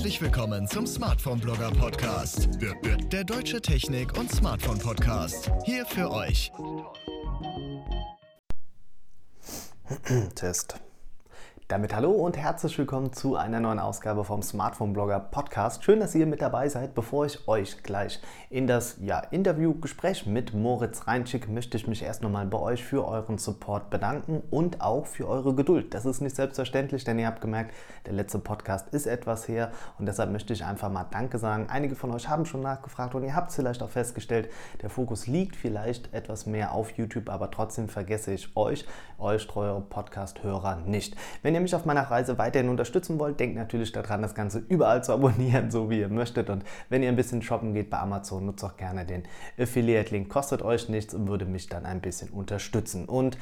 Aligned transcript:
Herzlich 0.00 0.22
willkommen 0.22 0.66
zum 0.66 0.86
Smartphone 0.86 1.38
Blogger 1.40 1.70
Podcast. 1.72 2.48
Der 3.12 3.22
deutsche 3.22 3.60
Technik- 3.60 4.18
und 4.18 4.32
Smartphone 4.32 4.78
Podcast. 4.78 5.52
Hier 5.66 5.84
für 5.84 6.10
euch. 6.10 6.50
Test. 10.34 10.80
Damit 11.70 11.94
hallo 11.94 12.10
und 12.10 12.36
herzlich 12.36 12.76
willkommen 12.78 13.12
zu 13.12 13.36
einer 13.36 13.60
neuen 13.60 13.78
Ausgabe 13.78 14.24
vom 14.24 14.42
Smartphone 14.42 14.92
Blogger 14.92 15.20
Podcast. 15.20 15.84
Schön, 15.84 16.00
dass 16.00 16.16
ihr 16.16 16.26
mit 16.26 16.42
dabei 16.42 16.68
seid. 16.68 16.96
Bevor 16.96 17.26
ich 17.26 17.46
euch 17.46 17.84
gleich 17.84 18.20
in 18.48 18.66
das 18.66 18.96
ja, 19.00 19.20
Interviewgespräch 19.20 20.26
mit 20.26 20.52
Moritz 20.52 21.06
reinschicke, 21.06 21.48
möchte 21.48 21.76
ich 21.76 21.86
mich 21.86 22.02
erst 22.02 22.24
nochmal 22.24 22.46
bei 22.46 22.58
euch 22.58 22.82
für 22.82 23.06
euren 23.06 23.38
Support 23.38 23.88
bedanken 23.88 24.42
und 24.50 24.80
auch 24.80 25.06
für 25.06 25.28
eure 25.28 25.54
Geduld. 25.54 25.94
Das 25.94 26.06
ist 26.06 26.20
nicht 26.20 26.34
selbstverständlich, 26.34 27.04
denn 27.04 27.20
ihr 27.20 27.28
habt 27.28 27.40
gemerkt, 27.40 27.72
der 28.04 28.14
letzte 28.14 28.40
Podcast 28.40 28.92
ist 28.92 29.06
etwas 29.06 29.46
her 29.46 29.70
und 30.00 30.06
deshalb 30.06 30.32
möchte 30.32 30.52
ich 30.52 30.64
einfach 30.64 30.90
mal 30.90 31.06
Danke 31.08 31.38
sagen. 31.38 31.68
Einige 31.70 31.94
von 31.94 32.10
euch 32.10 32.28
haben 32.28 32.46
schon 32.46 32.62
nachgefragt 32.62 33.14
und 33.14 33.22
ihr 33.22 33.36
habt 33.36 33.50
es 33.50 33.54
vielleicht 33.54 33.80
auch 33.84 33.90
festgestellt, 33.90 34.50
der 34.82 34.90
Fokus 34.90 35.28
liegt 35.28 35.54
vielleicht 35.54 36.12
etwas 36.12 36.46
mehr 36.46 36.72
auf 36.72 36.90
YouTube, 36.98 37.28
aber 37.28 37.48
trotzdem 37.52 37.88
vergesse 37.88 38.32
ich 38.32 38.56
euch, 38.56 38.86
euch 39.20 39.46
treue 39.46 39.80
Podcast-Hörer 39.82 40.80
nicht. 40.84 41.14
Wenn 41.44 41.54
ihr 41.54 41.59
ihr 41.60 41.62
mich 41.62 41.74
auf 41.74 41.84
meiner 41.84 42.02
Reise 42.02 42.38
weiterhin 42.38 42.68
unterstützen 42.68 43.18
wollt, 43.18 43.38
denkt 43.38 43.56
natürlich 43.56 43.92
daran, 43.92 44.22
das 44.22 44.34
Ganze 44.34 44.62
überall 44.68 45.04
zu 45.04 45.12
abonnieren, 45.12 45.70
so 45.70 45.90
wie 45.90 46.00
ihr 46.00 46.08
möchtet. 46.08 46.50
Und 46.50 46.64
wenn 46.88 47.02
ihr 47.02 47.08
ein 47.08 47.16
bisschen 47.16 47.42
shoppen 47.42 47.74
geht 47.74 47.90
bei 47.90 47.98
Amazon, 47.98 48.46
nutzt 48.46 48.64
auch 48.64 48.76
gerne 48.76 49.04
den 49.04 49.24
Affiliate-Link. 49.58 50.28
Kostet 50.28 50.62
euch 50.62 50.88
nichts 50.88 51.14
und 51.14 51.28
würde 51.28 51.44
mich 51.44 51.68
dann 51.68 51.86
ein 51.86 52.00
bisschen 52.00 52.30
unterstützen. 52.30 53.04
Und 53.04 53.38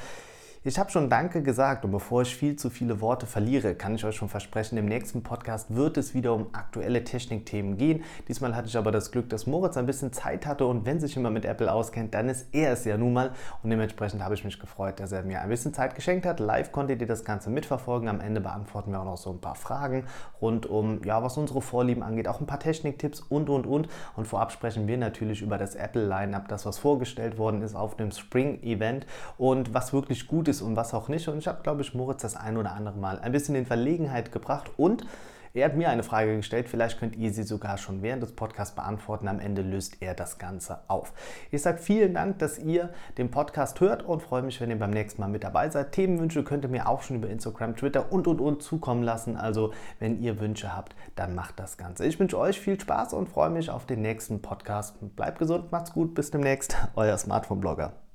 ich 0.61 0.77
habe 0.77 0.91
schon 0.91 1.09
Danke 1.09 1.41
gesagt 1.41 1.85
und 1.85 1.91
bevor 1.91 2.23
ich 2.23 2.35
viel 2.35 2.57
zu 2.57 2.69
viele 2.69 2.99
Worte 2.99 3.25
verliere, 3.25 3.75
kann 3.75 3.95
ich 3.95 4.03
euch 4.03 4.17
schon 4.17 4.27
versprechen, 4.27 4.77
im 4.77 4.87
nächsten 4.87 5.23
Podcast 5.23 5.73
wird 5.73 5.95
es 5.95 6.13
wieder 6.13 6.33
um 6.33 6.47
aktuelle 6.51 7.05
Technikthemen 7.05 7.77
gehen. 7.77 8.03
Diesmal 8.27 8.57
hatte 8.57 8.67
ich 8.67 8.75
aber 8.75 8.91
das 8.91 9.11
Glück, 9.11 9.29
dass 9.29 9.47
Moritz 9.47 9.77
ein 9.77 9.85
bisschen 9.85 10.11
Zeit 10.11 10.45
hatte 10.45 10.65
und 10.65 10.85
wenn 10.85 10.99
sich 10.99 11.15
jemand 11.15 11.35
mit 11.35 11.45
Apple 11.45 11.71
auskennt, 11.71 12.13
dann 12.13 12.27
ist 12.27 12.53
er 12.53 12.73
es 12.73 12.83
ja 12.83 12.97
nun 12.97 13.13
mal 13.13 13.31
und 13.63 13.69
dementsprechend 13.69 14.21
habe 14.21 14.33
ich 14.33 14.43
mich 14.43 14.59
gefreut, 14.59 14.99
dass 14.99 15.13
er 15.13 15.23
mir 15.23 15.39
ein 15.39 15.47
bisschen 15.47 15.73
Zeit 15.73 15.95
geschenkt 15.95 16.25
hat. 16.25 16.41
Live 16.41 16.73
konntet 16.73 16.99
ihr 16.99 17.07
das 17.07 17.23
Ganze 17.23 17.49
mitverfolgen. 17.49 18.09
Am 18.09 18.19
Ende 18.19 18.41
beantworten 18.41 18.91
wir 18.91 18.99
auch 18.99 19.05
noch 19.05 19.17
so 19.17 19.31
ein 19.31 19.39
paar 19.39 19.55
Fragen 19.55 20.03
rund 20.41 20.65
um, 20.65 21.01
ja, 21.05 21.23
was 21.23 21.37
unsere 21.37 21.61
Vorlieben 21.61 22.03
angeht, 22.03 22.27
auch 22.27 22.41
ein 22.41 22.47
paar 22.47 22.59
Techniktipps 22.59 23.21
und 23.21 23.49
und 23.49 23.65
und. 23.65 23.87
Und 24.17 24.27
vorab 24.27 24.51
sprechen 24.51 24.87
wir 24.87 24.97
natürlich 24.97 25.41
über 25.41 25.57
das 25.57 25.75
Apple 25.75 26.05
Lineup, 26.05 26.49
das 26.49 26.65
was 26.65 26.77
vorgestellt 26.77 27.37
worden 27.37 27.61
ist 27.61 27.75
auf 27.75 27.95
dem 27.95 28.11
Spring 28.11 28.61
Event 28.61 29.05
und 29.37 29.73
was 29.73 29.93
wirklich 29.93 30.27
gut 30.27 30.48
ist 30.49 30.61
und 30.61 30.75
was 30.75 30.93
auch 30.93 31.07
nicht. 31.07 31.27
Und 31.27 31.37
ich 31.37 31.47
habe, 31.47 31.63
glaube 31.63 31.81
ich, 31.81 31.93
Moritz 31.93 32.21
das 32.21 32.35
ein 32.35 32.57
oder 32.57 32.73
andere 32.73 32.97
Mal 32.97 33.19
ein 33.19 33.31
bisschen 33.31 33.55
in 33.55 33.65
Verlegenheit 33.65 34.31
gebracht 34.31 34.71
und 34.77 35.05
er 35.53 35.65
hat 35.65 35.75
mir 35.75 35.89
eine 35.89 36.03
Frage 36.03 36.35
gestellt, 36.35 36.69
vielleicht 36.69 36.99
könnt 36.99 37.15
ihr 37.15 37.33
sie 37.33 37.41
sogar 37.41 37.77
schon 37.77 38.03
während 38.03 38.21
des 38.21 38.33
Podcasts 38.33 38.75
beantworten. 38.75 39.27
Am 39.27 39.39
Ende 39.39 39.63
löst 39.63 39.97
er 39.99 40.13
das 40.13 40.37
Ganze 40.37 40.79
auf. 40.87 41.11
Ich 41.49 41.63
sage 41.63 41.79
vielen 41.79 42.13
Dank, 42.13 42.37
dass 42.37 42.59
ihr 42.59 42.89
den 43.17 43.31
Podcast 43.31 43.79
hört 43.79 44.03
und 44.03 44.21
freue 44.21 44.43
mich, 44.43 44.61
wenn 44.61 44.69
ihr 44.69 44.77
beim 44.77 44.91
nächsten 44.91 45.21
Mal 45.21 45.27
mit 45.27 45.43
dabei 45.43 45.69
seid. 45.69 45.91
Themenwünsche 45.91 46.43
könnt 46.43 46.65
ihr 46.65 46.69
mir 46.69 46.87
auch 46.87 47.01
schon 47.01 47.17
über 47.17 47.29
Instagram, 47.29 47.75
Twitter 47.75 48.11
und 48.11 48.27
und 48.27 48.41
und 48.41 48.61
zukommen 48.61 49.01
lassen. 49.01 49.37
Also 49.37 49.73
wenn 49.97 50.21
ihr 50.21 50.39
Wünsche 50.39 50.75
habt, 50.75 50.95
dann 51.15 51.33
macht 51.33 51.59
das 51.59 51.77
Ganze. 51.77 52.05
Ich 52.05 52.19
wünsche 52.19 52.37
euch 52.37 52.59
viel 52.59 52.79
Spaß 52.79 53.13
und 53.13 53.27
freue 53.27 53.49
mich 53.49 53.71
auf 53.71 53.87
den 53.87 54.01
nächsten 54.01 54.43
Podcast. 54.43 54.97
Bleibt 55.15 55.39
gesund, 55.39 55.71
macht's 55.71 55.93
gut, 55.93 56.13
bis 56.13 56.29
demnächst. 56.29 56.77
Euer 56.95 57.17
Smartphone-Blogger. 57.17 58.08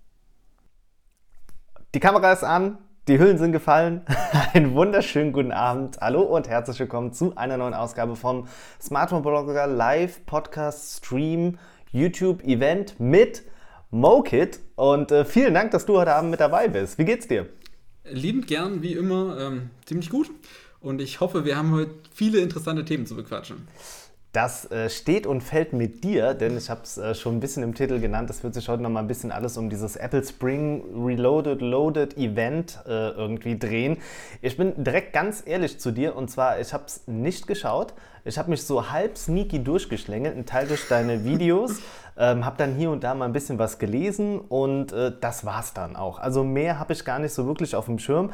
Die 1.95 2.01
Kamera 2.01 2.33
ist 2.33 2.43
an, 2.43 2.79
die 3.07 3.21
Hüllen 3.21 3.39
sind 3.39 3.53
gefallen. 3.53 4.01
Einen 4.53 4.75
wunderschönen 4.75 5.33
guten 5.33 5.53
Abend. 5.53 5.99
Hallo 6.01 6.23
und 6.23 6.49
herzlich 6.49 6.81
willkommen 6.81 7.13
zu 7.13 7.37
einer 7.37 7.57
neuen 7.57 7.73
Ausgabe 7.73 8.17
vom 8.17 8.49
Smartphone 8.83 9.23
Blogger 9.23 9.69
Live 9.69 10.27
Podcast 10.27 10.97
Stream 10.97 11.57
YouTube 11.93 12.43
Event 12.43 12.99
mit 12.99 13.45
MoKit. 13.93 14.59
Und 14.75 15.13
äh, 15.13 15.25
vielen 15.25 15.55
Dank, 15.55 15.71
dass 15.71 15.87
du 15.87 15.97
heute 15.97 16.13
Abend 16.17 16.33
mit 16.33 16.41
dabei 16.41 16.67
bist. 16.67 16.99
Wie 16.99 17.05
geht's 17.05 17.29
dir? 17.29 17.47
Liebend 18.03 18.49
gern, 18.49 18.83
wie 18.83 18.95
immer, 18.95 19.39
ähm, 19.39 19.71
ziemlich 19.85 20.11
gut. 20.11 20.33
Und 20.81 21.01
ich 21.01 21.21
hoffe, 21.21 21.45
wir 21.45 21.57
haben 21.57 21.71
heute 21.71 21.93
viele 22.13 22.41
interessante 22.41 22.85
Themen 22.85 23.07
zu 23.07 23.15
bequatschen. 23.15 23.69
Das 24.35 24.69
äh, 24.73 24.91
steht 24.91 25.29
und 25.29 25.43
fällt 25.43 25.73
mit 25.73 26.03
dir, 26.03 26.35
denn 26.35 26.59
ich 26.59 26.69
habe 26.69 26.81
es 26.83 26.99
äh, 26.99 27.15
schon 27.15 27.37
ein 27.37 27.41
bisschen 27.41 27.63
im 27.63 27.73
Titel 27.73 28.01
genannt. 28.01 28.29
Es 28.31 28.43
wird 28.43 28.53
sich 28.53 28.69
heute 28.69 28.83
noch 28.83 28.91
mal 28.91 28.99
ein 28.99 29.07
bisschen 29.07 29.31
alles 29.31 29.57
um 29.57 29.71
dieses 29.71 29.95
Apple 29.95 30.25
Spring 30.25 30.83
Reloaded 31.07 31.61
Loaded 31.61 32.19
Event 32.19 32.81
äh, 32.85 33.11
irgendwie 33.11 33.57
drehen. 33.57 33.99
Ich 34.43 34.57
bin 34.57 34.83
direkt 34.83 35.13
ganz 35.13 35.45
ehrlich 35.47 35.79
zu 35.79 35.93
dir 35.93 36.17
und 36.17 36.33
zwar, 36.33 36.59
ich 36.59 36.75
habe 36.75 36.83
es 36.85 37.07
nicht 37.07 37.47
geschaut. 37.47 37.95
Ich 38.25 38.37
habe 38.37 38.51
mich 38.51 38.65
so 38.65 38.91
halb 38.91 39.17
sneaky 39.17 39.63
durchgeschlängelt, 39.63 40.37
ein 40.37 40.47
Teil 40.47 40.67
durch 40.67 40.89
deine 40.89 41.25
Videos. 41.25 41.81
Ähm, 42.17 42.45
habe 42.45 42.57
dann 42.59 42.77
hier 42.77 42.93
und 42.93 43.03
da 43.03 43.13
mal 43.13 43.25
ein 43.25 43.33
bisschen 43.33 43.59
was 43.59 43.81
gelesen 43.81 44.39
und 44.39 44.93
äh, 44.93 45.11
das 45.21 45.45
war's 45.45 45.75
dann 45.75 45.97
auch. 45.97 46.21
Also 46.21 46.45
mehr 46.45 46.79
habe 46.79 46.93
ich 46.93 47.05
gar 47.05 47.19
nicht 47.19 47.35
so 47.35 47.45
wirklich 47.45 47.75
auf 47.75 47.87
dem 47.87 47.99
Schirm. 47.99 48.31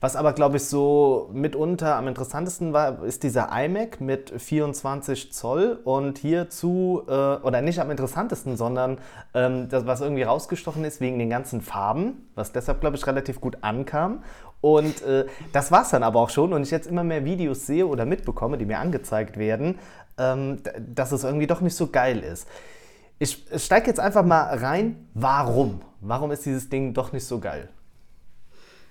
Was 0.00 0.14
aber, 0.14 0.32
glaube 0.32 0.58
ich, 0.58 0.64
so 0.64 1.28
mitunter 1.32 1.96
am 1.96 2.06
interessantesten 2.06 2.72
war, 2.72 3.02
ist 3.02 3.24
dieser 3.24 3.48
iMac 3.52 4.00
mit 4.00 4.30
24 4.30 5.32
Zoll 5.32 5.80
und 5.82 6.18
hierzu, 6.18 7.02
äh, 7.08 7.10
oder 7.10 7.62
nicht 7.62 7.80
am 7.80 7.90
interessantesten, 7.90 8.56
sondern 8.56 8.98
ähm, 9.34 9.68
das, 9.68 9.86
was 9.86 10.00
irgendwie 10.00 10.22
rausgestochen 10.22 10.84
ist 10.84 11.00
wegen 11.00 11.18
den 11.18 11.30
ganzen 11.30 11.62
Farben, 11.62 12.28
was 12.36 12.52
deshalb, 12.52 12.80
glaube 12.80 12.96
ich, 12.96 13.04
relativ 13.08 13.40
gut 13.40 13.58
ankam. 13.62 14.22
Und 14.60 15.02
äh, 15.02 15.26
das 15.52 15.72
war 15.72 15.82
es 15.82 15.90
dann 15.90 16.04
aber 16.04 16.20
auch 16.20 16.30
schon. 16.30 16.52
Und 16.52 16.62
ich 16.62 16.70
jetzt 16.70 16.86
immer 16.86 17.02
mehr 17.02 17.24
Videos 17.24 17.66
sehe 17.66 17.86
oder 17.86 18.06
mitbekomme, 18.06 18.56
die 18.56 18.66
mir 18.66 18.78
angezeigt 18.78 19.36
werden, 19.36 19.80
ähm, 20.16 20.58
dass 20.78 21.10
es 21.10 21.24
irgendwie 21.24 21.48
doch 21.48 21.60
nicht 21.60 21.74
so 21.74 21.88
geil 21.88 22.20
ist. 22.20 22.46
Ich 23.18 23.44
steige 23.56 23.88
jetzt 23.88 23.98
einfach 23.98 24.24
mal 24.24 24.42
rein. 24.58 25.08
Warum? 25.14 25.80
Warum 26.00 26.30
ist 26.30 26.46
dieses 26.46 26.68
Ding 26.68 26.94
doch 26.94 27.12
nicht 27.12 27.24
so 27.24 27.40
geil? 27.40 27.68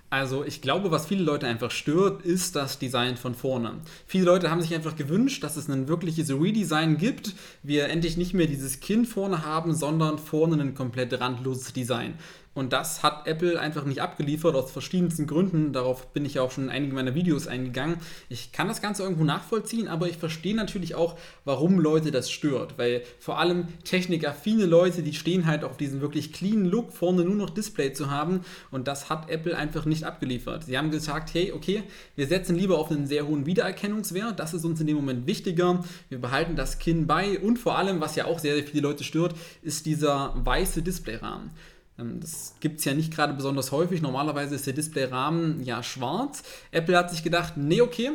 Also 0.10 0.46
ich 0.46 0.62
glaube, 0.62 0.90
was 0.90 1.06
viele 1.06 1.24
Leute 1.24 1.48
einfach 1.48 1.70
stört, 1.70 2.22
ist 2.22 2.56
das 2.56 2.80
Design 2.80 3.18
von 3.18 3.36
vorne. 3.36 3.74
Viele 4.06 4.24
Leute 4.24 4.50
haben 4.50 4.62
sich 4.62 4.74
einfach 4.74 4.96
gewünscht, 4.96 5.44
dass 5.44 5.58
es 5.58 5.68
ein 5.70 5.90
wirkliches 5.90 6.30
Redesign 6.30 6.98
gibt. 6.98 7.36
Wir 7.62 7.90
endlich 7.90 8.16
nicht 8.16 8.34
mehr 8.34 8.48
dieses 8.48 8.80
Kind 8.80 9.10
vorne 9.10 9.44
haben, 9.44 9.76
sondern 9.76 10.18
vorne 10.18 10.62
ein 10.62 10.76
komplett 10.76 11.20
randloses 11.20 11.74
Design. 11.74 12.14
Und 12.58 12.74
das 12.74 13.04
hat 13.04 13.28
Apple 13.28 13.60
einfach 13.60 13.86
nicht 13.86 14.02
abgeliefert, 14.02 14.56
aus 14.56 14.72
verschiedensten 14.72 15.28
Gründen. 15.28 15.74
Darauf 15.74 16.08
bin 16.08 16.26
ich 16.26 16.34
ja 16.34 16.42
auch 16.42 16.50
schon 16.50 16.64
in 16.64 16.70
einigen 16.72 16.96
meiner 16.96 17.14
Videos 17.14 17.46
eingegangen. 17.46 17.98
Ich 18.30 18.52
kann 18.52 18.68
das 18.68 18.82
Ganze 18.82 19.04
irgendwo 19.04 19.24
nachvollziehen, 19.24 19.88
aber 19.88 20.10
ich 20.10 20.18
verstehe 20.18 20.56
natürlich 20.56 20.96
auch, 20.96 21.20
warum 21.46 21.80
Leute 21.80 22.10
das 22.10 22.32
stört. 22.32 22.80
Weil 22.80 23.04
vor 23.20 23.38
allem 23.38 23.68
technikaffine 23.84 24.66
Leute, 24.66 25.04
die 25.04 25.14
stehen 25.14 25.46
halt 25.46 25.64
auf 25.64 25.78
diesen 25.78 26.02
wirklich 26.02 26.34
cleanen 26.34 26.66
Look, 26.66 26.94
vorne 26.94 27.24
nur 27.24 27.36
noch 27.36 27.52
Display 27.52 27.94
zu 27.94 28.10
haben. 28.10 28.42
Und 28.72 28.88
das 28.88 29.12
hat 29.12 29.30
Apple 29.30 29.56
einfach 29.56 29.86
nicht 29.86 30.06
abgeliefert. 30.06 30.64
Sie 30.64 30.80
haben 30.80 30.90
gesagt, 30.90 31.36
hey, 31.36 31.52
okay, 31.52 31.84
wir 32.16 32.26
setzen 32.26 32.56
lieber 32.56 32.80
auf 32.80 32.90
einen 32.90 33.06
sehr 33.06 33.28
hohen 33.28 33.46
Wiedererkennungswert. 33.46 34.40
Das 34.40 34.56
ist 34.56 34.66
uns 34.66 34.82
in 34.82 34.88
dem 34.88 34.96
Moment 34.96 35.28
wichtiger. 35.28 35.84
Wir 36.10 36.20
behalten 36.20 36.56
das 36.56 36.80
Kinn 36.80 37.06
bei. 37.06 37.38
Und 37.38 37.60
vor 37.60 37.78
allem, 37.78 38.02
was 38.02 38.16
ja 38.16 38.26
auch 38.26 38.40
sehr, 38.40 38.56
sehr 38.56 38.64
viele 38.64 38.82
Leute 38.82 39.04
stört, 39.04 39.36
ist 39.62 39.86
dieser 39.86 40.34
weiße 40.44 40.82
Displayrahmen. 40.82 41.52
Ähm, 42.00 42.20
das 42.20 42.56
gibt 42.60 42.80
es 42.80 42.86
ja 42.86 42.94
nicht 42.94 43.14
gerade 43.14 43.34
besonders 43.34 43.72
häufig. 43.72 44.02
Normalerweise 44.02 44.56
ist 44.56 44.66
der 44.66 44.74
Displayrahmen 44.74 45.64
ja 45.64 45.84
schwarz. 45.84 46.44
Apple 46.72 46.98
hat 46.98 47.12
sich 47.12 47.24
gedacht, 47.24 47.54
nee, 47.58 47.82
okay, 47.82 48.12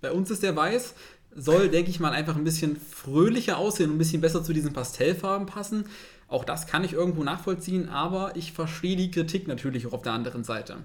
bei 0.00 0.12
uns 0.12 0.30
ist 0.30 0.42
der 0.42 0.56
weiß. 0.56 0.94
Soll, 1.38 1.68
denke 1.68 1.90
ich 1.90 2.00
mal, 2.00 2.12
einfach 2.12 2.36
ein 2.36 2.44
bisschen 2.44 2.76
fröhlicher 2.76 3.58
aussehen 3.58 3.90
und 3.90 3.96
ein 3.96 3.98
bisschen 3.98 4.22
besser 4.22 4.42
zu 4.42 4.54
diesen 4.54 4.72
Pastellfarben 4.72 5.46
passen. 5.46 5.84
Auch 6.28 6.44
das 6.44 6.66
kann 6.66 6.82
ich 6.82 6.94
irgendwo 6.94 7.22
nachvollziehen, 7.24 7.88
aber 7.88 8.34
ich 8.36 8.52
verstehe 8.52 8.96
die 8.96 9.10
Kritik 9.10 9.46
natürlich 9.46 9.86
auch 9.86 9.92
auf 9.92 10.02
der 10.02 10.12
anderen 10.12 10.44
Seite. 10.44 10.78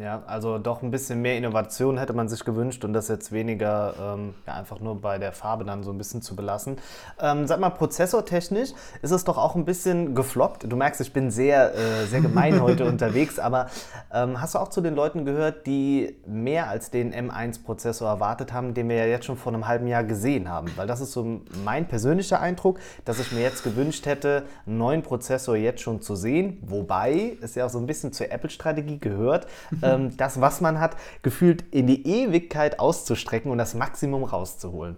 Ja, 0.00 0.24
also 0.26 0.58
doch 0.58 0.82
ein 0.82 0.90
bisschen 0.90 1.22
mehr 1.22 1.38
Innovation 1.38 1.98
hätte 1.98 2.14
man 2.14 2.28
sich 2.28 2.44
gewünscht 2.44 2.84
und 2.84 2.92
das 2.92 3.06
jetzt 3.06 3.30
weniger 3.30 3.94
ähm, 4.00 4.34
ja, 4.44 4.54
einfach 4.54 4.80
nur 4.80 5.00
bei 5.00 5.18
der 5.18 5.30
Farbe 5.30 5.64
dann 5.64 5.84
so 5.84 5.92
ein 5.92 5.98
bisschen 5.98 6.20
zu 6.20 6.34
belassen. 6.34 6.78
Ähm, 7.20 7.46
sag 7.46 7.60
mal, 7.60 7.70
prozessortechnisch 7.70 8.70
ist 9.02 9.10
es 9.12 9.22
doch 9.22 9.38
auch 9.38 9.54
ein 9.54 9.64
bisschen 9.64 10.16
gefloppt. 10.16 10.64
Du 10.68 10.76
merkst, 10.76 11.00
ich 11.00 11.12
bin 11.12 11.30
sehr, 11.30 11.74
äh, 11.74 12.06
sehr 12.06 12.20
gemein 12.20 12.60
heute 12.62 12.86
unterwegs, 12.86 13.38
aber 13.38 13.68
ähm, 14.12 14.40
hast 14.40 14.56
du 14.56 14.58
auch 14.58 14.68
zu 14.68 14.80
den 14.80 14.96
Leuten 14.96 15.24
gehört, 15.24 15.64
die 15.66 16.16
mehr 16.26 16.68
als 16.68 16.90
den 16.90 17.14
M1-Prozessor 17.14 18.08
erwartet 18.08 18.52
haben, 18.52 18.74
den 18.74 18.88
wir 18.88 18.96
ja 18.96 19.06
jetzt 19.06 19.26
schon 19.26 19.36
vor 19.36 19.52
einem 19.52 19.68
halben 19.68 19.86
Jahr 19.86 20.02
gesehen 20.02 20.48
haben? 20.48 20.72
Weil 20.74 20.88
das 20.88 21.00
ist 21.00 21.12
so 21.12 21.40
mein 21.64 21.86
persönlicher 21.86 22.40
Eindruck, 22.40 22.80
dass 23.04 23.20
ich 23.20 23.30
mir 23.30 23.42
jetzt 23.42 23.62
gewünscht 23.62 24.06
hätte, 24.06 24.42
einen 24.66 24.78
neuen 24.78 25.02
Prozessor 25.02 25.54
jetzt 25.54 25.82
schon 25.82 26.02
zu 26.02 26.16
sehen, 26.16 26.58
wobei 26.62 27.36
es 27.40 27.54
ja 27.54 27.66
auch 27.66 27.70
so 27.70 27.78
ein 27.78 27.86
bisschen 27.86 28.12
zur 28.12 28.32
Apple-Strategie 28.32 28.98
gehört 28.98 29.46
ähm, 29.84 30.16
das, 30.16 30.40
was 30.40 30.60
man 30.60 30.80
hat, 30.80 30.96
gefühlt 31.22 31.64
in 31.70 31.86
die 31.86 32.06
Ewigkeit 32.06 32.80
auszustrecken 32.80 33.50
und 33.50 33.58
das 33.58 33.74
Maximum 33.74 34.24
rauszuholen. 34.24 34.96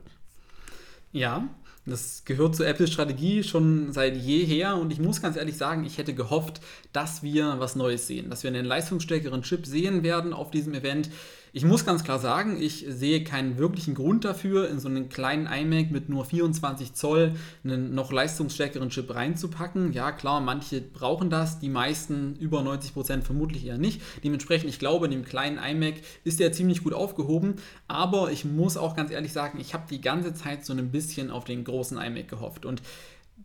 Ja, 1.12 1.48
Das 1.88 2.24
gehört 2.24 2.56
zur 2.56 2.66
Apples 2.66 2.92
Strategie 2.92 3.44
schon 3.44 3.92
seit 3.92 4.16
jeher 4.16 4.76
und 4.76 4.92
ich 4.92 4.98
muss 4.98 5.22
ganz 5.22 5.36
ehrlich 5.36 5.56
sagen, 5.56 5.84
ich 5.84 5.98
hätte 5.98 6.14
gehofft, 6.14 6.60
dass 6.92 7.22
wir 7.22 7.60
was 7.60 7.76
Neues 7.76 8.08
sehen, 8.08 8.28
dass 8.28 8.42
wir 8.42 8.50
einen 8.50 8.64
leistungsstärkeren 8.64 9.42
Chip 9.42 9.66
sehen 9.66 10.02
werden 10.02 10.32
auf 10.32 10.50
diesem 10.50 10.74
Event. 10.74 11.10
Ich 11.52 11.64
muss 11.64 11.86
ganz 11.86 12.04
klar 12.04 12.18
sagen, 12.18 12.60
ich 12.60 12.84
sehe 12.88 13.24
keinen 13.24 13.56
wirklichen 13.56 13.94
Grund 13.94 14.24
dafür, 14.24 14.68
in 14.68 14.78
so 14.78 14.88
einen 14.88 15.08
kleinen 15.08 15.46
iMac 15.46 15.90
mit 15.90 16.08
nur 16.08 16.24
24 16.24 16.92
Zoll 16.92 17.32
einen 17.64 17.94
noch 17.94 18.12
leistungsstärkeren 18.12 18.90
Chip 18.90 19.14
reinzupacken. 19.14 19.92
Ja, 19.92 20.12
klar, 20.12 20.40
manche 20.40 20.82
brauchen 20.82 21.30
das, 21.30 21.58
die 21.58 21.70
meisten 21.70 22.36
über 22.36 22.62
90 22.62 22.92
Prozent 22.92 23.24
vermutlich 23.24 23.66
eher 23.66 23.78
nicht. 23.78 24.02
Dementsprechend, 24.22 24.68
ich 24.68 24.78
glaube, 24.78 25.06
in 25.06 25.12
dem 25.12 25.24
kleinen 25.24 25.58
iMac 25.58 25.94
ist 26.24 26.40
der 26.40 26.52
ziemlich 26.52 26.84
gut 26.84 26.92
aufgehoben. 26.92 27.54
Aber 27.88 28.30
ich 28.30 28.44
muss 28.44 28.76
auch 28.76 28.94
ganz 28.94 29.10
ehrlich 29.10 29.32
sagen, 29.32 29.58
ich 29.58 29.72
habe 29.72 29.84
die 29.88 30.00
ganze 30.00 30.34
Zeit 30.34 30.66
so 30.66 30.74
ein 30.74 30.90
bisschen 30.90 31.30
auf 31.30 31.44
den 31.44 31.64
großen 31.64 31.96
iMac 31.96 32.28
gehofft. 32.28 32.66
Und 32.66 32.82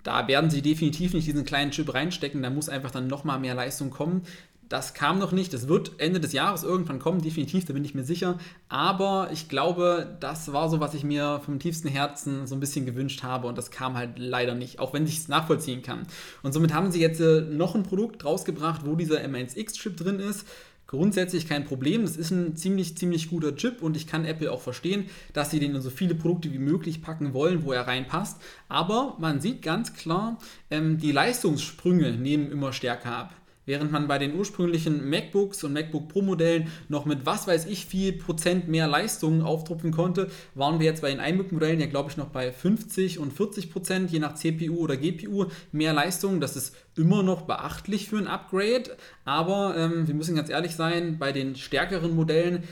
da 0.04 0.28
werden 0.28 0.50
sie 0.50 0.62
definitiv 0.62 1.14
nicht 1.14 1.28
diesen 1.28 1.46
kleinen 1.46 1.72
Chip 1.72 1.94
reinstecken, 1.94 2.42
da 2.42 2.50
muss 2.50 2.70
einfach 2.70 2.92
dann 2.92 3.08
nochmal 3.08 3.40
mehr 3.40 3.56
Leistung 3.56 3.90
kommen. 3.90 4.24
Das 4.72 4.94
kam 4.94 5.20
noch 5.20 5.34
nicht. 5.34 5.54
Das 5.54 5.68
wird 5.68 5.92
Ende 5.98 6.22
des 6.22 6.32
Jahres 6.32 6.64
irgendwann 6.64 6.98
kommen, 6.98 7.22
definitiv, 7.22 7.66
da 7.66 7.74
bin 7.74 7.84
ich 7.84 7.94
mir 7.94 8.06
sicher. 8.06 8.38
Aber 8.70 9.28
ich 9.34 9.50
glaube, 9.50 10.16
das 10.22 10.54
war 10.54 10.70
so, 10.70 10.80
was 10.80 10.94
ich 10.94 11.04
mir 11.04 11.42
vom 11.44 11.60
tiefsten 11.60 11.90
Herzen 11.90 12.48
so 12.48 12.56
ein 12.56 12.62
bisschen 12.62 12.86
gewünscht 12.86 13.22
habe 13.22 13.48
und 13.48 13.58
das 13.58 13.70
kam 13.70 13.98
halt 13.98 14.12
leider 14.18 14.56
nicht, 14.56 14.80
auch 14.80 14.94
wenn 14.94 15.06
ich 15.06 15.18
es 15.18 15.28
nachvollziehen 15.28 15.82
kann. 15.82 16.08
Und 16.42 16.54
somit 16.54 16.74
haben 16.74 16.90
sie 16.90 17.02
jetzt 17.02 17.20
äh, 17.20 17.42
noch 17.42 17.76
ein 17.76 17.84
Produkt 17.84 18.24
rausgebracht, 18.24 18.86
wo 18.86 18.96
dieser 18.96 19.20
M1X-Chip 19.20 19.98
drin 19.98 20.20
ist. 20.20 20.48
Grundsätzlich 20.88 21.50
kein 21.50 21.66
Problem. 21.66 22.04
Das 22.04 22.16
ist 22.16 22.32
ein 22.32 22.56
ziemlich, 22.56 22.98
ziemlich 22.98 23.30
guter 23.30 23.58
Chip 23.58 23.82
und 23.82 23.98
ich 23.98 24.08
kann 24.08 24.24
Apple 24.24 24.50
auch 24.54 24.62
verstehen, 24.62 25.10
dass 25.34 25.52
sie 25.52 25.60
den 25.60 25.76
in 25.76 25.82
so 25.82 25.90
viele 25.90 26.16
Produkte 26.16 26.54
wie 26.54 26.60
möglich 26.60 27.02
packen 27.02 27.34
wollen, 27.34 27.66
wo 27.66 27.74
er 27.74 27.88
reinpasst. 27.88 28.42
Aber 28.70 29.18
man 29.20 29.42
sieht 29.42 29.62
ganz 29.62 29.94
klar, 29.94 30.38
ähm, 30.70 30.98
die 30.98 31.12
Leistungssprünge 31.12 32.14
nehmen 32.14 32.50
immer 32.50 32.72
stärker 32.72 33.18
ab. 33.18 33.36
Während 33.66 33.92
man 33.92 34.08
bei 34.08 34.18
den 34.18 34.36
ursprünglichen 34.36 35.08
MacBooks 35.08 35.64
und 35.64 35.74
MacBook 35.74 36.08
Pro 36.08 36.22
Modellen 36.22 36.68
noch 36.90 37.06
mit 37.06 37.26
was 37.26 37.48
weiß 37.48 37.66
ich 37.66 37.86
viel 37.86 38.14
Prozent 38.14 38.68
mehr 38.68 38.88
Leistung 38.88 39.44
auftrumpfen 39.44 39.92
konnte, 39.92 40.32
waren 40.56 40.80
wir 40.80 40.88
jetzt 40.88 41.02
bei 41.02 41.12
den 41.14 41.20
iMac 41.20 41.52
Modellen 41.52 41.80
ja 41.80 41.86
glaube 41.86 42.10
ich 42.10 42.18
noch 42.18 42.30
bei 42.30 42.52
50 42.52 43.20
und 43.20 43.34
40 43.34 43.72
Prozent, 43.72 44.12
je 44.12 44.20
nach 44.20 44.36
CPU 44.36 44.78
oder 44.78 44.98
GPU 44.98 45.46
mehr 45.72 45.94
Leistung. 45.94 46.42
Das 46.42 46.56
ist 46.56 46.76
immer 46.96 47.24
noch 47.24 47.44
beachtlich 47.44 48.10
für 48.10 48.18
ein 48.18 48.28
Upgrade, 48.28 48.98
aber 49.26 49.76
ähm, 49.78 50.08
wir 50.08 50.16
müssen 50.16 50.36
ganz 50.36 50.50
ehrlich 50.50 50.76
sein, 50.76 51.20
bei 51.20 51.32
den 51.32 51.56
stärkeren 51.56 52.16
Modellen 52.16 52.64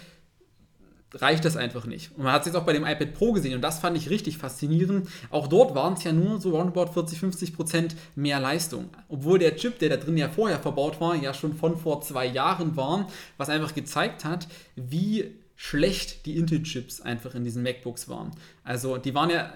reicht 1.13 1.45
das 1.45 1.57
einfach 1.57 1.85
nicht. 1.85 2.11
Und 2.15 2.23
man 2.23 2.33
hat 2.33 2.41
es 2.41 2.47
jetzt 2.47 2.55
auch 2.55 2.65
bei 2.65 2.73
dem 2.73 2.85
iPad 2.85 3.13
Pro 3.13 3.31
gesehen 3.31 3.55
und 3.55 3.61
das 3.61 3.79
fand 3.79 3.97
ich 3.97 4.09
richtig 4.09 4.37
faszinierend. 4.37 5.07
Auch 5.31 5.47
dort 5.47 5.75
waren 5.75 5.93
es 5.93 6.03
ja 6.03 6.11
nur 6.11 6.39
so 6.39 6.51
roundabout 6.51 6.93
40, 6.93 7.19
50 7.19 7.55
Prozent 7.55 7.95
mehr 8.15 8.39
Leistung. 8.39 8.89
Obwohl 9.07 9.39
der 9.39 9.55
Chip, 9.55 9.79
der 9.79 9.89
da 9.89 9.97
drin 9.97 10.17
ja 10.17 10.29
vorher 10.29 10.59
verbaut 10.59 11.01
war, 11.01 11.15
ja 11.15 11.33
schon 11.33 11.55
von 11.55 11.77
vor 11.77 12.01
zwei 12.01 12.25
Jahren 12.27 12.75
war, 12.75 13.07
was 13.37 13.49
einfach 13.49 13.73
gezeigt 13.73 14.25
hat, 14.25 14.47
wie 14.75 15.35
schlecht 15.55 16.25
die 16.25 16.37
Intel-Chips 16.37 17.01
einfach 17.01 17.35
in 17.35 17.43
diesen 17.43 17.63
MacBooks 17.63 18.07
waren. 18.07 18.31
Also 18.63 18.97
die 18.97 19.13
waren 19.13 19.29
ja 19.29 19.51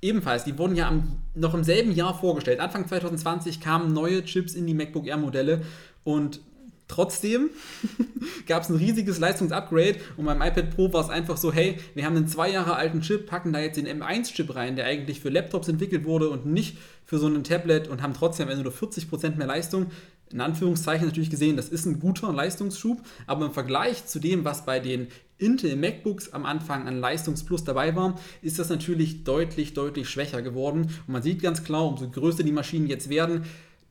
ebenfalls, 0.00 0.44
die 0.44 0.56
wurden 0.56 0.76
ja 0.76 0.88
am, 0.88 1.18
noch 1.34 1.54
im 1.54 1.64
selben 1.64 1.92
Jahr 1.92 2.18
vorgestellt. 2.18 2.60
Anfang 2.60 2.86
2020 2.86 3.60
kamen 3.60 3.92
neue 3.92 4.24
Chips 4.24 4.54
in 4.54 4.66
die 4.66 4.74
MacBook 4.74 5.06
Air-Modelle 5.06 5.62
und 6.04 6.40
Trotzdem 6.88 7.50
gab 8.46 8.62
es 8.62 8.68
ein 8.68 8.76
riesiges 8.76 9.18
Leistungsupgrade 9.18 9.96
und 10.16 10.24
beim 10.24 10.40
iPad 10.40 10.70
Pro 10.70 10.92
war 10.92 11.02
es 11.02 11.10
einfach 11.10 11.36
so, 11.36 11.52
hey, 11.52 11.78
wir 11.94 12.04
haben 12.04 12.16
einen 12.16 12.28
zwei 12.28 12.50
Jahre 12.50 12.76
alten 12.76 13.00
Chip, 13.00 13.26
packen 13.26 13.52
da 13.52 13.60
jetzt 13.60 13.76
den 13.76 13.88
M1-Chip 13.88 14.54
rein, 14.54 14.76
der 14.76 14.86
eigentlich 14.86 15.20
für 15.20 15.28
Laptops 15.28 15.68
entwickelt 15.68 16.04
wurde 16.04 16.30
und 16.30 16.46
nicht 16.46 16.78
für 17.04 17.18
so 17.18 17.26
ein 17.26 17.42
Tablet 17.42 17.88
und 17.88 18.02
haben 18.02 18.14
trotzdem 18.14 18.46
am 18.46 18.52
Ende 18.52 18.64
nur 18.64 18.72
40% 18.72 19.36
mehr 19.36 19.46
Leistung. 19.46 19.86
In 20.32 20.40
Anführungszeichen 20.40 21.06
natürlich 21.06 21.30
gesehen, 21.30 21.56
das 21.56 21.68
ist 21.68 21.86
ein 21.86 22.00
guter 22.00 22.32
Leistungsschub, 22.32 23.00
aber 23.26 23.46
im 23.46 23.52
Vergleich 23.52 24.06
zu 24.06 24.18
dem, 24.18 24.44
was 24.44 24.64
bei 24.64 24.80
den 24.80 25.08
Intel 25.38 25.76
MacBooks 25.76 26.32
am 26.32 26.46
Anfang 26.46 26.88
an 26.88 26.98
Leistungsplus 26.98 27.64
dabei 27.64 27.94
war, 27.94 28.18
ist 28.42 28.58
das 28.58 28.68
natürlich 28.68 29.24
deutlich, 29.24 29.74
deutlich 29.74 30.08
schwächer 30.08 30.42
geworden. 30.42 30.82
Und 31.06 31.08
man 31.08 31.22
sieht 31.22 31.42
ganz 31.42 31.62
klar, 31.62 31.84
umso 31.84 32.08
größer 32.08 32.42
die 32.42 32.52
Maschinen 32.52 32.88
jetzt 32.88 33.08
werden, 33.08 33.44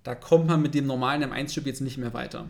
da 0.04 0.16
kommt 0.16 0.48
man 0.48 0.62
mit 0.62 0.74
dem 0.74 0.88
normalen 0.88 1.24
M1-Chip 1.24 1.66
jetzt 1.66 1.82
nicht 1.82 1.98
mehr 1.98 2.14
weiter. 2.14 2.46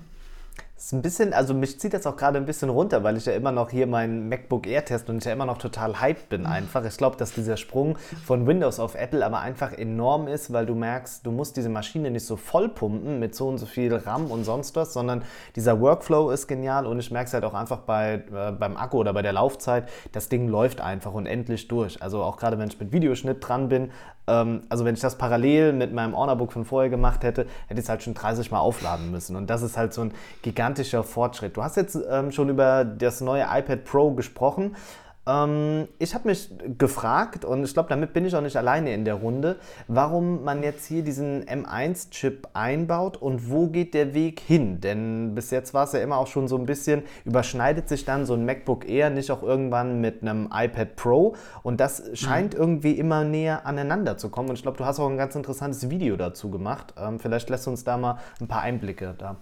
Ist 0.77 0.91
ein 0.91 1.01
bisschen, 1.01 1.31
also 1.31 1.53
mich 1.53 1.79
zieht 1.79 1.93
das 1.93 2.05
auch 2.05 2.17
gerade 2.17 2.37
ein 2.37 2.45
bisschen 2.45 2.69
runter, 2.69 3.01
weil 3.01 3.15
ich 3.15 3.25
ja 3.25 3.31
immer 3.31 3.53
noch 3.53 3.69
hier 3.69 3.87
meinen 3.87 4.27
MacBook 4.27 4.67
Air 4.67 4.83
teste 4.83 5.09
und 5.09 5.19
ich 5.19 5.23
ja 5.23 5.31
immer 5.31 5.45
noch 5.45 5.57
total 5.57 6.01
hyped 6.01 6.27
bin 6.27 6.45
einfach. 6.45 6.83
Ich 6.83 6.97
glaube, 6.97 7.15
dass 7.15 7.31
dieser 7.31 7.55
Sprung 7.55 7.97
von 8.25 8.45
Windows 8.45 8.81
auf 8.81 8.93
Apple 8.93 9.25
aber 9.25 9.39
einfach 9.39 9.71
enorm 9.71 10.27
ist, 10.27 10.51
weil 10.51 10.65
du 10.65 10.75
merkst, 10.75 11.25
du 11.25 11.31
musst 11.31 11.55
diese 11.55 11.69
Maschine 11.69 12.11
nicht 12.11 12.25
so 12.25 12.35
voll 12.35 12.67
pumpen 12.67 13.19
mit 13.19 13.35
so 13.35 13.47
und 13.47 13.57
so 13.57 13.65
viel 13.65 13.95
RAM 13.95 14.29
und 14.29 14.43
sonst 14.43 14.75
was, 14.75 14.91
sondern 14.91 15.23
dieser 15.55 15.79
Workflow 15.79 16.29
ist 16.31 16.45
genial 16.47 16.85
und 16.87 16.99
ich 16.99 17.09
merke 17.09 17.27
es 17.27 17.33
halt 17.33 17.45
auch 17.45 17.53
einfach 17.53 17.79
bei, 17.79 18.23
äh, 18.33 18.51
beim 18.51 18.75
Akku 18.75 18.97
oder 18.97 19.13
bei 19.13 19.21
der 19.21 19.31
Laufzeit, 19.31 19.87
das 20.11 20.27
Ding 20.27 20.49
läuft 20.49 20.81
einfach 20.81 21.13
und 21.13 21.25
endlich 21.25 21.69
durch. 21.69 22.01
Also 22.01 22.21
auch 22.21 22.35
gerade 22.35 22.59
wenn 22.59 22.67
ich 22.67 22.77
mit 22.77 22.91
Videoschnitt 22.91 23.37
dran 23.39 23.69
bin, 23.69 23.91
also 24.27 24.85
wenn 24.85 24.95
ich 24.95 25.01
das 25.01 25.17
parallel 25.17 25.73
mit 25.73 25.93
meinem 25.93 26.13
Ornerbook 26.13 26.51
von 26.51 26.65
vorher 26.65 26.89
gemacht 26.89 27.23
hätte, 27.23 27.45
hätte 27.67 27.79
ich 27.79 27.85
es 27.85 27.89
halt 27.89 28.01
schon 28.01 28.15
30 28.15 28.51
Mal 28.51 28.59
aufladen 28.59 29.11
müssen. 29.11 29.35
Und 29.35 29.49
das 29.49 29.61
ist 29.61 29.77
halt 29.77 29.93
so 29.93 30.01
ein 30.01 30.13
gigantischer 30.41 31.03
Fortschritt. 31.03 31.55
Du 31.57 31.63
hast 31.63 31.77
jetzt 31.77 31.97
ähm, 32.09 32.31
schon 32.31 32.49
über 32.49 32.85
das 32.85 33.21
neue 33.21 33.43
iPad 33.43 33.83
Pro 33.83 34.11
gesprochen. 34.11 34.75
Ähm, 35.27 35.87
ich 35.97 36.13
habe 36.13 36.27
mich 36.27 36.49
gefragt, 36.77 37.45
und 37.45 37.63
ich 37.63 37.73
glaube, 37.73 37.89
damit 37.89 38.13
bin 38.13 38.25
ich 38.25 38.35
auch 38.35 38.41
nicht 38.41 38.57
alleine 38.57 38.93
in 38.93 39.05
der 39.05 39.15
Runde, 39.15 39.57
warum 39.87 40.43
man 40.43 40.61
jetzt 40.61 40.85
hier 40.85 41.03
diesen 41.03 41.43
M1-Chip 41.45 42.49
einbaut 42.53 43.17
und 43.17 43.49
wo 43.49 43.67
geht 43.67 43.93
der 43.93 44.13
Weg 44.13 44.39
hin? 44.39 44.81
Denn 44.81 45.33
bis 45.33 45.51
jetzt 45.51 45.73
war 45.73 45.85
es 45.85 45.93
ja 45.93 45.99
immer 45.99 46.17
auch 46.17 46.27
schon 46.27 46.47
so 46.47 46.57
ein 46.57 46.65
bisschen, 46.65 47.03
überschneidet 47.25 47.89
sich 47.89 48.05
dann 48.05 48.25
so 48.25 48.33
ein 48.33 48.45
MacBook 48.45 48.87
Air 48.87 49.09
nicht 49.09 49.31
auch 49.31 49.41
irgendwann 49.41 49.99
mit 49.99 50.21
einem 50.21 50.49
iPad 50.53 50.95
Pro? 50.95 51.35
Und 51.63 51.79
das 51.79 52.03
scheint 52.13 52.53
mhm. 52.53 52.59
irgendwie 52.59 52.91
immer 52.91 53.23
näher 53.23 53.65
aneinander 53.65 54.17
zu 54.17 54.29
kommen. 54.29 54.49
Und 54.49 54.55
ich 54.55 54.61
glaube, 54.61 54.77
du 54.77 54.85
hast 54.85 54.99
auch 54.99 55.09
ein 55.09 55.17
ganz 55.17 55.35
interessantes 55.35 55.89
Video 55.89 56.15
dazu 56.17 56.51
gemacht. 56.51 56.93
Ähm, 56.97 57.19
vielleicht 57.19 57.49
lässt 57.49 57.65
du 57.65 57.71
uns 57.71 57.83
da 57.83 57.97
mal 57.97 58.19
ein 58.39 58.47
paar 58.47 58.61
Einblicke 58.61 59.15
da. 59.17 59.37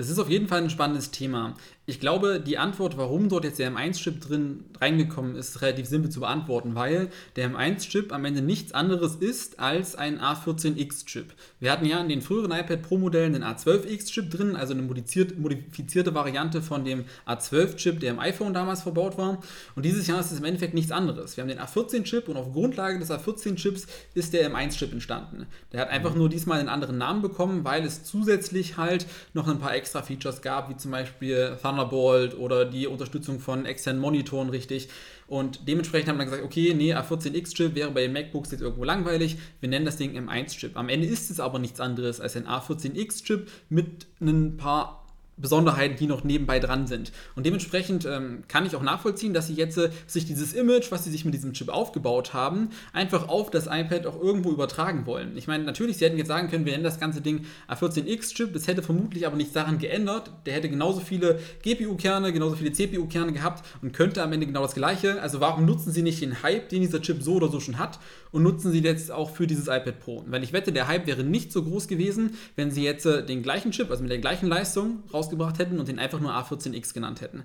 Das 0.00 0.08
ist 0.08 0.18
auf 0.18 0.30
jeden 0.30 0.48
Fall 0.48 0.62
ein 0.62 0.70
spannendes 0.70 1.10
Thema. 1.10 1.54
Ich 1.90 1.98
glaube, 1.98 2.38
die 2.38 2.56
Antwort, 2.56 2.96
warum 2.96 3.28
dort 3.28 3.42
jetzt 3.42 3.58
der 3.58 3.72
M1-Chip 3.72 4.20
drin 4.20 4.62
reingekommen 4.80 5.34
ist, 5.34 5.60
relativ 5.60 5.88
simpel 5.88 6.08
zu 6.08 6.20
beantworten, 6.20 6.76
weil 6.76 7.08
der 7.34 7.50
M1-Chip 7.50 8.12
am 8.12 8.24
Ende 8.24 8.42
nichts 8.42 8.70
anderes 8.70 9.16
ist 9.16 9.58
als 9.58 9.96
ein 9.96 10.20
A14X-Chip. 10.20 11.32
Wir 11.58 11.72
hatten 11.72 11.84
ja 11.84 12.00
in 12.00 12.08
den 12.08 12.22
früheren 12.22 12.52
iPad 12.52 12.82
Pro-Modellen 12.82 13.32
den 13.32 13.42
A12X-Chip 13.42 14.30
drin, 14.30 14.54
also 14.54 14.72
eine 14.72 14.82
modifizierte 14.82 16.14
Variante 16.14 16.62
von 16.62 16.84
dem 16.84 17.06
A12-Chip, 17.26 17.98
der 17.98 18.12
im 18.12 18.20
iPhone 18.20 18.54
damals 18.54 18.82
verbaut 18.82 19.18
war. 19.18 19.40
Und 19.74 19.84
dieses 19.84 20.06
Jahr 20.06 20.20
ist 20.20 20.30
es 20.30 20.38
im 20.38 20.44
Endeffekt 20.44 20.74
nichts 20.74 20.92
anderes. 20.92 21.36
Wir 21.36 21.42
haben 21.42 21.48
den 21.48 21.58
A14-Chip 21.58 22.28
und 22.28 22.36
auf 22.36 22.52
Grundlage 22.52 23.00
des 23.00 23.10
A14-Chips 23.10 23.88
ist 24.14 24.32
der 24.32 24.48
M1-Chip 24.48 24.92
entstanden. 24.92 25.48
Der 25.72 25.80
hat 25.80 25.90
einfach 25.90 26.14
nur 26.14 26.28
diesmal 26.28 26.60
einen 26.60 26.68
anderen 26.68 26.98
Namen 26.98 27.20
bekommen, 27.20 27.64
weil 27.64 27.84
es 27.84 28.04
zusätzlich 28.04 28.76
halt 28.76 29.06
noch 29.34 29.48
ein 29.48 29.58
paar 29.58 29.74
extra 29.74 30.02
Features 30.02 30.40
gab, 30.40 30.70
wie 30.70 30.76
zum 30.76 30.92
Beispiel 30.92 31.58
Thunder 31.60 31.79
Thunderbolt 31.80 32.36
oder 32.36 32.64
die 32.64 32.86
Unterstützung 32.86 33.40
von 33.40 33.64
externen 33.66 34.00
Monitoren 34.00 34.50
richtig. 34.50 34.88
Und 35.26 35.68
dementsprechend 35.68 36.08
haben 36.08 36.18
wir 36.18 36.24
gesagt, 36.24 36.44
okay, 36.44 36.74
nee, 36.74 36.94
A14X-Chip 36.94 37.74
wäre 37.74 37.90
bei 37.90 38.02
den 38.02 38.12
MacBooks 38.12 38.50
jetzt 38.50 38.60
irgendwo 38.60 38.84
langweilig. 38.84 39.38
Wir 39.60 39.68
nennen 39.68 39.84
das 39.84 39.96
Ding 39.96 40.16
M1-Chip. 40.16 40.76
Am 40.76 40.88
Ende 40.88 41.06
ist 41.06 41.30
es 41.30 41.40
aber 41.40 41.58
nichts 41.58 41.80
anderes 41.80 42.20
als 42.20 42.36
ein 42.36 42.46
A14X-Chip 42.46 43.48
mit 43.68 44.06
ein 44.20 44.56
paar 44.56 44.99
Besonderheiten, 45.40 45.96
die 45.96 46.06
noch 46.06 46.24
nebenbei 46.24 46.60
dran 46.60 46.86
sind. 46.86 47.12
Und 47.36 47.46
dementsprechend 47.46 48.04
ähm, 48.06 48.44
kann 48.48 48.66
ich 48.66 48.76
auch 48.76 48.82
nachvollziehen, 48.82 49.34
dass 49.34 49.46
sie 49.46 49.54
jetzt 49.54 49.78
äh, 49.78 49.90
sich 50.06 50.26
dieses 50.26 50.52
Image, 50.52 50.90
was 50.90 51.04
sie 51.04 51.10
sich 51.10 51.24
mit 51.24 51.34
diesem 51.34 51.52
Chip 51.52 51.68
aufgebaut 51.68 52.34
haben, 52.34 52.70
einfach 52.92 53.28
auf 53.28 53.50
das 53.50 53.66
iPad 53.66 54.06
auch 54.06 54.20
irgendwo 54.20 54.50
übertragen 54.50 55.06
wollen. 55.06 55.36
Ich 55.36 55.46
meine, 55.46 55.64
natürlich, 55.64 55.96
sie 55.96 56.04
hätten 56.04 56.18
jetzt 56.18 56.28
sagen 56.28 56.48
können, 56.48 56.64
wir 56.64 56.72
nennen 56.72 56.84
das 56.84 57.00
ganze 57.00 57.20
Ding 57.20 57.46
A14X-Chip, 57.68 58.52
das 58.52 58.66
hätte 58.66 58.82
vermutlich 58.82 59.26
aber 59.26 59.36
nichts 59.36 59.52
daran 59.52 59.78
geändert. 59.78 60.30
Der 60.46 60.54
hätte 60.54 60.68
genauso 60.68 61.00
viele 61.00 61.38
GPU-Kerne, 61.62 62.32
genauso 62.32 62.56
viele 62.56 62.72
CPU-Kerne 62.72 63.32
gehabt 63.32 63.64
und 63.82 63.92
könnte 63.92 64.22
am 64.22 64.32
Ende 64.32 64.46
genau 64.46 64.62
das 64.62 64.74
gleiche. 64.74 65.20
Also 65.22 65.40
warum 65.40 65.64
nutzen 65.64 65.92
sie 65.92 66.02
nicht 66.02 66.20
den 66.20 66.42
Hype, 66.42 66.68
den 66.68 66.82
dieser 66.82 67.00
Chip 67.00 67.22
so 67.22 67.34
oder 67.34 67.48
so 67.48 67.60
schon 67.60 67.78
hat 67.78 67.98
und 68.32 68.42
nutzen 68.42 68.70
sie 68.72 68.80
jetzt 68.80 69.10
auch 69.10 69.30
für 69.30 69.46
dieses 69.46 69.68
iPad 69.68 70.00
Pro? 70.00 70.24
Weil 70.26 70.42
ich 70.42 70.52
wette, 70.52 70.72
der 70.72 70.88
Hype 70.88 71.06
wäre 71.06 71.24
nicht 71.24 71.52
so 71.52 71.62
groß 71.62 71.88
gewesen, 71.88 72.34
wenn 72.56 72.70
sie 72.70 72.82
jetzt 72.82 73.06
äh, 73.06 73.24
den 73.24 73.42
gleichen 73.42 73.70
Chip, 73.70 73.90
also 73.90 74.02
mit 74.02 74.10
der 74.10 74.18
gleichen 74.18 74.48
Leistung, 74.48 75.02
raus 75.12 75.29
rausgebracht 75.30 75.58
hätten 75.58 75.78
und 75.78 75.88
den 75.88 75.98
einfach 75.98 76.20
nur 76.20 76.32
A14X 76.32 76.94
genannt 76.94 77.20
hätten. 77.20 77.44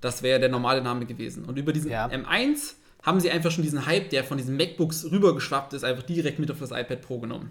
Das 0.00 0.22
wäre 0.22 0.40
der 0.40 0.48
normale 0.48 0.82
Name 0.82 1.06
gewesen. 1.06 1.44
Und 1.44 1.58
über 1.58 1.72
diesen 1.72 1.90
ja. 1.90 2.06
M1 2.06 2.74
haben 3.02 3.20
sie 3.20 3.30
einfach 3.30 3.50
schon 3.50 3.62
diesen 3.62 3.86
Hype, 3.86 4.10
der 4.10 4.24
von 4.24 4.36
diesen 4.36 4.56
MacBooks 4.56 5.10
rübergeschwappt 5.10 5.72
ist, 5.72 5.84
einfach 5.84 6.02
direkt 6.02 6.38
mit 6.38 6.50
auf 6.50 6.58
das 6.58 6.70
iPad 6.70 7.00
Pro 7.02 7.18
genommen. 7.18 7.50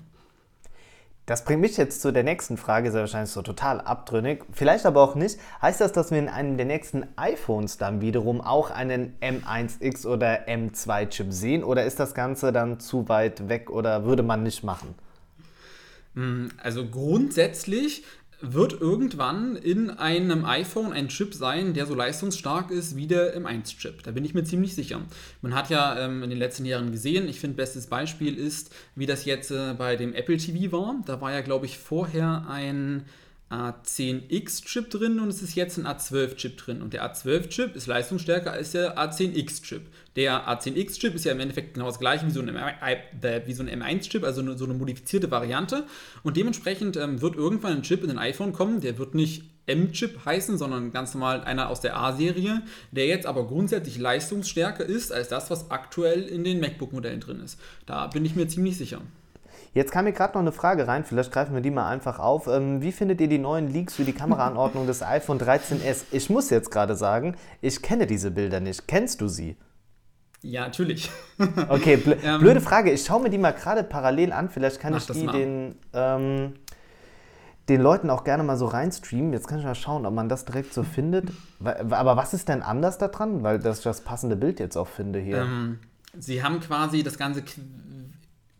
Das 1.26 1.44
bringt 1.44 1.62
mich 1.62 1.76
jetzt 1.76 2.02
zu 2.02 2.14
der 2.14 2.22
nächsten 2.22 2.56
Frage, 2.56 2.92
sehr 2.92 3.02
wahrscheinlich 3.02 3.32
so 3.32 3.42
total 3.42 3.82
abtrünnig. 3.82 4.44
Vielleicht 4.52 4.86
aber 4.86 5.02
auch 5.02 5.16
nicht. 5.16 5.40
Heißt 5.60 5.82
das, 5.82 5.92
dass 5.92 6.12
wir 6.12 6.20
in 6.20 6.30
einem 6.30 6.56
der 6.56 6.68
nächsten 6.68 7.08
iPhones 7.16 7.80
dann 7.80 8.00
wiederum 8.00 8.42
auch 8.42 8.70
einen 8.70 9.16
M1X 9.22 10.06
oder 10.06 10.48
M2-Chip 10.48 11.34
sehen? 11.34 11.64
Oder 11.64 11.86
ist 11.86 12.00
das 12.00 12.14
Ganze 12.14 12.52
dann 12.52 12.80
zu 12.80 13.10
weit 13.10 13.50
weg 13.50 13.72
oder 13.72 14.06
würde 14.06 14.22
man 14.22 14.44
nicht 14.44 14.64
machen? 14.64 14.94
Hm, 16.14 16.52
also 16.62 16.86
grundsätzlich 16.86 18.04
wird 18.54 18.80
irgendwann 18.80 19.56
in 19.56 19.90
einem 19.90 20.46
iPhone 20.46 20.94
ein 20.94 21.08
Chip 21.08 21.34
sein, 21.34 21.74
der 21.74 21.86
so 21.86 21.96
leistungsstark 21.96 22.72
ist 22.72 22.96
wie 22.96 23.08
der 23.08 23.38
M1-Chip. 23.40 24.04
Da 24.04 24.12
bin 24.12 24.26
ich 24.26 24.34
mir 24.34 24.44
ziemlich 24.44 24.76
sicher. 24.76 25.02
Man 25.42 25.56
hat 25.56 25.70
ja 25.70 25.98
ähm, 26.00 26.24
in 26.24 26.30
den 26.30 26.40
letzten 26.40 26.66
Jahren 26.66 26.92
gesehen, 26.92 27.28
ich 27.28 27.40
finde, 27.40 27.58
bestes 27.58 27.88
Beispiel 27.88 28.38
ist, 28.38 28.74
wie 28.96 29.06
das 29.06 29.26
jetzt 29.26 29.52
äh, 29.52 29.74
bei 29.78 29.96
dem 29.96 30.14
Apple 30.14 30.38
TV 30.38 30.72
war. 30.72 30.96
Da 31.06 31.22
war 31.22 31.32
ja, 31.32 31.42
glaube 31.42 31.66
ich, 31.66 31.78
vorher 31.78 32.46
ein 32.50 33.06
A10X-Chip 33.52 34.90
drin 34.90 35.20
und 35.20 35.30
es 35.30 35.42
ist 35.44 35.56
jetzt 35.56 35.78
ein 35.78 35.86
A12-Chip 35.86 36.58
drin. 36.58 36.82
Und 36.82 36.94
der 36.94 37.06
A12-Chip 37.06 37.76
ist 37.76 37.86
leistungsstärker 37.86 38.52
als 38.52 38.72
der 38.72 38.98
A10X-Chip. 38.98 39.82
Der 40.16 40.48
A10X-Chip 40.48 41.14
ist 41.14 41.26
ja 41.26 41.32
im 41.32 41.40
Endeffekt 41.40 41.76
genau 41.76 41.86
das 41.86 42.00
gleiche 42.00 42.26
wie 42.26 42.32
so 42.32 42.42
ein, 42.42 42.48
so 42.48 42.54
ein 43.64 43.82
M1-Chip, 43.82 44.24
also 44.24 44.56
so 44.56 44.66
eine 44.66 44.74
modifizierte 44.74 45.30
Variante. 45.30 45.86
Und 46.24 46.38
dementsprechend 46.38 46.98
ähm, 46.98 47.22
wird 47.22 47.36
irgendwann 47.36 47.74
ein 47.74 47.84
Chip 47.84 48.04
in 48.04 48.10
ein 48.10 48.18
iPhone 48.18 48.52
kommen, 48.52 48.82
der 48.82 48.98
wird 48.98 49.14
nicht 49.14 49.44
M-Chip 49.68 50.26
heißen, 50.26 50.58
sondern 50.58 50.92
ganz 50.92 51.14
normal 51.14 51.42
einer 51.42 51.70
aus 51.70 51.82
der 51.82 51.98
A-Serie, 51.98 52.62
der 52.92 53.08
jetzt 53.08 53.26
aber 53.26 53.48
grundsätzlich 53.48 53.98
leistungsstärker 54.00 54.86
ist 54.86 55.12
als 55.12 55.28
das, 55.28 55.50
was 55.50 55.70
aktuell 55.72 56.24
in 56.24 56.44
den 56.44 56.60
MacBook-Modellen 56.60 57.20
drin 57.20 57.42
ist. 57.42 57.60
Da 57.86 58.08
bin 58.08 58.26
ich 58.26 58.36
mir 58.36 58.48
ziemlich 58.48 58.78
sicher. 58.78 59.02
Jetzt 59.76 59.92
kam 59.92 60.06
mir 60.06 60.14
gerade 60.14 60.36
noch 60.36 60.42
eine 60.42 60.54
Frage 60.54 60.88
rein, 60.88 61.04
vielleicht 61.04 61.34
greifen 61.34 61.54
wir 61.54 61.60
die 61.60 61.70
mal 61.70 61.90
einfach 61.90 62.18
auf. 62.18 62.48
Ähm, 62.48 62.82
wie 62.82 62.94
findet 62.94 63.20
ihr 63.20 63.28
die 63.28 63.38
neuen 63.38 63.68
Leaks 63.68 63.96
für 63.96 64.06
die 64.06 64.14
Kameraanordnung 64.14 64.88
des 64.88 65.04
iPhone 65.04 65.38
13s? 65.38 66.06
Ich 66.12 66.30
muss 66.30 66.50
jetzt 66.50 66.72
gerade 66.72 66.96
sagen, 66.96 67.36
ich 67.60 67.82
kenne 67.82 68.08
diese 68.08 68.32
Bilder 68.32 68.62
nicht. 68.62 68.88
Kennst 68.88 69.20
du 69.20 69.28
sie? 69.28 69.58
Ja, 70.42 70.62
natürlich. 70.62 71.12
okay, 71.70 71.98
bl 71.98 72.18
ähm, 72.24 72.40
blöde 72.40 72.62
Frage. 72.62 72.90
Ich 72.90 73.04
schaue 73.04 73.22
mir 73.22 73.30
die 73.30 73.38
mal 73.38 73.52
gerade 73.52 73.84
parallel 73.84 74.32
an. 74.32 74.50
Vielleicht 74.50 74.80
kann 74.80 74.96
ich 74.96 75.08
die 75.08 75.28
den, 75.28 75.76
ähm, 75.92 76.54
den 77.68 77.82
Leuten 77.82 78.10
auch 78.10 78.24
gerne 78.24 78.44
mal 78.44 78.56
so 78.56 78.68
reinstreamen. 78.68 79.34
Jetzt 79.34 79.50
kann 79.50 79.60
ich 79.60 79.66
mal 79.66 79.76
schauen, 79.76 80.06
ob 80.06 80.14
man 80.14 80.30
das 80.30 80.46
direkt 80.46 80.74
so 80.74 80.84
findet. 80.84 81.34
Aber 81.62 82.16
was 82.16 82.34
ist 82.34 82.48
denn 82.48 82.62
anders 82.62 82.98
daran? 82.98 83.44
Weil 83.44 83.58
ich 83.58 83.82
das 83.82 84.02
passende 84.02 84.38
Bild 84.38 84.62
jetzt 84.62 84.78
auch 84.78 84.88
finde 84.88 85.20
hier. 85.20 85.40
Ähm, 85.40 85.80
sie 86.18 86.42
haben 86.42 86.62
quasi 86.62 87.04
das 87.04 87.18
Ganze 87.18 87.44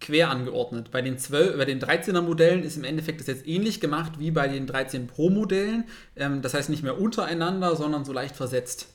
quer 0.06 0.30
angeordnet. 0.30 0.92
Bei 0.92 1.02
den, 1.02 1.18
12, 1.18 1.58
bei 1.58 1.66
den 1.66 1.80
13er 1.80 2.22
Modellen 2.22 2.64
ist 2.64 2.78
im 2.78 2.84
Endeffekt 2.84 3.20
das 3.20 3.28
jetzt 3.28 3.48
ähnlich 3.48 3.80
gemacht 3.82 4.14
wie 4.20 4.32
bei 4.32 4.48
den 4.48 4.68
13 4.68 5.08
Pro 5.08 5.30
Modellen. 5.30 5.86
Ähm, 6.16 6.42
das 6.42 6.54
heißt 6.54 6.70
nicht 6.70 6.84
mehr 6.84 7.00
untereinander, 7.00 7.76
sondern 7.76 8.06
so 8.06 8.14
leicht 8.14 8.36
versetzt. 8.36 8.88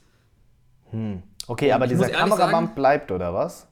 Hm. 0.90 1.22
Okay, 1.46 1.72
aber 1.72 1.86
dieser 1.86 2.08
Kamerabump 2.08 2.74
bleibt, 2.74 3.10
oder 3.10 3.34
was? 3.34 3.66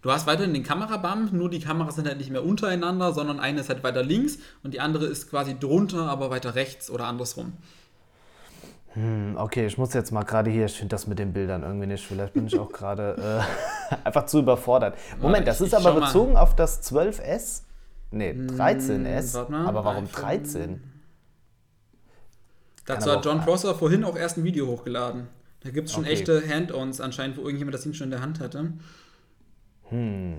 Du 0.00 0.12
hast 0.12 0.26
weiterhin 0.26 0.54
den 0.54 0.62
Kamerabump, 0.62 1.32
nur 1.32 1.50
die 1.50 1.60
Kameras 1.60 1.96
sind 1.96 2.06
halt 2.06 2.18
nicht 2.18 2.30
mehr 2.30 2.44
untereinander, 2.44 3.12
sondern 3.12 3.40
eine 3.40 3.60
ist 3.60 3.68
halt 3.68 3.82
weiter 3.82 4.02
links 4.02 4.38
und 4.62 4.72
die 4.72 4.80
andere 4.80 5.06
ist 5.06 5.28
quasi 5.28 5.58
drunter, 5.58 6.08
aber 6.08 6.30
weiter 6.30 6.54
rechts 6.54 6.90
oder 6.90 7.06
andersrum. 7.06 7.54
Hm, 8.94 9.36
okay, 9.38 9.66
ich 9.66 9.76
muss 9.76 9.92
jetzt 9.92 10.12
mal 10.12 10.24
gerade 10.24 10.50
hier, 10.50 10.66
ich 10.66 10.76
finde 10.76 10.94
das 10.94 11.06
mit 11.06 11.18
den 11.18 11.32
Bildern 11.32 11.62
irgendwie 11.62 11.86
nicht. 11.86 12.06
Vielleicht 12.06 12.32
bin 12.32 12.46
ich 12.46 12.58
auch 12.58 12.72
gerade 12.72 13.42
äh, 13.92 13.94
einfach 14.04 14.26
zu 14.26 14.40
überfordert. 14.40 14.96
Moment, 15.20 15.46
das 15.46 15.60
ist 15.60 15.74
aber 15.74 16.00
bezogen 16.00 16.36
auf 16.36 16.56
das 16.56 16.82
12S? 16.90 17.62
Nee, 18.10 18.30
13S. 18.30 19.48
Hm, 19.48 19.54
aber 19.54 19.84
warum 19.84 20.10
13? 20.10 20.82
Dazu 22.86 23.12
hat 23.12 23.24
John 23.24 23.40
Prosser 23.42 23.74
vorhin 23.74 24.02
auch 24.04 24.16
erst 24.16 24.38
ein 24.38 24.44
Video 24.44 24.66
hochgeladen. 24.66 25.28
Da 25.60 25.70
gibt 25.70 25.88
es 25.88 25.94
schon 25.94 26.04
okay. 26.04 26.14
echte 26.14 26.42
Hand-Ons 26.48 27.00
anscheinend, 27.00 27.36
wo 27.36 27.42
irgendjemand 27.42 27.74
das 27.74 27.82
Ding 27.82 27.92
schon 27.92 28.06
in 28.06 28.12
der 28.12 28.22
Hand 28.22 28.40
hatte. 28.40 28.72
Hm, 29.90 30.36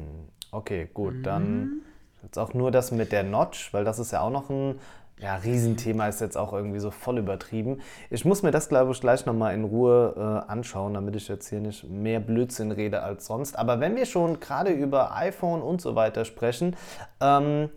okay, 0.51 0.89
gut. 0.91 1.15
Mhm. 1.15 1.23
Dann 1.23 1.81
jetzt 2.23 2.39
auch 2.39 2.53
nur 2.53 2.71
das 2.71 2.91
mit 2.91 3.11
der 3.11 3.23
Notch, 3.23 3.73
weil 3.73 3.83
das 3.83 3.99
ist 3.99 4.11
ja 4.11 4.21
auch 4.21 4.31
noch 4.31 4.49
ein 4.49 4.79
ja, 5.21 5.35
Riesenthema 5.35 6.07
ist 6.07 6.21
jetzt 6.21 6.37
auch 6.37 6.53
irgendwie 6.53 6.79
so 6.79 6.91
voll 6.91 7.17
übertrieben. 7.17 7.81
Ich 8.09 8.23
muss 8.23 8.41
mir 8.41 8.51
das, 8.51 8.69
glaube 8.69 8.93
ich, 8.93 9.01
gleich 9.01 9.25
nochmal 9.25 9.53
in 9.53 9.65
Ruhe 9.65 10.13
äh, 10.15 10.51
anschauen, 10.51 10.93
damit 10.93 11.15
ich 11.17 11.27
jetzt 11.27 11.49
hier 11.49 11.59
nicht 11.59 11.89
mehr 11.89 12.21
Blödsinn 12.21 12.71
rede 12.71 13.03
als 13.03 13.25
sonst. 13.25 13.59
Aber 13.59 13.81
wenn 13.81 13.97
wir 13.97 14.05
schon 14.05 14.39
gerade 14.39 14.71
über 14.71 15.15
iPhone 15.15 15.61
und 15.61 15.81
so 15.81 15.95
weiter 15.95 16.23
sprechen, 16.23 16.77
ähm, 17.19 17.69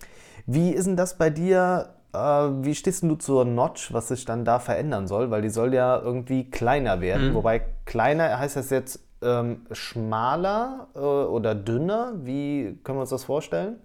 wie 0.47 0.71
ist 0.71 0.87
denn 0.87 0.97
das 0.97 1.19
bei 1.19 1.31
dir? 1.31 1.95
Äh, 2.15 2.19
wie 2.19 2.77
stehst 2.77 3.03
du 3.03 3.17
zur 3.17 3.45
Notch, 3.45 3.93
was 3.93 4.09
sich 4.09 4.25
dann 4.25 4.45
da 4.45 4.61
verändern 4.61 5.09
soll? 5.09 5.33
Weil 5.33 5.43
die 5.43 5.51
soll 5.51 5.75
ja 5.75 5.99
irgendwie 5.99 6.49
kleiner 6.49 7.01
werden. 7.01 7.31
Mhm. 7.31 7.35
Wobei 7.35 7.63
kleiner 7.87 8.39
heißt 8.39 8.55
das 8.55 8.71
jetzt 8.71 9.01
ähm, 9.21 9.67
schmaler 9.73 10.89
äh, 10.95 10.99
oder 10.99 11.57
dünner? 11.57 12.13
Wie 12.23 12.79
können 12.85 12.99
wir 12.99 13.03
uns 13.03 13.11
das 13.11 13.25
vorstellen? 13.25 13.79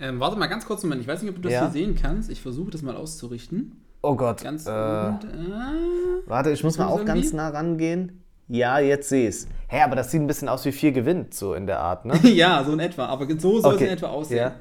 Ähm, 0.00 0.20
warte 0.20 0.38
mal 0.38 0.46
ganz 0.46 0.66
kurz, 0.66 0.82
Moment. 0.82 1.02
Ich 1.02 1.08
weiß 1.08 1.22
nicht, 1.22 1.30
ob 1.30 1.36
du 1.36 1.42
das 1.42 1.52
ja? 1.52 1.60
hier 1.62 1.70
sehen 1.70 1.98
kannst. 2.00 2.30
Ich 2.30 2.40
versuche 2.40 2.70
das 2.70 2.82
mal 2.82 2.96
auszurichten. 2.96 3.84
Oh 4.02 4.14
Gott. 4.14 4.42
Ganz 4.42 4.66
äh, 4.66 4.70
und, 4.70 5.24
äh, 5.24 6.26
warte, 6.26 6.50
ich 6.50 6.62
muss 6.62 6.78
mal 6.78 6.86
auch 6.86 7.04
ganz 7.04 7.32
nah 7.32 7.48
rangehen. 7.48 8.22
Ja, 8.48 8.78
jetzt 8.78 9.08
sehe 9.08 9.28
ich 9.28 9.34
es. 9.34 9.48
Hä, 9.68 9.82
aber 9.82 9.96
das 9.96 10.10
sieht 10.10 10.22
ein 10.22 10.26
bisschen 10.26 10.48
aus 10.48 10.64
wie 10.64 10.72
vier 10.72 10.92
gewinnt, 10.92 11.34
so 11.34 11.52
in 11.54 11.66
der 11.66 11.80
Art, 11.80 12.06
ne? 12.06 12.18
ja, 12.28 12.64
so 12.64 12.72
in 12.72 12.80
etwa. 12.80 13.06
Aber 13.06 13.26
so 13.38 13.60
soll 13.60 13.74
okay. 13.74 13.84
es 13.84 13.90
in 13.90 13.96
etwa 13.96 14.06
aussehen. 14.06 14.38
Ja. 14.38 14.54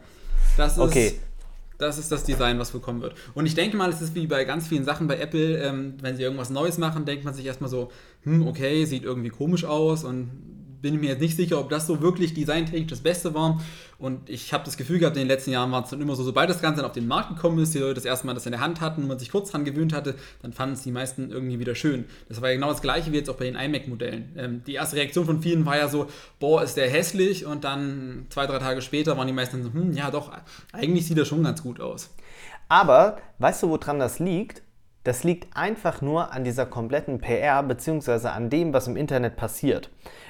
Das 0.57 0.73
ist, 0.73 0.79
okay. 0.79 1.13
Das 1.77 1.99
ist 1.99 2.11
das 2.11 2.23
Design, 2.23 2.57
was 2.57 2.71
bekommen 2.71 3.01
wird. 3.01 3.13
Und 3.35 3.45
ich 3.45 3.53
denke 3.53 3.77
mal, 3.77 3.89
es 3.89 4.01
ist 4.01 4.15
wie 4.15 4.25
bei 4.25 4.43
ganz 4.43 4.67
vielen 4.67 4.83
Sachen 4.83 5.07
bei 5.07 5.19
Apple, 5.19 5.57
ähm, 5.59 5.93
wenn 6.01 6.17
sie 6.17 6.23
irgendwas 6.23 6.49
Neues 6.49 6.79
machen, 6.79 7.05
denkt 7.05 7.23
man 7.23 7.35
sich 7.35 7.45
erstmal 7.45 7.69
so, 7.69 7.91
hm, 8.23 8.47
okay, 8.47 8.83
sieht 8.85 9.03
irgendwie 9.03 9.29
komisch 9.29 9.63
aus 9.63 10.03
und 10.03 10.31
bin 10.81 10.95
ich 10.95 10.99
mir 10.99 11.09
jetzt 11.09 11.21
nicht 11.21 11.35
sicher, 11.35 11.59
ob 11.59 11.69
das 11.69 11.87
so 11.87 12.01
wirklich 12.01 12.33
designtechnisch 12.33 12.89
das 12.89 12.99
Beste 12.99 13.33
war. 13.33 13.61
Und 13.99 14.29
ich 14.29 14.53
habe 14.53 14.63
das 14.63 14.77
Gefühl 14.77 14.99
gehabt, 14.99 15.15
in 15.15 15.23
den 15.23 15.27
letzten 15.27 15.51
Jahren 15.51 15.71
war 15.71 15.83
es 15.83 15.89
dann 15.89 16.01
immer 16.01 16.15
so, 16.15 16.23
sobald 16.23 16.49
das 16.49 16.61
Ganze 16.61 16.81
dann 16.81 16.85
auf 16.85 16.93
den 16.93 17.07
Markt 17.07 17.29
gekommen 17.29 17.59
ist, 17.59 17.73
die 17.73 17.79
Leute 17.79 17.95
das 17.95 18.05
erste 18.05 18.27
Mal 18.27 18.33
das 18.33 18.45
in 18.45 18.51
der 18.51 18.61
Hand 18.61 18.79
hatten 18.79 19.01
und 19.01 19.07
man 19.07 19.17
sich 19.17 19.31
kurz 19.31 19.51
dran 19.51 19.65
gewöhnt 19.65 19.93
hatte, 19.93 20.15
dann 20.41 20.53
fanden 20.53 20.75
es 20.75 20.83
die 20.83 20.91
meisten 20.91 21.31
irgendwie 21.31 21.59
wieder 21.59 21.73
schön. 21.73 22.05
Das 22.29 22.41
war 22.41 22.49
ja 22.49 22.55
genau 22.55 22.69
das 22.69 22.81
gleiche 22.81 23.11
wie 23.11 23.17
jetzt 23.17 23.29
auch 23.29 23.37
bei 23.37 23.45
den 23.45 23.55
iMac-Modellen. 23.55 24.35
Ähm, 24.37 24.61
die 24.67 24.75
erste 24.75 24.97
Reaktion 24.97 25.25
von 25.25 25.41
vielen 25.41 25.65
war 25.65 25.77
ja 25.77 25.87
so, 25.87 26.07
boah, 26.39 26.61
ist 26.61 26.77
der 26.77 26.89
hässlich. 26.89 27.45
Und 27.45 27.63
dann 27.63 28.27
zwei, 28.29 28.45
drei 28.45 28.59
Tage 28.59 28.81
später 28.81 29.17
waren 29.17 29.27
die 29.27 29.33
meisten 29.33 29.63
so, 29.63 29.73
hm, 29.73 29.93
ja 29.93 30.11
doch, 30.11 30.31
eigentlich 30.71 31.07
sieht 31.07 31.17
er 31.17 31.25
schon 31.25 31.43
ganz 31.43 31.63
gut 31.63 31.79
aus. 31.79 32.11
Aber 32.69 33.17
weißt 33.39 33.63
du, 33.63 33.69
woran 33.69 33.99
das 33.99 34.19
liegt? 34.19 34.61
Das 35.03 35.23
liegt 35.23 35.55
einfach 35.55 36.01
nur 36.01 36.33
an 36.33 36.43
dieser 36.43 36.65
kompletten 36.65 37.19
PR 37.19 37.63
bzw. 37.63 38.27
an 38.27 38.49
dem, 38.49 38.73
was 38.73 38.87
im 38.87 38.97
Internet 38.97 39.37
passiert. 39.37 39.89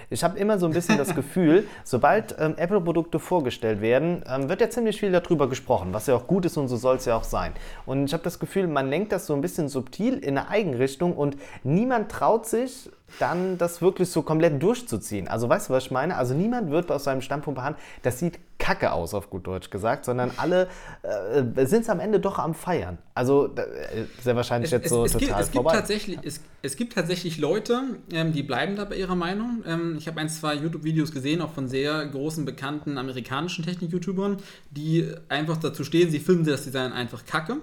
Ich 0.10 0.24
habe 0.24 0.40
immer 0.40 0.58
so 0.58 0.66
ein 0.68 0.72
bisschen 0.72 0.98
das 0.98 1.16
Gefühl, 1.16 1.68
sobald 1.84 2.36
ähm, 2.40 2.56
Apple-Produkte 2.58 3.20
vorgestellt 3.20 3.82
werden, 3.82 4.24
ähm, 4.28 4.48
wird 4.50 4.62
ja 4.62 4.70
ziemlich 4.70 5.00
viel 5.00 5.12
darüber 5.12 5.50
gesprochen, 5.50 5.94
was 5.94 6.08
ja 6.08 6.16
auch 6.16 6.28
gut 6.28 6.46
ist 6.46 6.58
und 6.58 6.68
so 6.68 6.78
soll 6.78 6.98
es 6.98 7.06
ja 7.06 7.18
auch 7.18 7.24
sein. 7.24 7.54
Und 7.86 8.06
ich 8.06 8.14
habe 8.14 8.24
das 8.24 8.40
Gefühl, 8.40 8.68
man 8.68 8.90
lenkt 8.90 9.12
das 9.12 9.26
so 9.26 9.34
ein 9.34 9.42
bisschen 9.42 9.68
subtil 9.68 10.18
in 10.18 10.38
eine 10.38 10.50
Eigenrichtung 10.50 11.16
und 11.16 11.38
niemand 11.64 12.10
traut 12.12 12.46
sich, 12.46 12.90
dann 13.20 13.58
das 13.58 13.82
wirklich 13.82 14.10
so 14.10 14.22
komplett 14.22 14.62
durchzuziehen. 14.62 15.28
Also 15.28 15.50
weißt 15.50 15.70
du, 15.70 15.74
was 15.74 15.86
ich 15.86 15.92
meine? 15.92 16.16
Also 16.16 16.34
niemand 16.34 16.72
wird 16.72 16.92
aus 16.92 17.06
seinem 17.06 17.22
Standpunkt 17.22 17.58
behandeln, 17.58 17.82
das 18.02 18.20
sieht 18.20 18.40
kacke 18.58 18.92
aus, 18.92 19.14
auf 19.14 19.30
gut 19.30 19.46
Deutsch 19.48 19.70
gesagt, 19.70 20.06
sondern 20.06 20.32
alle 20.38 20.68
äh, 21.04 21.66
sind 21.66 21.82
es 21.82 21.90
am 21.90 22.00
Ende 22.00 22.20
doch 22.20 22.40
am 22.40 22.54
Feiern. 22.54 22.98
Also 23.14 23.54
äh, 23.56 24.06
sehr 24.22 24.36
wahrscheinlich 24.36 24.72
es, 24.72 24.82
jetzt 24.82 24.90
so 24.90 25.06
es, 25.06 25.14
total 25.14 25.28
gibt, 25.28 25.40
es 25.40 25.50
vorbei. 25.50 25.72
Gibt 25.72 25.80
tatsächlich, 25.80 26.20
es, 26.24 26.42
es 26.62 26.76
gibt 26.76 26.94
tatsächlich 26.94 27.38
Leute, 27.38 27.82
ähm, 28.12 28.34
die 28.34 28.44
bleiben 28.44 28.76
da 28.76 28.86
bei 28.86 28.96
ihrer 28.96 29.16
Meinung. 29.16 29.64
Ähm, 29.66 29.96
ich 29.98 30.08
habe 30.08 30.20
ein, 30.20 30.30
zwei 30.30 30.56
YouTube-Videos 30.56 31.12
gesehen, 31.12 31.42
auch 31.42 31.52
von 31.52 31.68
sehr 31.68 32.06
großen, 32.08 32.46
bekannten 32.46 32.98
amerikanischen 32.98 33.64
Technik-YouTubern, 33.64 34.38
die 34.72 35.12
einfach 35.30 35.58
dazu 35.58 35.84
stehen, 35.84 36.10
sie 36.10 36.20
finden 36.20 36.46
das 36.46 36.64
Design 36.64 36.94
einfach 36.94 37.26
kacke. 37.26 37.58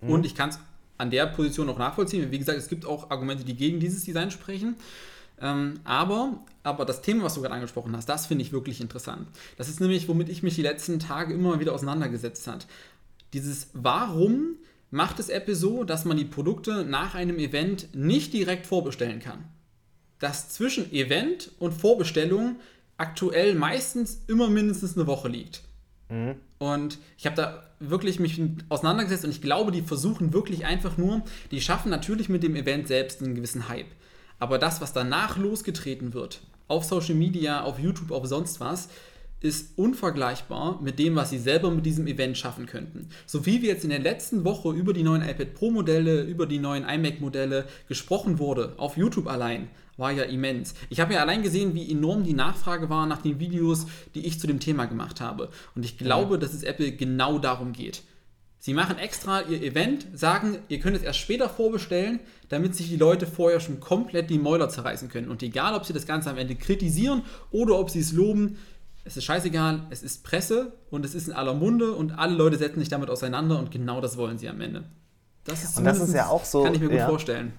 Mhm. 0.00 0.10
Und 0.10 0.26
ich 0.26 0.34
kann 0.34 0.50
es 0.50 0.58
an 0.98 1.10
der 1.10 1.26
Position 1.26 1.68
auch 1.68 1.78
nachvollziehen. 1.78 2.30
Wie 2.30 2.38
gesagt, 2.38 2.58
es 2.58 2.68
gibt 2.68 2.86
auch 2.86 3.10
Argumente, 3.10 3.44
die 3.44 3.54
gegen 3.54 3.80
dieses 3.80 4.04
Design 4.04 4.30
sprechen. 4.30 4.76
Ähm, 5.40 5.80
aber, 5.84 6.44
aber 6.62 6.84
das 6.84 7.02
Thema, 7.02 7.24
was 7.24 7.34
du 7.34 7.42
gerade 7.42 7.54
angesprochen 7.54 7.94
hast, 7.96 8.08
das 8.08 8.26
finde 8.26 8.42
ich 8.42 8.52
wirklich 8.52 8.80
interessant. 8.80 9.28
Das 9.56 9.68
ist 9.68 9.80
nämlich, 9.80 10.08
womit 10.08 10.28
ich 10.28 10.42
mich 10.42 10.54
die 10.54 10.62
letzten 10.62 10.98
Tage 10.98 11.34
immer 11.34 11.60
wieder 11.60 11.74
auseinandergesetzt 11.74 12.46
habe. 12.46 12.60
Dieses 13.32 13.68
Warum 13.74 14.56
macht 14.90 15.18
es 15.18 15.28
Apple 15.28 15.54
so, 15.54 15.84
dass 15.84 16.04
man 16.04 16.16
die 16.16 16.24
Produkte 16.24 16.84
nach 16.84 17.14
einem 17.14 17.38
Event 17.38 17.94
nicht 17.94 18.32
direkt 18.32 18.66
vorbestellen 18.66 19.20
kann? 19.20 19.44
Dass 20.18 20.48
zwischen 20.48 20.90
Event 20.92 21.50
und 21.58 21.74
Vorbestellung 21.74 22.56
aktuell 22.96 23.54
meistens 23.54 24.22
immer 24.26 24.48
mindestens 24.48 24.96
eine 24.96 25.06
Woche 25.06 25.28
liegt. 25.28 25.62
Mhm. 26.08 26.36
Und 26.58 26.98
ich 27.18 27.26
habe 27.26 27.36
da 27.36 27.62
wirklich 27.78 28.18
mich 28.18 28.40
auseinandergesetzt 28.70 29.24
und 29.24 29.30
ich 29.30 29.42
glaube, 29.42 29.72
die 29.72 29.82
versuchen 29.82 30.32
wirklich 30.32 30.64
einfach 30.64 30.96
nur, 30.96 31.22
die 31.50 31.60
schaffen 31.60 31.90
natürlich 31.90 32.30
mit 32.30 32.42
dem 32.42 32.56
Event 32.56 32.88
selbst 32.88 33.22
einen 33.22 33.34
gewissen 33.34 33.68
Hype. 33.68 33.90
Aber 34.38 34.58
das, 34.58 34.80
was 34.80 34.92
danach 34.92 35.38
losgetreten 35.38 36.14
wird, 36.14 36.40
auf 36.68 36.84
Social 36.84 37.14
Media, 37.14 37.62
auf 37.62 37.78
YouTube, 37.78 38.10
auf 38.10 38.26
sonst 38.26 38.60
was, 38.60 38.88
ist 39.40 39.78
unvergleichbar 39.78 40.80
mit 40.82 40.98
dem, 40.98 41.14
was 41.14 41.30
sie 41.30 41.38
selber 41.38 41.70
mit 41.70 41.84
diesem 41.84 42.06
Event 42.06 42.38
schaffen 42.38 42.66
könnten. 42.66 43.08
So 43.26 43.44
wie 43.44 43.62
wir 43.62 43.68
jetzt 43.68 43.84
in 43.84 43.90
der 43.90 43.98
letzten 43.98 44.44
Woche 44.44 44.72
über 44.72 44.92
die 44.92 45.02
neuen 45.02 45.22
iPad 45.22 45.54
Pro 45.54 45.70
Modelle, 45.70 46.22
über 46.22 46.46
die 46.46 46.58
neuen 46.58 46.88
iMac 46.88 47.20
Modelle 47.20 47.66
gesprochen 47.86 48.38
wurde, 48.38 48.74
auf 48.78 48.96
YouTube 48.96 49.26
allein, 49.26 49.68
war 49.98 50.10
ja 50.10 50.24
immens. 50.24 50.74
Ich 50.90 51.00
habe 51.00 51.14
ja 51.14 51.20
allein 51.20 51.42
gesehen, 51.42 51.74
wie 51.74 51.90
enorm 51.90 52.24
die 52.24 52.34
Nachfrage 52.34 52.88
war 52.88 53.06
nach 53.06 53.22
den 53.22 53.38
Videos, 53.38 53.86
die 54.14 54.26
ich 54.26 54.40
zu 54.40 54.46
dem 54.46 54.60
Thema 54.60 54.86
gemacht 54.86 55.20
habe. 55.20 55.50
Und 55.74 55.84
ich 55.84 55.98
glaube, 55.98 56.38
dass 56.38 56.54
es 56.54 56.62
Apple 56.62 56.92
genau 56.92 57.38
darum 57.38 57.72
geht. 57.72 58.02
Sie 58.58 58.74
machen 58.74 58.98
extra 58.98 59.42
ihr 59.42 59.62
Event, 59.62 60.06
sagen, 60.12 60.58
ihr 60.68 60.80
könnt 60.80 60.96
es 60.96 61.02
erst 61.02 61.20
später 61.20 61.48
vorbestellen, 61.48 62.20
damit 62.48 62.74
sich 62.74 62.88
die 62.88 62.96
Leute 62.96 63.26
vorher 63.26 63.60
schon 63.60 63.80
komplett 63.80 64.30
die 64.30 64.38
Mäuler 64.38 64.68
zerreißen 64.68 65.08
können. 65.08 65.28
Und 65.28 65.42
egal, 65.42 65.74
ob 65.74 65.84
sie 65.84 65.92
das 65.92 66.06
Ganze 66.06 66.30
am 66.30 66.38
Ende 66.38 66.54
kritisieren 66.54 67.22
oder 67.50 67.78
ob 67.78 67.90
sie 67.90 68.00
es 68.00 68.12
loben, 68.12 68.58
es 69.04 69.16
ist 69.16 69.24
scheißegal, 69.24 69.86
es 69.90 70.02
ist 70.02 70.24
Presse 70.24 70.72
und 70.90 71.04
es 71.04 71.14
ist 71.14 71.28
in 71.28 71.34
aller 71.34 71.54
Munde 71.54 71.92
und 71.92 72.18
alle 72.18 72.34
Leute 72.34 72.56
setzen 72.56 72.80
sich 72.80 72.88
damit 72.88 73.08
auseinander 73.08 73.58
und 73.58 73.70
genau 73.70 74.00
das 74.00 74.16
wollen 74.16 74.38
sie 74.38 74.48
am 74.48 74.60
Ende. 74.60 74.84
Das 75.44 75.62
ist, 75.62 75.78
und 75.78 75.84
das 75.84 76.00
ist 76.00 76.12
ja 76.12 76.26
auch 76.26 76.44
so. 76.44 76.64
Kann 76.64 76.74
ich 76.74 76.80
mir 76.80 76.88
gut 76.88 76.98
ja. 76.98 77.08
vorstellen. 77.08 77.52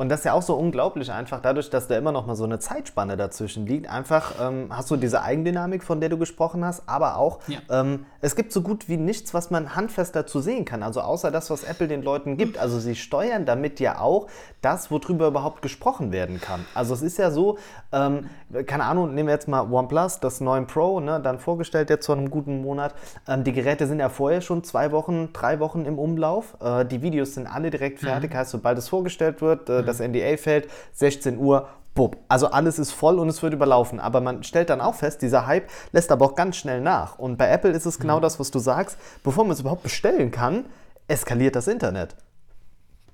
Und 0.00 0.08
das 0.08 0.20
ist 0.20 0.24
ja 0.24 0.32
auch 0.32 0.40
so 0.40 0.54
unglaublich 0.54 1.12
einfach, 1.12 1.42
dadurch, 1.42 1.68
dass 1.68 1.86
da 1.86 1.98
immer 1.98 2.10
noch 2.10 2.24
mal 2.24 2.34
so 2.34 2.44
eine 2.44 2.58
Zeitspanne 2.58 3.18
dazwischen 3.18 3.66
liegt. 3.66 3.86
Einfach 3.86 4.32
ähm, 4.40 4.68
hast 4.70 4.90
du 4.90 4.96
diese 4.96 5.20
Eigendynamik, 5.20 5.84
von 5.84 6.00
der 6.00 6.08
du 6.08 6.16
gesprochen 6.16 6.64
hast, 6.64 6.88
aber 6.88 7.18
auch 7.18 7.40
ja. 7.48 7.58
ähm, 7.68 8.06
es 8.22 8.34
gibt 8.34 8.50
so 8.50 8.62
gut 8.62 8.88
wie 8.88 8.96
nichts, 8.96 9.34
was 9.34 9.50
man 9.50 9.76
handfest 9.76 10.16
dazu 10.16 10.40
sehen 10.40 10.64
kann. 10.64 10.82
Also 10.82 11.02
außer 11.02 11.30
das, 11.30 11.50
was 11.50 11.64
Apple 11.64 11.86
den 11.86 12.02
Leuten 12.02 12.38
gibt. 12.38 12.56
Also 12.56 12.78
sie 12.78 12.94
steuern 12.94 13.44
damit 13.44 13.78
ja 13.78 14.00
auch 14.00 14.28
das, 14.62 14.90
worüber 14.90 15.26
überhaupt 15.26 15.60
gesprochen 15.60 16.12
werden 16.12 16.40
kann. 16.40 16.64
Also 16.74 16.94
es 16.94 17.02
ist 17.02 17.18
ja 17.18 17.30
so, 17.30 17.58
ähm, 17.92 18.30
keine 18.66 18.84
Ahnung, 18.84 19.14
nehmen 19.14 19.28
wir 19.28 19.34
jetzt 19.34 19.48
mal 19.48 19.70
OnePlus, 19.70 20.20
das 20.20 20.40
9 20.40 20.66
Pro, 20.66 21.00
ne, 21.00 21.20
dann 21.20 21.38
vorgestellt 21.38 21.90
jetzt 21.90 22.06
vor 22.06 22.16
einem 22.16 22.30
guten 22.30 22.62
Monat. 22.62 22.94
Ähm, 23.28 23.44
die 23.44 23.52
Geräte 23.52 23.86
sind 23.86 24.00
ja 24.00 24.08
vorher 24.08 24.40
schon 24.40 24.64
zwei 24.64 24.92
Wochen, 24.92 25.34
drei 25.34 25.60
Wochen 25.60 25.84
im 25.84 25.98
Umlauf. 25.98 26.56
Äh, 26.62 26.86
die 26.86 27.02
Videos 27.02 27.34
sind 27.34 27.46
alle 27.46 27.70
direkt 27.70 27.98
fertig. 27.98 28.32
Mhm. 28.32 28.36
Heißt, 28.38 28.50
sobald 28.50 28.78
es 28.78 28.88
vorgestellt 28.88 29.42
wird, 29.42 29.68
äh, 29.68 29.89
das 29.90 30.00
NDA 30.00 30.36
fällt, 30.36 30.68
16 30.94 31.38
Uhr, 31.38 31.68
Bub. 31.94 32.16
Also 32.28 32.46
alles 32.48 32.78
ist 32.78 32.92
voll 32.92 33.18
und 33.18 33.28
es 33.28 33.42
wird 33.42 33.52
überlaufen. 33.52 34.00
Aber 34.00 34.20
man 34.20 34.42
stellt 34.44 34.70
dann 34.70 34.80
auch 34.80 34.94
fest, 34.94 35.22
dieser 35.22 35.46
Hype 35.46 35.68
lässt 35.92 36.12
aber 36.12 36.24
auch 36.26 36.34
ganz 36.34 36.56
schnell 36.56 36.80
nach. 36.80 37.18
Und 37.18 37.36
bei 37.36 37.48
Apple 37.50 37.70
ist 37.70 37.86
es 37.86 37.98
genau 37.98 38.18
mhm. 38.18 38.22
das, 38.22 38.38
was 38.38 38.50
du 38.50 38.58
sagst. 38.58 38.96
Bevor 39.24 39.44
man 39.44 39.52
es 39.52 39.60
überhaupt 39.60 39.82
bestellen 39.82 40.30
kann, 40.30 40.66
eskaliert 41.08 41.56
das 41.56 41.66
Internet. 41.66 42.14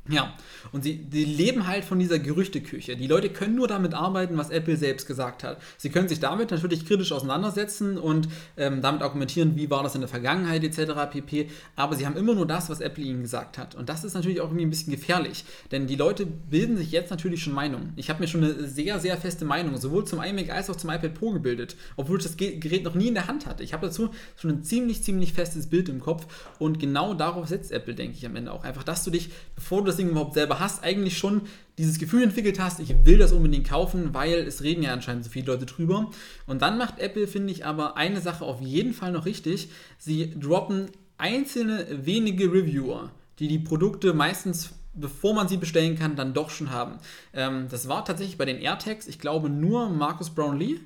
Ja, 0.08 0.34
und 0.72 0.84
sie 0.84 0.96
die 0.96 1.24
leben 1.24 1.66
halt 1.66 1.84
von 1.84 1.98
dieser 1.98 2.18
Gerüchteküche. 2.18 2.96
Die 2.96 3.06
Leute 3.08 3.28
können 3.28 3.56
nur 3.56 3.66
damit 3.66 3.92
arbeiten, 3.92 4.36
was 4.36 4.50
Apple 4.50 4.76
selbst 4.76 5.06
gesagt 5.06 5.42
hat. 5.42 5.60
Sie 5.78 5.90
können 5.90 6.08
sich 6.08 6.20
damit 6.20 6.52
natürlich 6.52 6.86
kritisch 6.86 7.10
auseinandersetzen 7.10 7.98
und 7.98 8.28
ähm, 8.56 8.82
damit 8.82 9.02
argumentieren, 9.02 9.56
wie 9.56 9.68
war 9.68 9.82
das 9.82 9.94
in 9.94 10.02
der 10.02 10.08
Vergangenheit 10.08 10.62
etc. 10.62 10.92
pp. 11.10 11.48
Aber 11.74 11.96
sie 11.96 12.06
haben 12.06 12.16
immer 12.16 12.34
nur 12.34 12.46
das, 12.46 12.70
was 12.70 12.80
Apple 12.80 13.02
ihnen 13.02 13.22
gesagt 13.22 13.58
hat. 13.58 13.74
Und 13.74 13.88
das 13.88 14.04
ist 14.04 14.14
natürlich 14.14 14.40
auch 14.40 14.46
irgendwie 14.46 14.66
ein 14.66 14.70
bisschen 14.70 14.92
gefährlich, 14.92 15.44
denn 15.72 15.88
die 15.88 15.96
Leute 15.96 16.24
bilden 16.24 16.76
sich 16.76 16.92
jetzt 16.92 17.10
natürlich 17.10 17.42
schon 17.42 17.52
Meinungen. 17.52 17.92
Ich 17.96 18.08
habe 18.08 18.20
mir 18.20 18.28
schon 18.28 18.44
eine 18.44 18.68
sehr, 18.68 19.00
sehr 19.00 19.16
feste 19.16 19.44
Meinung 19.44 19.76
sowohl 19.76 20.04
zum 20.04 20.22
iMac 20.22 20.50
als 20.50 20.70
auch 20.70 20.76
zum 20.76 20.90
iPad 20.90 21.14
Pro 21.14 21.32
gebildet, 21.32 21.76
obwohl 21.96 22.18
ich 22.18 22.24
das 22.24 22.36
Gerät 22.36 22.84
noch 22.84 22.94
nie 22.94 23.08
in 23.08 23.14
der 23.14 23.26
Hand 23.26 23.46
hatte. 23.46 23.62
Ich 23.62 23.72
habe 23.72 23.86
dazu 23.86 24.10
schon 24.36 24.50
ein 24.50 24.62
ziemlich, 24.62 25.02
ziemlich 25.02 25.32
festes 25.32 25.66
Bild 25.66 25.88
im 25.88 26.00
Kopf 26.00 26.26
und 26.58 26.78
genau 26.78 27.14
darauf 27.14 27.48
setzt 27.48 27.72
Apple, 27.72 27.94
denke 27.94 28.16
ich, 28.16 28.26
am 28.26 28.36
Ende 28.36 28.52
auch. 28.52 28.64
Einfach, 28.64 28.84
dass 28.84 29.04
du 29.04 29.10
dich, 29.10 29.30
bevor 29.54 29.80
du 29.80 29.86
das 29.86 29.95
Ding 29.96 30.08
überhaupt 30.10 30.34
selber 30.34 30.60
hast, 30.60 30.82
eigentlich 30.82 31.18
schon 31.18 31.42
dieses 31.78 31.98
Gefühl 31.98 32.22
entwickelt 32.22 32.58
hast, 32.58 32.80
ich 32.80 32.94
will 33.04 33.18
das 33.18 33.32
unbedingt 33.32 33.68
kaufen, 33.68 34.14
weil 34.14 34.38
es 34.46 34.62
reden 34.62 34.82
ja 34.82 34.92
anscheinend 34.92 35.24
so 35.24 35.30
viele 35.30 35.46
Leute 35.46 35.66
drüber. 35.66 36.10
Und 36.46 36.62
dann 36.62 36.78
macht 36.78 36.98
Apple, 36.98 37.26
finde 37.26 37.52
ich, 37.52 37.66
aber 37.66 37.96
eine 37.96 38.20
Sache 38.20 38.44
auf 38.44 38.60
jeden 38.60 38.94
Fall 38.94 39.12
noch 39.12 39.26
richtig. 39.26 39.68
Sie 39.98 40.38
droppen 40.38 40.86
einzelne 41.18 41.86
wenige 41.90 42.50
Reviewer, 42.52 43.10
die 43.38 43.48
die 43.48 43.58
Produkte 43.58 44.14
meistens 44.14 44.70
bevor 44.98 45.34
man 45.34 45.46
sie 45.46 45.58
bestellen 45.58 45.98
kann, 45.98 46.16
dann 46.16 46.32
doch 46.32 46.50
schon 46.50 46.70
haben. 46.70 46.98
Ähm, 47.34 47.66
das 47.70 47.88
war 47.88 48.04
tatsächlich 48.04 48.38
bei 48.38 48.46
den 48.46 48.58
AirTags, 48.58 49.06
ich 49.06 49.18
glaube, 49.18 49.50
nur 49.50 49.90
Marcus 49.90 50.30
Brownlee. 50.30 50.80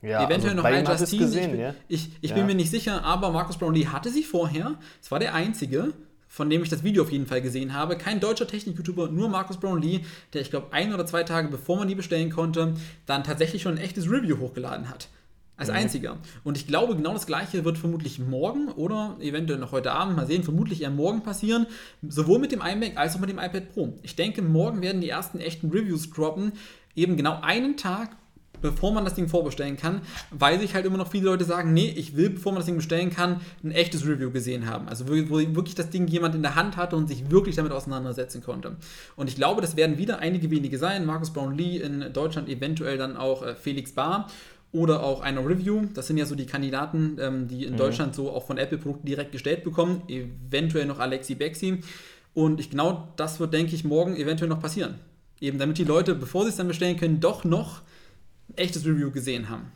Ja, 0.00 0.24
Eventuell 0.24 0.56
also 0.58 0.62
noch 0.62 0.64
ein 0.64 0.84
Justin. 0.84 1.18
Gesehen, 1.18 1.54
ich, 1.54 1.60
ja? 1.60 1.74
ich, 1.88 2.10
ich 2.20 2.30
ja. 2.30 2.36
bin 2.36 2.46
mir 2.46 2.54
nicht 2.54 2.70
sicher, 2.70 3.04
aber 3.04 3.32
Marcus 3.32 3.56
Brownlee 3.56 3.86
hatte 3.86 4.10
sie 4.10 4.22
vorher. 4.22 4.74
Es 5.02 5.10
war 5.10 5.18
der 5.18 5.34
einzige 5.34 5.92
von 6.28 6.50
dem 6.50 6.62
ich 6.62 6.68
das 6.68 6.84
Video 6.84 7.02
auf 7.02 7.10
jeden 7.10 7.26
Fall 7.26 7.42
gesehen 7.42 7.74
habe. 7.74 7.96
Kein 7.96 8.20
deutscher 8.20 8.46
Technik-YouTuber, 8.46 9.08
nur 9.08 9.28
Markus 9.28 9.56
Brownlee, 9.56 10.04
der 10.34 10.42
ich 10.42 10.50
glaube 10.50 10.72
ein 10.72 10.92
oder 10.94 11.06
zwei 11.06 11.24
Tage 11.24 11.48
bevor 11.48 11.78
man 11.78 11.88
die 11.88 11.94
bestellen 11.94 12.30
konnte, 12.30 12.74
dann 13.06 13.24
tatsächlich 13.24 13.62
schon 13.62 13.72
ein 13.72 13.82
echtes 13.82 14.10
Review 14.10 14.38
hochgeladen 14.38 14.88
hat. 14.88 15.08
Als 15.56 15.70
mhm. 15.70 15.74
einziger. 15.74 16.18
Und 16.44 16.56
ich 16.56 16.68
glaube, 16.68 16.94
genau 16.94 17.14
das 17.14 17.26
gleiche 17.26 17.64
wird 17.64 17.78
vermutlich 17.78 18.20
morgen 18.20 18.68
oder 18.68 19.16
eventuell 19.18 19.58
noch 19.58 19.72
heute 19.72 19.90
Abend, 19.90 20.14
mal 20.14 20.26
sehen, 20.26 20.44
vermutlich 20.44 20.82
eher 20.82 20.90
morgen 20.90 21.24
passieren. 21.24 21.66
Sowohl 22.08 22.38
mit 22.38 22.52
dem 22.52 22.60
iMac 22.60 22.96
als 22.96 23.16
auch 23.16 23.20
mit 23.20 23.28
dem 23.28 23.40
iPad 23.40 23.72
Pro. 23.74 23.98
Ich 24.02 24.14
denke, 24.14 24.40
morgen 24.40 24.82
werden 24.82 25.00
die 25.00 25.08
ersten 25.08 25.40
echten 25.40 25.70
Reviews 25.70 26.10
droppen. 26.10 26.52
Eben 26.94 27.16
genau 27.16 27.40
einen 27.40 27.76
Tag 27.76 28.16
bevor 28.60 28.92
man 28.92 29.04
das 29.04 29.14
Ding 29.14 29.28
vorbestellen 29.28 29.76
kann, 29.76 30.02
weil 30.30 30.60
sich 30.60 30.74
halt 30.74 30.86
immer 30.86 30.98
noch 30.98 31.10
viele 31.10 31.26
Leute 31.26 31.44
sagen, 31.44 31.72
nee, 31.72 31.92
ich 31.96 32.16
will, 32.16 32.30
bevor 32.30 32.52
man 32.52 32.60
das 32.60 32.66
Ding 32.66 32.76
bestellen 32.76 33.10
kann, 33.10 33.40
ein 33.62 33.72
echtes 33.72 34.06
Review 34.06 34.30
gesehen 34.30 34.66
haben. 34.66 34.88
Also 34.88 35.08
wo, 35.08 35.14
wirklich 35.14 35.74
das 35.74 35.90
Ding 35.90 36.06
jemand 36.06 36.34
in 36.34 36.42
der 36.42 36.54
Hand 36.54 36.76
hatte 36.76 36.96
und 36.96 37.08
sich 37.08 37.30
wirklich 37.30 37.56
damit 37.56 37.72
auseinandersetzen 37.72 38.42
konnte. 38.42 38.76
Und 39.16 39.28
ich 39.28 39.36
glaube, 39.36 39.60
das 39.60 39.76
werden 39.76 39.98
wieder 39.98 40.18
einige 40.18 40.50
wenige 40.50 40.78
sein. 40.78 41.06
Markus 41.06 41.32
Brownlee 41.32 41.78
in 41.78 42.12
Deutschland 42.12 42.48
eventuell 42.48 42.98
dann 42.98 43.16
auch 43.16 43.44
äh, 43.44 43.54
Felix 43.54 43.92
Bar 43.92 44.28
oder 44.72 45.02
auch 45.02 45.22
einer 45.22 45.46
Review. 45.46 45.86
Das 45.94 46.06
sind 46.06 46.18
ja 46.18 46.26
so 46.26 46.34
die 46.34 46.46
Kandidaten, 46.46 47.16
ähm, 47.20 47.48
die 47.48 47.64
in 47.64 47.74
mhm. 47.74 47.78
Deutschland 47.78 48.14
so 48.14 48.30
auch 48.30 48.46
von 48.46 48.58
Apple-Produkten 48.58 49.06
direkt 49.06 49.32
gestellt 49.32 49.64
bekommen. 49.64 50.02
Eventuell 50.08 50.86
noch 50.86 50.98
Alexi 50.98 51.34
Bexi. 51.34 51.80
Und 52.34 52.60
ich, 52.60 52.70
genau 52.70 53.08
das 53.16 53.40
wird, 53.40 53.54
denke 53.54 53.74
ich, 53.74 53.84
morgen 53.84 54.16
eventuell 54.16 54.48
noch 54.48 54.60
passieren. 54.60 54.96
Eben 55.40 55.58
damit 55.58 55.78
die 55.78 55.84
Leute, 55.84 56.14
bevor 56.14 56.44
sie 56.44 56.50
es 56.50 56.56
dann 56.56 56.68
bestellen 56.68 56.96
können, 56.96 57.20
doch 57.20 57.44
noch 57.44 57.82
echtes 58.56 58.84
Review 58.84 59.10
gesehen 59.10 59.48
haben. 59.48 59.72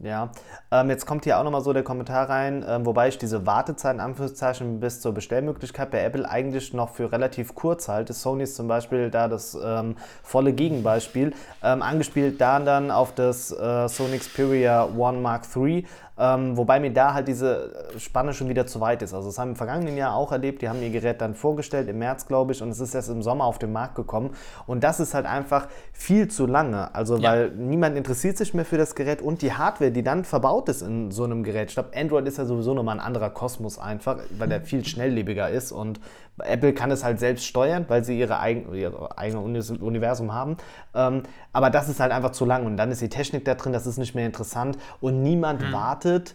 Ja, 0.00 0.30
ähm, 0.70 0.90
jetzt 0.90 1.06
kommt 1.06 1.24
hier 1.24 1.40
auch 1.40 1.42
nochmal 1.42 1.60
so 1.60 1.72
der 1.72 1.82
Kommentar 1.82 2.28
rein, 2.28 2.64
ähm, 2.68 2.86
wobei 2.86 3.08
ich 3.08 3.18
diese 3.18 3.46
Wartezeit 3.46 3.94
in 3.96 4.00
Anführungszeichen 4.00 4.78
bis 4.78 5.00
zur 5.00 5.12
Bestellmöglichkeit 5.12 5.90
bei 5.90 6.04
Apple 6.04 6.28
eigentlich 6.28 6.72
noch 6.72 6.90
für 6.90 7.10
relativ 7.10 7.56
kurz 7.56 7.88
halte. 7.88 8.12
Sony 8.12 8.44
ist 8.44 8.54
zum 8.54 8.68
Beispiel 8.68 9.10
da 9.10 9.26
das 9.26 9.58
ähm, 9.60 9.96
volle 10.22 10.52
Gegenbeispiel, 10.52 11.34
ähm, 11.64 11.82
angespielt 11.82 12.40
da 12.40 12.60
dann 12.60 12.92
auf 12.92 13.12
das 13.12 13.50
äh, 13.50 13.88
Sony 13.88 14.18
Xperia 14.18 14.88
One 14.96 15.18
Mark 15.18 15.46
III. 15.56 15.84
Ähm, 16.18 16.56
wobei 16.56 16.80
mir 16.80 16.92
da 16.92 17.14
halt 17.14 17.28
diese 17.28 17.90
Spanne 17.98 18.34
schon 18.34 18.48
wieder 18.48 18.66
zu 18.66 18.80
weit 18.80 19.02
ist. 19.02 19.14
Also 19.14 19.28
das 19.28 19.38
haben 19.38 19.48
wir 19.48 19.52
im 19.52 19.56
vergangenen 19.56 19.96
Jahr 19.96 20.14
auch 20.14 20.32
erlebt. 20.32 20.62
Die 20.62 20.68
haben 20.68 20.82
ihr 20.82 20.90
Gerät 20.90 21.20
dann 21.20 21.34
vorgestellt, 21.34 21.88
im 21.88 21.98
März 21.98 22.26
glaube 22.26 22.52
ich, 22.52 22.60
und 22.62 22.70
es 22.70 22.80
ist 22.80 22.94
erst 22.94 23.08
im 23.08 23.22
Sommer 23.22 23.44
auf 23.44 23.58
den 23.58 23.72
Markt 23.72 23.94
gekommen. 23.94 24.30
Und 24.66 24.82
das 24.82 24.98
ist 24.98 25.14
halt 25.14 25.26
einfach 25.26 25.68
viel 25.92 26.28
zu 26.28 26.46
lange. 26.46 26.94
Also 26.94 27.16
ja. 27.18 27.30
weil 27.30 27.50
niemand 27.50 27.96
interessiert 27.96 28.36
sich 28.36 28.52
mehr 28.52 28.64
für 28.64 28.78
das 28.78 28.96
Gerät 28.96 29.22
und 29.22 29.42
die 29.42 29.52
Hardware, 29.52 29.92
die 29.92 30.02
dann 30.02 30.24
verbaut 30.24 30.68
ist 30.68 30.82
in 30.82 31.10
so 31.12 31.22
einem 31.22 31.44
Gerät. 31.44 31.68
Ich 31.68 31.74
glaube, 31.74 31.90
Android 31.96 32.26
ist 32.26 32.38
ja 32.38 32.46
sowieso 32.46 32.74
nochmal 32.74 32.98
ein 32.98 33.04
anderer 33.04 33.30
Kosmos 33.30 33.78
einfach, 33.78 34.18
weil 34.36 34.48
der 34.48 34.62
viel 34.62 34.84
schnelllebiger 34.84 35.48
ist 35.48 35.70
und 35.70 36.00
Apple 36.44 36.72
kann 36.72 36.90
es 36.90 37.04
halt 37.04 37.18
selbst 37.18 37.44
steuern, 37.46 37.84
weil 37.88 38.04
sie 38.04 38.18
ihre, 38.18 38.40
eigen, 38.40 38.74
ihre 38.74 39.16
eigene 39.18 39.40
Universum 39.40 40.32
haben. 40.32 40.56
Ähm, 40.94 41.22
aber 41.52 41.70
das 41.70 41.88
ist 41.88 42.00
halt 42.00 42.12
einfach 42.12 42.32
zu 42.32 42.44
lang 42.44 42.66
und 42.66 42.76
dann 42.76 42.90
ist 42.90 43.00
die 43.02 43.08
Technik 43.08 43.44
da 43.44 43.54
drin, 43.54 43.72
das 43.72 43.86
ist 43.86 43.98
nicht 43.98 44.14
mehr 44.14 44.26
interessant 44.26 44.78
und 45.00 45.22
niemand 45.22 45.62
mhm. 45.62 45.72
wartet 45.72 46.34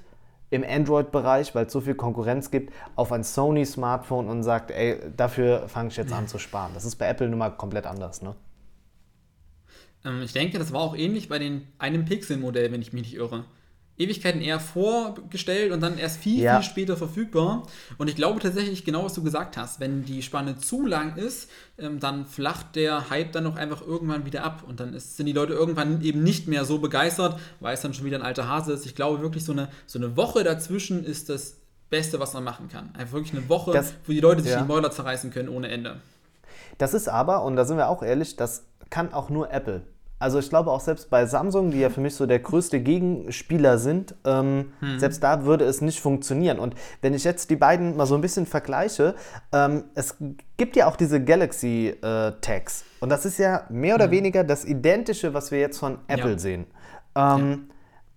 im 0.49 0.63
Android-Bereich, 0.63 1.55
weil 1.55 1.65
es 1.65 1.73
so 1.73 1.81
viel 1.81 1.95
Konkurrenz 1.95 2.51
gibt, 2.51 2.71
auf 2.95 3.11
ein 3.11 3.23
Sony-Smartphone 3.23 4.29
und 4.29 4.43
sagt, 4.43 4.69
ey, 4.69 4.99
dafür 5.17 5.67
fange 5.67 5.89
ich 5.89 5.97
jetzt 5.97 6.13
an 6.13 6.27
zu 6.27 6.37
sparen. 6.37 6.71
Das 6.75 6.85
ist 6.85 6.97
bei 6.97 7.07
Apple 7.07 7.27
nun 7.27 7.39
mal 7.39 7.49
komplett 7.49 7.87
anders, 7.87 8.21
ne? 8.21 8.35
Ähm, 10.05 10.21
ich 10.21 10.33
denke, 10.33 10.59
das 10.59 10.71
war 10.71 10.81
auch 10.81 10.95
ähnlich 10.95 11.27
bei 11.27 11.39
den, 11.39 11.67
einem 11.79 12.05
Pixel-Modell, 12.05 12.71
wenn 12.71 12.81
ich 12.81 12.93
mich 12.93 13.03
nicht 13.03 13.15
irre. 13.15 13.45
Ewigkeiten 13.97 14.41
eher 14.41 14.59
vorgestellt 14.59 15.71
und 15.71 15.81
dann 15.81 15.99
erst 15.99 16.17
viel, 16.17 16.41
ja. 16.41 16.59
viel 16.59 16.69
später 16.69 16.97
verfügbar. 16.97 17.63
Und 17.99 18.09
ich 18.09 18.15
glaube 18.15 18.39
tatsächlich 18.39 18.85
genau, 18.85 19.05
was 19.05 19.13
du 19.13 19.23
gesagt 19.23 19.55
hast. 19.55 19.79
Wenn 19.79 20.03
die 20.03 20.23
Spanne 20.23 20.57
zu 20.57 20.85
lang 20.85 21.15
ist, 21.15 21.49
ähm, 21.77 21.99
dann 21.99 22.25
flacht 22.25 22.75
der 22.75 23.11
Hype 23.11 23.31
dann 23.33 23.45
auch 23.45 23.55
einfach 23.55 23.81
irgendwann 23.85 24.25
wieder 24.25 24.43
ab. 24.43 24.63
Und 24.67 24.79
dann 24.79 24.93
ist, 24.93 25.17
sind 25.17 25.27
die 25.27 25.33
Leute 25.33 25.53
irgendwann 25.53 26.01
eben 26.01 26.23
nicht 26.23 26.47
mehr 26.47 26.65
so 26.65 26.79
begeistert, 26.79 27.39
weil 27.59 27.75
es 27.75 27.81
dann 27.81 27.93
schon 27.93 28.05
wieder 28.05 28.17
ein 28.17 28.23
alter 28.23 28.47
Hase 28.47 28.73
ist. 28.73 28.85
Ich 28.87 28.95
glaube 28.95 29.21
wirklich, 29.21 29.45
so 29.45 29.51
eine, 29.51 29.69
so 29.85 29.99
eine 29.99 30.17
Woche 30.17 30.43
dazwischen 30.43 31.03
ist 31.03 31.29
das 31.29 31.57
Beste, 31.91 32.19
was 32.19 32.33
man 32.33 32.43
machen 32.43 32.69
kann. 32.69 32.89
Einfach 32.95 33.13
wirklich 33.13 33.33
eine 33.33 33.47
Woche, 33.47 33.73
das, 33.73 33.93
wo 34.07 34.11
die 34.11 34.19
Leute 34.19 34.41
sich 34.41 34.51
ja. 34.51 34.61
die 34.61 34.67
Mäuler 34.67 34.89
zerreißen 34.89 35.29
können 35.29 35.49
ohne 35.49 35.67
Ende. 35.67 36.01
Das 36.79 36.95
ist 36.95 37.07
aber, 37.07 37.43
und 37.43 37.55
da 37.55 37.65
sind 37.65 37.77
wir 37.77 37.89
auch 37.89 38.01
ehrlich, 38.01 38.35
das 38.35 38.63
kann 38.89 39.13
auch 39.13 39.29
nur 39.29 39.51
Apple. 39.51 39.83
Also 40.23 40.39
ich 40.39 40.47
glaube 40.47 40.71
auch 40.71 40.79
selbst 40.79 41.09
bei 41.09 41.25
Samsung, 41.25 41.71
die 41.71 41.81
ja 41.81 41.89
für 41.89 41.99
mich 41.99 42.15
so 42.15 42.25
der 42.25 42.39
größte 42.39 42.79
Gegenspieler 42.79 43.77
sind, 43.77 44.15
ähm, 44.23 44.71
hm. 44.79 44.97
selbst 44.97 45.21
da 45.21 45.43
würde 45.43 45.65
es 45.65 45.81
nicht 45.81 45.99
funktionieren. 45.99 46.59
Und 46.59 46.75
wenn 47.01 47.13
ich 47.13 47.25
jetzt 47.25 47.49
die 47.49 47.57
beiden 47.57 47.97
mal 47.97 48.05
so 48.05 48.15
ein 48.15 48.21
bisschen 48.21 48.45
vergleiche, 48.45 49.15
ähm, 49.51 49.83
es 49.95 50.15
gibt 50.55 50.77
ja 50.77 50.87
auch 50.87 50.95
diese 50.95 51.21
Galaxy-Tags. 51.21 52.81
Äh, 52.81 53.03
und 53.03 53.09
das 53.09 53.25
ist 53.25 53.37
ja 53.37 53.65
mehr 53.69 53.95
oder 53.95 54.05
hm. 54.05 54.11
weniger 54.11 54.45
das 54.45 54.63
Identische, 54.63 55.33
was 55.33 55.51
wir 55.51 55.59
jetzt 55.59 55.77
von 55.77 55.97
Apple 56.07 56.31
ja. 56.31 56.39
sehen. 56.39 56.67
Ähm, 57.15 57.67
ja. 57.67 57.72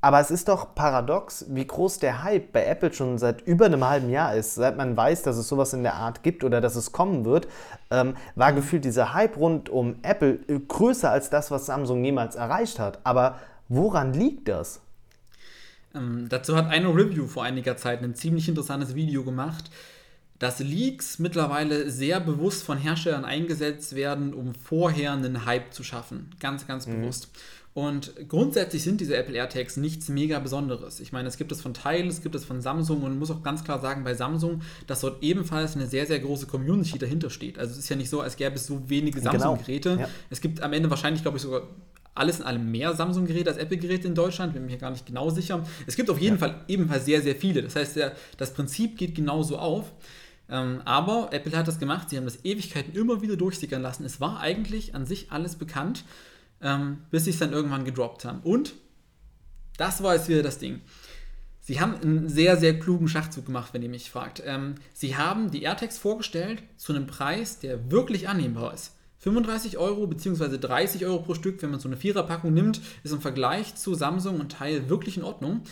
Aber 0.06 0.20
es 0.20 0.30
ist 0.30 0.46
doch 0.46 0.72
paradox, 0.76 1.46
wie 1.48 1.66
groß 1.66 1.98
der 1.98 2.22
Hype 2.22 2.52
bei 2.52 2.64
Apple 2.64 2.92
schon 2.92 3.18
seit 3.18 3.42
über 3.44 3.66
einem 3.66 3.84
halben 3.84 4.08
Jahr 4.08 4.36
ist. 4.36 4.54
Seit 4.54 4.76
man 4.76 4.96
weiß, 4.96 5.22
dass 5.22 5.36
es 5.36 5.48
sowas 5.48 5.72
in 5.72 5.82
der 5.82 5.94
Art 5.94 6.22
gibt 6.22 6.44
oder 6.44 6.60
dass 6.60 6.76
es 6.76 6.92
kommen 6.92 7.24
wird, 7.24 7.48
ähm, 7.90 8.14
war 8.36 8.52
mhm. 8.52 8.56
gefühlt 8.56 8.84
dieser 8.84 9.14
Hype 9.14 9.36
rund 9.36 9.68
um 9.68 9.96
Apple 10.02 10.38
äh, 10.46 10.60
größer 10.60 11.10
als 11.10 11.28
das, 11.28 11.50
was 11.50 11.66
Samsung 11.66 12.04
jemals 12.04 12.36
erreicht 12.36 12.78
hat. 12.78 13.00
Aber 13.02 13.40
woran 13.68 14.12
liegt 14.12 14.46
das? 14.46 14.80
Ähm, 15.92 16.28
dazu 16.28 16.54
hat 16.54 16.68
eine 16.70 16.86
Review 16.86 17.26
vor 17.26 17.42
einiger 17.42 17.76
Zeit 17.76 18.00
ein 18.00 18.14
ziemlich 18.14 18.48
interessantes 18.48 18.94
Video 18.94 19.24
gemacht, 19.24 19.72
dass 20.38 20.60
Leaks 20.60 21.18
mittlerweile 21.18 21.90
sehr 21.90 22.20
bewusst 22.20 22.62
von 22.62 22.78
Herstellern 22.78 23.24
eingesetzt 23.24 23.96
werden, 23.96 24.34
um 24.34 24.54
vorher 24.54 25.14
einen 25.14 25.46
Hype 25.46 25.74
zu 25.74 25.82
schaffen. 25.82 26.30
Ganz, 26.38 26.68
ganz 26.68 26.86
mhm. 26.86 27.00
Und 27.76 28.14
grundsätzlich 28.30 28.82
sind 28.82 29.02
diese 29.02 29.14
Apple 29.18 29.34
AirTags 29.34 29.76
nichts 29.76 30.08
mega 30.08 30.38
Besonderes. 30.38 30.98
Ich 30.98 31.12
meine, 31.12 31.28
es 31.28 31.36
gibt 31.36 31.52
es 31.52 31.60
von 31.60 31.74
Tile, 31.74 32.06
es 32.06 32.22
gibt 32.22 32.34
es 32.34 32.42
von 32.42 32.62
Samsung 32.62 33.02
und 33.02 33.10
man 33.10 33.18
muss 33.18 33.30
auch 33.30 33.42
ganz 33.42 33.64
klar 33.64 33.82
sagen, 33.82 34.02
bei 34.02 34.14
Samsung, 34.14 34.62
dass 34.86 35.02
dort 35.02 35.22
ebenfalls 35.22 35.76
eine 35.76 35.86
sehr, 35.86 36.06
sehr 36.06 36.18
große 36.18 36.46
Community 36.46 36.98
dahinter 36.98 37.28
steht. 37.28 37.58
Also 37.58 37.72
es 37.72 37.80
ist 37.80 37.90
ja 37.90 37.96
nicht 37.96 38.08
so, 38.08 38.22
als 38.22 38.36
gäbe 38.36 38.54
es 38.54 38.66
so 38.66 38.88
wenige 38.88 39.18
genau. 39.18 39.32
Samsung-Geräte. 39.32 39.90
Genau. 39.90 40.02
Ja. 40.04 40.08
Es 40.30 40.40
gibt 40.40 40.62
am 40.62 40.72
Ende 40.72 40.88
wahrscheinlich, 40.88 41.20
glaube 41.20 41.36
ich, 41.36 41.42
sogar 41.42 41.64
alles 42.14 42.38
in 42.38 42.46
allem 42.46 42.70
mehr 42.70 42.94
Samsung-Geräte 42.94 43.50
als 43.50 43.58
Apple-Geräte 43.58 44.08
in 44.08 44.14
Deutschland, 44.14 44.54
bin 44.54 44.64
mir 44.64 44.78
gar 44.78 44.90
nicht 44.90 45.04
genau 45.04 45.28
sicher. 45.28 45.62
Es 45.86 45.96
gibt 45.96 46.08
auf 46.08 46.18
jeden 46.18 46.36
ja. 46.36 46.48
Fall 46.48 46.64
ebenfalls 46.68 47.04
sehr, 47.04 47.20
sehr 47.20 47.36
viele. 47.36 47.62
Das 47.62 47.76
heißt, 47.76 47.96
der, 47.96 48.12
das 48.38 48.54
Prinzip 48.54 48.96
geht 48.96 49.14
genauso 49.14 49.58
auf. 49.58 49.92
Ähm, 50.48 50.80
aber 50.86 51.28
Apple 51.32 51.54
hat 51.54 51.68
das 51.68 51.78
gemacht, 51.78 52.08
sie 52.08 52.16
haben 52.16 52.24
das 52.24 52.42
Ewigkeiten 52.42 52.94
immer 52.94 53.20
wieder 53.20 53.36
durchsickern 53.36 53.82
lassen. 53.82 54.06
Es 54.06 54.18
war 54.18 54.40
eigentlich 54.40 54.94
an 54.94 55.04
sich 55.04 55.30
alles 55.30 55.56
bekannt, 55.56 56.04
ähm, 56.62 56.98
bis 57.10 57.24
sie 57.24 57.30
es 57.30 57.38
dann 57.38 57.52
irgendwann 57.52 57.84
gedroppt 57.84 58.24
haben. 58.24 58.40
Und 58.40 58.74
das 59.76 60.02
war 60.02 60.14
jetzt 60.14 60.28
wieder 60.28 60.42
das 60.42 60.58
Ding. 60.58 60.80
Sie 61.60 61.80
haben 61.80 61.96
einen 61.96 62.28
sehr, 62.28 62.56
sehr 62.56 62.78
klugen 62.78 63.08
Schachzug 63.08 63.46
gemacht, 63.46 63.74
wenn 63.74 63.82
ihr 63.82 63.88
mich 63.88 64.10
fragt. 64.10 64.42
Ähm, 64.46 64.76
sie 64.92 65.16
haben 65.16 65.50
die 65.50 65.62
AirTags 65.62 65.98
vorgestellt 65.98 66.62
zu 66.76 66.94
einem 66.94 67.06
Preis, 67.06 67.58
der 67.58 67.90
wirklich 67.90 68.28
annehmbar 68.28 68.72
ist. 68.72 68.92
35 69.18 69.76
Euro 69.76 70.06
bzw. 70.06 70.58
30 70.58 71.04
Euro 71.06 71.18
pro 71.18 71.34
Stück, 71.34 71.60
wenn 71.62 71.70
man 71.70 71.80
so 71.80 71.88
eine 71.88 71.96
Viererpackung 71.96 72.54
nimmt, 72.54 72.80
ist 73.02 73.12
im 73.12 73.20
Vergleich 73.20 73.74
zu 73.74 73.94
Samsung 73.94 74.38
und 74.38 74.52
Teil 74.52 74.88
wirklich 74.88 75.16
in 75.16 75.24
Ordnung. 75.24 75.62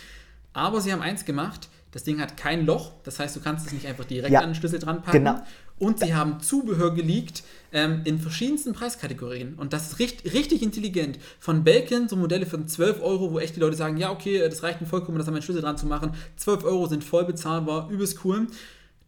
Aber 0.51 0.81
sie 0.81 0.91
haben 0.91 1.01
eins 1.01 1.23
gemacht, 1.23 1.69
das 1.91 2.03
Ding 2.03 2.19
hat 2.19 2.35
kein 2.35 2.65
Loch, 2.65 2.91
das 3.03 3.19
heißt, 3.19 3.33
du 3.33 3.39
kannst 3.39 3.65
es 3.65 3.71
nicht 3.71 3.87
einfach 3.87 4.03
direkt 4.03 4.33
ja, 4.33 4.41
an 4.41 4.49
den 4.49 4.55
Schlüssel 4.55 4.79
dran 4.79 5.01
packen. 5.01 5.19
Genau. 5.19 5.41
Und 5.77 5.99
sie 5.99 6.13
haben 6.13 6.39
Zubehör 6.39 6.93
geleakt 6.93 7.43
ähm, 7.73 8.01
in 8.05 8.17
verschiedensten 8.17 8.73
Preiskategorien. 8.73 9.55
Und 9.55 9.73
das 9.73 9.87
ist 9.87 9.99
richtig, 9.99 10.33
richtig 10.33 10.61
intelligent. 10.61 11.19
Von 11.39 11.65
Belkin, 11.65 12.07
so 12.07 12.15
Modelle 12.15 12.45
für 12.45 12.65
12 12.65 13.01
Euro, 13.01 13.33
wo 13.33 13.39
echt 13.39 13.57
die 13.57 13.59
Leute 13.59 13.75
sagen, 13.75 13.97
ja, 13.97 14.11
okay, 14.11 14.39
das 14.39 14.63
reicht 14.63 14.79
mir 14.79 14.87
vollkommen, 14.87 15.17
das 15.17 15.27
an 15.27 15.33
meinen 15.33 15.43
Schlüssel 15.43 15.61
dran 15.61 15.77
zu 15.77 15.85
machen. 15.85 16.13
12 16.37 16.63
Euro 16.63 16.87
sind 16.87 17.03
voll 17.03 17.25
bezahlbar, 17.25 17.89
übelst 17.89 18.23
cool. 18.23 18.47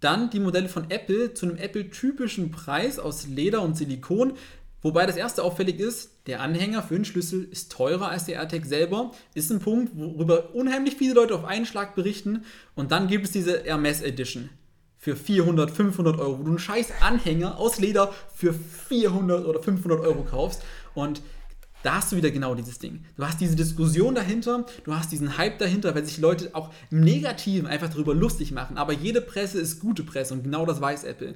Dann 0.01 0.29
die 0.29 0.41
Modelle 0.41 0.67
von 0.67 0.91
Apple 0.91 1.33
zu 1.33 1.45
einem 1.45 1.57
Apple-typischen 1.57 2.51
Preis 2.51 2.99
aus 2.99 3.27
Leder 3.27 3.61
und 3.61 3.77
Silikon. 3.77 4.33
Wobei 4.81 5.05
das 5.05 5.15
erste 5.15 5.43
auffällig 5.43 5.79
ist, 5.79 6.11
der 6.27 6.41
Anhänger 6.41 6.83
für 6.83 6.95
den 6.95 7.05
Schlüssel 7.05 7.47
ist 7.49 7.71
teurer 7.71 8.09
als 8.09 8.25
der 8.25 8.35
AirTag 8.35 8.65
selber. 8.65 9.11
Ist 9.33 9.51
ein 9.51 9.59
Punkt, 9.59 9.93
worüber 9.95 10.53
unheimlich 10.53 10.95
viele 10.95 11.13
Leute 11.13 11.33
auf 11.33 11.45
einen 11.45 11.65
Schlag 11.65 11.95
berichten. 11.95 12.43
Und 12.75 12.91
dann 12.91 13.07
gibt 13.07 13.25
es 13.25 13.31
diese 13.31 13.63
Hermes 13.63 14.01
Edition 14.01 14.49
für 14.97 15.15
400, 15.15 15.71
500 15.71 16.19
Euro, 16.19 16.39
wo 16.39 16.43
du 16.43 16.49
einen 16.49 16.59
scheiß 16.59 16.93
Anhänger 17.01 17.57
aus 17.57 17.79
Leder 17.79 18.13
für 18.33 18.53
400 18.53 19.45
oder 19.45 19.61
500 19.61 20.01
Euro 20.01 20.23
kaufst. 20.23 20.63
Und 20.93 21.21
da 21.83 21.95
hast 21.95 22.11
du 22.11 22.17
wieder 22.17 22.31
genau 22.31 22.55
dieses 22.55 22.79
Ding. 22.79 23.05
Du 23.15 23.23
hast 23.25 23.39
diese 23.39 23.55
Diskussion 23.55 24.15
dahinter, 24.15 24.65
du 24.83 24.95
hast 24.95 25.11
diesen 25.11 25.37
Hype 25.37 25.59
dahinter, 25.59 25.93
weil 25.95 26.03
sich 26.03 26.17
Leute 26.17 26.49
auch 26.53 26.71
im 26.89 27.01
Negativen 27.01 27.67
einfach 27.67 27.89
darüber 27.89 28.15
lustig 28.15 28.51
machen. 28.51 28.77
Aber 28.77 28.93
jede 28.93 29.21
Presse 29.21 29.61
ist 29.61 29.79
gute 29.79 30.03
Presse 30.03 30.33
und 30.33 30.43
genau 30.43 30.65
das 30.65 30.81
weiß 30.81 31.03
Apple. 31.03 31.35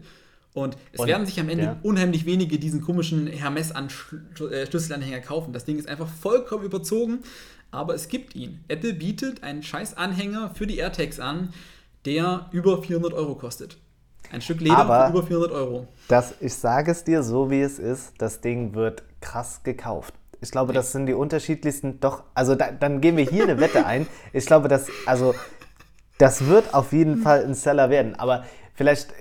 Und 0.53 0.75
es 0.91 0.99
und, 0.99 1.07
werden 1.07 1.25
sich 1.25 1.39
am 1.39 1.47
Ende 1.47 1.63
ja. 1.63 1.79
unheimlich 1.83 2.25
wenige 2.25 2.59
diesen 2.59 2.81
komischen 2.81 3.27
Hermes-Schlüsselanhänger 3.27 5.17
äh, 5.17 5.21
kaufen. 5.21 5.53
Das 5.53 5.63
Ding 5.63 5.77
ist 5.77 5.87
einfach 5.87 6.09
vollkommen 6.09 6.65
überzogen, 6.65 7.19
aber 7.69 7.95
es 7.95 8.09
gibt 8.09 8.35
ihn. 8.35 8.59
Apple 8.67 8.93
bietet 8.93 9.43
einen 9.43 9.63
scheiß 9.63 9.95
Anhänger 9.95 10.53
für 10.53 10.67
die 10.67 10.77
AirTags 10.77 11.21
an, 11.21 11.53
der 12.05 12.47
über 12.51 12.81
400 12.81 13.13
Euro 13.13 13.35
kostet. 13.35 13.77
Ein 14.31 14.41
Stück 14.41 14.61
Leder 14.61 14.77
aber 14.77 15.07
für 15.07 15.11
über 15.11 15.23
400 15.27 15.51
Euro. 15.51 15.87
Das, 16.07 16.35
ich 16.39 16.53
sage 16.53 16.91
es 16.91 17.03
dir 17.03 17.23
so, 17.23 17.51
wie 17.51 17.61
es 17.61 17.79
ist, 17.79 18.13
das 18.17 18.41
Ding 18.41 18.73
wird 18.75 19.03
krass 19.19 19.61
gekauft. 19.63 20.13
Ich 20.39 20.51
glaube, 20.51 20.73
das 20.73 20.91
sind 20.91 21.05
die 21.05 21.13
unterschiedlichsten. 21.13 21.99
Doch, 21.99 22.23
also 22.33 22.55
da, 22.55 22.71
dann 22.71 23.01
gehen 23.01 23.17
wir 23.17 23.25
hier 23.25 23.43
eine 23.43 23.59
Wette 23.59 23.85
ein. 23.85 24.07
Ich 24.33 24.45
glaube, 24.45 24.67
dass, 24.67 24.87
also, 25.05 25.35
das 26.17 26.47
wird 26.47 26.73
auf 26.73 26.93
jeden 26.93 27.17
Fall 27.17 27.43
ein 27.43 27.53
Seller 27.53 27.89
werden. 27.89 28.15
Aber 28.15 28.45
vielleicht, 28.73 29.13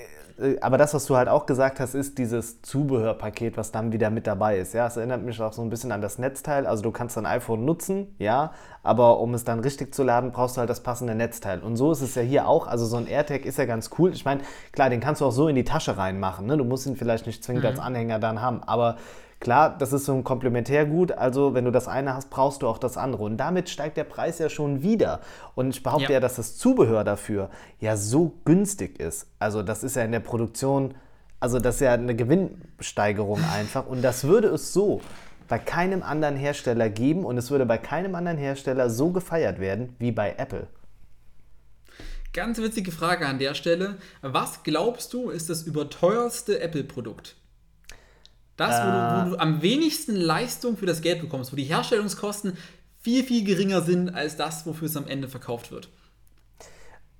aber 0.61 0.79
das, 0.79 0.94
was 0.94 1.07
du 1.07 1.16
halt 1.16 1.29
auch 1.29 1.46
gesagt 1.46 1.81
hast, 1.81 1.94
ist 1.94 2.18
dieses 2.18 2.62
Zubehörpaket, 2.62 3.57
was 3.57 3.72
dann 3.72 3.92
wieder 3.92 4.11
mit 4.11 4.26
dabei 4.26 4.59
ist. 4.59 4.74
Ja, 4.74 4.87
es 4.87 4.96
erinnert 4.96 5.22
mich 5.22 5.40
auch 5.40 5.53
so 5.53 5.62
ein 5.62 5.70
bisschen 5.70 5.92
an 5.92 6.00
das 6.00 6.18
Netzteil. 6.18 6.66
Also 6.66 6.83
du 6.83 6.90
kannst 6.90 7.16
dein 7.16 7.26
iPhone 7.26 7.64
nutzen, 7.64 8.14
ja, 8.18 8.53
aber 8.83 9.20
um 9.20 9.35
es 9.35 9.44
dann 9.44 9.61
richtig 9.61 9.94
zu 9.94 10.03
laden, 10.03 10.33
brauchst 10.33 10.57
du 10.57 10.61
halt 10.61 10.70
das 10.70 10.83
passende 10.83 11.14
Netzteil. 11.14 11.61
Und 11.61 11.76
so 11.76 11.92
ist 11.92 12.00
es 12.00 12.14
ja 12.14 12.22
hier 12.22 12.48
auch. 12.48 12.66
Also 12.66 12.87
so 12.87 12.96
ein 12.96 13.07
AirTag 13.07 13.44
ist 13.44 13.59
ja 13.59 13.66
ganz 13.66 13.90
cool. 13.98 14.12
Ich 14.12 14.24
meine, 14.24 14.40
klar, 14.72 14.90
den 14.90 15.00
kannst 15.00 15.20
du 15.20 15.26
auch 15.26 15.33
so 15.33 15.48
in 15.48 15.57
die 15.57 15.64
Tasche 15.64 15.96
reinmachen. 15.96 16.46
Ne? 16.46 16.57
Du 16.57 16.64
musst 16.64 16.87
ihn 16.87 16.96
vielleicht 16.96 17.26
nicht 17.26 17.44
zwingend 17.44 17.64
mhm. 17.64 17.70
als 17.70 17.79
Anhänger 17.79 18.18
dann 18.18 18.40
haben, 18.40 18.62
aber 18.62 18.96
Klar, 19.40 19.79
das 19.79 19.94
ist 19.94 20.05
so 20.05 20.12
ein 20.12 20.22
Komplementärgut, 20.22 21.12
also 21.12 21.55
wenn 21.55 21.64
du 21.64 21.72
das 21.72 21.88
eine 21.88 22.14
hast, 22.14 22.29
brauchst 22.29 22.61
du 22.61 22.68
auch 22.68 22.76
das 22.76 22.98
andere. 22.98 23.22
Und 23.22 23.38
damit 23.38 23.70
steigt 23.70 23.96
der 23.96 24.05
Preis 24.05 24.38
ja 24.38 24.50
schon 24.50 24.83
wieder. 24.83 25.20
Und 25.55 25.70
ich 25.70 25.83
behaupte 25.83 26.05
ja, 26.05 26.18
ja 26.18 26.20
dass 26.20 26.37
das 26.37 26.59
Zubehör 26.59 27.05
dafür 27.05 27.48
ja 27.81 27.96
so 27.96 28.35
günstig 28.44 29.00
ist. 29.00 29.29
Also 29.38 29.62
das 29.62 29.83
ist 29.83 29.96
ja 29.96 30.03
in 30.05 30.12
der 30.12 30.20
Produktion, 30.20 30.94
also 31.40 31.59
das 31.59 31.76
ist 31.76 31.81
ja 31.81 31.94
eine 31.94 32.14
Gewinnsteigerung 32.14 33.40
einfach. 33.55 33.87
Und 33.87 34.03
das 34.03 34.24
würde 34.24 34.48
es 34.48 34.74
so 34.74 35.00
bei 35.48 35.59
keinem 35.59 36.03
anderen 36.03 36.37
Hersteller 36.37 36.90
geben 36.90 37.24
und 37.24 37.38
es 37.38 37.50
würde 37.50 37.64
bei 37.64 37.79
keinem 37.79 38.14
anderen 38.14 38.37
Hersteller 38.37 38.90
so 38.90 39.11
gefeiert 39.11 39.59
werden 39.59 39.96
wie 39.98 40.12
bei 40.12 40.35
Apple. 40.37 40.66
Ganz 42.35 42.59
witzige 42.59 42.92
Frage 42.92 43.26
an 43.26 43.38
der 43.38 43.55
Stelle. 43.55 43.96
Was 44.20 44.62
glaubst 44.64 45.14
du, 45.14 45.31
ist 45.31 45.48
das 45.48 45.62
überteuerste 45.62 46.61
Apple-Produkt? 46.61 47.37
Das, 48.61 48.83
wo, 48.83 48.90
du, 48.90 48.92
wo, 48.92 49.31
du, 49.31 49.37
äh. 49.37 49.38
am 49.38 49.62
wenigsten 49.62 50.14
Leistung 50.14 50.77
für 50.77 50.85
das 50.85 51.01
Geld 51.01 51.23
bekommst, 51.23 51.51
wo 51.51 51.57
die 51.57 51.64
Herstellungskosten 51.64 52.59
viel, 53.01 53.25
viel 53.25 53.42
geringer 53.42 53.81
sind 53.81 54.14
als 54.14 54.37
das, 54.37 54.66
wofür 54.66 54.87
es 54.87 54.96
am 54.99 55.07
Ende 55.07 55.29
verkauft 55.29 55.73
wird. 55.73 55.88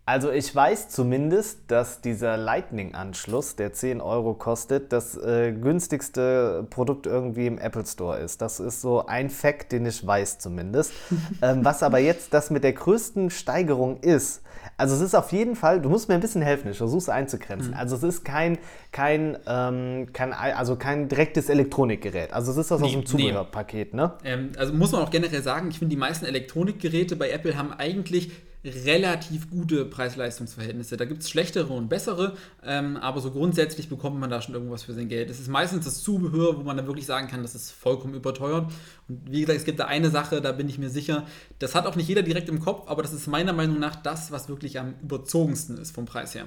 Also 0.05 0.31
ich 0.33 0.55
weiß 0.55 0.90
zumindest, 0.90 1.61
dass 1.68 2.03
dieser 2.03 2.37
Lightning-Anschluss, 2.37 3.57
der 3.57 3.72
10 3.72 4.03
Euro 4.03 4.35
kostet, 4.35 4.92
das 4.92 5.16
äh, 5.16 5.53
günstigste 5.53 6.66
Produkt 6.68 7.07
irgendwie 7.07 7.46
im 7.46 7.57
Apple 7.59 7.87
Store 7.87 8.18
ist. 8.18 8.42
Das 8.42 8.61
ist 8.61 8.83
so 8.83 9.07
ein 9.07 9.31
Fact, 9.31 9.72
den 9.72 9.87
ich 9.87 10.07
weiß 10.07 10.40
zumindest. 10.40 10.92
ähm, 11.42 11.64
was 11.64 11.83
aber 11.83 12.00
jetzt 12.00 12.35
das 12.35 12.50
mit 12.50 12.64
der 12.64 12.72
größten 12.74 13.31
Steigerung 13.31 14.00
ist, 14.00 14.42
also 14.80 14.94
es 14.94 15.02
ist 15.02 15.14
auf 15.14 15.30
jeden 15.30 15.56
Fall, 15.56 15.80
du 15.80 15.90
musst 15.90 16.08
mir 16.08 16.14
ein 16.14 16.20
bisschen 16.20 16.40
helfen, 16.40 16.70
ich 16.70 16.78
versuche 16.78 16.98
es 16.98 17.08
einzugrenzen. 17.10 17.72
Mhm. 17.72 17.76
Also 17.76 17.96
es 17.96 18.02
ist 18.02 18.24
kein, 18.24 18.58
kein, 18.92 19.36
ähm, 19.46 20.08
kein, 20.12 20.32
also 20.32 20.76
kein 20.76 21.08
direktes 21.08 21.50
Elektronikgerät. 21.50 22.32
Also 22.32 22.50
es 22.52 22.56
ist 22.56 22.70
das 22.70 22.80
nee, 22.80 22.86
aus 22.86 22.92
dem 22.92 23.06
Zubehörpaket, 23.06 23.92
nee. 23.92 24.00
ne? 24.00 24.12
Ähm, 24.24 24.52
also 24.56 24.72
muss 24.72 24.92
man 24.92 25.02
auch 25.02 25.10
generell 25.10 25.42
sagen, 25.42 25.68
ich 25.70 25.78
finde, 25.78 25.94
die 25.94 26.00
meisten 26.00 26.24
Elektronikgeräte 26.24 27.16
bei 27.16 27.30
Apple 27.30 27.56
haben 27.56 27.72
eigentlich 27.72 28.30
relativ 28.64 29.50
gute 29.50 29.84
Preis-Leistungs-Verhältnisse. 29.86 30.96
Da 30.96 31.06
gibt 31.06 31.22
es 31.22 31.30
schlechtere 31.30 31.72
und 31.72 31.88
bessere, 31.88 32.36
ähm, 32.62 32.96
aber 32.98 33.20
so 33.20 33.30
grundsätzlich 33.30 33.88
bekommt 33.88 34.20
man 34.20 34.28
da 34.28 34.42
schon 34.42 34.54
irgendwas 34.54 34.82
für 34.82 34.92
sein 34.92 35.08
Geld. 35.08 35.30
Es 35.30 35.40
ist 35.40 35.48
meistens 35.48 35.84
das 35.86 36.02
Zubehör, 36.02 36.58
wo 36.58 36.62
man 36.62 36.76
dann 36.76 36.86
wirklich 36.86 37.06
sagen 37.06 37.28
kann, 37.28 37.42
das 37.42 37.54
ist 37.54 37.70
vollkommen 37.70 38.14
überteuert. 38.14 38.70
Und 39.08 39.30
wie 39.30 39.40
gesagt, 39.40 39.58
es 39.58 39.64
gibt 39.64 39.80
da 39.80 39.86
eine 39.86 40.10
Sache, 40.10 40.40
da 40.40 40.52
bin 40.52 40.68
ich 40.68 40.78
mir 40.78 40.90
sicher, 40.90 41.26
das 41.58 41.74
hat 41.74 41.86
auch 41.86 41.96
nicht 41.96 42.08
jeder 42.08 42.22
direkt 42.22 42.48
im 42.48 42.60
Kopf, 42.60 42.88
aber 42.88 43.02
das 43.02 43.12
ist 43.12 43.26
meiner 43.26 43.52
Meinung 43.52 43.78
nach 43.78 43.96
das, 43.96 44.30
was 44.30 44.48
wirklich 44.48 44.78
am 44.78 44.94
überzogensten 45.02 45.78
ist 45.78 45.94
vom 45.94 46.04
Preis 46.04 46.34
her. 46.34 46.46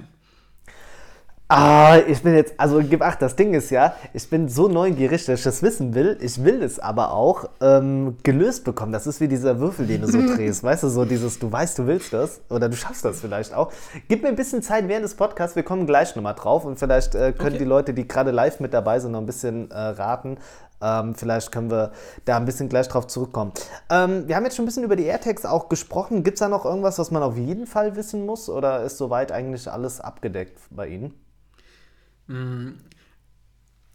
Ah, 1.48 1.98
ich 2.08 2.22
bin 2.22 2.34
jetzt, 2.34 2.54
also 2.56 2.80
gib 2.82 3.02
acht, 3.02 3.20
das 3.20 3.36
Ding 3.36 3.52
ist 3.52 3.68
ja, 3.68 3.94
ich 4.14 4.30
bin 4.30 4.48
so 4.48 4.66
neugierig, 4.66 5.26
dass 5.26 5.40
ich 5.40 5.44
das 5.44 5.62
wissen 5.62 5.94
will. 5.94 6.16
Ich 6.22 6.42
will 6.42 6.62
es 6.62 6.78
aber 6.80 7.12
auch 7.12 7.44
ähm, 7.60 8.16
gelöst 8.22 8.64
bekommen. 8.64 8.92
Das 8.92 9.06
ist 9.06 9.20
wie 9.20 9.28
dieser 9.28 9.60
Würfel, 9.60 9.86
den 9.86 10.00
du 10.00 10.06
so 10.10 10.22
drehst. 10.34 10.64
weißt 10.64 10.84
du, 10.84 10.88
so 10.88 11.04
dieses, 11.04 11.38
du 11.38 11.52
weißt, 11.52 11.78
du 11.78 11.86
willst 11.86 12.14
das 12.14 12.40
oder 12.48 12.70
du 12.70 12.76
schaffst 12.76 13.04
das 13.04 13.20
vielleicht 13.20 13.52
auch. 13.52 13.70
Gib 14.08 14.22
mir 14.22 14.28
ein 14.28 14.36
bisschen 14.36 14.62
Zeit 14.62 14.88
während 14.88 15.04
des 15.04 15.16
Podcasts, 15.16 15.54
wir 15.54 15.64
kommen 15.64 15.86
gleich 15.86 16.16
nochmal 16.16 16.34
drauf 16.34 16.64
und 16.64 16.78
vielleicht 16.78 17.14
äh, 17.14 17.32
können 17.32 17.48
okay. 17.50 17.58
die 17.58 17.64
Leute, 17.64 17.92
die 17.92 18.08
gerade 18.08 18.30
live 18.30 18.60
mit 18.60 18.72
dabei 18.72 18.98
sind, 18.98 19.12
noch 19.12 19.20
ein 19.20 19.26
bisschen 19.26 19.70
äh, 19.70 19.78
raten. 19.78 20.38
Ähm, 20.80 21.14
vielleicht 21.14 21.52
können 21.52 21.70
wir 21.70 21.92
da 22.24 22.38
ein 22.38 22.46
bisschen 22.46 22.70
gleich 22.70 22.88
drauf 22.88 23.06
zurückkommen. 23.06 23.52
Ähm, 23.90 24.26
wir 24.26 24.36
haben 24.36 24.44
jetzt 24.44 24.56
schon 24.56 24.64
ein 24.64 24.66
bisschen 24.66 24.84
über 24.84 24.96
die 24.96 25.04
AirTags 25.04 25.44
auch 25.44 25.68
gesprochen. 25.68 26.24
Gibt 26.24 26.36
es 26.36 26.40
da 26.40 26.48
noch 26.48 26.64
irgendwas, 26.64 26.98
was 26.98 27.10
man 27.10 27.22
auf 27.22 27.36
jeden 27.36 27.66
Fall 27.66 27.96
wissen 27.96 28.24
muss 28.24 28.48
oder 28.48 28.82
ist 28.82 28.96
soweit 28.96 29.30
eigentlich 29.30 29.70
alles 29.70 30.00
abgedeckt 30.00 30.58
bei 30.70 30.88
Ihnen? 30.88 31.14
Mm. 32.26 32.72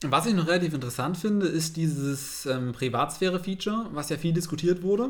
Was 0.01 0.25
ich 0.25 0.33
noch 0.33 0.47
relativ 0.47 0.73
interessant 0.73 1.17
finde, 1.17 1.47
ist 1.47 1.75
dieses 1.75 2.45
ähm, 2.45 2.71
Privatsphäre-Feature, 2.71 3.87
was 3.91 4.09
ja 4.09 4.17
viel 4.17 4.31
diskutiert 4.31 4.81
wurde. 4.81 5.09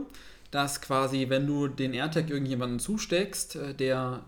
dass 0.52 0.82
quasi, 0.82 1.30
wenn 1.30 1.46
du 1.46 1.68
den 1.68 1.94
AirTag 1.94 2.30
irgendjemandem 2.30 2.80
zusteckst, 2.80 3.56
äh, 3.56 3.74
der 3.76 4.24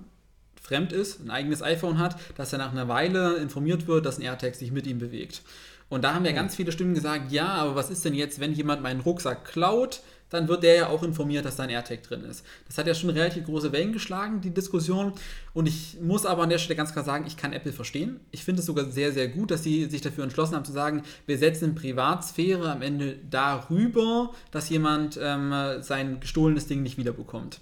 fremd 0.62 0.94
ist, 0.94 1.20
ein 1.20 1.32
eigenes 1.32 1.64
iPhone 1.64 1.98
hat, 1.98 2.16
dass 2.38 2.54
er 2.54 2.60
nach 2.60 2.72
einer 2.72 2.88
Weile 2.88 3.38
informiert 3.38 3.88
wird, 3.88 4.06
dass 4.06 4.20
ein 4.20 4.22
AirTag 4.22 4.56
sich 4.56 4.72
mit 4.72 4.86
ihm 4.86 5.00
bewegt. 5.00 5.42
Und 5.90 6.04
da 6.04 6.14
haben 6.14 6.24
ja 6.24 6.32
ganz 6.32 6.56
viele 6.56 6.72
Stimmen 6.72 6.94
gesagt, 6.94 7.32
ja, 7.32 7.48
aber 7.48 7.76
was 7.76 7.90
ist 7.90 8.06
denn 8.06 8.14
jetzt, 8.14 8.40
wenn 8.40 8.54
jemand 8.54 8.82
meinen 8.82 9.02
Rucksack 9.02 9.44
klaut, 9.44 10.02
dann 10.32 10.48
wird 10.48 10.64
der 10.64 10.76
ja 10.76 10.88
auch 10.88 11.04
informiert, 11.04 11.46
dass 11.46 11.58
da 11.58 11.64
ein 11.64 11.70
AirTag 11.70 12.02
drin 12.04 12.24
ist. 12.24 12.44
Das 12.66 12.78
hat 12.78 12.88
ja 12.88 12.96
schon 12.96 13.12
relativ 13.12 13.46
große 13.46 13.72
Wellen 13.72 13.94
geschlagen, 13.94 14.42
die 14.42 14.50
Diskussion. 14.50 15.14
Und 15.54 15.68
ich 15.68 15.98
muss 16.02 16.26
aber 16.26 16.44
an 16.44 16.50
der 16.50 16.58
Stelle 16.58 16.78
ganz 16.78 16.94
klar 16.94 17.06
sagen, 17.06 17.26
ich 17.28 17.38
kann 17.38 17.54
Apple 17.54 17.74
verstehen. 17.74 18.20
Ich 18.32 18.44
finde 18.44 18.62
es 18.62 18.66
sogar 18.66 18.86
sehr, 18.86 19.12
sehr 19.12 19.28
gut, 19.28 19.52
dass 19.52 19.62
sie 19.62 19.86
sich 19.86 20.02
dafür 20.02 20.24
entschlossen 20.24 20.56
haben 20.56 20.66
zu 20.66 20.72
sagen, 20.72 21.04
wir 21.28 21.38
setzen 21.38 21.76
Privatsphäre 21.76 22.72
am 22.72 22.82
Ende 22.82 23.18
darüber, 23.30 24.32
dass 24.52 24.70
jemand 24.70 25.20
ähm, 25.22 25.54
sein 25.82 26.22
gestohlenes 26.22 26.66
Ding 26.66 26.82
nicht 26.82 26.98
wiederbekommt. 26.98 27.60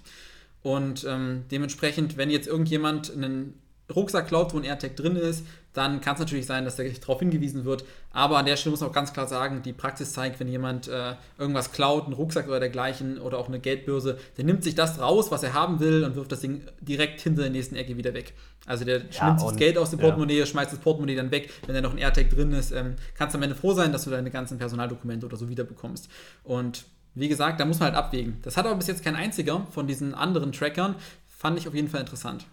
Und 0.62 1.04
ähm, 1.08 1.44
dementsprechend, 1.50 2.16
wenn 2.16 2.30
jetzt 2.30 2.46
irgendjemand 2.46 3.12
einen 3.12 3.54
Rucksack 3.94 4.28
klaut, 4.28 4.54
wo 4.54 4.58
ein 4.58 4.64
AirTag 4.64 4.94
drin 4.94 5.16
ist, 5.16 5.44
dann 5.72 6.00
kann 6.00 6.14
es 6.14 6.20
natürlich 6.20 6.46
sein, 6.46 6.64
dass 6.64 6.76
darauf 6.76 7.20
hingewiesen 7.20 7.64
wird. 7.64 7.84
Aber 8.12 8.38
an 8.38 8.46
der 8.46 8.56
Stelle 8.56 8.72
muss 8.72 8.80
man 8.80 8.90
auch 8.90 8.94
ganz 8.94 9.12
klar 9.12 9.28
sagen, 9.28 9.62
die 9.62 9.72
Praxis 9.72 10.12
zeigt, 10.12 10.40
wenn 10.40 10.48
jemand 10.48 10.88
äh, 10.88 11.14
irgendwas 11.38 11.72
klaut, 11.72 12.04
einen 12.04 12.14
Rucksack 12.14 12.48
oder 12.48 12.58
dergleichen 12.58 13.18
oder 13.18 13.38
auch 13.38 13.48
eine 13.48 13.60
Geldbörse, 13.60 14.18
der 14.36 14.44
nimmt 14.44 14.64
sich 14.64 14.74
das 14.74 15.00
raus, 15.00 15.30
was 15.30 15.42
er 15.42 15.54
haben 15.54 15.78
will 15.78 16.04
und 16.04 16.16
wirft 16.16 16.32
das 16.32 16.40
Ding 16.40 16.62
direkt 16.80 17.20
hinter 17.20 17.42
der 17.42 17.50
nächsten 17.50 17.76
Ecke 17.76 17.96
wieder 17.96 18.14
weg. 18.14 18.34
Also 18.66 18.84
der 18.84 19.02
ja, 19.10 19.28
nimmt 19.28 19.42
das 19.42 19.56
Geld 19.56 19.78
aus 19.78 19.90
dem 19.90 20.00
Portemonnaie, 20.00 20.38
ja. 20.38 20.46
schmeißt 20.46 20.72
das 20.72 20.80
Portemonnaie 20.80 21.16
dann 21.16 21.30
weg. 21.30 21.50
Wenn 21.66 21.74
da 21.74 21.80
noch 21.80 21.92
ein 21.92 21.98
AirTag 21.98 22.30
drin 22.30 22.52
ist, 22.52 22.72
ähm, 22.72 22.96
kannst 23.14 23.34
du 23.34 23.38
am 23.38 23.42
Ende 23.42 23.54
froh 23.54 23.72
sein, 23.72 23.92
dass 23.92 24.04
du 24.04 24.10
deine 24.10 24.30
ganzen 24.30 24.58
Personaldokumente 24.58 25.26
oder 25.26 25.36
so 25.36 25.48
wiederbekommst. 25.48 26.08
Und 26.42 26.84
wie 27.14 27.28
gesagt, 27.28 27.60
da 27.60 27.64
muss 27.64 27.78
man 27.78 27.88
halt 27.92 27.96
abwägen. 27.96 28.38
Das 28.42 28.56
hat 28.56 28.66
aber 28.66 28.76
bis 28.76 28.86
jetzt 28.86 29.04
kein 29.04 29.16
einziger 29.16 29.66
von 29.70 29.86
diesen 29.86 30.14
anderen 30.14 30.52
Trackern. 30.52 30.96
Fand 31.28 31.58
ich 31.58 31.66
auf 31.68 31.74
jeden 31.74 31.88
Fall 31.88 32.00
interessant. 32.00 32.46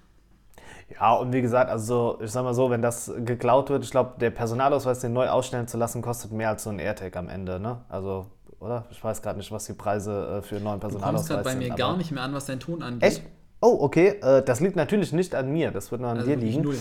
Ja, 0.89 1.15
und 1.15 1.34
wie 1.34 1.41
gesagt, 1.41 1.69
also 1.69 2.17
ich 2.21 2.32
sag 2.32 2.43
mal 2.43 2.54
so, 2.54 2.69
wenn 2.69 2.82
das 2.82 3.12
geklaut 3.26 3.69
wird, 3.69 3.84
ich 3.84 3.91
glaube, 3.91 4.13
der 4.19 4.30
Personalausweis, 4.30 5.00
den 5.00 5.13
neu 5.13 5.28
ausstellen 5.28 5.67
zu 5.67 5.78
lassen, 5.78 6.02
kostet 6.02 6.32
mehr 6.32 6.50
als 6.50 6.63
so 6.63 6.69
ein 6.69 6.80
AirTag 6.80 7.15
am 7.17 7.28
Ende, 7.28 7.60
ne? 7.60 7.82
Also, 7.89 8.28
oder? 8.60 8.86
Ich 8.91 9.04
weiß 9.04 9.21
gerade 9.21 9.38
nicht, 9.38 9.52
was 9.52 9.65
die 9.65 9.73
Preise 9.73 10.38
äh, 10.38 10.41
für 10.41 10.56
einen 10.56 10.63
neuen 10.63 10.80
Personalausweis 10.80 11.28
sind. 11.28 11.30
Du 11.30 11.43
kommst 11.43 11.50
gerade 11.50 11.60
bei 11.60 11.69
mir 11.69 11.76
gar 11.76 11.97
nicht 11.97 12.12
mehr 12.12 12.23
an, 12.23 12.34
was 12.34 12.45
dein 12.45 12.60
Ton 12.60 12.82
angeht. 12.82 13.04
Echt? 13.04 13.23
Oh, 13.60 13.78
okay. 13.82 14.19
Äh, 14.21 14.43
das 14.43 14.62
liegt 14.62 14.76
natürlich 14.78 15.12
nicht 15.12 15.36
an 15.36 15.52
mir, 15.52 15.71
das 15.71 15.91
wird 15.91 16.02
nur 16.02 16.10
an 16.10 16.17
also 16.17 16.30
dir 16.30 16.38
liegen. 16.38 16.62
Null. 16.62 16.78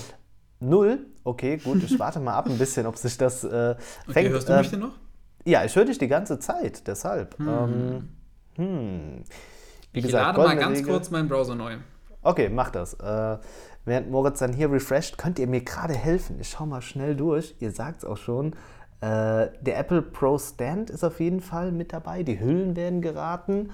Null? 0.61 0.99
Okay, 1.25 1.57
gut, 1.59 1.83
ich 1.83 1.99
warte 1.99 2.21
mal 2.21 2.35
ab 2.35 2.47
ein 2.47 2.59
bisschen, 2.59 2.87
ob 2.87 2.97
sich 2.97 3.19
das 3.19 3.42
äh, 3.45 3.75
fängt. 4.05 4.09
Okay, 4.09 4.29
hörst 4.31 4.49
du 4.49 4.57
mich 4.57 4.71
denn 4.71 4.81
noch? 4.81 4.92
Ja, 5.45 5.64
ich 5.64 5.75
höre 5.75 5.85
dich 5.85 5.99
die 5.99 6.09
ganze 6.09 6.38
Zeit, 6.38 6.87
deshalb. 6.87 7.38
Hm. 7.38 7.49
Ähm, 7.49 8.09
hm. 8.55 9.25
Wie 9.92 9.99
ich 9.99 10.05
gesagt, 10.05 10.37
lade 10.37 10.49
mal 10.49 10.57
ganz 10.57 10.79
Regel. 10.79 10.92
kurz 10.92 11.11
meinen 11.11 11.29
Browser 11.29 11.55
neu. 11.55 11.77
Okay, 12.27 12.49
mach 12.49 12.71
das. 12.71 12.95
Äh, 12.95 13.39
während 13.85 14.11
Moritz 14.11 14.41
dann 14.41 14.53
hier 14.53 14.71
refresht, 14.71 15.17
könnt 15.17 15.39
ihr 15.39 15.47
mir 15.47 15.61
gerade 15.61 15.95
helfen. 15.95 16.39
Ich 16.41 16.49
schaue 16.49 16.67
mal 16.67 16.83
schnell 16.83 17.15
durch. 17.15 17.55
Ihr 17.61 17.71
sagt 17.71 17.99
es 17.99 18.05
auch 18.05 18.17
schon. 18.17 18.53
Äh, 19.01 19.49
der 19.61 19.79
Apple 19.79 20.03
Pro 20.03 20.37
Stand 20.37 20.91
ist 20.91 21.05
auf 21.05 21.21
jeden 21.21 21.41
Fall 21.41 21.71
mit 21.71 21.93
dabei. 21.93 22.25
Die 22.25 22.41
Hüllen 22.41 22.75
werden 22.75 23.01
geraten. 23.01 23.71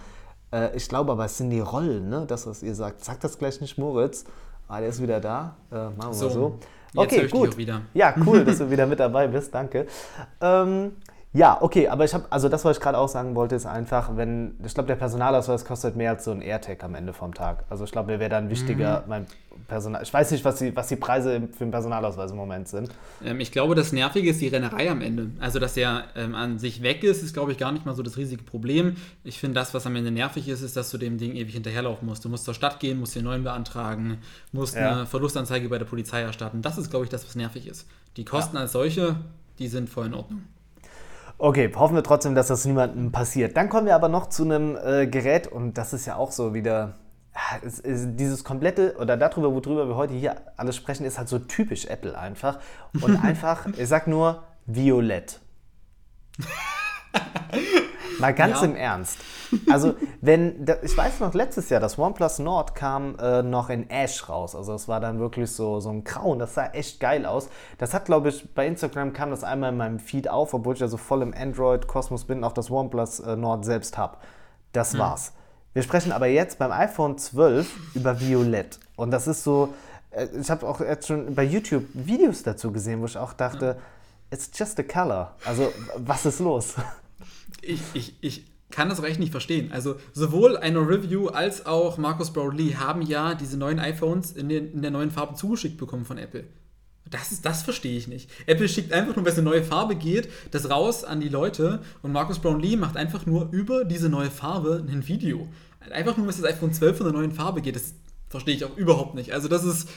Äh, 0.53 0.77
ich 0.77 0.87
glaube 0.87 1.12
aber, 1.12 1.25
es 1.25 1.38
sind 1.38 1.49
die 1.49 1.61
Rollen, 1.61 2.11
ne? 2.11 2.27
das, 2.27 2.47
was 2.47 2.62
ihr 2.62 2.75
sagt. 2.75 3.03
Sagt 3.03 3.25
das 3.25 3.38
gleich 3.38 3.61
nicht 3.62 3.79
Moritz. 3.79 4.27
Ah, 4.69 4.81
der 4.81 4.91
ist 4.91 5.01
wieder 5.01 5.21
da. 5.21 5.57
Äh, 5.71 5.77
machen 5.77 6.11
wir 6.11 6.12
so. 6.12 6.29
so. 6.29 6.59
Okay, 6.95 7.29
gut. 7.29 7.57
Ja, 7.95 8.15
cool, 8.27 8.45
dass 8.45 8.59
du 8.59 8.71
wieder 8.71 8.87
mit 8.87 9.01
dabei 9.01 9.29
bist. 9.29 9.55
Danke. 9.55 9.87
Ähm, 10.43 10.93
ja, 11.35 11.57
okay, 11.62 11.88
aber 11.88 12.05
ich 12.05 12.12
habe, 12.12 12.27
also 12.29 12.51
das, 12.51 12.62
was 12.64 12.77
ich 12.77 12.83
gerade 12.83 12.99
auch 12.99 13.09
sagen 13.09 13.35
wollte, 13.35 13.55
ist 13.55 13.64
einfach, 13.64 14.16
wenn, 14.16 14.55
ich 14.64 14.75
glaube, 14.75 14.88
der 14.88 14.97
Personalausweis 14.97 15.64
kostet 15.64 15.97
mehr 15.97 16.11
als 16.11 16.25
so 16.25 16.31
ein 16.31 16.42
AirTag 16.42 16.85
am 16.85 16.95
Ende 16.95 17.14
vom 17.14 17.33
Tag. 17.33 17.64
Also 17.71 17.85
ich 17.85 17.90
glaube, 17.90 18.12
mir 18.12 18.21
wäre 18.21 18.29
dann 18.29 18.51
wichtiger, 18.51 19.01
mhm. 19.01 19.09
mein 19.09 19.27
Personal, 19.66 20.03
ich 20.03 20.12
weiß 20.12 20.31
nicht, 20.31 20.45
was 20.45 20.57
die, 20.57 20.77
was 20.77 20.88
die 20.88 20.97
Preise 20.97 21.49
für 21.53 21.64
den 21.64 21.71
Personalausweis 21.71 22.33
im 22.33 22.37
Moment 22.37 22.68
sind. 22.68 22.90
Ähm, 23.25 23.40
ich 23.40 23.51
glaube, 23.51 23.75
das 23.75 23.92
Nervige 23.92 24.29
ist 24.29 24.42
die 24.42 24.49
Rennerei 24.49 24.90
am 24.90 25.01
Ende. 25.01 25.31
Also, 25.40 25.59
dass 25.59 25.73
der 25.73 26.05
ähm, 26.16 26.35
an 26.35 26.59
sich 26.59 26.83
weg 26.83 27.03
ist, 27.03 27.23
ist, 27.23 27.33
glaube 27.33 27.53
ich, 27.53 27.57
gar 27.57 27.73
nicht 27.73 27.87
mal 27.87 27.95
so 27.95 28.03
das 28.03 28.18
riesige 28.18 28.42
Problem. 28.42 28.97
Ich 29.25 29.38
finde, 29.38 29.55
das, 29.55 29.73
was 29.73 29.87
am 29.87 29.97
Ende 29.97 30.11
nervig 30.11 30.49
ist, 30.49 30.61
ist, 30.61 30.77
dass 30.77 30.90
du 30.90 30.99
dem 30.99 31.16
Ding 31.16 31.35
ewig 31.35 31.55
hinterherlaufen 31.55 32.07
musst. 32.07 32.27
Du 32.27 32.29
musst 32.29 32.45
zur 32.45 32.53
Stadt 32.53 32.79
gehen, 32.79 33.01
musst 33.01 33.14
den 33.14 33.25
neuen 33.25 33.42
beantragen, 33.42 34.18
musst 34.53 34.75
ja. 34.75 34.92
eine 34.92 35.07
Verlustanzeige 35.07 35.71
bei 35.71 35.79
der 35.79 35.87
Polizei 35.87 36.21
erstatten. 36.21 36.61
Das 36.61 36.77
ist, 36.77 36.90
glaube 36.90 37.07
ich, 37.07 37.11
das, 37.11 37.27
was 37.27 37.37
nervig 37.37 37.66
ist. 37.66 37.87
Die 38.18 38.27
Kosten 38.27 38.57
ja. 38.57 38.62
als 38.62 38.73
solche, 38.73 39.16
die 39.59 39.68
sind 39.68 39.88
voll 39.88 40.07
in 40.07 40.14
Ordnung. 40.14 40.42
Okay, 41.45 41.73
hoffen 41.75 41.97
wir 41.97 42.05
trotzdem, 42.05 42.37
dass 42.37 42.47
das 42.47 42.65
niemandem 42.67 43.11
passiert. 43.11 43.57
Dann 43.57 43.69
kommen 43.69 43.87
wir 43.87 43.97
aber 43.97 44.09
noch 44.09 44.29
zu 44.29 44.45
einem 44.45 44.77
äh, 44.77 45.09
Gerät 45.09 45.49
und 45.49 45.77
das 45.77 45.93
ist 45.93 46.07
ja 46.07 46.15
auch 46.15 46.31
so 46.31 46.55
wieder. 46.55 46.95
Es, 47.67 47.81
es, 47.81 48.07
dieses 48.15 48.45
komplette, 48.45 48.95
oder 49.01 49.17
darüber, 49.17 49.53
worüber 49.53 49.89
wir 49.89 49.97
heute 49.97 50.15
hier 50.15 50.37
alles 50.57 50.77
sprechen, 50.77 51.05
ist 51.05 51.19
halt 51.19 51.29
so 51.29 51.41
typisch 51.41 51.87
Apple 51.87 52.17
einfach. 52.17 52.61
Und 53.01 53.17
einfach, 53.25 53.67
ich 53.77 53.89
sag 53.89 54.07
nur, 54.07 54.45
violett. 54.67 55.41
Mal 58.18 58.35
ganz 58.35 58.61
ja. 58.61 58.66
im 58.66 58.77
Ernst. 58.77 59.18
Also, 59.70 59.94
wenn, 60.20 60.66
ich 60.83 60.96
weiß 60.96 61.20
noch, 61.20 61.35
letztes 61.35 61.68
Jahr, 61.68 61.81
das 61.81 61.98
OnePlus 61.98 62.38
Nord 62.38 62.75
kam 62.75 63.18
äh, 63.18 63.42
noch 63.42 63.70
in 63.70 63.88
Ash 63.90 64.29
raus. 64.29 64.55
Also, 64.55 64.75
es 64.75 64.88
war 64.88 65.01
dann 65.01 65.18
wirklich 65.18 65.51
so, 65.51 65.81
so 65.81 65.90
ein 65.90 66.05
Grauen. 66.05 66.38
Das 66.38 66.55
sah 66.55 66.66
echt 66.66 67.01
geil 67.01 67.27
aus. 67.27 67.48
Das 67.79 67.94
hat, 67.94 68.07
glaube 68.07 68.31
ich, 68.31 68.55
bei 68.55 68.66
Instagram 68.66 69.12
kam 69.12 69.31
das 69.31 69.44
einmal 69.44 69.70
in 69.70 69.77
meinem 69.77 69.98
Feed 69.98 70.29
auf, 70.29 70.55
obwohl 70.55 70.75
ich 70.75 70.81
ja 70.81 70.88
so 70.88 70.96
voll 70.96 71.22
im 71.22 71.35
Android-Kosmos 71.35 72.25
bin, 72.25 72.38
und 72.38 72.44
auch 72.44 72.53
das 72.53 72.70
OnePlus 72.70 73.20
äh, 73.20 73.37
Nord 73.37 73.64
selbst 73.64 73.98
habe. 73.98 74.16
Das 74.72 74.92
hm. 74.92 75.01
war's. 75.01 75.33
Wir 75.75 75.83
sprechen 75.83 76.12
aber 76.12 76.27
jetzt 76.27 76.59
beim 76.59 76.70
iPhone 76.70 77.16
12 77.16 77.94
über 77.94 78.20
Violett. 78.20 78.79
Und 78.96 79.11
das 79.11 79.27
ist 79.27 79.42
so, 79.42 79.72
äh, 80.11 80.27
ich 80.38 80.51
habe 80.51 80.66
auch 80.66 80.81
jetzt 80.81 81.07
schon 81.07 81.35
bei 81.35 81.44
YouTube 81.44 81.85
Videos 81.94 82.42
dazu 82.42 82.72
gesehen, 82.72 83.01
wo 83.01 83.07
ich 83.07 83.16
auch 83.16 83.33
dachte, 83.33 83.66
ja. 83.66 83.75
it's 84.31 84.51
just 84.55 84.79
a 84.79 84.83
color. 84.83 85.33
Also, 85.44 85.72
was 85.96 86.27
ist 86.27 86.40
los? 86.40 86.75
Ich, 87.62 87.81
ich, 87.94 88.14
ich 88.20 88.44
kann 88.70 88.88
das 88.88 89.03
recht 89.03 89.20
nicht 89.20 89.31
verstehen. 89.31 89.70
Also 89.70 89.96
sowohl 90.12 90.57
eine 90.57 90.81
Review 90.81 91.29
als 91.29 91.66
auch 91.66 91.98
Markus 91.98 92.33
Brownlee 92.33 92.75
haben 92.75 93.03
ja 93.03 93.35
diese 93.35 93.57
neuen 93.57 93.79
iPhones 93.79 94.33
in, 94.33 94.48
den, 94.48 94.72
in 94.72 94.83
der 94.83 94.90
neuen 94.90 95.11
Farbe 95.11 95.35
zugeschickt 95.35 95.77
bekommen 95.77 96.05
von 96.05 96.18
Apple. 96.18 96.44
Das, 97.09 97.31
ist, 97.31 97.44
das 97.44 97.62
verstehe 97.62 97.96
ich 97.96 98.09
nicht. 98.09 98.31
Apple 98.46 98.68
schickt 98.68 98.92
einfach 98.92 99.14
nur, 99.14 99.25
wenn 99.25 99.33
es 99.33 99.38
eine 99.38 99.48
neue 99.48 99.62
Farbe 99.62 99.96
geht, 99.96 100.31
das 100.51 100.70
raus 100.70 101.05
an 101.05 101.20
die 101.20 101.29
Leute 101.29 101.83
und 102.01 102.12
Markus 102.12 102.38
Brownlee 102.38 102.77
macht 102.77 102.96
einfach 102.96 103.27
nur 103.27 103.51
über 103.53 103.85
diese 103.85 104.09
neue 104.09 104.31
Farbe 104.31 104.85
ein 104.88 105.07
Video. 105.07 105.46
Einfach 105.90 106.16
nur, 106.16 106.27
wenn 106.27 106.35
das 106.35 106.44
iPhone 106.44 106.72
12 106.72 106.96
von 106.96 107.07
der 107.07 107.12
neuen 107.12 107.33
Farbe 107.33 107.61
geht, 107.61 107.77
das 107.77 107.94
verstehe 108.29 108.55
ich 108.55 108.64
auch 108.64 108.77
überhaupt 108.77 109.14
nicht. 109.14 109.33
Also 109.33 109.48
das 109.48 109.64
ist 109.64 109.88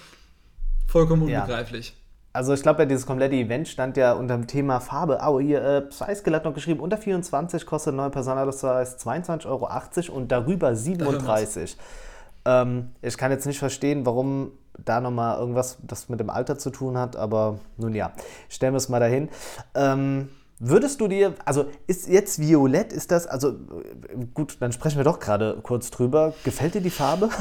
vollkommen 0.87 1.23
unbegreiflich. 1.23 1.89
Ja. 1.89 2.04
Also 2.35 2.53
ich 2.53 2.61
glaube, 2.61 2.81
ja, 2.81 2.85
dieses 2.85 3.05
komplette 3.05 3.35
Event 3.35 3.67
stand 3.67 3.95
ja 3.95 4.11
unter 4.11 4.35
dem 4.35 4.45
Thema 4.45 4.81
Farbe. 4.81 5.19
Oh, 5.25 5.39
hier, 5.39 5.63
äh, 5.63 5.81
Preisgeld 5.81 6.35
hat 6.35 6.43
noch 6.43 6.53
geschrieben, 6.53 6.81
unter 6.81 6.97
24 6.97 7.65
kostet 7.65 7.93
ein 7.93 7.95
neuer 7.95 8.09
Personalausweis 8.09 8.97
22,80 8.99 9.45
Euro 9.47 10.17
und 10.17 10.31
darüber 10.31 10.75
37. 10.75 11.77
Ähm, 12.47 12.91
ich 13.01 13.17
kann 13.17 13.31
jetzt 13.31 13.47
nicht 13.47 13.57
verstehen, 13.57 14.05
warum 14.05 14.51
da 14.77 15.01
nochmal 15.01 15.39
irgendwas 15.39 15.79
das 15.81 16.09
mit 16.09 16.19
dem 16.19 16.29
Alter 16.29 16.59
zu 16.59 16.69
tun 16.69 16.95
hat, 16.95 17.15
aber 17.15 17.57
nun 17.77 17.95
ja, 17.95 18.11
stellen 18.49 18.73
wir 18.73 18.77
es 18.77 18.87
mal 18.87 18.99
dahin. 18.99 19.29
Ähm, 19.73 20.29
Würdest 20.59 21.01
du 21.01 21.07
dir, 21.07 21.33
also 21.43 21.65
ist 21.87 22.07
jetzt 22.07 22.39
Violett, 22.39 22.93
ist 22.93 23.09
das, 23.09 23.25
also 23.25 23.55
gut, 24.35 24.57
dann 24.59 24.71
sprechen 24.73 24.97
wir 24.97 25.03
doch 25.03 25.19
gerade 25.19 25.57
kurz 25.63 25.89
drüber. 25.89 26.35
Gefällt 26.43 26.75
dir 26.75 26.81
die 26.81 26.91
Farbe? 26.91 27.29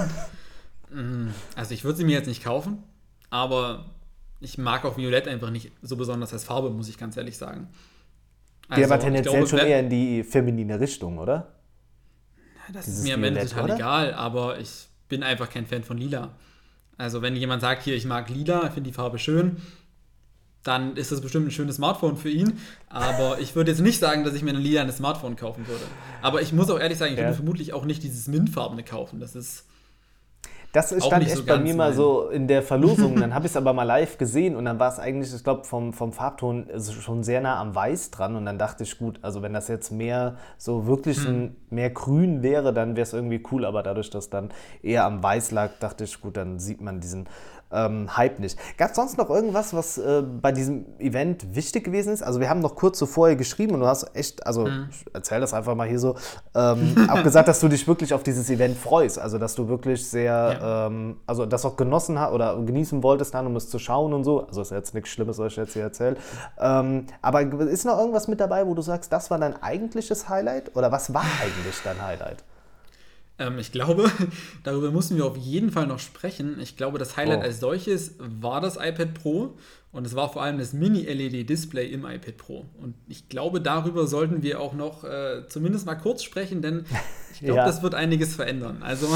Also 1.57 1.75
ich 1.75 1.83
würde 1.83 1.99
sie 1.99 2.05
mir 2.05 2.13
jetzt 2.13 2.29
nicht 2.29 2.45
kaufen, 2.45 2.85
aber 3.29 3.85
ich 4.45 4.59
mag 4.59 4.85
auch 4.85 4.97
Violett 4.97 5.27
einfach 5.27 5.51
nicht 5.51 5.73
so 5.83 5.97
besonders 5.97 6.33
als 6.33 6.45
Farbe, 6.45 6.71
muss 6.71 6.89
ich 6.89 6.99
ganz 6.99 7.17
ehrlich 7.17 7.37
sagen. 7.37 7.69
Also, 8.69 8.81
Der 8.81 8.91
war 8.91 9.01
tendenziell 9.01 9.35
glaube, 9.35 9.49
schon 9.49 9.59
eher 9.59 9.81
in 9.81 9.91
die 9.91 10.23
feminine 10.23 10.79
Richtung, 10.79 11.19
oder? 11.19 11.55
Das 12.73 12.87
Dieses 12.87 13.01
ist 13.01 13.05
mir 13.05 13.15
am 13.15 13.25
Ende 13.25 13.41
total 13.41 13.65
oder? 13.65 13.75
egal, 13.75 14.15
aber 14.15 14.59
ich 14.59 14.89
bin 15.09 15.23
einfach 15.23 15.51
kein 15.51 15.67
Fan 15.67 15.85
von 15.85 15.99
Lila. 15.99 16.31
Also 16.97 17.23
wenn 17.23 17.37
jemand 17.37 17.61
sagt, 17.61 17.83
hier, 17.83 17.95
ich 17.95 18.07
mag 18.07 18.31
Lila, 18.31 18.71
finde 18.71 18.89
die 18.89 18.95
Farbe 18.95 19.19
schön, 19.19 19.57
dann 20.63 20.97
ist 20.97 21.13
das 21.13 21.21
bestimmt 21.21 21.47
ein 21.47 21.51
schönes 21.51 21.77
Smartphone 21.77 22.17
für 22.17 22.31
ihn. 22.31 22.59
Aber 22.89 23.39
ich 23.39 23.55
würde 23.55 23.71
jetzt 23.71 23.81
nicht 23.81 24.01
sagen, 24.01 24.25
dass 24.25 24.35
ich 24.35 24.43
mir 24.43 24.51
ein 24.51 24.61
lila 24.61 24.91
Smartphone 24.91 25.37
kaufen 25.37 25.69
würde. 25.69 25.85
Aber 26.23 26.41
ich 26.41 26.53
muss 26.53 26.71
auch 26.71 26.81
ehrlich 26.81 26.99
sagen, 26.99 27.13
ich 27.13 27.19
ja. 27.19 27.27
würde 27.27 27.37
vermutlich 27.37 27.75
auch 27.75 27.85
nicht 27.85 28.03
dieses 28.03 28.29
Mintfarbene 28.29 28.83
kaufen. 28.83 29.21
Das 29.21 29.37
ist 29.37 29.67
das 30.75 30.93
stand 31.05 31.23
echt 31.23 31.37
so 31.37 31.45
bei 31.47 31.57
mir 31.57 31.73
mal 31.73 31.93
so 31.93 32.29
in 32.31 32.49
der 32.49 32.61
Verlosung. 32.61 33.15
dann 33.21 33.33
habe 33.33 33.47
ich 33.47 33.53
es 33.53 33.57
aber 33.57 33.73
mal 33.73 33.85
live 33.85 34.19
gesehen 34.19 34.57
und 34.57 34.65
dann 34.65 34.81
war 34.81 34.91
es 34.91 34.99
eigentlich, 34.99 35.33
ich 35.33 35.45
glaube, 35.45 35.63
vom, 35.63 35.93
vom 35.93 36.13
Farbton 36.13 36.69
schon 36.81 37.23
sehr 37.23 37.41
nah 37.41 37.61
am 37.61 37.77
Weiß 37.77 38.11
dran. 38.11 38.35
Und 38.35 38.45
dann 38.45 38.59
dachte 38.59 38.83
ich, 38.83 38.99
gut, 38.99 39.21
also 39.23 39.41
wenn 39.41 39.53
das 39.53 39.69
jetzt 39.69 39.93
mehr 39.93 40.35
so 40.59 40.87
wirklich 40.87 41.25
hm. 41.25 41.29
ein, 41.29 41.57
mehr 41.71 41.91
grün 41.91 42.43
wäre, 42.43 42.73
dann 42.73 42.97
wäre 42.97 43.05
es 43.05 43.13
irgendwie 43.13 43.41
cool. 43.53 43.65
Aber 43.65 43.85
dadurch, 43.85 44.11
dass 44.11 44.31
dann 44.31 44.51
eher 44.83 45.05
am 45.05 45.23
Weiß 45.23 45.53
lag, 45.53 45.71
dachte 45.79 46.03
ich, 46.03 46.21
gut, 46.21 46.37
dann 46.37 46.59
sieht 46.59 46.81
man 46.81 46.99
diesen 46.99 47.29
ähm, 47.75 48.17
Hype 48.17 48.39
nicht. 48.39 48.59
Gab 48.79 48.91
es 48.91 48.97
sonst 48.97 49.19
noch 49.19 49.29
irgendwas, 49.29 49.75
was 49.75 49.99
äh, 49.99 50.23
bei 50.23 50.53
diesem 50.53 50.87
Event 50.99 51.55
wichtig 51.55 51.85
gewesen 51.85 52.13
ist? 52.13 52.23
Also 52.23 52.41
wir 52.41 52.49
haben 52.49 52.61
noch 52.61 52.77
kurz 52.77 52.99
zuvor 52.99 53.29
hier 53.29 53.37
geschrieben 53.37 53.75
und 53.75 53.81
du 53.81 53.87
hast 53.87 54.15
echt, 54.15 54.47
also 54.47 54.67
mhm. 54.67 54.89
erzähl 55.13 55.41
das 55.41 55.53
einfach 55.53 55.75
mal 55.75 55.89
hier 55.89 55.99
so, 55.99 56.17
ähm, 56.55 57.09
auch 57.11 57.23
gesagt, 57.23 57.49
dass 57.49 57.61
du 57.61 57.69
dich 57.69 57.87
wirklich 57.87 58.15
auf 58.15 58.23
dieses 58.23 58.49
Event 58.51 58.79
freust. 58.79 59.19
Also 59.19 59.39
dass 59.39 59.55
du 59.55 59.69
wirklich 59.69 60.09
sehr, 60.09 60.33
ja. 60.33 60.87
ähm, 60.87 61.17
also 61.27 61.47
das 61.47 61.65
auch 61.65 61.77
genossen 61.77 62.19
hast 62.19 62.33
oder 62.33 62.57
genießen 62.63 63.03
wolltest 63.03 63.35
dann, 63.35 63.47
um 63.47 63.57
es 63.57 63.69
zu 63.69 63.79
schauen 63.79 64.13
und 64.13 64.25
so. 64.25 64.47
Also 64.47 64.63
ist 64.63 64.71
jetzt 64.71 64.95
nichts 64.95 65.11
Schlimmes, 65.11 65.39
was 65.39 65.53
ich 65.53 65.57
jetzt 65.57 65.73
hier 65.73 65.83
erzähle. 65.83 66.17
Ähm, 66.59 67.07
aber 67.21 67.43
ist 67.43 67.85
noch 67.85 67.99
irgendwas 67.99 68.29
mit 68.29 68.41
dabei, 68.41 68.67
wo 68.67 68.75
du 68.75 68.83
sagst, 68.83 69.13
das 69.13 69.31
war 69.31 69.39
dein 69.39 69.61
eigentliches 69.63 70.29
Highlight? 70.29 70.77
Oder 70.77 70.93
was 70.93 71.13
war 71.13 71.25
eigentlich 71.43 71.77
dein 71.85 72.01
Highlight? 72.01 72.45
Ähm, 73.39 73.59
ich 73.59 73.73
glaube, 73.73 74.11
darüber 74.63 74.91
müssen 74.91 75.17
wir 75.17 75.25
auf 75.25 75.37
jeden 75.37 75.71
Fall 75.71 75.87
noch 75.87 75.99
sprechen. 75.99 76.59
Ich 76.61 76.77
glaube, 76.77 76.99
das 76.99 77.17
Highlight 77.17 77.41
oh. 77.41 77.43
als 77.43 77.61
solches 77.61 78.15
war 78.19 78.61
das 78.61 78.77
iPad 78.77 79.15
Pro 79.15 79.57
und 79.93 80.07
es 80.07 80.15
war 80.15 80.33
vor 80.33 80.43
allem 80.43 80.59
das 80.59 80.73
Mini-LED-Display 80.73 81.87
im 81.87 82.05
iPad 82.05 82.37
Pro. 82.37 82.67
Und 82.81 82.95
ich 83.09 83.29
glaube, 83.29 83.61
darüber 83.61 84.07
sollten 84.07 84.43
wir 84.43 84.61
auch 84.61 84.73
noch 84.73 85.05
äh, 85.05 85.47
zumindest 85.49 85.87
mal 85.87 85.95
kurz 85.95 86.23
sprechen, 86.23 86.63
denn 86.63 86.85
ich 87.33 87.41
glaube, 87.41 87.59
ja. 87.59 87.67
das 87.67 87.83
wird 87.83 87.95
einiges 87.95 88.35
verändern. 88.35 88.83
Also. 88.83 89.09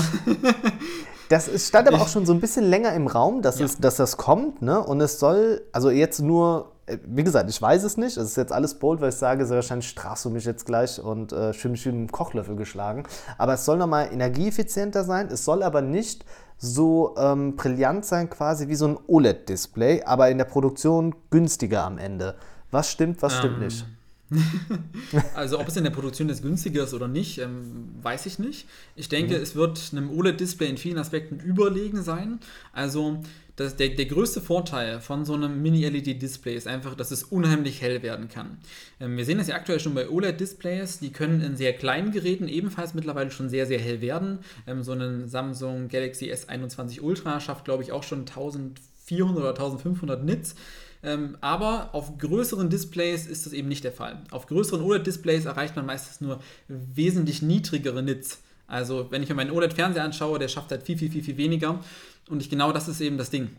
das 1.28 1.48
ist, 1.48 1.68
stand 1.68 1.88
aber 1.88 2.00
auch 2.00 2.09
schon 2.09 2.26
so 2.26 2.33
ein 2.33 2.40
bisschen 2.40 2.64
länger 2.64 2.92
im 2.94 3.07
Raum, 3.07 3.42
dass, 3.42 3.59
ja. 3.59 3.66
es, 3.66 3.78
dass 3.78 3.96
das 3.96 4.16
kommt. 4.16 4.62
Ne? 4.62 4.81
Und 4.81 5.00
es 5.00 5.20
soll, 5.20 5.62
also 5.72 5.90
jetzt 5.90 6.20
nur 6.20 6.72
wie 7.07 7.24
gesagt, 7.24 7.48
ich 7.51 7.61
weiß 7.61 7.85
es 7.85 7.96
nicht. 7.96 8.16
Es 8.16 8.31
ist 8.31 8.37
jetzt 8.37 8.53
alles 8.53 8.74
bold, 8.74 9.01
weil 9.01 9.11
ich 9.11 9.16
sage, 9.16 9.46
sehr 9.46 9.57
wahrscheinlich 9.57 9.88
strafst 9.88 10.24
du 10.24 10.31
mich 10.31 10.44
jetzt 10.44 10.66
gleich 10.66 11.01
und 11.01 11.33
äh, 11.33 11.53
schön 11.53 11.72
mich 11.72 11.85
mit 11.87 11.94
einem 11.94 12.11
Kochlöffel 12.11 12.57
geschlagen. 12.57 13.05
Aber 13.37 13.55
es 13.55 13.64
soll 13.64 13.79
nochmal 13.79 14.12
energieeffizienter 14.12 15.05
sein. 15.05 15.29
Es 15.29 15.44
soll 15.44 15.62
aber 15.62 15.83
nicht 15.83 16.24
so 16.59 17.14
ähm, 17.16 17.57
brillant 17.57 18.05
sein, 18.05 18.31
quasi 18.31 18.68
wie 18.68 18.74
so 18.74 18.88
ein 18.88 18.98
OLED-Display, 19.07 20.03
aber 20.05 20.29
in 20.31 20.38
der 20.38 20.44
Produktion 20.44 21.14
günstiger 21.31 21.85
am 21.85 21.98
Ende. 21.98 22.35
Was 22.70 22.90
stimmt, 22.90 23.22
was 23.22 23.37
stimmt 23.37 23.59
ähm. 23.59 23.64
nicht? 23.64 23.87
also 25.34 25.58
ob 25.58 25.68
es 25.68 25.76
in 25.76 25.84
der 25.84 25.90
Produktion 25.90 26.28
jetzt 26.28 26.42
günstiger 26.42 26.84
ist 26.84 26.94
oder 26.94 27.08
nicht, 27.08 27.38
ähm, 27.38 27.94
weiß 28.02 28.26
ich 28.26 28.38
nicht. 28.38 28.66
Ich 28.94 29.08
denke, 29.08 29.36
mhm. 29.36 29.42
es 29.42 29.54
wird 29.54 29.90
einem 29.92 30.10
OLED-Display 30.10 30.68
in 30.68 30.76
vielen 30.76 30.98
Aspekten 30.98 31.40
überlegen 31.40 32.02
sein. 32.02 32.40
Also 32.72 33.22
das, 33.58 33.74
der, 33.74 33.88
der 33.88 34.04
größte 34.06 34.40
Vorteil 34.40 35.00
von 35.00 35.24
so 35.24 35.34
einem 35.34 35.60
Mini-LED-Display 35.62 36.54
ist 36.54 36.68
einfach, 36.68 36.94
dass 36.94 37.10
es 37.10 37.24
unheimlich 37.24 37.82
hell 37.82 38.02
werden 38.02 38.28
kann. 38.28 38.58
Ähm, 39.00 39.16
wir 39.16 39.24
sehen 39.24 39.38
das 39.38 39.48
ja 39.48 39.56
aktuell 39.56 39.80
schon 39.80 39.94
bei 39.94 40.08
OLED-Displays, 40.08 41.00
die 41.00 41.10
können 41.10 41.40
in 41.40 41.56
sehr 41.56 41.72
kleinen 41.72 42.12
Geräten 42.12 42.46
ebenfalls 42.46 42.94
mittlerweile 42.94 43.30
schon 43.30 43.48
sehr, 43.48 43.66
sehr 43.66 43.80
hell 43.80 44.00
werden. 44.00 44.38
Ähm, 44.66 44.84
so 44.84 44.92
ein 44.92 45.28
Samsung 45.28 45.88
Galaxy 45.88 46.32
S21 46.32 47.00
Ultra 47.00 47.40
schafft, 47.40 47.64
glaube 47.64 47.82
ich, 47.82 47.90
auch 47.90 48.04
schon 48.04 48.20
1400 48.20 49.36
oder 49.36 49.50
1500 49.50 50.22
Nits. 50.24 50.54
Ähm, 51.02 51.37
aber 51.40 51.90
auf 51.92 52.18
größeren 52.18 52.70
Displays 52.70 53.26
ist 53.26 53.46
das 53.46 53.52
eben 53.52 53.68
nicht 53.68 53.84
der 53.84 53.92
Fall. 53.92 54.22
Auf 54.30 54.46
größeren 54.46 54.82
OLED-Displays 54.82 55.44
erreicht 55.44 55.76
man 55.76 55.87
meistens 55.87 56.20
nur 56.20 56.40
wesentlich 56.66 57.42
niedrigere 57.42 58.02
Nits. 58.02 58.40
Also 58.66 59.06
wenn 59.11 59.22
ich 59.22 59.28
mir 59.28 59.34
meinen 59.34 59.50
OLED-Fernseher 59.50 60.04
anschaue, 60.04 60.38
der 60.38 60.48
schafft 60.48 60.70
halt 60.70 60.82
viel, 60.82 60.98
viel, 60.98 61.11
viel, 61.11 61.22
viel 61.22 61.37
weniger. 61.37 61.80
Und 62.28 62.42
ich, 62.42 62.50
genau 62.50 62.72
das 62.72 62.88
ist 62.88 63.00
eben 63.00 63.16
das 63.16 63.30
Ding. 63.30 63.50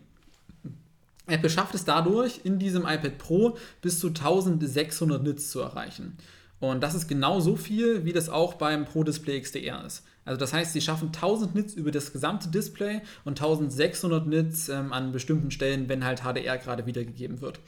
Apple 1.27 1.49
schafft 1.49 1.75
es 1.75 1.85
dadurch, 1.85 2.41
in 2.43 2.59
diesem 2.59 2.83
iPad 2.83 3.17
Pro 3.17 3.57
bis 3.81 3.99
zu 3.99 4.07
1600 4.07 5.23
Nits 5.23 5.51
zu 5.51 5.59
erreichen. 5.59 6.17
Und 6.59 6.81
das 6.81 6.93
ist 6.93 7.07
genau 7.07 7.39
so 7.39 7.55
viel, 7.55 8.03
wie 8.03 8.13
das 8.13 8.29
auch 8.29 8.55
beim 8.55 8.85
Pro 8.85 9.03
Display 9.03 9.39
XDR 9.39 9.85
ist. 9.85 10.03
Also 10.25 10.39
das 10.39 10.53
heißt, 10.53 10.73
sie 10.73 10.81
schaffen 10.81 11.07
1000 11.07 11.55
Nits 11.55 11.73
über 11.73 11.91
das 11.91 12.13
gesamte 12.13 12.49
Display 12.49 13.01
und 13.25 13.39
1600 13.39 14.27
Nits 14.27 14.69
ähm, 14.69 14.93
an 14.93 15.11
bestimmten 15.11 15.51
Stellen, 15.51 15.89
wenn 15.89 16.05
halt 16.05 16.21
HDR 16.21 16.57
gerade 16.57 16.85
wiedergegeben 16.85 17.41
wird. 17.41 17.59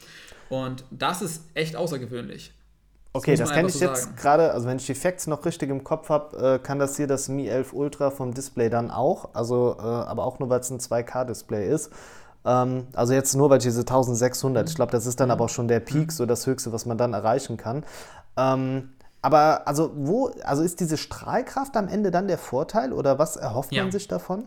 Und 0.48 0.84
das 0.90 1.22
ist 1.22 1.44
echt 1.54 1.76
außergewöhnlich. 1.76 2.52
Okay, 3.14 3.36
das, 3.36 3.48
das 3.48 3.56
kenne 3.56 3.68
ich 3.68 3.74
so 3.74 3.84
jetzt 3.84 4.16
gerade, 4.16 4.52
also 4.52 4.66
wenn 4.66 4.78
ich 4.78 4.86
die 4.86 4.94
Facts 4.94 5.26
noch 5.26 5.44
richtig 5.44 5.68
im 5.70 5.84
Kopf 5.84 6.08
habe, 6.08 6.54
äh, 6.54 6.58
kann 6.58 6.78
das 6.78 6.96
hier 6.96 7.06
das 7.06 7.28
Mi 7.28 7.46
11 7.46 7.74
Ultra 7.74 8.10
vom 8.10 8.32
Display 8.32 8.70
dann 8.70 8.90
auch, 8.90 9.34
also 9.34 9.76
äh, 9.78 9.82
aber 9.82 10.24
auch 10.24 10.38
nur, 10.38 10.48
weil 10.48 10.60
es 10.60 10.70
ein 10.70 10.78
2K-Display 10.78 11.68
ist. 11.68 11.90
Ähm, 12.46 12.86
also 12.94 13.12
jetzt 13.12 13.34
nur, 13.34 13.50
weil 13.50 13.58
ich 13.58 13.64
diese 13.64 13.80
1600, 13.80 14.68
ich 14.68 14.74
glaube, 14.74 14.92
das 14.92 15.04
ist 15.04 15.20
dann 15.20 15.28
mhm. 15.28 15.32
aber 15.32 15.44
auch 15.44 15.50
schon 15.50 15.68
der 15.68 15.80
Peak, 15.80 16.10
so 16.10 16.24
das 16.24 16.46
Höchste, 16.46 16.72
was 16.72 16.86
man 16.86 16.96
dann 16.96 17.12
erreichen 17.12 17.58
kann. 17.58 17.84
Ähm, 18.36 18.91
aber 19.22 19.66
also 19.66 19.92
wo, 19.94 20.32
also 20.42 20.62
ist 20.62 20.80
diese 20.80 20.96
Strahlkraft 20.96 21.76
am 21.76 21.88
Ende 21.88 22.10
dann 22.10 22.26
der 22.26 22.38
Vorteil 22.38 22.92
oder 22.92 23.18
was 23.18 23.36
erhofft 23.36 23.72
ja. 23.72 23.84
man 23.84 23.92
sich 23.92 24.08
davon? 24.08 24.44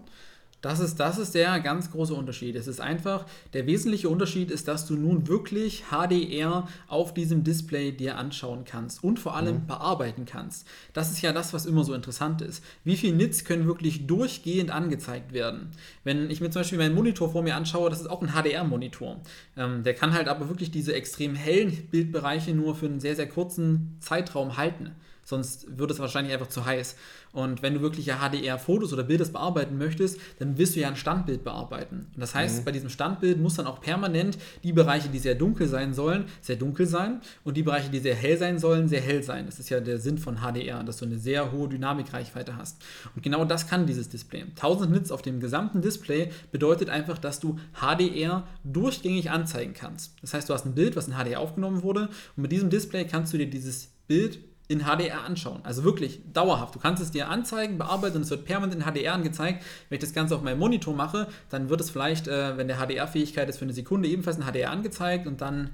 Das 0.66 0.80
ist, 0.80 1.00
das 1.00 1.20
ist 1.20 1.36
der 1.36 1.60
ganz 1.60 1.92
große 1.92 2.16
Unterschied. 2.16 2.56
Es 2.56 2.66
ist 2.66 2.82
einfach, 2.82 3.28
der 3.54 3.68
wesentliche 3.68 4.10
Unterschied 4.10 4.50
ist, 4.50 4.68
dass 4.68 4.88
du 4.88 4.96
nun 4.96 5.28
wirklich 5.28 5.84
HDR 5.92 6.68
auf 6.88 7.14
diesem 7.14 7.44
Display 7.44 7.92
dir 7.92 8.18
anschauen 8.18 8.66
kannst 8.66 9.04
und 9.04 9.20
vor 9.20 9.36
allem 9.36 9.58
mhm. 9.58 9.68
bearbeiten 9.68 10.26
kannst. 10.26 10.66
Das 10.92 11.12
ist 11.12 11.22
ja 11.22 11.34
das, 11.34 11.54
was 11.54 11.68
immer 11.68 11.84
so 11.84 11.94
interessant 11.94 12.42
ist. 12.42 12.64
Wie 12.84 12.98
viele 12.98 13.16
Nits 13.16 13.46
können 13.46 13.68
wirklich 13.68 14.08
durchgehend 14.08 14.72
angezeigt 14.72 15.34
werden? 15.34 15.70
Wenn 16.04 16.32
ich 16.32 16.42
mir 16.42 16.50
zum 16.50 16.62
Beispiel 16.62 16.80
meinen 16.80 16.96
Monitor 16.96 17.32
vor 17.32 17.44
mir 17.44 17.56
anschaue, 17.56 17.92
das 17.92 18.02
ist 18.02 18.10
auch 18.10 18.24
ein 18.24 18.30
HDR-Monitor. 18.30 19.22
Ähm, 19.56 19.84
der 19.84 19.94
kann 19.94 20.14
halt 20.14 20.28
aber 20.28 20.50
wirklich 20.50 20.72
diese 20.72 20.96
extrem 20.96 21.36
hellen 21.36 21.90
Bildbereiche 21.92 22.56
nur 22.56 22.74
für 22.74 22.88
einen 22.88 23.00
sehr, 23.00 23.16
sehr 23.16 23.30
kurzen 23.30 23.98
Zeitraum 24.00 24.58
halten 24.58 24.96
sonst 25.26 25.78
wird 25.78 25.92
es 25.92 26.00
wahrscheinlich 26.00 26.34
einfach 26.34 26.48
zu 26.48 26.66
heiß. 26.66 26.96
Und 27.34 27.62
wenn 27.62 27.74
du 27.74 27.82
wirklich 27.82 28.06
ja 28.06 28.20
HDR-Fotos 28.20 28.94
oder 28.94 29.04
Bilder 29.04 29.26
bearbeiten 29.26 29.78
möchtest, 29.78 30.20
dann 30.40 30.58
wirst 30.58 30.76
du 30.76 30.80
ja 30.80 30.88
ein 30.88 30.96
Standbild 30.96 31.44
bearbeiten. 31.44 32.08
Und 32.14 32.22
das 32.22 32.34
heißt, 32.34 32.60
mhm. 32.60 32.64
bei 32.64 32.72
diesem 32.72 32.90
Standbild 32.90 33.42
muss 33.42 33.56
dann 33.56 33.68
auch 33.68 33.82
permanent 33.82 34.38
die 34.64 34.72
Bereiche, 34.72 35.10
die 35.10 35.20
sehr 35.20 35.36
dunkel 35.36 35.68
sein 35.68 35.94
sollen, 35.94 36.26
sehr 36.42 36.56
dunkel 36.56 36.86
sein 36.86 37.20
und 37.44 37.58
die 37.58 37.64
Bereiche, 37.64 37.90
die 37.90 38.00
sehr 38.00 38.16
hell 38.16 38.38
sein 38.38 38.60
sollen, 38.60 38.88
sehr 38.88 39.02
hell 39.02 39.24
sein. 39.24 39.48
Das 39.48 39.60
ist 39.60 39.70
ja 39.70 39.82
der 39.82 40.00
Sinn 40.00 40.18
von 40.18 40.38
HDR, 40.38 40.84
dass 40.84 40.98
du 40.98 41.06
eine 41.06 41.18
sehr 41.18 41.52
hohe 41.52 41.68
Dynamikreichweite 41.68 42.56
hast. 42.56 42.82
Und 43.16 43.24
genau 43.24 43.44
das 43.44 43.68
kann 43.68 43.86
dieses 43.86 44.08
Display. 44.08 44.44
1000 44.44 44.92
Nits 44.92 45.12
auf 45.12 45.24
dem 45.24 45.40
gesamten 45.40 45.82
Display 45.82 46.32
bedeutet 46.52 46.90
einfach, 46.90 47.18
dass 47.18 47.40
du 47.40 47.58
HDR 47.74 48.48
durchgängig 48.64 49.32
anzeigen 49.32 49.74
kannst. 49.74 50.14
Das 50.22 50.34
heißt, 50.34 50.48
du 50.48 50.54
hast 50.54 50.66
ein 50.66 50.76
Bild, 50.76 50.96
was 50.96 51.08
in 51.08 51.16
HDR 51.16 51.40
aufgenommen 51.40 51.84
wurde 51.84 52.10
und 52.38 52.44
mit 52.44 52.52
diesem 52.52 52.70
Display 52.70 53.06
kannst 53.06 53.34
du 53.34 53.38
dir 53.38 53.50
dieses 53.50 53.90
Bild 54.08 54.40
in 54.68 54.82
HDR 54.82 55.24
anschauen. 55.24 55.60
Also 55.64 55.84
wirklich 55.84 56.22
dauerhaft. 56.34 56.76
Du 56.76 56.80
kannst 56.80 57.02
es 57.02 57.12
dir 57.12 57.30
anzeigen, 57.30 57.78
bearbeiten 57.78 58.18
und 58.18 58.24
es 58.24 58.30
wird 58.30 58.46
permanent 58.46 58.82
in 58.82 58.92
HDR 58.92 59.14
angezeigt. 59.14 59.64
Wenn 59.90 59.98
ich 59.98 60.02
das 60.02 60.14
Ganze 60.14 60.36
auf 60.36 60.42
meinem 60.42 60.60
Monitor 60.60 60.96
mache, 60.96 61.28
dann 61.50 61.70
wird 61.70 61.82
es 61.82 61.90
vielleicht, 61.90 62.28
äh, 62.28 62.58
wenn 62.58 62.68
der 62.68 62.78
HDR-Fähigkeit 62.78 63.48
ist, 63.50 63.58
für 63.58 63.66
eine 63.66 63.74
Sekunde 63.74 64.10
ebenfalls 64.10 64.38
in 64.38 64.44
HDR 64.44 64.72
angezeigt 64.72 65.28
und 65.28 65.42
dann 65.42 65.72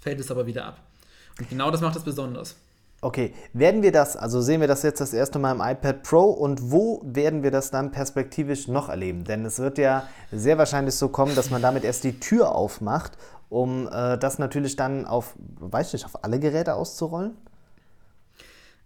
fällt 0.00 0.18
es 0.18 0.30
aber 0.30 0.46
wieder 0.46 0.64
ab. 0.64 0.80
Und 1.38 1.48
genau 1.48 1.70
das 1.70 1.80
macht 1.80 1.96
es 1.96 2.02
besonders. 2.02 2.56
Okay, 3.04 3.34
werden 3.52 3.82
wir 3.82 3.90
das, 3.90 4.16
also 4.16 4.40
sehen 4.40 4.60
wir 4.60 4.68
das 4.68 4.84
jetzt 4.84 5.00
das 5.00 5.12
erste 5.12 5.40
Mal 5.40 5.52
im 5.52 5.60
iPad 5.60 6.04
Pro 6.04 6.30
und 6.30 6.70
wo 6.70 7.02
werden 7.04 7.42
wir 7.42 7.50
das 7.50 7.72
dann 7.72 7.90
perspektivisch 7.90 8.68
noch 8.68 8.88
erleben? 8.88 9.24
Denn 9.24 9.44
es 9.44 9.58
wird 9.58 9.78
ja 9.78 10.04
sehr 10.30 10.56
wahrscheinlich 10.56 10.94
so 10.94 11.08
kommen, 11.08 11.34
dass 11.34 11.50
man 11.50 11.62
damit 11.62 11.82
erst 11.82 12.04
die 12.04 12.20
Tür 12.20 12.54
aufmacht, 12.54 13.18
um 13.48 13.88
äh, 13.88 14.18
das 14.18 14.38
natürlich 14.38 14.76
dann 14.76 15.04
auf, 15.04 15.34
weiß 15.36 15.88
ich 15.88 15.92
nicht, 15.94 16.04
auf 16.04 16.22
alle 16.22 16.38
Geräte 16.38 16.74
auszurollen? 16.74 17.36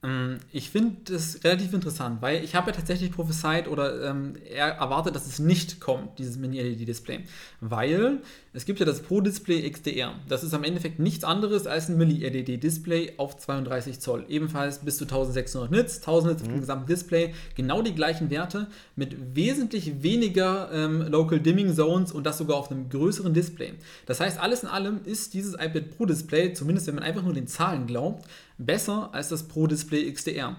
Ähm, 0.03 0.39
ich 0.53 0.71
finde 0.71 1.13
das 1.13 1.43
relativ 1.45 1.73
interessant, 1.73 2.23
weil 2.23 2.45
ich 2.45 2.55
habe 2.55 2.71
ja 2.71 2.77
tatsächlich 2.77 3.13
prophezeit 3.13 3.69
oder 3.69 4.11
ähm, 4.11 4.35
erwartet, 4.55 5.15
dass 5.17 5.27
es 5.27 5.39
nicht 5.39 5.81
kommt, 5.81 6.19
dieses 6.19 6.37
Mini-LED-Display. 6.37 7.21
Weil 7.61 8.21
es 8.53 8.65
gibt 8.65 8.81
ja 8.81 8.87
das 8.87 9.03
Pro-Display 9.03 9.69
XDR. 9.71 10.15
Das 10.29 10.43
ist 10.45 10.55
am 10.55 10.65
Endeffekt 10.65 10.99
nichts 10.99 11.25
anderes 11.25 11.67
als 11.67 11.89
ein 11.89 11.97
Mini-LED-Display 11.97 13.15
auf 13.17 13.37
32 13.37 14.01
Zoll. 14.01 14.25
Ebenfalls 14.29 14.81
bis 14.81 14.99
zu 14.99 15.05
1600 15.05 15.71
Nits, 15.71 15.99
1000 15.99 16.33
Nits 16.33 16.43
mhm. 16.49 16.55
im 16.55 16.61
gesamten 16.61 16.87
Display. 16.87 17.35
Genau 17.55 17.83
die 17.83 17.95
gleichen 17.95 18.31
Werte 18.31 18.69
mit 18.97 19.35
wesentlich 19.35 20.03
weniger 20.03 20.71
ähm, 20.73 21.03
Local 21.03 21.41
Dimming 21.41 21.75
Zones 21.75 22.13
und 22.13 22.25
das 22.25 22.39
sogar 22.39 22.57
auf 22.57 22.71
einem 22.71 22.89
größeren 22.89 23.35
Display. 23.35 23.75
Das 24.07 24.21
heißt, 24.21 24.39
alles 24.39 24.63
in 24.63 24.69
allem 24.69 25.01
ist 25.05 25.35
dieses 25.35 25.55
iPad 25.55 25.97
Pro-Display, 25.97 26.53
zumindest 26.53 26.87
wenn 26.87 26.95
man 26.95 27.05
einfach 27.05 27.23
nur 27.23 27.35
den 27.35 27.47
Zahlen 27.47 27.87
glaubt, 27.87 28.27
besser 28.59 29.11
als 29.13 29.29
das 29.29 29.49
Pro 29.49 29.67
Display 29.67 30.11
XDR. 30.13 30.57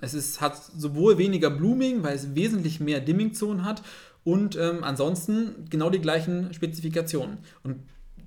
Es 0.00 0.14
ist, 0.14 0.40
hat 0.40 0.60
sowohl 0.76 1.18
weniger 1.18 1.50
Blooming, 1.50 2.02
weil 2.02 2.14
es 2.14 2.34
wesentlich 2.34 2.80
mehr 2.80 3.00
Dimming-Zonen 3.00 3.64
hat 3.64 3.82
und 4.24 4.56
ähm, 4.56 4.84
ansonsten 4.84 5.66
genau 5.70 5.88
die 5.88 6.00
gleichen 6.00 6.52
Spezifikationen. 6.52 7.38
Und 7.62 7.80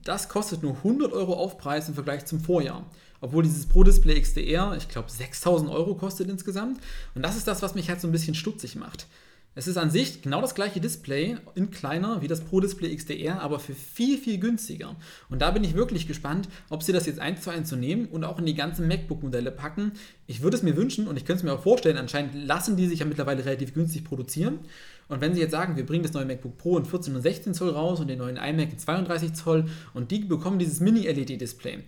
das 0.03 0.29
kostet 0.29 0.63
nur 0.63 0.77
100 0.77 1.11
Euro 1.11 1.33
Aufpreis 1.33 1.87
im 1.87 1.93
Vergleich 1.93 2.25
zum 2.25 2.39
Vorjahr. 2.39 2.85
Obwohl 3.21 3.43
dieses 3.43 3.67
Pro 3.67 3.83
Display 3.83 4.19
XDR, 4.19 4.75
ich 4.77 4.87
glaube, 4.87 5.11
6000 5.11 5.69
Euro 5.69 5.95
kostet 5.95 6.29
insgesamt. 6.29 6.79
Und 7.15 7.21
das 7.23 7.35
ist 7.35 7.47
das, 7.47 7.61
was 7.61 7.75
mich 7.75 7.89
halt 7.89 7.99
so 7.99 8.07
ein 8.07 8.13
bisschen 8.13 8.33
stutzig 8.33 8.75
macht. 8.75 9.07
Es 9.55 9.67
ist 9.67 9.77
an 9.77 9.89
sich 9.89 10.21
genau 10.21 10.41
das 10.41 10.53
gleiche 10.53 10.79
Display 10.79 11.35
in 11.55 11.71
kleiner 11.71 12.21
wie 12.21 12.27
das 12.27 12.41
Pro 12.41 12.59
Display 12.59 12.95
XDR, 12.95 13.41
aber 13.41 13.59
für 13.59 13.73
viel, 13.73 14.17
viel 14.17 14.39
günstiger. 14.39 14.95
Und 15.27 15.41
da 15.41 15.49
bin 15.51 15.63
ich 15.63 15.73
wirklich 15.73 16.07
gespannt, 16.07 16.47
ob 16.69 16.83
sie 16.83 16.93
das 16.93 17.07
jetzt 17.07 17.19
eins 17.19 17.41
zu 17.41 17.49
eins 17.49 17.69
so 17.69 17.75
nehmen 17.75 18.05
und 18.05 18.23
auch 18.23 18.37
in 18.37 18.45
die 18.45 18.53
ganzen 18.53 18.87
MacBook-Modelle 18.87 19.51
packen. 19.51 19.93
Ich 20.27 20.43
würde 20.43 20.55
es 20.55 20.63
mir 20.63 20.77
wünschen 20.77 21.07
und 21.07 21.17
ich 21.17 21.25
könnte 21.25 21.39
es 21.39 21.43
mir 21.43 21.53
auch 21.53 21.63
vorstellen, 21.63 21.97
anscheinend 21.97 22.35
lassen 22.35 22.77
die 22.77 22.87
sich 22.87 22.99
ja 22.99 23.05
mittlerweile 23.05 23.43
relativ 23.43 23.73
günstig 23.73 24.03
produzieren. 24.03 24.59
Und 25.07 25.19
wenn 25.19 25.33
sie 25.33 25.41
jetzt 25.41 25.51
sagen, 25.51 25.75
wir 25.75 25.85
bringen 25.85 26.03
das 26.03 26.13
neue 26.13 26.25
MacBook 26.25 26.57
Pro 26.57 26.77
in 26.77 26.85
14 26.85 27.15
und 27.15 27.23
16 27.23 27.55
Zoll 27.55 27.71
raus 27.71 27.99
und 27.99 28.07
den 28.07 28.19
neuen 28.19 28.37
iMac 28.37 28.71
in 28.71 28.77
32 28.77 29.33
Zoll 29.33 29.65
und 29.95 30.11
die 30.11 30.19
bekommen 30.19 30.59
dieses 30.59 30.79
Mini-LED-Display, 30.79 31.79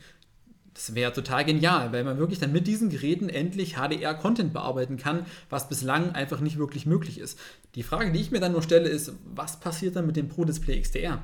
das 0.74 0.96
wäre 0.96 1.12
total 1.12 1.44
genial, 1.46 1.92
weil 1.92 2.04
man 2.04 2.18
wirklich 2.18 2.40
dann 2.40 2.52
mit 2.52 2.66
diesen 2.66 2.90
Geräten 2.90 3.30
endlich 3.30 3.76
HDR-Content 3.76 4.54
bearbeiten 4.54 4.98
kann, 4.98 5.26
was 5.50 5.68
bislang 5.68 6.12
einfach 6.12 6.40
nicht 6.40 6.58
wirklich 6.58 6.86
möglich 6.86 7.20
ist. 7.20 7.38
Die 7.76 7.84
Frage, 7.84 8.12
die 8.12 8.20
ich 8.20 8.32
mir 8.32 8.40
dann 8.40 8.54
nur 8.54 8.62
stelle, 8.62 8.88
ist, 8.88 9.14
was 9.36 9.60
passiert 9.60 9.96
dann 9.96 10.08
mit 10.08 10.16
dem 10.16 10.30
Pro 10.30 10.46
Display 10.46 10.80
XDR? 10.80 11.22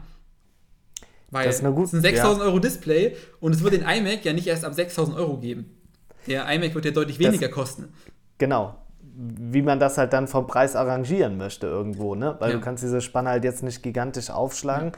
Weil 1.29 1.49
es 1.49 1.59
ist 1.59 1.65
ein 1.65 2.01
6000 2.01 2.13
ja. 2.15 2.45
Euro 2.45 2.59
Display 2.59 3.15
und 3.39 3.53
es 3.53 3.63
wird 3.63 3.73
den 3.73 3.81
iMac 3.81 4.23
ja 4.23 4.33
nicht 4.33 4.47
erst 4.47 4.63
ab 4.63 4.73
6000 4.73 5.17
Euro 5.17 5.37
geben. 5.37 5.77
Der 6.25 6.49
iMac 6.49 6.73
wird 6.75 6.85
ja 6.85 6.91
deutlich 6.91 7.19
weniger 7.19 7.47
das, 7.47 7.55
kosten. 7.55 7.93
Genau. 8.37 8.77
Wie 9.01 9.61
man 9.61 9.79
das 9.79 9.97
halt 9.97 10.13
dann 10.13 10.27
vom 10.27 10.47
Preis 10.47 10.75
arrangieren 10.75 11.37
möchte 11.37 11.67
irgendwo, 11.67 12.15
ne? 12.15 12.35
Weil 12.39 12.51
ja. 12.51 12.57
du 12.57 12.61
kannst 12.61 12.83
diese 12.83 13.01
Spanne 13.01 13.29
halt 13.29 13.43
jetzt 13.43 13.63
nicht 13.63 13.81
gigantisch 13.81 14.29
aufschlagen. 14.29 14.91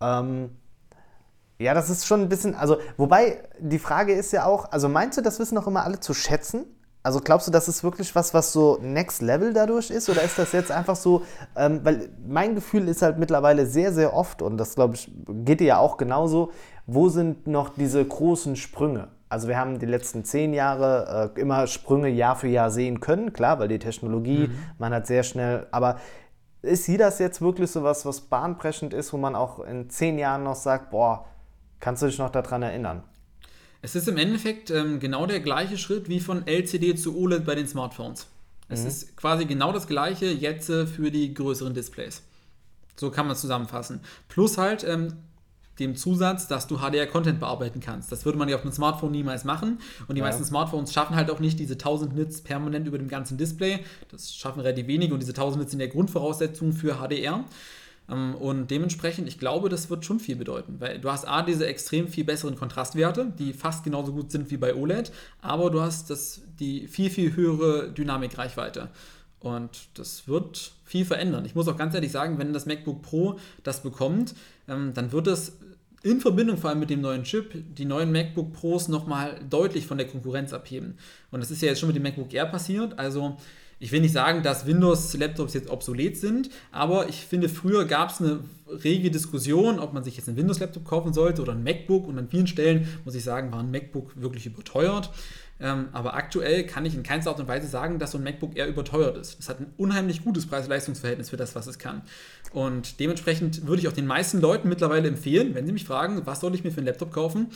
Ja. 0.00 0.20
Ähm, 0.20 0.50
ja, 1.58 1.74
das 1.74 1.90
ist 1.90 2.06
schon 2.06 2.22
ein 2.22 2.28
bisschen, 2.28 2.54
also, 2.54 2.76
wobei 2.96 3.42
die 3.58 3.78
Frage 3.78 4.12
ist 4.12 4.32
ja 4.32 4.44
auch, 4.44 4.70
also 4.70 4.88
meinst 4.88 5.18
du, 5.18 5.22
das 5.22 5.38
wissen 5.38 5.58
auch 5.58 5.66
immer 5.66 5.84
alle 5.84 5.98
zu 6.00 6.14
schätzen? 6.14 6.66
Also 7.02 7.20
glaubst 7.20 7.46
du, 7.46 7.50
das 7.50 7.68
ist 7.68 7.82
wirklich 7.84 8.14
was, 8.14 8.34
was 8.34 8.52
so 8.52 8.78
Next 8.82 9.22
Level 9.22 9.52
dadurch 9.52 9.90
ist? 9.90 10.08
Oder 10.10 10.22
ist 10.22 10.38
das 10.38 10.52
jetzt 10.52 10.70
einfach 10.70 10.96
so, 10.96 11.22
ähm, 11.56 11.80
weil 11.82 12.10
mein 12.26 12.54
Gefühl 12.54 12.86
ist 12.88 13.02
halt 13.02 13.18
mittlerweile 13.18 13.66
sehr, 13.66 13.92
sehr 13.92 14.14
oft, 14.14 14.42
und 14.42 14.56
das 14.58 14.74
glaube 14.74 14.94
ich, 14.94 15.10
geht 15.26 15.60
dir 15.60 15.66
ja 15.66 15.78
auch 15.78 15.96
genauso, 15.96 16.50
wo 16.86 17.08
sind 17.08 17.46
noch 17.46 17.70
diese 17.70 18.04
großen 18.04 18.56
Sprünge? 18.56 19.08
Also 19.28 19.48
wir 19.48 19.58
haben 19.58 19.78
die 19.78 19.86
letzten 19.86 20.24
zehn 20.24 20.54
Jahre 20.54 21.32
äh, 21.36 21.40
immer 21.40 21.66
Sprünge 21.66 22.08
Jahr 22.08 22.36
für 22.36 22.48
Jahr 22.48 22.70
sehen 22.70 23.00
können, 23.00 23.32
klar, 23.32 23.58
weil 23.58 23.68
die 23.68 23.78
Technologie, 23.78 24.48
mhm. 24.48 24.58
man 24.78 24.92
hat 24.92 25.06
sehr 25.06 25.22
schnell, 25.22 25.66
aber 25.70 25.96
ist 26.62 26.86
hier 26.86 26.98
das 26.98 27.18
jetzt 27.18 27.40
wirklich 27.40 27.70
so 27.70 27.82
was, 27.82 28.04
was 28.04 28.22
bahnbrechend 28.22 28.92
ist, 28.92 29.12
wo 29.12 29.16
man 29.16 29.34
auch 29.34 29.60
in 29.60 29.90
zehn 29.90 30.18
Jahren 30.18 30.42
noch 30.42 30.56
sagt, 30.56 30.90
boah, 30.90 31.26
Kannst 31.80 32.02
du 32.02 32.06
dich 32.06 32.18
noch 32.18 32.30
daran 32.30 32.62
erinnern? 32.62 33.02
Es 33.80 33.94
ist 33.94 34.08
im 34.08 34.16
Endeffekt 34.16 34.70
ähm, 34.70 34.98
genau 34.98 35.26
der 35.26 35.40
gleiche 35.40 35.78
Schritt 35.78 36.08
wie 36.08 36.20
von 36.20 36.46
LCD 36.46 36.96
zu 36.96 37.16
OLED 37.16 37.44
bei 37.44 37.54
den 37.54 37.68
Smartphones. 37.68 38.26
Es 38.68 38.82
mhm. 38.82 38.88
ist 38.88 39.16
quasi 39.16 39.44
genau 39.44 39.72
das 39.72 39.86
gleiche 39.86 40.26
jetzt 40.26 40.68
äh, 40.68 40.86
für 40.86 41.10
die 41.10 41.32
größeren 41.32 41.74
Displays. 41.74 42.22
So 42.96 43.10
kann 43.10 43.26
man 43.26 43.34
es 43.34 43.40
zusammenfassen. 43.40 44.00
Plus 44.28 44.58
halt 44.58 44.82
ähm, 44.82 45.14
dem 45.78 45.94
Zusatz, 45.94 46.48
dass 46.48 46.66
du 46.66 46.78
HDR-Content 46.78 47.38
bearbeiten 47.38 47.80
kannst. 47.80 48.10
Das 48.10 48.24
würde 48.24 48.38
man 48.38 48.48
ja 48.48 48.56
auf 48.56 48.62
einem 48.62 48.72
Smartphone 48.72 49.12
niemals 49.12 49.44
machen. 49.44 49.78
Und 50.08 50.16
die 50.16 50.20
ja. 50.20 50.26
meisten 50.26 50.44
Smartphones 50.44 50.92
schaffen 50.92 51.14
halt 51.14 51.30
auch 51.30 51.38
nicht 51.38 51.58
diese 51.58 51.74
1000 51.74 52.16
Nits 52.16 52.42
permanent 52.42 52.86
über 52.86 52.98
dem 52.98 53.08
ganzen 53.08 53.38
Display. 53.38 53.84
Das 54.10 54.34
schaffen 54.34 54.60
relativ 54.60 54.88
wenige 54.88 55.14
und 55.14 55.20
diese 55.20 55.32
1000 55.32 55.60
Nits 55.60 55.70
sind 55.70 55.78
der 55.78 55.88
Grundvoraussetzung 55.88 56.72
für 56.72 56.96
HDR. 56.96 57.44
Ähm, 58.10 58.34
und 58.34 58.70
dementsprechend, 58.70 59.28
ich 59.28 59.38
glaube, 59.38 59.68
das 59.68 59.90
wird 59.90 60.04
schon 60.04 60.20
viel 60.20 60.36
bedeuten, 60.36 60.76
weil 60.78 60.98
du 60.98 61.10
hast 61.10 61.26
A, 61.26 61.42
diese 61.42 61.66
extrem 61.66 62.08
viel 62.08 62.24
besseren 62.24 62.56
Kontrastwerte, 62.56 63.32
die 63.38 63.52
fast 63.52 63.84
genauso 63.84 64.12
gut 64.12 64.30
sind 64.30 64.50
wie 64.50 64.56
bei 64.56 64.74
OLED, 64.74 65.12
aber 65.40 65.70
du 65.70 65.80
hast 65.80 66.10
das, 66.10 66.40
die 66.58 66.88
viel, 66.88 67.10
viel 67.10 67.36
höhere 67.36 67.90
Dynamikreichweite. 67.90 68.88
Und 69.40 69.88
das 69.94 70.26
wird 70.26 70.72
viel 70.84 71.04
verändern. 71.04 71.44
Ich 71.44 71.54
muss 71.54 71.68
auch 71.68 71.76
ganz 71.76 71.94
ehrlich 71.94 72.10
sagen, 72.10 72.38
wenn 72.38 72.52
das 72.52 72.66
MacBook 72.66 73.02
Pro 73.02 73.38
das 73.62 73.82
bekommt, 73.82 74.34
ähm, 74.66 74.92
dann 74.94 75.12
wird 75.12 75.28
es 75.28 75.58
in 76.02 76.20
Verbindung 76.20 76.56
vor 76.56 76.70
allem 76.70 76.80
mit 76.80 76.90
dem 76.90 77.00
neuen 77.00 77.24
Chip 77.24 77.52
die 77.74 77.84
neuen 77.84 78.12
MacBook 78.12 78.52
Pros 78.52 78.88
nochmal 78.88 79.40
deutlich 79.48 79.86
von 79.86 79.98
der 79.98 80.06
Konkurrenz 80.06 80.52
abheben. 80.52 80.96
Und 81.30 81.40
das 81.40 81.50
ist 81.50 81.60
ja 81.60 81.68
jetzt 81.68 81.80
schon 81.80 81.88
mit 81.88 81.96
dem 81.96 82.02
MacBook 82.02 82.32
Air 82.32 82.46
passiert. 82.46 82.98
Also 82.98 83.36
ich 83.80 83.92
will 83.92 84.00
nicht 84.00 84.12
sagen, 84.12 84.42
dass 84.42 84.66
Windows-Laptops 84.66 85.54
jetzt 85.54 85.70
obsolet 85.70 86.16
sind, 86.16 86.50
aber 86.72 87.08
ich 87.08 87.24
finde, 87.24 87.48
früher 87.48 87.84
gab 87.84 88.10
es 88.10 88.20
eine 88.20 88.40
rege 88.84 89.10
Diskussion, 89.10 89.78
ob 89.78 89.92
man 89.92 90.04
sich 90.04 90.16
jetzt 90.16 90.28
einen 90.28 90.36
Windows-Laptop 90.36 90.84
kaufen 90.84 91.12
sollte 91.12 91.42
oder 91.42 91.52
ein 91.52 91.62
MacBook. 91.62 92.06
Und 92.06 92.18
an 92.18 92.28
vielen 92.28 92.46
Stellen, 92.46 92.88
muss 93.04 93.14
ich 93.14 93.24
sagen, 93.24 93.52
war 93.52 93.60
ein 93.60 93.70
MacBook 93.70 94.20
wirklich 94.20 94.46
überteuert. 94.46 95.10
Ähm, 95.60 95.88
aber 95.92 96.14
aktuell 96.14 96.64
kann 96.64 96.86
ich 96.86 96.94
in 96.94 97.02
keinster 97.02 97.30
Art 97.30 97.40
und 97.40 97.48
Weise 97.48 97.66
sagen, 97.66 97.98
dass 97.98 98.12
so 98.12 98.18
ein 98.18 98.24
MacBook 98.24 98.56
eher 98.56 98.68
überteuert 98.68 99.16
ist. 99.16 99.40
Es 99.40 99.48
hat 99.48 99.58
ein 99.58 99.72
unheimlich 99.76 100.22
gutes 100.22 100.46
Preis-Leistungs-Verhältnis 100.46 101.30
für 101.30 101.36
das, 101.36 101.56
was 101.56 101.66
es 101.66 101.78
kann. 101.78 102.02
Und 102.52 103.00
dementsprechend 103.00 103.66
würde 103.66 103.82
ich 103.82 103.88
auch 103.88 103.92
den 103.92 104.06
meisten 104.06 104.40
Leuten 104.40 104.68
mittlerweile 104.68 105.08
empfehlen, 105.08 105.54
wenn 105.54 105.66
sie 105.66 105.72
mich 105.72 105.84
fragen, 105.84 106.22
was 106.26 106.40
soll 106.40 106.54
ich 106.54 106.62
mir 106.62 106.70
für 106.70 106.78
einen 106.78 106.86
Laptop 106.86 107.12
kaufen, 107.12 107.48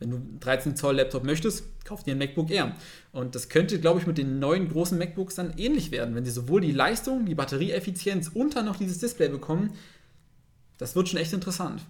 wenn 0.00 0.10
du 0.10 0.16
einen 0.16 0.40
13 0.40 0.76
Zoll 0.76 0.96
Laptop 0.96 1.24
möchtest, 1.24 1.64
kauf 1.84 2.02
dir 2.02 2.12
ein 2.12 2.18
MacBook 2.18 2.50
Air. 2.50 2.74
Und 3.12 3.34
das 3.34 3.48
könnte, 3.48 3.78
glaube 3.78 4.00
ich, 4.00 4.06
mit 4.06 4.18
den 4.18 4.38
neuen 4.38 4.68
großen 4.68 4.98
MacBooks 4.98 5.36
dann 5.36 5.52
ähnlich 5.56 5.90
werden, 5.92 6.14
wenn 6.14 6.24
sie 6.24 6.30
sowohl 6.30 6.62
die 6.62 6.72
Leistung, 6.72 7.26
die 7.26 7.34
Batterieeffizienz 7.34 8.28
und 8.34 8.56
dann 8.56 8.64
noch 8.64 8.76
dieses 8.76 8.98
Display 8.98 9.28
bekommen. 9.28 9.74
Das 10.78 10.96
wird 10.96 11.08
schon 11.08 11.20
echt 11.20 11.34
interessant. 11.34 11.82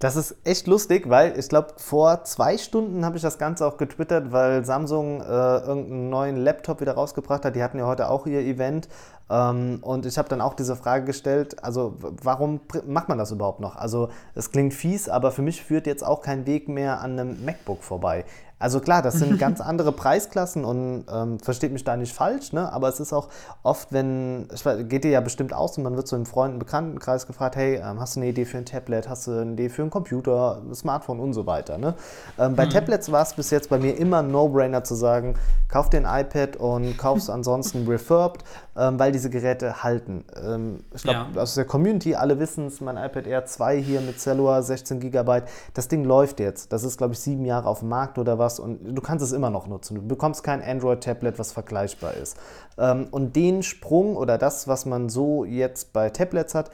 Das 0.00 0.16
ist 0.16 0.36
echt 0.44 0.66
lustig, 0.66 1.08
weil 1.08 1.38
ich 1.38 1.48
glaube, 1.48 1.74
vor 1.76 2.24
zwei 2.24 2.58
Stunden 2.58 3.04
habe 3.04 3.16
ich 3.16 3.22
das 3.22 3.38
Ganze 3.38 3.64
auch 3.66 3.78
getwittert, 3.78 4.32
weil 4.32 4.64
Samsung 4.64 5.20
äh, 5.20 5.24
irgendeinen 5.24 6.10
neuen 6.10 6.36
Laptop 6.36 6.80
wieder 6.80 6.92
rausgebracht 6.92 7.44
hat. 7.44 7.56
Die 7.56 7.62
hatten 7.62 7.78
ja 7.78 7.86
heute 7.86 8.10
auch 8.10 8.26
ihr 8.26 8.40
Event. 8.40 8.88
Ähm, 9.30 9.78
und 9.82 10.06
ich 10.06 10.18
habe 10.18 10.28
dann 10.28 10.40
auch 10.40 10.54
diese 10.54 10.76
Frage 10.76 11.04
gestellt, 11.04 11.62
also 11.64 11.96
warum 12.22 12.60
macht 12.86 13.08
man 13.08 13.18
das 13.18 13.30
überhaupt 13.30 13.60
noch? 13.60 13.76
Also 13.76 14.08
es 14.34 14.50
klingt 14.50 14.74
fies, 14.74 15.08
aber 15.08 15.32
für 15.32 15.42
mich 15.42 15.62
führt 15.62 15.86
jetzt 15.86 16.04
auch 16.04 16.20
kein 16.20 16.46
Weg 16.46 16.68
mehr 16.68 17.00
an 17.00 17.18
einem 17.18 17.44
MacBook 17.44 17.82
vorbei. 17.82 18.24
Also 18.64 18.80
klar, 18.80 19.02
das 19.02 19.14
sind 19.14 19.38
ganz 19.38 19.60
andere 19.60 19.92
Preisklassen 19.92 20.64
und 20.64 21.04
ähm, 21.12 21.38
versteht 21.38 21.72
mich 21.72 21.84
da 21.84 21.98
nicht 21.98 22.14
falsch, 22.14 22.52
ne? 22.54 22.72
aber 22.72 22.88
es 22.88 22.98
ist 23.00 23.12
auch 23.12 23.28
oft, 23.62 23.92
wenn, 23.92 24.48
ich 24.54 24.64
weiß, 24.64 24.88
geht 24.88 25.04
dir 25.04 25.10
ja 25.10 25.20
bestimmt 25.20 25.52
aus 25.52 25.76
und 25.76 25.84
man 25.84 25.96
wird 25.96 26.08
so 26.08 26.16
im 26.16 26.24
Freunden, 26.24 26.58
Bekanntenkreis 26.60 27.26
gefragt, 27.26 27.56
hey, 27.56 27.76
ähm, 27.76 28.00
hast 28.00 28.16
du 28.16 28.20
eine 28.20 28.30
Idee 28.30 28.46
für 28.46 28.56
ein 28.56 28.64
Tablet, 28.64 29.06
hast 29.06 29.26
du 29.26 29.32
eine 29.32 29.52
Idee 29.52 29.68
für 29.68 29.82
einen 29.82 29.90
Computer, 29.90 30.62
ein 30.64 30.74
Smartphone 30.74 31.20
und 31.20 31.34
so 31.34 31.46
weiter. 31.46 31.78
Ne? 31.78 31.94
Ähm, 32.38 32.56
bei 32.56 32.64
mhm. 32.64 32.70
Tablets 32.70 33.12
war 33.12 33.22
es 33.22 33.34
bis 33.34 33.50
jetzt 33.50 33.68
bei 33.68 33.78
mir 33.78 33.98
immer 33.98 34.20
ein 34.20 34.30
No-Brainer 34.30 34.82
zu 34.82 34.94
sagen, 34.94 35.34
kauf 35.68 35.90
dir 35.90 36.06
ein 36.06 36.24
iPad 36.24 36.56
und 36.56 36.96
kaufst 36.96 37.28
ansonsten 37.34 37.86
refurbed, 37.86 38.44
ähm, 38.76 38.98
weil 38.98 39.12
diese 39.14 39.30
Geräte 39.30 39.82
halten. 39.82 40.24
Ähm, 40.36 40.84
ich 40.94 41.02
glaube, 41.02 41.26
ja. 41.34 41.40
aus 41.40 41.54
der 41.54 41.64
Community, 41.64 42.14
alle 42.14 42.38
wissen 42.38 42.66
es, 42.66 42.80
mein 42.80 42.96
iPad 42.96 43.26
Air 43.26 43.46
2 43.46 43.80
hier 43.80 44.00
mit 44.00 44.20
Cellua, 44.20 44.60
16 44.60 45.00
GB, 45.00 45.42
das 45.72 45.88
Ding 45.88 46.04
läuft 46.04 46.40
jetzt. 46.40 46.72
Das 46.72 46.84
ist, 46.84 46.98
glaube 46.98 47.14
ich, 47.14 47.20
sieben 47.20 47.44
Jahre 47.46 47.68
auf 47.68 47.78
dem 47.78 47.88
Markt 47.88 48.18
oder 48.18 48.38
was 48.38 48.60
und 48.60 48.94
du 48.94 49.00
kannst 49.00 49.24
es 49.24 49.32
immer 49.32 49.50
noch 49.50 49.66
nutzen. 49.66 49.94
Du 49.94 50.06
bekommst 50.06 50.42
kein 50.42 50.62
Android-Tablet, 50.62 51.38
was 51.38 51.52
vergleichbar 51.52 52.14
ist. 52.14 52.36
Ähm, 52.76 53.08
und 53.10 53.36
den 53.36 53.62
Sprung 53.62 54.16
oder 54.16 54.36
das, 54.36 54.68
was 54.68 54.84
man 54.84 55.08
so 55.08 55.44
jetzt 55.44 55.92
bei 55.92 56.10
Tablets 56.10 56.54
hat, 56.54 56.70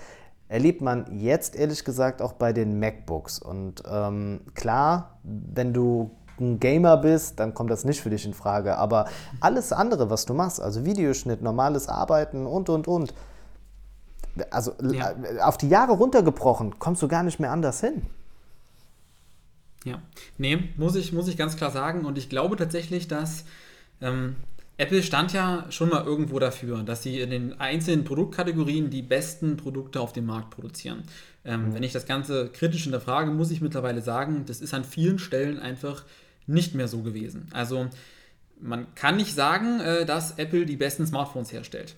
erlebt 0.49 0.80
man 0.80 1.07
jetzt 1.16 1.55
ehrlich 1.55 1.84
gesagt 1.84 2.20
auch 2.20 2.32
bei 2.32 2.53
den 2.53 2.80
MacBooks. 2.80 3.38
Und 3.38 3.84
ähm, 3.88 4.41
klar, 4.55 5.20
wenn 5.22 5.72
du 5.72 6.11
ein 6.41 6.59
Gamer 6.59 6.97
bist, 6.97 7.38
dann 7.38 7.55
kommt 7.55 7.70
das 7.70 7.84
nicht 7.84 8.01
für 8.01 8.11
dich 8.11 8.24
in 8.24 8.34
Frage. 8.34 8.76
Aber 8.76 9.07
alles 9.41 9.72
andere, 9.72 10.11
was 10.11 10.26
du 10.26 10.34
machst, 10.34 10.61
also 10.61 10.84
Videoschnitt, 10.84 11.43
normales 11.43 11.88
Arbeiten 11.88 12.47
und, 12.47 12.68
und, 12.68 12.88
und, 12.88 13.14
also 14.51 14.72
ja. 14.93 15.14
auf 15.43 15.59
die 15.59 15.68
Jahre 15.68 15.93
runtergebrochen, 15.93 16.78
kommst 16.78 17.03
du 17.03 17.09
gar 17.09 17.22
nicht 17.22 17.41
mehr 17.41 17.51
anders 17.51 17.80
hin. 17.80 18.03
Ja, 19.84 20.03
nee, 20.36 20.68
muss 20.76 20.95
ich, 20.95 21.12
muss 21.12 21.28
ich 21.28 21.36
ganz 21.36 21.57
klar 21.57 21.70
sagen. 21.70 22.05
Und 22.05 22.18
ich 22.18 22.28
glaube 22.28 22.57
tatsächlich, 22.57 23.09
dass 23.09 23.45
ähm, 24.01 24.36
Apple 24.76 25.03
stand 25.03 25.34
ja 25.34 25.66
schon 25.68 25.91
mal 25.91 26.05
irgendwo 26.05 26.38
dafür, 26.38 26.82
dass 26.82 27.03
sie 27.03 27.20
in 27.20 27.30
den 27.30 27.61
einzelnen 27.61 28.05
Produktkategorien 28.05 28.88
die 28.88 29.03
besten 29.03 29.59
Produkte 29.59 30.01
auf 30.01 30.12
dem 30.14 30.26
Markt 30.26 30.51
produzieren. 30.51 31.05
Ähm, 31.45 31.68
mhm. 31.68 31.74
Wenn 31.74 31.82
ich 31.82 31.93
das 31.93 32.07
Ganze 32.07 32.49
kritisch 32.49 32.84
hinterfrage, 32.84 33.30
muss 33.30 33.51
ich 33.51 33.61
mittlerweile 33.61 34.01
sagen, 34.01 34.45
das 34.47 34.61
ist 34.61 34.72
an 34.72 34.84
vielen 34.84 35.18
Stellen 35.18 35.59
einfach 35.59 36.05
nicht 36.47 36.74
mehr 36.74 36.88
so 36.88 37.03
gewesen. 37.03 37.49
Also 37.53 37.88
man 38.61 38.95
kann 38.95 39.16
nicht 39.16 39.34
sagen, 39.34 39.80
äh, 39.80 40.05
dass 40.05 40.38
Apple 40.38 40.66
die 40.66 40.76
besten 40.76 41.07
Smartphones 41.07 41.53
herstellt. 41.53 41.97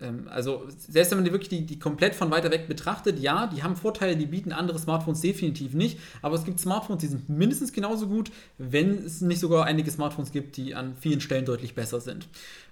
Ähm, 0.00 0.28
also 0.28 0.66
selbst 0.76 1.10
wenn 1.10 1.18
man 1.18 1.24
die 1.24 1.32
wirklich 1.32 1.48
die, 1.48 1.66
die 1.66 1.78
komplett 1.78 2.14
von 2.14 2.30
weiter 2.30 2.50
weg 2.50 2.68
betrachtet, 2.68 3.18
ja, 3.18 3.46
die 3.46 3.62
haben 3.62 3.76
Vorteile, 3.76 4.16
die 4.16 4.26
bieten 4.26 4.52
andere 4.52 4.78
Smartphones 4.78 5.20
definitiv 5.20 5.74
nicht, 5.74 5.98
aber 6.22 6.36
es 6.36 6.44
gibt 6.44 6.60
Smartphones, 6.60 7.00
die 7.00 7.08
sind 7.08 7.28
mindestens 7.28 7.72
genauso 7.72 8.06
gut, 8.06 8.30
wenn 8.58 9.04
es 9.04 9.20
nicht 9.20 9.40
sogar 9.40 9.64
einige 9.64 9.90
Smartphones 9.90 10.32
gibt, 10.32 10.56
die 10.56 10.74
an 10.74 10.96
vielen 10.96 11.20
Stellen 11.20 11.44
deutlich 11.44 11.74
besser 11.74 12.00
sind. 12.00 12.28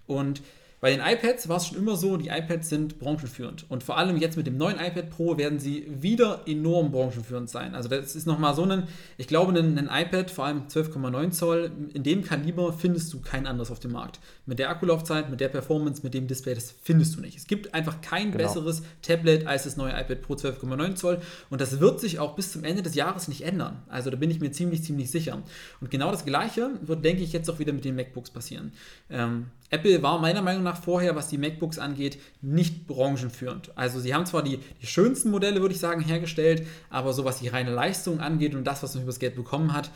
Und 0.07 0.43
Bei 0.83 0.91
den 0.91 1.01
iPads 1.01 1.49
war 1.49 1.59
es 1.59 1.69
schon 1.69 1.79
immer 1.79 1.95
so, 1.95 2.17
die 2.17 2.27
iPads 2.27 2.69
sind 2.69 2.99
branchenführend. 2.99 3.67
Und 3.71 3.85
vor 3.85 3.99
allem 3.99 4.17
jetzt 4.17 4.37
mit 4.37 4.49
dem 4.49 4.57
neuen 4.57 4.81
iPad 4.81 5.11
Pro 5.11 5.39
werden 5.39 5.61
sie 5.61 5.87
wieder 5.89 6.41
enorm 6.45 6.91
branchenführend 6.91 7.49
sein. 7.49 7.77
Also 7.77 7.89
das 7.89 8.17
ist 8.17 8.27
nochmal 8.27 8.57
so 8.57 8.65
ein, 8.65 8.89
ich 9.17 9.29
glaube, 9.29 9.57
ein, 9.57 9.79
ein 9.79 9.89
iPad, 9.89 10.29
vor 10.33 10.45
allem 10.45 10.67
12,9 10.67 11.31
Zoll, 11.31 11.71
in 11.95 12.03
dem 12.03 12.25
Kaliber 12.25 12.73
findest 12.73 13.13
du 13.13 13.21
kein 13.21 13.47
anderes 13.47 13.71
auf 13.71 13.79
dem 13.79 13.93
Markt. 13.93 14.19
Mit 14.45 14.59
der 14.59 14.71
Akkulaufzeit, 14.71 15.31
mit 15.31 15.39
der 15.39 15.51
Performance, 15.51 16.03
mit 16.03 16.15
dem 16.15 16.27
Display, 16.27 16.53
das 16.53 16.75
findest 16.83 17.17
du 17.17 17.21
nicht. 17.21 17.39
Es 17.39 17.47
gibt 17.47 17.75
einfach 17.75 18.01
kein 18.01 18.33
genau. 18.33 18.43
besseres 18.43 18.83
Tablet 19.03 19.47
als 19.47 19.63
das 19.63 19.77
neue 19.77 19.93
iPad 19.93 20.21
Pro 20.21 20.35
12,9 20.35 20.97
Zoll. 20.97 21.21
Und 21.49 21.61
das 21.61 21.79
wird 21.79 22.01
sich 22.01 22.19
auch 22.19 22.35
bis 22.35 22.51
zum 22.51 22.65
Ende 22.65 22.83
des 22.83 22.97
Jahres 22.97 23.29
nicht 23.29 23.43
ändern. 23.43 23.85
Also 23.89 24.11
da 24.11 24.17
bin 24.17 24.33
ich 24.33 24.41
mir 24.41 24.51
ziemlich, 24.51 24.83
ziemlich 24.83 25.13
sicher. 25.13 25.41
Und 25.81 25.93
genau 25.93 26.11
das 26.11 26.25
Gleiche 26.25 26.71
wird, 26.81 27.05
denke 27.05 27.23
ich, 27.23 27.33
jetzt 27.33 27.49
auch 27.49 27.61
wieder 27.61 27.73
mit 27.73 27.85
den 27.85 27.95
MacBooks 27.95 28.31
passieren. 28.31 28.73
Ähm, 29.09 29.47
Apple 29.73 30.03
war 30.03 30.19
meiner 30.19 30.43
Meinung 30.43 30.63
nach 30.63 30.72
vorher, 30.77 31.17
was 31.17 31.29
die 31.29 31.39
MacBooks 31.39 31.79
angeht, 31.79 32.19
nicht 32.41 32.87
branchenführend. 32.87 33.73
Also 33.77 34.01
sie 34.01 34.15
haben 34.15 34.27
zwar 34.27 34.43
die, 34.43 34.59
die 34.81 34.87
schönsten 34.87 35.31
Modelle, 35.31 35.61
würde 35.61 35.75
ich 35.75 35.81
sagen, 35.81 36.03
hergestellt, 36.03 36.67
aber 36.91 37.13
so 37.13 37.25
was 37.25 37.39
die 37.41 37.49
reine 37.49 37.71
Leistung 37.71 38.21
angeht 38.21 38.55
und 38.55 38.65
das, 38.65 38.83
was 38.83 38.95
man 38.95 39.05
übers 39.05 39.19
Geld 39.19 39.35
bekommen 39.35 39.73
hat, 39.73 39.91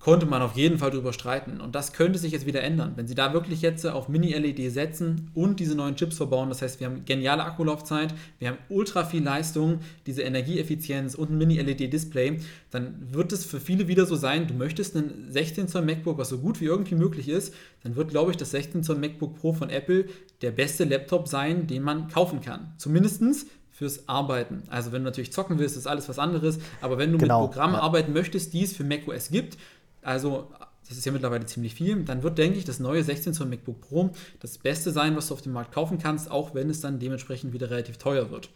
konnte 0.00 0.24
man 0.24 0.40
auf 0.40 0.56
jeden 0.56 0.78
Fall 0.78 0.90
darüber 0.90 1.12
streiten. 1.12 1.60
Und 1.60 1.74
das 1.74 1.92
könnte 1.92 2.18
sich 2.18 2.32
jetzt 2.32 2.46
wieder 2.46 2.62
ändern. 2.62 2.94
Wenn 2.96 3.06
sie 3.06 3.14
da 3.14 3.34
wirklich 3.34 3.60
jetzt 3.60 3.86
auf 3.86 4.08
Mini-LED 4.08 4.72
setzen 4.72 5.30
und 5.34 5.60
diese 5.60 5.74
neuen 5.74 5.94
Chips 5.94 6.16
verbauen, 6.16 6.48
das 6.48 6.62
heißt, 6.62 6.80
wir 6.80 6.86
haben 6.86 7.04
geniale 7.04 7.44
Akkulaufzeit, 7.44 8.14
wir 8.38 8.48
haben 8.48 8.58
ultra 8.70 9.04
viel 9.04 9.22
Leistung, 9.22 9.80
diese 10.06 10.22
Energieeffizienz 10.22 11.14
und 11.14 11.30
ein 11.30 11.38
Mini-LED-Display, 11.38 12.40
dann 12.70 12.94
wird 13.12 13.32
es 13.32 13.44
für 13.44 13.60
viele 13.60 13.88
wieder 13.88 14.06
so 14.06 14.16
sein, 14.16 14.46
du 14.46 14.54
möchtest 14.54 14.96
einen 14.96 15.26
16 15.30 15.68
Zoll 15.68 15.82
MacBook, 15.82 16.16
was 16.16 16.30
so 16.30 16.38
gut 16.38 16.62
wie 16.62 16.66
irgendwie 16.66 16.94
möglich 16.94 17.28
ist, 17.28 17.54
dann 17.82 17.94
wird, 17.94 18.08
glaube 18.08 18.30
ich, 18.30 18.38
das 18.38 18.52
16 18.52 18.82
Zoll 18.82 18.96
MacBook 18.96 19.38
Pro 19.38 19.52
von 19.52 19.68
Apple 19.68 20.06
der 20.40 20.50
beste 20.50 20.84
Laptop 20.84 21.28
sein, 21.28 21.66
den 21.66 21.82
man 21.82 22.08
kaufen 22.08 22.40
kann. 22.40 22.72
Zumindestens 22.78 23.46
fürs 23.80 24.08
Arbeiten. 24.10 24.62
Also 24.68 24.92
wenn 24.92 25.02
du 25.02 25.06
natürlich 25.06 25.32
zocken 25.32 25.58
willst, 25.58 25.74
ist 25.74 25.86
alles 25.86 26.06
was 26.06 26.18
anderes. 26.18 26.58
Aber 26.82 26.98
wenn 26.98 27.12
du 27.12 27.18
genau, 27.18 27.40
mit 27.40 27.52
Programmen 27.52 27.76
ja. 27.76 27.80
arbeiten 27.80 28.12
möchtest, 28.12 28.52
die 28.52 28.62
es 28.62 28.74
für 28.74 28.84
macOS 28.84 29.30
gibt, 29.30 29.56
also 30.02 30.48
das 30.88 30.98
ist 30.98 31.04
ja 31.04 31.12
mittlerweile 31.12 31.46
ziemlich 31.46 31.74
viel, 31.74 32.02
dann 32.04 32.22
wird, 32.22 32.36
denke 32.38 32.58
ich, 32.58 32.64
das 32.64 32.80
neue 32.80 33.04
16 33.04 33.32
Zoll 33.32 33.46
MacBook 33.46 33.80
Pro 33.80 34.10
das 34.40 34.58
Beste 34.58 34.90
sein, 34.90 35.16
was 35.16 35.28
du 35.28 35.34
auf 35.34 35.42
dem 35.42 35.52
Markt 35.52 35.72
kaufen 35.72 35.98
kannst, 35.98 36.30
auch 36.30 36.54
wenn 36.54 36.68
es 36.68 36.80
dann 36.80 36.98
dementsprechend 36.98 37.52
wieder 37.52 37.70
relativ 37.70 37.96
teuer 37.96 38.30
wird. 38.30 38.50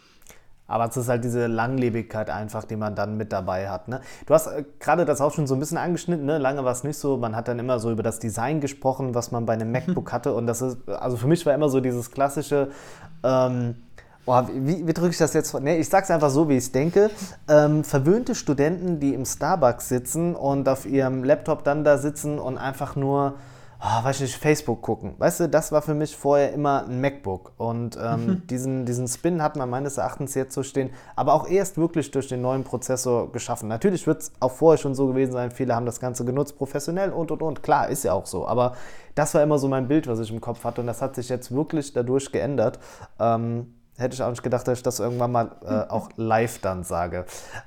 Aber 0.66 0.86
es 0.86 0.96
ist 0.96 1.08
halt 1.08 1.22
diese 1.22 1.46
Langlebigkeit 1.46 2.30
einfach, 2.30 2.64
die 2.64 2.76
man 2.76 2.94
dann 2.94 3.16
mit 3.16 3.32
dabei 3.32 3.68
hat. 3.68 3.88
Ne? 3.88 4.00
Du 4.26 4.32
hast 4.32 4.46
äh, 4.46 4.64
gerade 4.80 5.04
das 5.04 5.20
auch 5.20 5.32
schon 5.32 5.46
so 5.46 5.54
ein 5.54 5.60
bisschen 5.60 5.76
angeschnitten, 5.76 6.24
ne? 6.24 6.38
lange 6.38 6.64
war 6.64 6.72
es 6.72 6.84
nicht 6.84 6.96
so. 6.96 7.18
Man 7.18 7.36
hat 7.36 7.48
dann 7.48 7.58
immer 7.58 7.78
so 7.78 7.90
über 7.90 8.02
das 8.02 8.18
Design 8.18 8.60
gesprochen, 8.60 9.14
was 9.14 9.30
man 9.30 9.44
bei 9.44 9.52
einem 9.52 9.70
MacBook 9.72 10.10
hatte. 10.12 10.34
Und 10.34 10.46
das 10.46 10.62
ist, 10.62 10.88
also 10.88 11.16
für 11.16 11.26
mich 11.26 11.44
war 11.44 11.54
immer 11.54 11.68
so 11.68 11.80
dieses 11.80 12.10
klassische, 12.10 12.70
ähm, 13.22 13.76
Oh, 14.26 14.42
wie, 14.54 14.86
wie 14.86 14.92
drücke 14.94 15.10
ich 15.10 15.18
das 15.18 15.34
jetzt? 15.34 15.52
Nee, 15.60 15.78
ich 15.78 15.88
sage 15.88 16.04
es 16.04 16.10
einfach 16.10 16.30
so, 16.30 16.48
wie 16.48 16.54
ich 16.54 16.64
es 16.64 16.72
denke. 16.72 17.10
Ähm, 17.48 17.84
verwöhnte 17.84 18.34
Studenten, 18.34 18.98
die 18.98 19.12
im 19.12 19.26
Starbucks 19.26 19.88
sitzen 19.90 20.34
und 20.34 20.66
auf 20.68 20.86
ihrem 20.86 21.24
Laptop 21.24 21.62
dann 21.64 21.84
da 21.84 21.98
sitzen 21.98 22.38
und 22.38 22.56
einfach 22.56 22.96
nur, 22.96 23.34
oh, 23.80 24.04
weiß 24.04 24.22
ich 24.22 24.38
Facebook 24.38 24.80
gucken. 24.80 25.14
Weißt 25.18 25.40
du, 25.40 25.48
das 25.50 25.72
war 25.72 25.82
für 25.82 25.92
mich 25.92 26.16
vorher 26.16 26.54
immer 26.54 26.86
ein 26.86 27.02
MacBook. 27.02 27.52
Und 27.58 27.98
ähm, 28.02 28.26
mhm. 28.26 28.46
diesen, 28.46 28.86
diesen 28.86 29.08
Spin 29.08 29.42
hat 29.42 29.56
man 29.56 29.68
meines 29.68 29.98
Erachtens 29.98 30.34
jetzt 30.34 30.54
so 30.54 30.62
stehen, 30.62 30.88
aber 31.16 31.34
auch 31.34 31.46
erst 31.46 31.76
wirklich 31.76 32.10
durch 32.10 32.28
den 32.28 32.40
neuen 32.40 32.64
Prozessor 32.64 33.30
geschaffen. 33.30 33.68
Natürlich 33.68 34.06
wird 34.06 34.22
es 34.22 34.32
auch 34.40 34.52
vorher 34.52 34.78
schon 34.78 34.94
so 34.94 35.06
gewesen 35.06 35.32
sein, 35.32 35.50
viele 35.50 35.74
haben 35.74 35.84
das 35.84 36.00
Ganze 36.00 36.24
genutzt, 36.24 36.56
professionell 36.56 37.10
und 37.10 37.30
und 37.30 37.42
und. 37.42 37.62
Klar, 37.62 37.90
ist 37.90 38.04
ja 38.04 38.14
auch 38.14 38.24
so. 38.24 38.48
Aber 38.48 38.74
das 39.14 39.34
war 39.34 39.42
immer 39.42 39.58
so 39.58 39.68
mein 39.68 39.86
Bild, 39.86 40.06
was 40.06 40.18
ich 40.18 40.30
im 40.30 40.40
Kopf 40.40 40.64
hatte. 40.64 40.80
Und 40.80 40.86
das 40.86 41.02
hat 41.02 41.14
sich 41.14 41.28
jetzt 41.28 41.54
wirklich 41.54 41.92
dadurch 41.92 42.32
geändert. 42.32 42.78
Ähm, 43.20 43.74
Hätte 43.96 44.14
ich 44.14 44.22
auch 44.22 44.30
nicht 44.30 44.42
gedacht, 44.42 44.66
dass 44.66 44.78
ich 44.78 44.82
das 44.82 44.98
irgendwann 44.98 45.30
mal 45.30 45.52
äh, 45.64 45.90
auch 45.90 46.10
live 46.16 46.58
dann 46.58 46.82
sage. 46.82 47.26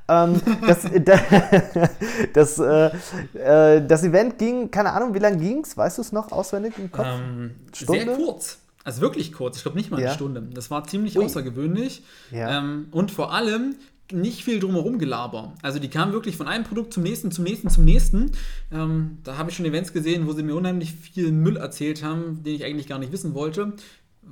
Ähm, 0.09 0.41
das, 0.67 0.80
das, 2.34 2.59
äh, 2.59 3.78
äh, 3.78 3.88
das, 3.88 4.03
Event 4.03 4.38
ging, 4.38 4.69
keine 4.69 4.91
Ahnung, 4.91 5.13
wie 5.13 5.19
lange 5.19 5.38
ging 5.38 5.63
es? 5.63 5.78
Weißt 5.78 5.97
du 5.97 6.01
es 6.01 6.11
noch 6.11 6.34
auswendig 6.34 6.73
im 6.78 6.91
Kopf? 6.91 7.07
Ähm, 7.07 7.55
Stunde? 7.71 8.03
Sehr 8.03 8.15
kurz. 8.15 8.57
Also 8.84 9.01
wirklich 9.01 9.32
kurz. 9.32 9.57
Ich 9.57 9.63
glaube 9.63 9.78
nicht 9.78 9.89
mal 9.89 9.97
eine 9.97 10.07
ja. 10.07 10.13
Stunde. 10.13 10.41
Das 10.53 10.69
war 10.69 10.84
ziemlich 10.84 11.17
Ui. 11.17 11.23
außergewöhnlich. 11.23 12.03
Ja. 12.32 12.57
Ähm, 12.57 12.88
und 12.91 13.11
vor 13.11 13.34
allem 13.34 13.75
nicht 14.11 14.43
viel 14.43 14.59
drumherum 14.59 14.99
gelaber. 14.99 15.53
Also 15.61 15.80
die 15.80 15.89
kamen 15.89 16.11
wirklich 16.11 16.36
von 16.36 16.49
einem 16.49 16.65
Produkt 16.65 16.93
zum 16.93 17.03
nächsten, 17.03 17.32
zum 17.32 17.45
nächsten, 17.45 17.69
zum 17.69 17.86
nächsten. 17.86 18.32
Ähm, 18.73 19.19
da 19.23 19.38
habe 19.38 19.49
ich 19.49 19.55
schon 19.55 19.65
Events 19.65 19.93
gesehen, 19.93 20.28
wo 20.28 20.34
sie 20.34 20.43
mir 20.43 20.55
unheimlich 20.55 20.93
viel 20.93 21.32
Müll 21.32 21.55
erzählt 21.55 22.03
haben, 22.03 22.43
den 22.43 22.55
ich 22.55 22.65
eigentlich 22.65 22.88
gar 22.88 22.99
nicht 22.99 23.13
wissen 23.13 23.34
wollte 23.34 23.73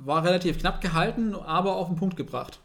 war 0.04 0.24
relativ 0.24 0.58
knapp 0.58 0.80
gehalten, 0.80 1.34
aber 1.34 1.76
auf 1.76 1.88
den 1.88 1.96
Punkt 1.96 2.16
gebracht. 2.16 2.60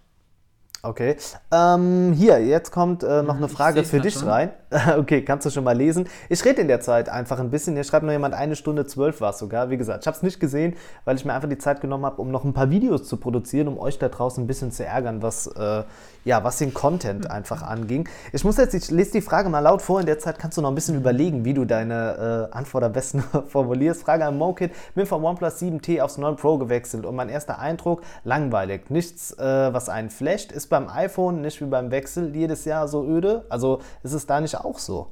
Okay. 0.84 1.16
Ähm, 1.52 2.14
hier, 2.14 2.44
jetzt 2.44 2.72
kommt 2.72 3.04
äh, 3.04 3.22
noch 3.22 3.36
eine 3.36 3.48
Frage 3.48 3.84
für 3.84 4.00
dich 4.00 4.16
schon. 4.16 4.28
rein. 4.28 4.50
okay, 4.98 5.24
kannst 5.24 5.46
du 5.46 5.52
schon 5.52 5.64
mal 5.64 5.78
lesen. 5.78 6.08
Ich 6.28 6.44
rede 6.44 6.60
in 6.62 6.68
der 6.68 6.80
Zeit 6.82 7.08
einfach 7.08 7.40
ein 7.40 7.52
bisschen. 7.52 7.76
Hier 7.76 7.84
schreibt 7.84 8.04
noch 8.04 8.12
jemand, 8.12 8.34
eine 8.34 8.56
Stunde 8.56 8.88
zwölf 8.88 9.22
war 9.22 9.30
es 9.30 9.38
sogar. 9.38 9.70
Wie 9.70 9.78
gesagt, 9.78 10.04
ich 10.04 10.08
habe 10.08 10.18
es 10.18 10.24
nicht 10.24 10.40
gesehen, 10.40 10.76
weil 11.06 11.18
ich 11.18 11.26
mir 11.26 11.34
einfach 11.34 11.50
die 11.50 11.60
Zeit 11.60 11.82
genommen 11.82 12.06
habe, 12.06 12.20
um 12.20 12.32
noch 12.32 12.46
ein 12.46 12.54
paar 12.54 12.72
Videos 12.72 13.08
zu 13.08 13.18
produzieren, 13.18 13.68
um 13.68 13.78
euch 13.78 14.00
da 14.00 14.10
draußen 14.10 14.44
ein 14.44 14.48
bisschen 14.48 14.72
zu 14.72 14.84
ärgern, 14.84 15.22
was, 15.22 15.46
äh, 15.46 15.84
ja, 16.24 16.44
was 16.44 16.58
den 16.58 16.74
Content 16.74 17.30
einfach 17.30 17.64
anging. 17.64 18.08
Ich 18.32 18.44
muss 18.44 18.58
jetzt, 18.58 18.74
ich 18.74 18.92
lese 18.92 19.14
die 19.14 19.22
Frage 19.22 19.50
mal 19.50 19.60
laut 19.60 19.82
vor. 19.82 20.00
In 20.00 20.06
der 20.06 20.20
Zeit 20.20 20.38
kannst 20.40 20.58
du 20.58 20.62
noch 20.62 20.70
ein 20.70 20.76
bisschen 20.76 20.96
überlegen, 20.96 21.46
wie 21.46 21.54
du 21.54 21.66
deine 21.66 22.50
äh, 22.52 22.56
Antwort 22.56 22.84
am 22.84 22.94
besten 22.94 23.24
formulierst. 23.48 24.02
Frage 24.04 24.26
an 24.26 24.38
MoKit. 24.38 24.72
Bin 24.96 25.06
vom 25.06 25.24
OnePlus 25.24 25.62
7T 25.62 26.02
aufs 26.02 26.18
9 26.18 26.36
Pro 26.36 26.58
gewechselt 26.58 27.06
und 27.06 27.16
mein 27.16 27.30
erster 27.30 27.60
Eindruck, 27.60 28.02
langweilig. 28.24 28.90
Nichts, 28.90 29.32
äh, 29.34 29.74
was 29.74 29.90
einen 29.90 30.10
flasht, 30.10 30.52
ist 30.52 30.68
beim 30.68 30.90
iPhone 30.90 31.42
nicht 31.42 31.62
wie 31.62 31.66
beim 31.66 31.92
Wechsel 31.92 32.36
jedes 32.36 32.66
Jahr 32.66 32.88
so 32.88 33.06
öde. 33.06 33.46
Also 33.50 33.80
ist 34.04 34.14
es 34.14 34.26
da 34.28 34.42
nicht 34.42 34.56
auch 34.56 34.80
so? 34.80 35.08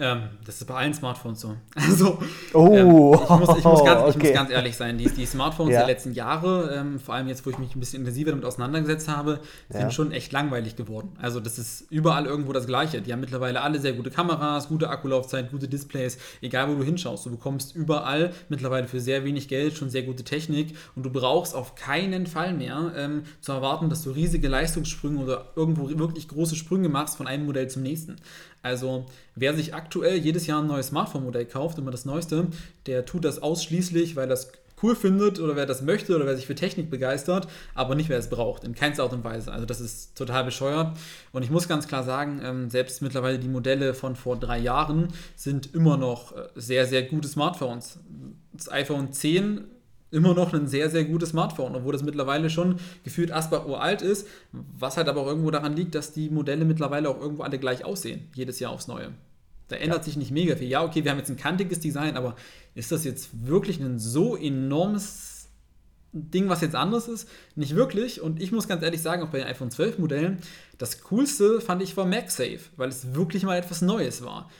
Ähm, 0.00 0.22
das 0.46 0.60
ist 0.60 0.66
bei 0.66 0.74
allen 0.74 0.94
Smartphones 0.94 1.40
so. 1.40 1.56
Also, 1.74 2.18
oh. 2.54 2.74
ähm, 2.74 2.88
ich, 3.22 3.28
muss, 3.28 3.58
ich, 3.58 3.64
muss 3.64 3.84
ganz, 3.84 4.00
okay. 4.00 4.10
ich, 4.10 4.16
muss, 4.16 4.32
ganz, 4.32 4.50
ehrlich 4.50 4.76
sein, 4.76 4.96
die, 4.96 5.10
die 5.10 5.26
Smartphones 5.26 5.74
ja. 5.74 5.80
der 5.80 5.88
letzten 5.88 6.14
Jahre, 6.14 6.74
ähm, 6.74 6.98
vor 6.98 7.14
allem 7.14 7.28
jetzt, 7.28 7.44
wo 7.44 7.50
ich 7.50 7.58
mich 7.58 7.76
ein 7.76 7.80
bisschen 7.80 8.00
intensiver 8.00 8.30
damit 8.30 8.46
auseinandergesetzt 8.46 9.08
habe, 9.08 9.40
sind 9.68 9.82
ja. 9.82 9.90
schon 9.90 10.12
echt 10.12 10.32
langweilig 10.32 10.76
geworden. 10.76 11.10
Also 11.20 11.38
das 11.38 11.58
ist 11.58 11.84
überall 11.90 12.24
irgendwo 12.24 12.52
das 12.52 12.66
Gleiche. 12.66 13.02
Die 13.02 13.12
haben 13.12 13.20
mittlerweile 13.20 13.60
alle 13.60 13.78
sehr 13.78 13.92
gute 13.92 14.10
Kameras, 14.10 14.68
gute 14.68 14.88
Akkulaufzeit, 14.88 15.50
gute 15.50 15.68
Displays, 15.68 16.16
egal 16.40 16.70
wo 16.70 16.76
du 16.76 16.82
hinschaust. 16.82 17.26
Du 17.26 17.30
bekommst 17.30 17.76
überall 17.76 18.32
mittlerweile 18.48 18.88
für 18.88 19.00
sehr 19.00 19.24
wenig 19.24 19.48
Geld 19.48 19.76
schon 19.76 19.90
sehr 19.90 20.02
gute 20.02 20.24
Technik 20.24 20.76
und 20.96 21.04
du 21.04 21.10
brauchst 21.10 21.54
auf 21.54 21.74
keinen 21.74 22.26
Fall 22.26 22.54
mehr 22.54 22.92
ähm, 22.96 23.24
zu 23.42 23.52
erwarten, 23.52 23.90
dass 23.90 24.02
du 24.02 24.10
riesige 24.10 24.48
Leistungssprünge 24.48 25.20
oder 25.22 25.52
irgendwo 25.56 25.90
wirklich 25.98 26.28
große 26.28 26.56
Sprünge 26.56 26.88
machst 26.88 27.16
von 27.16 27.26
einem 27.26 27.44
Modell 27.44 27.68
zum 27.68 27.82
nächsten. 27.82 28.16
Also 28.62 29.06
wer 29.34 29.54
sich 29.54 29.74
aktuell 29.74 30.16
jedes 30.16 30.46
Jahr 30.46 30.60
ein 30.60 30.66
neues 30.66 30.88
Smartphone-Modell 30.88 31.46
kauft, 31.46 31.78
immer 31.78 31.90
das 31.90 32.04
neueste, 32.04 32.48
der 32.86 33.04
tut 33.04 33.24
das 33.24 33.42
ausschließlich, 33.42 34.16
weil 34.16 34.28
das 34.28 34.52
cool 34.82 34.96
findet 34.96 35.40
oder 35.40 35.56
wer 35.56 35.66
das 35.66 35.82
möchte 35.82 36.14
oder 36.14 36.26
wer 36.26 36.36
sich 36.36 36.46
für 36.46 36.54
Technik 36.54 36.90
begeistert, 36.90 37.48
aber 37.74 37.94
nicht 37.94 38.08
wer 38.08 38.18
es 38.18 38.30
braucht, 38.30 38.64
in 38.64 38.74
keinster 38.74 39.02
Art 39.02 39.12
und 39.12 39.24
Weise. 39.24 39.52
Also 39.52 39.66
das 39.66 39.80
ist 39.80 40.16
total 40.16 40.44
bescheuert. 40.44 40.96
Und 41.32 41.42
ich 41.42 41.50
muss 41.50 41.68
ganz 41.68 41.86
klar 41.86 42.02
sagen, 42.02 42.40
ähm, 42.42 42.70
selbst 42.70 43.02
mittlerweile 43.02 43.38
die 43.38 43.48
Modelle 43.48 43.94
von 43.94 44.16
vor 44.16 44.38
drei 44.38 44.58
Jahren 44.58 45.08
sind 45.36 45.74
immer 45.74 45.96
noch 45.96 46.36
äh, 46.36 46.48
sehr, 46.54 46.86
sehr 46.86 47.02
gute 47.02 47.28
Smartphones. 47.28 47.98
Das 48.52 48.70
iPhone 48.70 49.12
10 49.12 49.64
immer 50.10 50.34
noch 50.34 50.52
ein 50.52 50.66
sehr, 50.66 50.90
sehr 50.90 51.04
gutes 51.04 51.30
Smartphone, 51.30 51.74
obwohl 51.76 51.92
das 51.92 52.02
mittlerweile 52.02 52.50
schon 52.50 52.76
gefühlt 53.04 53.32
Asbach 53.32 53.66
uralt 53.66 54.02
ist, 54.02 54.26
was 54.52 54.96
halt 54.96 55.08
aber 55.08 55.20
auch 55.22 55.26
irgendwo 55.26 55.50
daran 55.50 55.76
liegt, 55.76 55.94
dass 55.94 56.12
die 56.12 56.30
Modelle 56.30 56.64
mittlerweile 56.64 57.08
auch 57.08 57.20
irgendwo 57.20 57.42
alle 57.42 57.58
gleich 57.58 57.84
aussehen, 57.84 58.28
jedes 58.34 58.58
Jahr 58.60 58.72
aufs 58.72 58.88
Neue. 58.88 59.12
Da 59.68 59.76
ändert 59.76 59.98
ja. 59.98 60.04
sich 60.04 60.16
nicht 60.16 60.32
mega 60.32 60.56
viel. 60.56 60.68
Ja, 60.68 60.82
okay, 60.84 61.04
wir 61.04 61.12
haben 61.12 61.18
jetzt 61.18 61.30
ein 61.30 61.36
kantiges 61.36 61.78
Design, 61.78 62.16
aber 62.16 62.34
ist 62.74 62.90
das 62.90 63.04
jetzt 63.04 63.46
wirklich 63.46 63.78
ein 63.78 64.00
so 64.00 64.36
enormes 64.36 65.48
Ding, 66.12 66.48
was 66.48 66.60
jetzt 66.60 66.74
anders 66.74 67.06
ist? 67.06 67.28
Nicht 67.54 67.76
wirklich. 67.76 68.20
Und 68.20 68.42
ich 68.42 68.50
muss 68.50 68.66
ganz 68.66 68.82
ehrlich 68.82 69.00
sagen, 69.00 69.22
auch 69.22 69.28
bei 69.28 69.38
den 69.38 69.46
iPhone 69.46 69.70
12 69.70 69.98
Modellen, 69.98 70.38
das 70.78 71.02
coolste 71.02 71.60
fand 71.60 71.82
ich 71.82 71.96
war 71.96 72.04
MagSafe, 72.04 72.58
weil 72.76 72.88
es 72.88 73.14
wirklich 73.14 73.44
mal 73.44 73.56
etwas 73.56 73.80
Neues 73.80 74.24
war, 74.24 74.50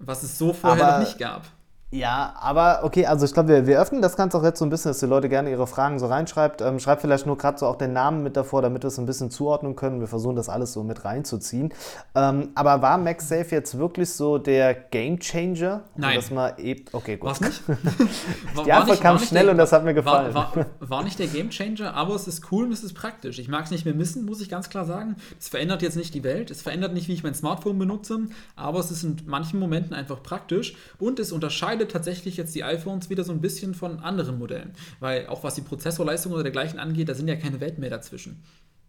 was 0.00 0.24
es 0.24 0.38
so 0.38 0.52
vorher 0.52 0.84
aber 0.84 0.98
noch 0.98 1.06
nicht 1.06 1.18
gab. 1.18 1.46
Ja, 1.92 2.32
aber 2.40 2.84
okay, 2.84 3.04
also 3.04 3.26
ich 3.26 3.34
glaube, 3.34 3.50
wir, 3.50 3.66
wir 3.66 3.78
öffnen 3.78 4.00
das 4.00 4.16
Ganze 4.16 4.38
auch 4.38 4.42
jetzt 4.42 4.58
so 4.58 4.64
ein 4.64 4.70
bisschen, 4.70 4.88
dass 4.88 5.00
die 5.00 5.06
Leute 5.06 5.28
gerne 5.28 5.50
ihre 5.50 5.66
Fragen 5.66 5.98
so 5.98 6.06
reinschreibt. 6.06 6.62
Ähm, 6.62 6.80
schreibt 6.80 7.02
vielleicht 7.02 7.26
nur 7.26 7.36
gerade 7.36 7.58
so 7.58 7.66
auch 7.66 7.76
den 7.76 7.92
Namen 7.92 8.22
mit 8.22 8.34
davor, 8.34 8.62
damit 8.62 8.82
wir 8.82 8.88
es 8.88 8.98
ein 8.98 9.04
bisschen 9.04 9.30
zuordnen 9.30 9.76
können. 9.76 10.00
Wir 10.00 10.06
versuchen 10.06 10.34
das 10.34 10.48
alles 10.48 10.72
so 10.72 10.82
mit 10.84 11.04
reinzuziehen. 11.04 11.74
Ähm, 12.14 12.48
aber 12.54 12.80
war 12.80 12.96
MagSafe 12.96 13.54
jetzt 13.54 13.76
wirklich 13.76 14.10
so 14.10 14.38
der 14.38 14.72
Game 14.72 15.20
Changer? 15.20 15.82
Nein. 15.94 16.16
Dass 16.16 16.30
man 16.30 16.56
eben, 16.56 16.86
okay, 16.94 17.18
gut. 17.18 17.28
War's 17.28 17.42
nicht? 17.42 17.62
die 18.64 18.72
Antwort 18.72 19.02
kam 19.02 19.18
schnell 19.18 19.44
der, 19.44 19.52
und 19.52 19.58
das 19.58 19.72
hat 19.72 19.84
mir 19.84 19.92
gefallen. 19.92 20.32
War, 20.32 20.56
war, 20.56 20.66
war, 20.80 21.04
nicht 21.04 21.18
der 21.18 21.26
Game 21.26 21.50
Changer, 21.50 21.94
aber 21.94 22.14
es 22.14 22.26
ist 22.26 22.50
cool 22.50 22.64
und 22.64 22.72
es 22.72 22.82
ist 22.82 22.94
praktisch. 22.94 23.38
Ich 23.38 23.48
mag 23.48 23.66
es 23.66 23.70
nicht 23.70 23.84
mehr 23.84 23.94
missen, 23.94 24.24
muss 24.24 24.40
ich 24.40 24.48
ganz 24.48 24.70
klar 24.70 24.86
sagen. 24.86 25.16
Es 25.38 25.48
verändert 25.48 25.82
jetzt 25.82 25.96
nicht 25.96 26.14
die 26.14 26.24
Welt, 26.24 26.50
es 26.50 26.62
verändert 26.62 26.94
nicht, 26.94 27.08
wie 27.08 27.12
ich 27.12 27.22
mein 27.22 27.34
Smartphone 27.34 27.78
benutze, 27.78 28.18
aber 28.56 28.78
es 28.78 28.90
ist 28.90 29.02
in 29.02 29.20
manchen 29.26 29.60
Momenten 29.60 29.92
einfach 29.92 30.22
praktisch 30.22 30.74
und 30.98 31.18
es 31.18 31.32
unterscheidet 31.32 31.81
unterscheidet 31.82 31.92
tatsächlich 31.92 32.36
jetzt 32.36 32.54
die 32.54 32.64
iPhones 32.64 33.10
wieder 33.10 33.24
so 33.24 33.32
ein 33.32 33.40
bisschen 33.40 33.74
von 33.74 34.00
anderen 34.00 34.38
Modellen. 34.38 34.72
Weil 35.00 35.26
auch 35.26 35.42
was 35.42 35.54
die 35.54 35.62
Prozessorleistung 35.62 36.32
oder 36.32 36.42
dergleichen 36.42 36.78
angeht, 36.78 37.08
da 37.08 37.14
sind 37.14 37.28
ja 37.28 37.36
keine 37.36 37.60
Welten 37.60 37.80
mehr 37.80 37.90
dazwischen. 37.90 38.42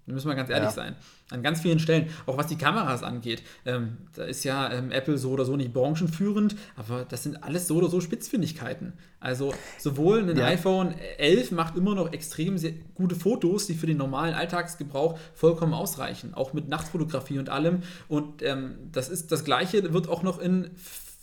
Da 0.06 0.12
müssen 0.12 0.28
wir 0.28 0.36
ganz 0.36 0.50
ehrlich 0.50 0.66
ja. 0.66 0.72
sein. 0.72 0.96
An 1.30 1.42
ganz 1.42 1.62
vielen 1.62 1.80
Stellen, 1.80 2.10
auch 2.26 2.36
was 2.36 2.48
die 2.48 2.58
Kameras 2.58 3.04
angeht, 3.04 3.42
ähm, 3.66 4.00
da 4.14 4.26
ist 4.26 4.44
ja 4.44 4.70
ähm, 4.70 4.92
Apple 4.92 5.18
so 5.18 5.32
oder 5.32 5.46
so 5.46 5.56
nicht 5.56 5.72
branchenführend, 5.72 6.58
aber 6.76 7.06
das 7.06 7.24
sind 7.24 7.42
alles 7.42 7.70
so 7.70 7.78
oder 7.78 7.88
so 7.88 8.02
Spitzfindigkeiten. 8.02 8.94
Also 9.22 9.54
sowohl 9.80 10.30
ein 10.30 10.36
ja. 10.36 10.48
iPhone 10.48 10.94
11 11.18 11.52
macht 11.52 11.78
immer 11.78 11.96
noch 11.96 12.12
extrem 12.12 12.58
gute 12.96 13.16
Fotos, 13.16 13.68
die 13.68 13.76
für 13.76 13.88
den 13.88 13.96
normalen 13.96 14.34
Alltagsgebrauch 14.34 15.18
vollkommen 15.34 15.74
ausreichen, 15.74 16.34
auch 16.34 16.52
mit 16.52 16.68
Nachtfotografie 16.68 17.40
und 17.40 17.48
allem. 17.48 17.84
Und 18.10 18.42
ähm, 18.42 18.76
das 18.92 19.08
ist 19.08 19.32
das 19.32 19.46
Gleiche 19.46 19.94
wird 19.94 20.10
auch 20.10 20.22
noch 20.22 20.40
in 20.40 20.70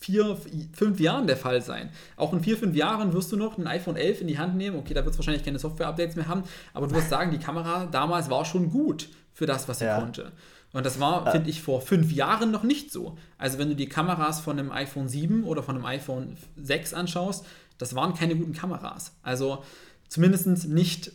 vier, 0.01 0.37
fünf 0.73 0.99
Jahren 0.99 1.27
der 1.27 1.37
Fall 1.37 1.63
sein. 1.63 1.91
Auch 2.17 2.33
in 2.33 2.43
vier, 2.43 2.57
fünf 2.57 2.75
Jahren 2.75 3.13
wirst 3.13 3.31
du 3.33 3.37
noch 3.37 3.59
ein 3.59 3.67
iPhone 3.67 3.97
11 3.97 4.23
in 4.23 4.29
die 4.29 4.39
Hand 4.39 4.57
nehmen. 4.57 4.79
Okay, 4.79 4.95
da 4.95 5.05
wird 5.05 5.13
es 5.13 5.19
wahrscheinlich 5.19 5.45
keine 5.45 5.59
Software-Updates 5.59 6.17
mehr 6.17 6.27
haben, 6.27 6.43
aber 6.73 6.87
du 6.87 6.95
wirst 6.95 7.09
sagen, 7.11 7.31
die 7.31 7.39
Kamera 7.39 7.87
damals 7.87 8.31
war 8.31 8.45
schon 8.45 8.71
gut 8.71 9.11
für 9.35 9.47
das, 9.47 9.69
was 9.69 9.79
sie 9.79 9.85
ja. 9.85 9.99
konnte. 9.99 10.33
Und 10.73 10.87
das 10.87 11.01
war, 11.01 11.27
ja. 11.27 11.33
finde 11.33 11.51
ich, 11.51 11.63
vor 11.63 11.81
fünf 11.81 12.13
Jahren 12.13 12.51
noch 12.51 12.63
nicht 12.63 12.93
so. 12.93 13.19
Also 13.39 13.59
wenn 13.59 13.69
du 13.69 13.77
die 13.77 13.89
Kameras 13.89 14.41
von 14.41 14.59
einem 14.59 14.71
iPhone 14.71 15.09
7 15.09 15.45
oder 15.45 15.63
von 15.63 15.77
einem 15.77 15.85
iPhone 15.85 16.37
6 16.57 16.95
anschaust, 16.95 17.45
das 17.77 17.95
waren 17.95 18.15
keine 18.15 18.37
guten 18.37 18.53
Kameras. 18.53 19.13
Also 19.23 19.65
zumindest 20.09 20.69
nicht 20.69 21.13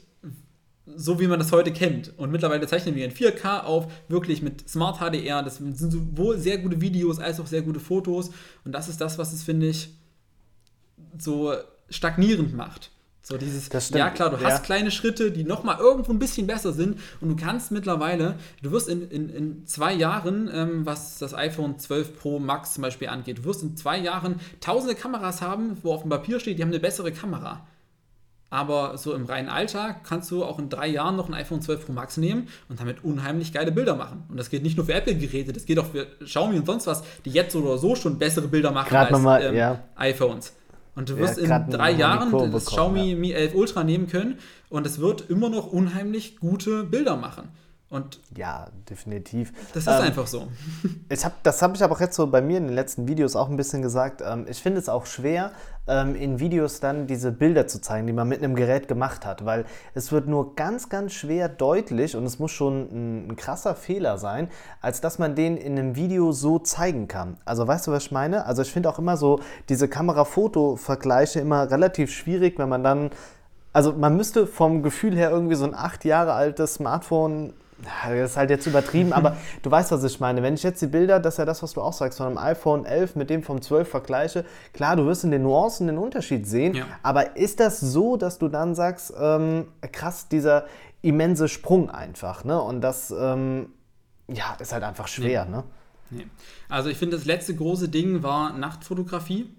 so 0.85 1.19
wie 1.19 1.27
man 1.27 1.39
das 1.39 1.51
heute 1.51 1.73
kennt. 1.73 2.17
Und 2.17 2.31
mittlerweile 2.31 2.67
zeichnen 2.67 2.95
wir 2.95 3.05
in 3.05 3.11
4K 3.11 3.63
auf, 3.63 3.91
wirklich 4.07 4.41
mit 4.41 4.69
Smart 4.69 4.99
HDR. 4.99 5.41
Das 5.43 5.57
sind 5.57 5.77
sowohl 5.77 6.37
sehr 6.37 6.57
gute 6.59 6.81
Videos 6.81 7.19
als 7.19 7.39
auch 7.39 7.47
sehr 7.47 7.61
gute 7.61 7.79
Fotos. 7.79 8.31
Und 8.63 8.71
das 8.71 8.87
ist 8.87 9.01
das, 9.01 9.17
was 9.17 9.33
es, 9.33 9.43
finde 9.43 9.67
ich, 9.67 9.89
so 11.17 11.53
stagnierend 11.89 12.55
macht. 12.55 12.91
So 13.27 13.37
dieses, 13.39 13.69
ja 13.89 14.11
klar, 14.11 14.29
du 14.29 14.37
ja. 14.37 14.51
hast 14.51 14.63
kleine 14.63 14.91
Schritte, 14.91 15.31
die 15.31 15.43
nochmal 15.43 15.79
irgendwo 15.79 16.11
ein 16.11 16.19
bisschen 16.19 16.45
besser 16.45 16.73
sind 16.73 16.99
und 17.21 17.29
du 17.29 17.35
kannst 17.35 17.71
mittlerweile, 17.71 18.35
du 18.61 18.71
wirst 18.71 18.87
in, 18.87 19.09
in, 19.09 19.29
in 19.29 19.65
zwei 19.65 19.93
Jahren, 19.93 20.47
ähm, 20.53 20.85
was 20.85 21.17
das 21.17 21.33
iPhone 21.33 21.79
12 21.79 22.19
Pro 22.19 22.37
Max 22.37 22.75
zum 22.75 22.83
Beispiel 22.83 23.07
angeht, 23.07 23.39
du 23.39 23.45
wirst 23.45 23.63
in 23.63 23.75
zwei 23.75 23.97
Jahren 23.97 24.39
tausende 24.61 24.93
Kameras 24.93 25.41
haben, 25.41 25.75
wo 25.81 25.91
auf 25.91 26.03
dem 26.03 26.11
Papier 26.11 26.39
steht, 26.39 26.59
die 26.59 26.61
haben 26.61 26.69
eine 26.69 26.79
bessere 26.79 27.11
Kamera. 27.11 27.65
Aber 28.55 28.97
so 28.97 29.13
im 29.13 29.25
reinen 29.25 29.49
Alltag 29.49 30.05
kannst 30.05 30.31
du 30.31 30.45
auch 30.45 30.59
in 30.59 30.69
drei 30.69 30.87
Jahren 30.87 31.17
noch 31.17 31.27
ein 31.27 31.33
iPhone 31.33 31.61
12 31.61 31.87
Pro 31.87 31.91
Max 31.91 32.15
nehmen 32.15 32.47
und 32.69 32.79
damit 32.79 33.03
unheimlich 33.03 33.51
geile 33.51 33.69
Bilder 33.69 33.95
machen. 33.97 34.23
Und 34.29 34.37
das 34.37 34.49
geht 34.49 34.63
nicht 34.63 34.77
nur 34.77 34.85
für 34.85 34.93
Apple-Geräte, 34.93 35.51
das 35.51 35.65
geht 35.65 35.77
auch 35.77 35.87
für 35.87 36.05
Xiaomi 36.23 36.59
und 36.59 36.65
sonst 36.65 36.87
was, 36.87 37.03
die 37.25 37.31
jetzt 37.31 37.53
oder 37.53 37.77
so 37.77 37.97
schon 37.97 38.17
bessere 38.17 38.47
Bilder 38.47 38.71
machen 38.71 38.87
Grad 38.87 39.11
als 39.11 39.21
mal, 39.21 39.43
ähm, 39.43 39.55
ja. 39.55 39.83
iPhones. 39.97 40.53
Und 40.95 41.09
du 41.09 41.17
wirst 41.17 41.37
ja, 41.37 41.57
in 41.57 41.69
drei 41.69 41.91
Jahren 41.91 42.31
das 42.31 42.41
bekommen, 42.43 42.65
Xiaomi 42.65 43.09
ja. 43.11 43.15
Mi 43.17 43.31
11 43.33 43.55
Ultra 43.55 43.83
nehmen 43.83 44.07
können 44.07 44.39
und 44.69 44.87
es 44.87 45.01
wird 45.01 45.29
immer 45.29 45.49
noch 45.49 45.67
unheimlich 45.67 46.37
gute 46.37 46.85
Bilder 46.85 47.17
machen. 47.17 47.49
Und 47.95 48.19
ja, 48.35 48.67
definitiv. 48.89 49.53
Das 49.73 49.83
ist 49.83 49.87
ähm, 49.87 50.01
einfach 50.01 50.27
so. 50.27 50.47
Ich 51.07 51.23
hab, 51.23 51.41
das 51.43 51.61
habe 51.61 51.75
ich 51.75 51.83
aber 51.83 51.95
auch 51.95 52.01
jetzt 52.01 52.15
so 52.15 52.27
bei 52.27 52.41
mir 52.41 52.57
in 52.57 52.65
den 52.65 52.75
letzten 52.75 53.07
Videos 53.07 53.37
auch 53.37 53.47
ein 53.47 53.55
bisschen 53.55 53.81
gesagt. 53.81 54.21
Ähm, 54.25 54.45
ich 54.49 54.61
finde 54.61 54.79
es 54.79 54.89
auch 54.89 55.05
schwer, 55.05 55.51
ähm, 55.87 56.13
in 56.13 56.39
Videos 56.39 56.81
dann 56.81 57.07
diese 57.07 57.31
Bilder 57.31 57.67
zu 57.67 57.79
zeigen, 57.79 58.05
die 58.05 58.11
man 58.11 58.27
mit 58.27 58.43
einem 58.43 58.55
Gerät 58.55 58.89
gemacht 58.89 59.25
hat, 59.25 59.45
weil 59.45 59.63
es 59.93 60.11
wird 60.11 60.27
nur 60.27 60.55
ganz, 60.55 60.89
ganz 60.89 61.13
schwer 61.13 61.47
deutlich 61.47 62.17
und 62.17 62.25
es 62.25 62.37
muss 62.37 62.51
schon 62.51 62.89
ein, 62.91 63.29
ein 63.29 63.35
krasser 63.37 63.75
Fehler 63.75 64.17
sein, 64.17 64.49
als 64.81 64.99
dass 64.99 65.17
man 65.17 65.35
den 65.35 65.55
in 65.55 65.79
einem 65.79 65.95
Video 65.95 66.33
so 66.33 66.59
zeigen 66.59 67.07
kann. 67.07 67.37
Also 67.45 67.65
weißt 67.65 67.87
du, 67.87 67.91
was 67.91 68.07
ich 68.07 68.11
meine? 68.11 68.45
Also 68.45 68.61
ich 68.61 68.73
finde 68.73 68.89
auch 68.89 68.99
immer 68.99 69.15
so 69.15 69.39
diese 69.69 69.87
Kamera-Foto-Vergleiche 69.87 71.39
immer 71.39 71.71
relativ 71.71 72.11
schwierig, 72.11 72.59
wenn 72.59 72.67
man 72.67 72.83
dann 72.83 73.11
also 73.71 73.91
man 73.91 74.15
müsste 74.15 74.47
vom 74.47 74.83
Gefühl 74.83 75.17
her 75.17 75.31
irgendwie 75.31 75.55
so 75.55 75.65
ein 75.65 75.75
acht 75.75 76.05
Jahre 76.05 76.31
altes 76.31 76.75
Smartphone 76.75 77.51
das 77.77 78.31
ist 78.31 78.37
halt 78.37 78.49
jetzt 78.49 78.65
übertrieben, 78.67 79.13
aber 79.13 79.37
du 79.61 79.69
weißt, 79.71 79.91
was 79.91 80.03
ich 80.03 80.19
meine. 80.19 80.41
Wenn 80.41 80.53
ich 80.53 80.63
jetzt 80.63 80.81
die 80.81 80.87
Bilder, 80.87 81.19
das 81.19 81.35
ist 81.35 81.37
ja 81.39 81.45
das, 81.45 81.61
was 81.61 81.73
du 81.73 81.81
auch 81.81 81.93
sagst, 81.93 82.17
von 82.17 82.27
einem 82.27 82.37
iPhone 82.37 82.85
11 82.85 83.15
mit 83.15 83.29
dem 83.29 83.43
vom 83.43 83.61
12 83.61 83.87
vergleiche, 83.87 84.45
klar, 84.73 84.95
du 84.95 85.05
wirst 85.05 85.23
in 85.23 85.31
den 85.31 85.43
Nuancen 85.43 85.87
den 85.87 85.97
Unterschied 85.97 86.47
sehen, 86.47 86.75
ja. 86.75 86.85
aber 87.03 87.35
ist 87.35 87.59
das 87.59 87.79
so, 87.79 88.17
dass 88.17 88.39
du 88.39 88.47
dann 88.47 88.75
sagst, 88.75 89.13
ähm, 89.19 89.67
krass, 89.91 90.27
dieser 90.29 90.65
immense 91.01 91.47
Sprung 91.47 91.89
einfach, 91.89 92.43
ne? 92.43 92.59
Und 92.61 92.81
das, 92.81 93.11
ähm, 93.11 93.67
ja, 94.27 94.55
ist 94.59 94.73
halt 94.73 94.83
einfach 94.83 95.07
schwer, 95.07 95.45
nee. 95.45 95.51
ne? 95.51 95.63
Nee. 96.11 96.27
Also 96.69 96.89
ich 96.89 96.97
finde, 96.97 97.17
das 97.17 97.25
letzte 97.25 97.55
große 97.55 97.89
Ding 97.89 98.23
war 98.23 98.53
Nachtfotografie, 98.53 99.49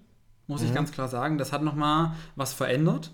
muss 0.47 0.61
mhm. 0.61 0.67
ich 0.67 0.73
ganz 0.73 0.91
klar 0.91 1.07
sagen. 1.07 1.37
Das 1.37 1.51
hat 1.51 1.61
nochmal 1.61 2.13
was 2.35 2.53
verändert. 2.53 3.11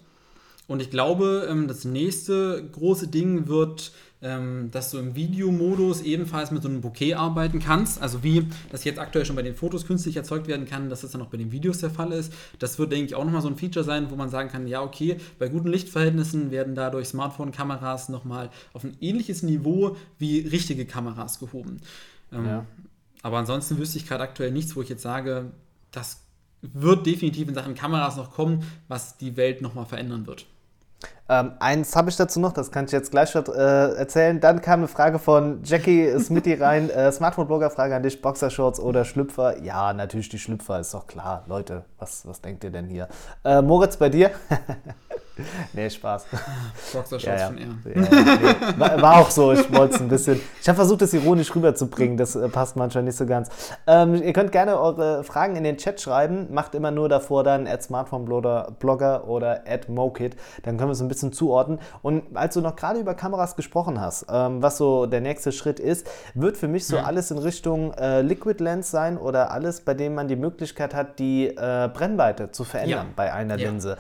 Und 0.68 0.82
ich 0.82 0.90
glaube, 0.90 1.48
ähm, 1.50 1.68
das 1.68 1.84
nächste 1.84 2.68
große 2.72 3.08
Ding 3.08 3.48
wird 3.48 3.92
ähm, 4.24 4.72
dass 4.72 4.90
du 4.90 4.98
im 4.98 5.16
Videomodus 5.16 6.02
ebenfalls 6.02 6.50
mit 6.50 6.64
so 6.64 6.70
einem 6.70 6.80
Bouquet 6.82 7.16
arbeiten 7.16 7.60
kannst. 7.60 8.02
Also 8.02 8.24
wie 8.24 8.48
das 8.72 8.86
jetzt 8.86 8.98
aktuell 8.98 9.26
schon 9.26 9.36
bei 9.36 9.42
den 9.42 9.54
Fotos 9.54 9.86
künstlich 9.86 10.16
erzeugt 10.16 10.48
werden 10.48 10.66
kann, 10.66 10.90
dass 10.90 11.02
das 11.02 11.12
dann 11.12 11.22
auch 11.22 11.28
bei 11.28 11.38
den 11.38 11.52
Videos 11.52 11.80
der 11.80 11.90
Fall 11.90 12.14
ist. 12.14 12.34
Das 12.58 12.80
wird, 12.80 12.94
denke 12.94 13.08
ich, 13.08 13.16
auch 13.16 13.26
nochmal 13.26 13.42
so 13.42 13.50
ein 13.50 13.58
Feature 13.58 13.84
sein, 13.84 14.10
wo 14.10 14.16
man 14.16 14.30
sagen 14.30 14.50
kann, 14.50 14.66
ja, 14.66 14.82
okay, 14.82 15.18
bei 15.40 15.50
guten 15.50 15.68
Lichtverhältnissen 15.68 16.52
werden 16.52 16.74
dadurch 16.74 17.10
Smartphone-Kameras 17.10 18.10
nochmal 18.10 18.50
auf 18.72 18.86
ein 18.86 18.96
ähnliches 19.02 19.44
Niveau 19.44 19.98
wie 20.18 20.40
richtige 20.40 20.86
Kameras 20.86 21.40
gehoben. 21.40 21.82
Ähm, 22.32 22.46
ja. 22.46 22.66
Aber 23.24 23.38
ansonsten 23.38 23.78
wüsste 23.78 23.98
ich 23.98 24.08
gerade 24.08 24.24
aktuell 24.24 24.52
nichts, 24.52 24.76
wo 24.76 24.82
ich 24.82 24.90
jetzt 24.90 25.02
sage, 25.02 25.52
das 25.92 26.22
wird 26.62 27.06
definitiv 27.06 27.50
in 27.50 27.56
Sachen 27.56 27.76
Kameras 27.76 28.16
noch 28.16 28.32
kommen, 28.32 28.64
was 28.88 29.18
die 29.18 29.36
Welt 29.36 29.62
nochmal 29.62 29.86
verändern 29.86 30.28
wird. 30.28 30.46
Ähm, 31.30 31.54
eins 31.60 31.96
habe 31.96 32.10
ich 32.10 32.18
dazu 32.18 32.42
noch, 32.42 32.52
das 32.52 32.70
kann 32.70 32.86
ich 32.86 32.92
jetzt 32.92 33.12
gleich 33.12 33.34
äh, 33.34 33.40
erzählen. 33.40 34.42
Dann 34.42 34.62
kam 34.62 34.82
eine 34.82 34.90
Frage 34.90 35.20
von 35.20 35.62
Jackie 35.64 36.20
Smitty 36.20 36.56
rein. 36.56 36.90
Äh, 36.90 37.12
Smartphone-Blogger-Frage 37.14 37.96
an 37.96 38.04
dich: 38.04 38.22
Boxershorts 38.22 38.80
oder 38.80 39.06
Schlüpfer? 39.06 39.62
Ja, 39.64 39.94
natürlich 39.94 40.28
die 40.28 40.40
Schlüpfer, 40.40 40.82
ist 40.82 40.94
doch 40.94 41.08
klar. 41.08 41.44
Leute, 41.48 41.86
was, 41.98 42.28
was 42.28 42.42
denkt 42.42 42.66
ihr 42.66 42.72
denn 42.72 42.88
hier? 42.88 43.08
Äh, 43.46 43.62
Moritz, 43.62 43.96
bei 43.96 44.10
dir? 44.10 44.32
nee, 45.74 45.90
Spaß. 45.90 46.26
Boxershorts 46.94 47.24
ja, 47.24 47.38
ja. 47.38 47.48
von 47.48 47.58
eher. 47.58 47.68
Ja, 47.96 48.02
nee. 48.02 48.80
war, 48.80 49.02
war, 49.02 49.18
auch 49.22 49.30
so, 49.30 49.54
ich 49.54 49.74
wollte 49.74 49.96
es 49.96 50.02
ein 50.02 50.10
bisschen. 50.10 50.42
Ich 50.62 50.68
habe 50.68 50.76
versucht, 50.76 51.04
das 51.04 51.14
ironisch 51.14 51.56
rüberzubringen, 51.56 52.18
das 52.18 52.36
äh, 52.36 52.50
passt 52.50 52.76
manchmal 52.76 53.06
nicht 53.06 53.18
so 53.18 53.26
ganz. 53.26 53.50
Ähm, 53.88 54.16
ihr 54.16 54.34
könnt 54.34 54.52
gerne 54.52 54.78
eure 54.78 55.24
Fragen 55.24 55.56
in 55.56 55.64
den 55.64 55.78
Chat 55.78 56.02
schreiben, 56.02 56.54
macht 56.54 56.76
immer 56.76 56.92
nur 56.92 57.08
davor 57.08 57.46
dann 57.46 57.66
at 57.66 57.82
Smartphone-Blogger 57.82 59.26
oder 59.26 59.64
at 59.66 59.88
Mokit, 59.88 60.36
dann 60.64 60.78
können 60.78 60.90
wir 60.90 60.94
es 60.94 61.02
ein 61.02 61.08
bisschen 61.08 61.13
zuordnen. 61.16 61.80
Und 62.02 62.36
als 62.36 62.54
du 62.54 62.62
noch 62.62 62.76
gerade 62.76 63.00
über 63.00 63.14
Kameras 63.14 63.56
gesprochen 63.56 64.00
hast, 64.00 64.26
ähm, 64.30 64.62
was 64.62 64.78
so 64.78 65.06
der 65.06 65.22
nächste 65.22 65.52
Schritt 65.52 65.80
ist, 65.80 66.08
wird 66.34 66.58
für 66.58 66.68
mich 66.68 66.88
so 66.88 66.98
ja. 66.98 67.04
alles 67.04 67.32
in 67.32 67.38
Richtung 67.38 67.94
äh, 67.94 68.22
Liquid 68.22 68.64
Lens 68.64 68.92
sein 68.92 69.18
oder 69.18 69.52
alles, 69.52 69.82
bei 69.82 69.94
dem 69.94 70.16
man 70.16 70.28
die 70.28 70.36
Möglichkeit 70.36 70.94
hat, 70.94 71.20
die 71.20 71.48
äh, 71.48 71.90
Brennweite 71.94 72.52
zu 72.52 72.64
verändern 72.64 73.08
ja. 73.08 73.14
bei 73.16 73.34
einer 73.34 73.58
Linse. 73.58 73.98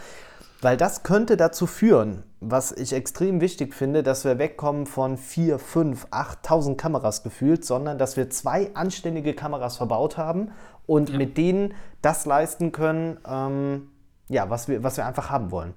Weil 0.64 0.78
das 0.78 1.04
könnte 1.04 1.36
dazu 1.36 1.68
führen, 1.68 2.24
was 2.40 2.72
ich 2.72 2.94
extrem 2.94 3.42
wichtig 3.42 3.74
finde, 3.76 4.02
dass 4.02 4.24
wir 4.24 4.40
wegkommen 4.40 4.86
von 4.86 5.18
4, 5.18 5.60
5, 5.60 6.08
8.000 6.10 6.78
Kameras 6.78 7.22
gefühlt, 7.22 7.66
sondern 7.66 7.98
dass 7.98 8.16
wir 8.16 8.30
zwei 8.30 8.74
anständige 8.74 9.34
Kameras 9.34 9.76
verbaut 9.76 10.18
haben 10.18 10.52
und 10.86 11.10
ja. 11.10 11.18
mit 11.18 11.38
denen 11.38 11.74
das 12.02 12.26
leisten 12.26 12.72
können, 12.72 13.20
ähm, 13.28 13.90
ja, 14.30 14.50
was 14.50 14.70
wir, 14.70 14.84
was 14.84 14.96
wir 14.96 15.06
einfach 15.06 15.30
haben 15.30 15.52
wollen. 15.52 15.74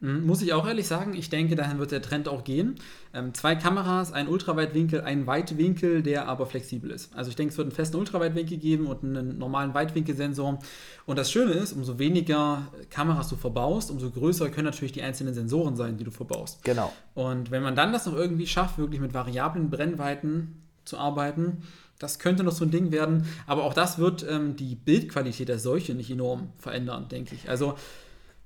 Hm, 0.00 0.26
muss 0.26 0.42
ich 0.42 0.52
auch 0.52 0.66
ehrlich 0.66 0.86
sagen, 0.86 1.14
ich 1.14 1.30
denke, 1.30 1.56
dahin 1.56 1.78
wird 1.78 1.90
der 1.90 2.02
Trend 2.02 2.28
auch 2.28 2.44
gehen. 2.44 2.76
Ähm, 3.14 3.32
zwei 3.32 3.54
Kameras, 3.54 4.12
ein 4.12 4.28
Ultraweitwinkel, 4.28 5.00
ein 5.00 5.26
Weitwinkel, 5.26 6.02
der 6.02 6.28
aber 6.28 6.46
flexibel 6.46 6.90
ist. 6.90 7.14
Also 7.16 7.30
ich 7.30 7.36
denke, 7.36 7.52
es 7.52 7.58
wird 7.58 7.66
einen 7.66 7.74
festen 7.74 7.96
Ultraweitwinkel 7.96 8.58
geben 8.58 8.86
und 8.86 9.02
einen 9.02 9.38
normalen 9.38 9.72
Weitwinkelsensor. 9.72 10.58
Und 11.06 11.18
das 11.18 11.32
Schöne 11.32 11.52
ist, 11.52 11.72
umso 11.72 11.98
weniger 11.98 12.68
Kameras 12.90 13.28
du 13.28 13.36
verbaust, 13.36 13.90
umso 13.90 14.10
größer 14.10 14.50
können 14.50 14.66
natürlich 14.66 14.92
die 14.92 15.02
einzelnen 15.02 15.32
Sensoren 15.32 15.76
sein, 15.76 15.96
die 15.96 16.04
du 16.04 16.10
verbaust. 16.10 16.62
Genau. 16.64 16.92
Und 17.14 17.50
wenn 17.50 17.62
man 17.62 17.74
dann 17.74 17.92
das 17.92 18.04
noch 18.04 18.14
irgendwie 18.14 18.46
schafft, 18.46 18.76
wirklich 18.76 19.00
mit 19.00 19.14
variablen 19.14 19.70
Brennweiten 19.70 20.62
zu 20.84 20.98
arbeiten, 20.98 21.62
das 21.98 22.18
könnte 22.18 22.44
noch 22.44 22.52
so 22.52 22.66
ein 22.66 22.70
Ding 22.70 22.92
werden. 22.92 23.26
Aber 23.46 23.64
auch 23.64 23.72
das 23.72 23.98
wird 23.98 24.26
ähm, 24.28 24.56
die 24.56 24.74
Bildqualität 24.74 25.48
der 25.48 25.58
solche 25.58 25.94
nicht 25.94 26.10
enorm 26.10 26.50
verändern, 26.58 27.08
denke 27.08 27.34
ich. 27.34 27.48
Also 27.48 27.76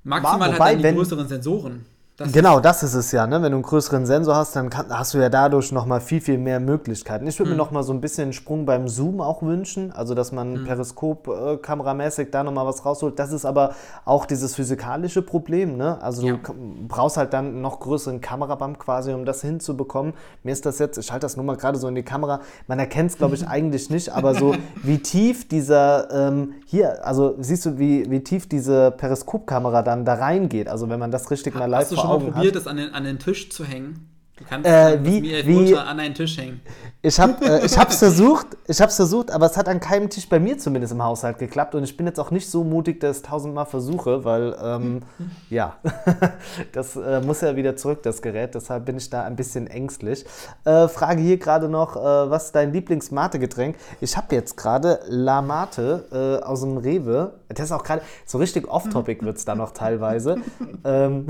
Maximal 0.02 0.52
Wobei, 0.52 0.76
hat 0.76 0.82
er 0.84 0.90
die 0.90 0.96
größeren 0.96 1.28
Sensoren. 1.28 1.84
Das 2.20 2.32
genau, 2.32 2.60
das 2.60 2.82
ist 2.82 2.92
es 2.92 3.12
ja. 3.12 3.26
Ne? 3.26 3.40
Wenn 3.40 3.52
du 3.52 3.56
einen 3.56 3.62
größeren 3.62 4.04
Sensor 4.04 4.36
hast, 4.36 4.54
dann 4.54 4.68
kann, 4.68 4.90
hast 4.90 5.14
du 5.14 5.18
ja 5.18 5.30
dadurch 5.30 5.72
nochmal 5.72 6.02
viel, 6.02 6.20
viel 6.20 6.36
mehr 6.36 6.60
Möglichkeiten. 6.60 7.26
Ich 7.26 7.38
würde 7.38 7.52
mir 7.52 7.56
nochmal 7.56 7.82
so 7.82 7.94
ein 7.94 8.02
bisschen 8.02 8.24
einen 8.24 8.32
Sprung 8.34 8.66
beim 8.66 8.88
Zoom 8.88 9.22
auch 9.22 9.40
wünschen. 9.40 9.90
Also, 9.90 10.14
dass 10.14 10.30
man 10.30 10.64
Periskop-kameramäßig 10.64 12.30
da 12.30 12.44
nochmal 12.44 12.66
was 12.66 12.84
rausholt. 12.84 13.18
Das 13.18 13.32
ist 13.32 13.46
aber 13.46 13.74
auch 14.04 14.26
dieses 14.26 14.54
physikalische 14.54 15.22
Problem. 15.22 15.78
Ne? 15.78 15.96
Also, 16.02 16.26
Ja. 16.26 16.34
du 16.34 16.52
brauchst 16.88 17.16
halt 17.16 17.32
dann 17.32 17.46
einen 17.46 17.62
noch 17.62 17.80
größeren 17.80 18.20
Kamerabump 18.20 18.78
quasi, 18.78 19.14
um 19.14 19.24
das 19.24 19.40
hinzubekommen. 19.40 20.12
Mir 20.42 20.52
ist 20.52 20.66
das 20.66 20.78
jetzt, 20.78 20.98
ich 20.98 21.10
halte 21.12 21.24
das 21.24 21.38
nur 21.38 21.46
mal 21.46 21.56
gerade 21.56 21.78
so 21.78 21.88
in 21.88 21.94
die 21.94 22.02
Kamera. 22.02 22.40
Man 22.66 22.78
erkennt 22.78 23.12
es, 23.12 23.16
glaube 23.16 23.34
ich, 23.34 23.48
eigentlich 23.48 23.88
nicht, 23.88 24.10
aber 24.12 24.34
so 24.34 24.54
wie 24.82 24.98
tief 24.98 25.48
dieser, 25.48 26.10
ähm, 26.12 26.52
hier, 26.66 27.02
also 27.06 27.36
siehst 27.38 27.64
du, 27.64 27.78
wie, 27.78 28.10
wie 28.10 28.22
tief 28.22 28.46
diese 28.46 28.90
Periskopkamera 28.90 29.80
dann 29.80 30.04
da 30.04 30.12
reingeht. 30.14 30.68
Also, 30.68 30.90
wenn 30.90 30.98
man 30.98 31.10
das 31.10 31.30
richtig 31.30 31.54
mal 31.54 31.64
live 31.64 31.88
vor 31.88 32.09
schon 32.12 32.24
mal 32.24 32.32
probiert, 32.32 32.54
hat. 32.54 32.60
das 32.60 32.66
an 32.66 32.76
den, 32.76 32.94
an 32.94 33.04
den 33.04 33.18
Tisch 33.18 33.50
zu 33.50 33.64
hängen? 33.64 34.08
Du 34.40 34.46
kannst 34.48 34.66
Äh, 34.68 34.98
wie- 35.04 35.20
mir 35.20 35.46
wie- 35.46 35.76
an 35.76 36.00
einen 36.00 36.14
Tisch 36.14 36.36
hängen. 36.38 36.60
Ich 37.02 37.18
habe 37.20 37.44
äh, 37.46 37.64
ich 37.64 37.78
hab's 37.78 37.98
versucht, 37.98 38.46
ich 38.66 38.80
hab's 38.80 38.96
versucht, 38.96 39.30
aber 39.30 39.46
es 39.46 39.56
hat 39.56 39.68
an 39.68 39.80
keinem 39.80 40.08
Tisch 40.10 40.28
bei 40.28 40.38
mir 40.40 40.58
zumindest 40.58 40.92
im 40.92 41.02
Haushalt 41.02 41.38
geklappt 41.38 41.74
und 41.74 41.84
ich 41.84 41.96
bin 41.96 42.06
jetzt 42.06 42.18
auch 42.18 42.30
nicht 42.30 42.50
so 42.50 42.64
mutig, 42.64 43.00
dass 43.00 43.18
ich 43.18 43.22
es 43.22 43.28
tausendmal 43.28 43.66
versuche, 43.66 44.24
weil 44.24 44.56
ähm, 44.62 45.00
ja, 45.50 45.76
das 46.72 46.96
äh, 46.96 47.20
muss 47.20 47.42
ja 47.42 47.54
wieder 47.56 47.76
zurück, 47.76 48.02
das 48.02 48.20
Gerät, 48.22 48.54
deshalb 48.54 48.86
bin 48.86 48.96
ich 48.96 49.08
da 49.10 49.24
ein 49.24 49.36
bisschen 49.36 49.66
ängstlich. 49.66 50.24
Äh, 50.64 50.88
Frage 50.88 51.20
hier 51.22 51.36
gerade 51.38 51.68
noch, 51.68 51.96
äh, 51.96 52.00
was 52.30 52.46
ist 52.46 52.54
dein 52.54 52.72
Lieblings-Mate-Getränk? 52.72 53.76
Ich 54.00 54.16
habe 54.16 54.34
jetzt 54.34 54.56
gerade 54.56 55.00
La 55.06 55.42
Mate 55.42 56.40
äh, 56.42 56.44
aus 56.44 56.60
dem 56.62 56.76
Rewe, 56.78 57.34
das 57.48 57.66
ist 57.66 57.72
auch 57.72 57.82
gerade, 57.82 58.02
so 58.26 58.38
richtig 58.38 58.68
off-topic 58.68 59.24
wird 59.24 59.36
es 59.38 59.44
da 59.44 59.54
noch 59.54 59.72
teilweise. 59.72 60.36
ähm, 60.84 61.26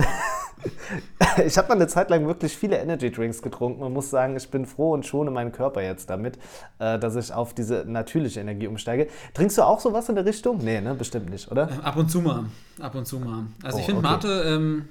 ich 1.46 1.56
habe 1.56 1.68
mal 1.68 1.74
eine 1.74 1.86
Zeit 1.86 2.11
lang 2.11 2.26
wirklich 2.26 2.54
viele 2.56 2.76
Energy 2.76 2.99
Drinks 3.09 3.40
getrunken 3.40 3.82
und 3.82 3.94
muss 3.94 4.11
sagen, 4.11 4.36
ich 4.36 4.51
bin 4.51 4.66
froh 4.66 4.92
und 4.92 5.07
schone 5.07 5.30
meinen 5.30 5.53
Körper 5.53 5.80
jetzt 5.80 6.11
damit, 6.11 6.36
äh, 6.78 6.98
dass 6.98 7.16
ich 7.16 7.32
auf 7.32 7.55
diese 7.55 7.86
natürliche 7.86 8.40
Energie 8.40 8.66
umsteige. 8.66 9.09
Trinkst 9.32 9.57
du 9.57 9.62
auch 9.62 9.80
sowas 9.80 10.11
in 10.11 10.16
der 10.16 10.26
Richtung? 10.26 10.59
Nee, 10.62 10.82
ne? 10.82 10.92
Bestimmt 10.94 11.30
nicht, 11.30 11.51
oder? 11.51 11.70
Ab 11.82 11.96
und 11.96 12.11
zu 12.11 12.20
mal. 12.20 12.44
Ab 12.78 12.94
und 12.94 13.07
zu 13.07 13.18
mal. 13.18 13.44
Also 13.62 13.78
Oh, 13.78 13.80
ich 13.80 13.86
finde 13.86 14.01
okay. 14.01 14.11
Mate 14.11 14.42
ähm, 14.46 14.88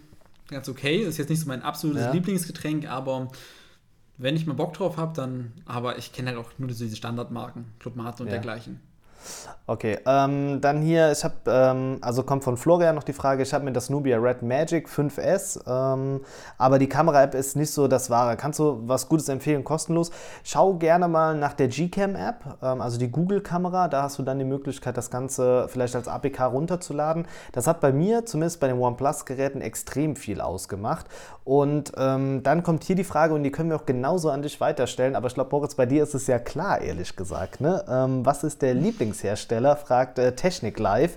ganz 0.48 0.68
okay. 0.68 0.98
Ist 1.04 1.18
jetzt 1.20 1.30
nicht 1.30 1.42
so 1.42 1.48
mein 1.48 1.62
absolutes 1.62 2.06
Ja. 2.06 2.12
Lieblingsgetränk, 2.12 2.90
aber 2.90 3.28
wenn 4.18 4.36
ich 4.36 4.46
mal 4.48 4.54
Bock 4.54 4.74
drauf 4.74 4.98
habe, 4.98 5.14
dann. 5.16 5.54
Aber 5.66 5.98
ich 6.00 6.12
kenne 6.12 6.30
halt 6.30 6.40
auch 6.40 6.50
nur 6.58 6.68
diese 6.68 6.94
Standardmarken, 6.96 7.66
Club 7.80 7.96
Mate 7.96 8.24
und 8.24 8.30
Ja. 8.30 8.34
dergleichen. 8.36 8.80
Okay, 9.70 10.00
ähm, 10.08 10.62
dann 10.62 10.82
hier, 10.82 11.12
ich 11.12 11.24
habe, 11.24 11.36
ähm, 11.46 12.00
also 12.02 12.24
kommt 12.24 12.44
von 12.44 12.58
Florian 12.58 12.96
noch 12.96 13.04
die 13.04 13.14
Frage, 13.14 13.44
ich 13.44 13.54
habe 13.54 13.66
mir 13.66 13.72
das 13.72 13.92
Nubia 13.92 14.18
Red 14.18 14.42
Magic 14.42 14.90
5S, 14.90 15.60
ähm, 15.68 16.22
aber 16.58 16.80
die 16.80 16.90
Kamera-App 16.90 17.36
ist 17.36 17.56
nicht 17.56 17.72
so 17.72 17.88
das 17.88 18.10
Wahre. 18.10 18.36
Kannst 18.36 18.58
du 18.58 18.82
was 18.88 19.08
Gutes 19.08 19.30
empfehlen, 19.30 19.64
kostenlos? 19.64 20.10
Schau 20.44 20.74
gerne 20.74 21.08
mal 21.08 21.36
nach 21.36 21.54
der 21.54 21.68
Gcam-App, 21.68 22.58
ähm, 22.64 22.82
also 22.82 22.98
die 22.98 23.12
Google-Kamera, 23.12 23.90
da 23.90 24.02
hast 24.02 24.18
du 24.18 24.24
dann 24.24 24.40
die 24.40 24.46
Möglichkeit, 24.46 24.98
das 24.98 25.12
Ganze 25.12 25.68
vielleicht 25.70 25.96
als 25.96 26.08
APK 26.08 26.46
runterzuladen. 26.46 27.28
Das 27.52 27.68
hat 27.68 27.80
bei 27.80 27.94
mir, 27.94 28.26
zumindest 28.26 28.60
bei 28.60 28.70
den 28.70 28.80
OnePlus-Geräten, 28.80 29.62
extrem 29.62 30.16
viel 30.16 30.42
ausgemacht. 30.42 31.06
Und 31.44 31.92
ähm, 31.96 32.42
dann 32.42 32.64
kommt 32.64 32.84
hier 32.86 32.96
die 32.96 33.04
Frage, 33.04 33.36
und 33.36 33.44
die 33.44 33.52
können 33.52 33.70
wir 33.70 33.76
auch 33.76 33.86
genauso 33.86 34.32
an 34.32 34.42
dich 34.42 34.60
weiterstellen, 34.62 35.16
aber 35.16 35.28
ich 35.28 35.36
glaube, 35.36 35.52
Moritz, 35.52 35.76
bei 35.76 35.86
dir 35.86 36.02
ist 36.02 36.16
es 36.16 36.26
ja 36.26 36.40
klar, 36.40 36.82
ehrlich 36.82 37.16
gesagt. 37.16 37.62
Ne? 37.62 37.84
Ähm, 37.88 38.26
was 38.26 38.44
ist 38.44 38.64
der 38.64 38.74
Lieblingshersteller? 39.10 39.76
fragt 39.76 40.20
äh, 40.20 40.36
Technik 40.36 40.80
Live. 40.80 41.16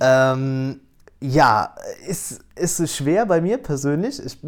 ähm, 0.00 0.80
ja, 1.20 1.74
ist, 2.06 2.40
ist 2.54 2.94
schwer 2.94 3.26
bei 3.26 3.40
mir 3.40 3.58
persönlich. 3.58 4.22
Ich 4.24 4.38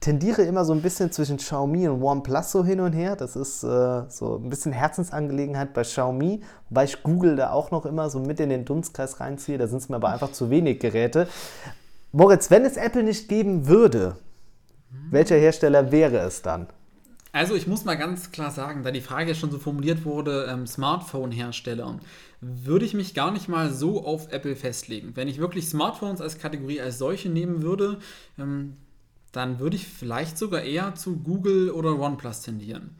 tendiere 0.00 0.42
immer 0.42 0.64
so 0.64 0.72
ein 0.72 0.82
bisschen 0.82 1.10
zwischen 1.10 1.38
Xiaomi 1.38 1.88
und 1.88 2.02
OnePlus 2.02 2.52
so 2.52 2.64
hin 2.64 2.80
und 2.80 2.92
her. 2.92 3.16
Das 3.16 3.36
ist 3.36 3.62
äh, 3.62 4.02
so 4.08 4.36
ein 4.36 4.50
bisschen 4.50 4.72
Herzensangelegenheit 4.72 5.72
bei 5.72 5.82
Xiaomi, 5.82 6.42
wobei 6.68 6.84
ich 6.84 7.02
Google 7.02 7.36
da 7.36 7.50
auch 7.52 7.70
noch 7.70 7.86
immer 7.86 8.10
so 8.10 8.20
mit 8.20 8.40
in 8.40 8.50
den 8.50 8.64
Dunstkreis 8.64 9.20
reinziehe. 9.20 9.56
Da 9.56 9.66
sind 9.66 9.78
es 9.78 9.88
mir 9.88 9.96
aber 9.96 10.10
einfach 10.10 10.32
zu 10.32 10.50
wenig 10.50 10.80
Geräte. 10.80 11.26
Moritz, 12.12 12.50
wenn 12.50 12.64
es 12.64 12.76
Apple 12.76 13.02
nicht 13.02 13.28
geben 13.28 13.66
würde, 13.66 14.16
welcher 15.10 15.36
Hersteller 15.36 15.90
wäre 15.90 16.18
es 16.18 16.42
dann? 16.42 16.66
Also 17.36 17.54
ich 17.54 17.66
muss 17.66 17.84
mal 17.84 17.96
ganz 17.96 18.32
klar 18.32 18.50
sagen, 18.50 18.82
da 18.82 18.90
die 18.90 19.02
Frage 19.02 19.34
schon 19.34 19.50
so 19.50 19.58
formuliert 19.58 20.06
wurde, 20.06 20.46
ähm, 20.50 20.66
Smartphone-Hersteller, 20.66 22.00
würde 22.40 22.86
ich 22.86 22.94
mich 22.94 23.12
gar 23.12 23.30
nicht 23.30 23.46
mal 23.46 23.70
so 23.70 24.06
auf 24.06 24.32
Apple 24.32 24.56
festlegen. 24.56 25.12
Wenn 25.16 25.28
ich 25.28 25.36
wirklich 25.36 25.68
Smartphones 25.68 26.22
als 26.22 26.38
Kategorie 26.38 26.80
als 26.80 26.96
solche 26.96 27.28
nehmen 27.28 27.60
würde, 27.60 27.98
ähm, 28.38 28.78
dann 29.32 29.58
würde 29.58 29.76
ich 29.76 29.86
vielleicht 29.86 30.38
sogar 30.38 30.62
eher 30.62 30.94
zu 30.94 31.18
Google 31.18 31.70
oder 31.72 31.98
OnePlus 31.98 32.40
tendieren. 32.40 32.96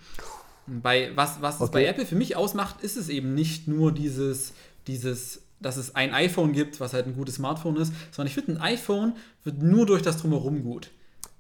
Bei, 0.67 1.13
was 1.15 1.41
was 1.41 1.55
es 1.57 1.61
Okay. 1.63 1.73
bei 1.73 1.87
Apple 1.87 2.05
für 2.05 2.17
mich 2.17 2.37
ausmacht, 2.37 2.83
ist 2.83 2.99
es 2.99 3.09
eben 3.09 3.35
nicht 3.35 3.69
nur 3.69 3.91
dieses, 3.91 4.53
dieses, 4.87 5.45
dass 5.61 5.79
es 5.79 5.95
ein 5.95 6.13
iPhone 6.13 6.53
gibt, 6.53 6.79
was 6.79 6.93
halt 6.93 7.07
ein 7.07 7.15
gutes 7.15 7.37
Smartphone 7.37 7.77
ist, 7.77 7.91
sondern 8.11 8.27
ich 8.29 8.35
finde, 8.35 8.61
ein 8.61 8.75
iPhone 8.75 9.15
wird 9.45 9.63
nur 9.63 9.87
durch 9.87 10.03
das 10.03 10.19
Drumherum 10.19 10.63
gut. 10.63 10.91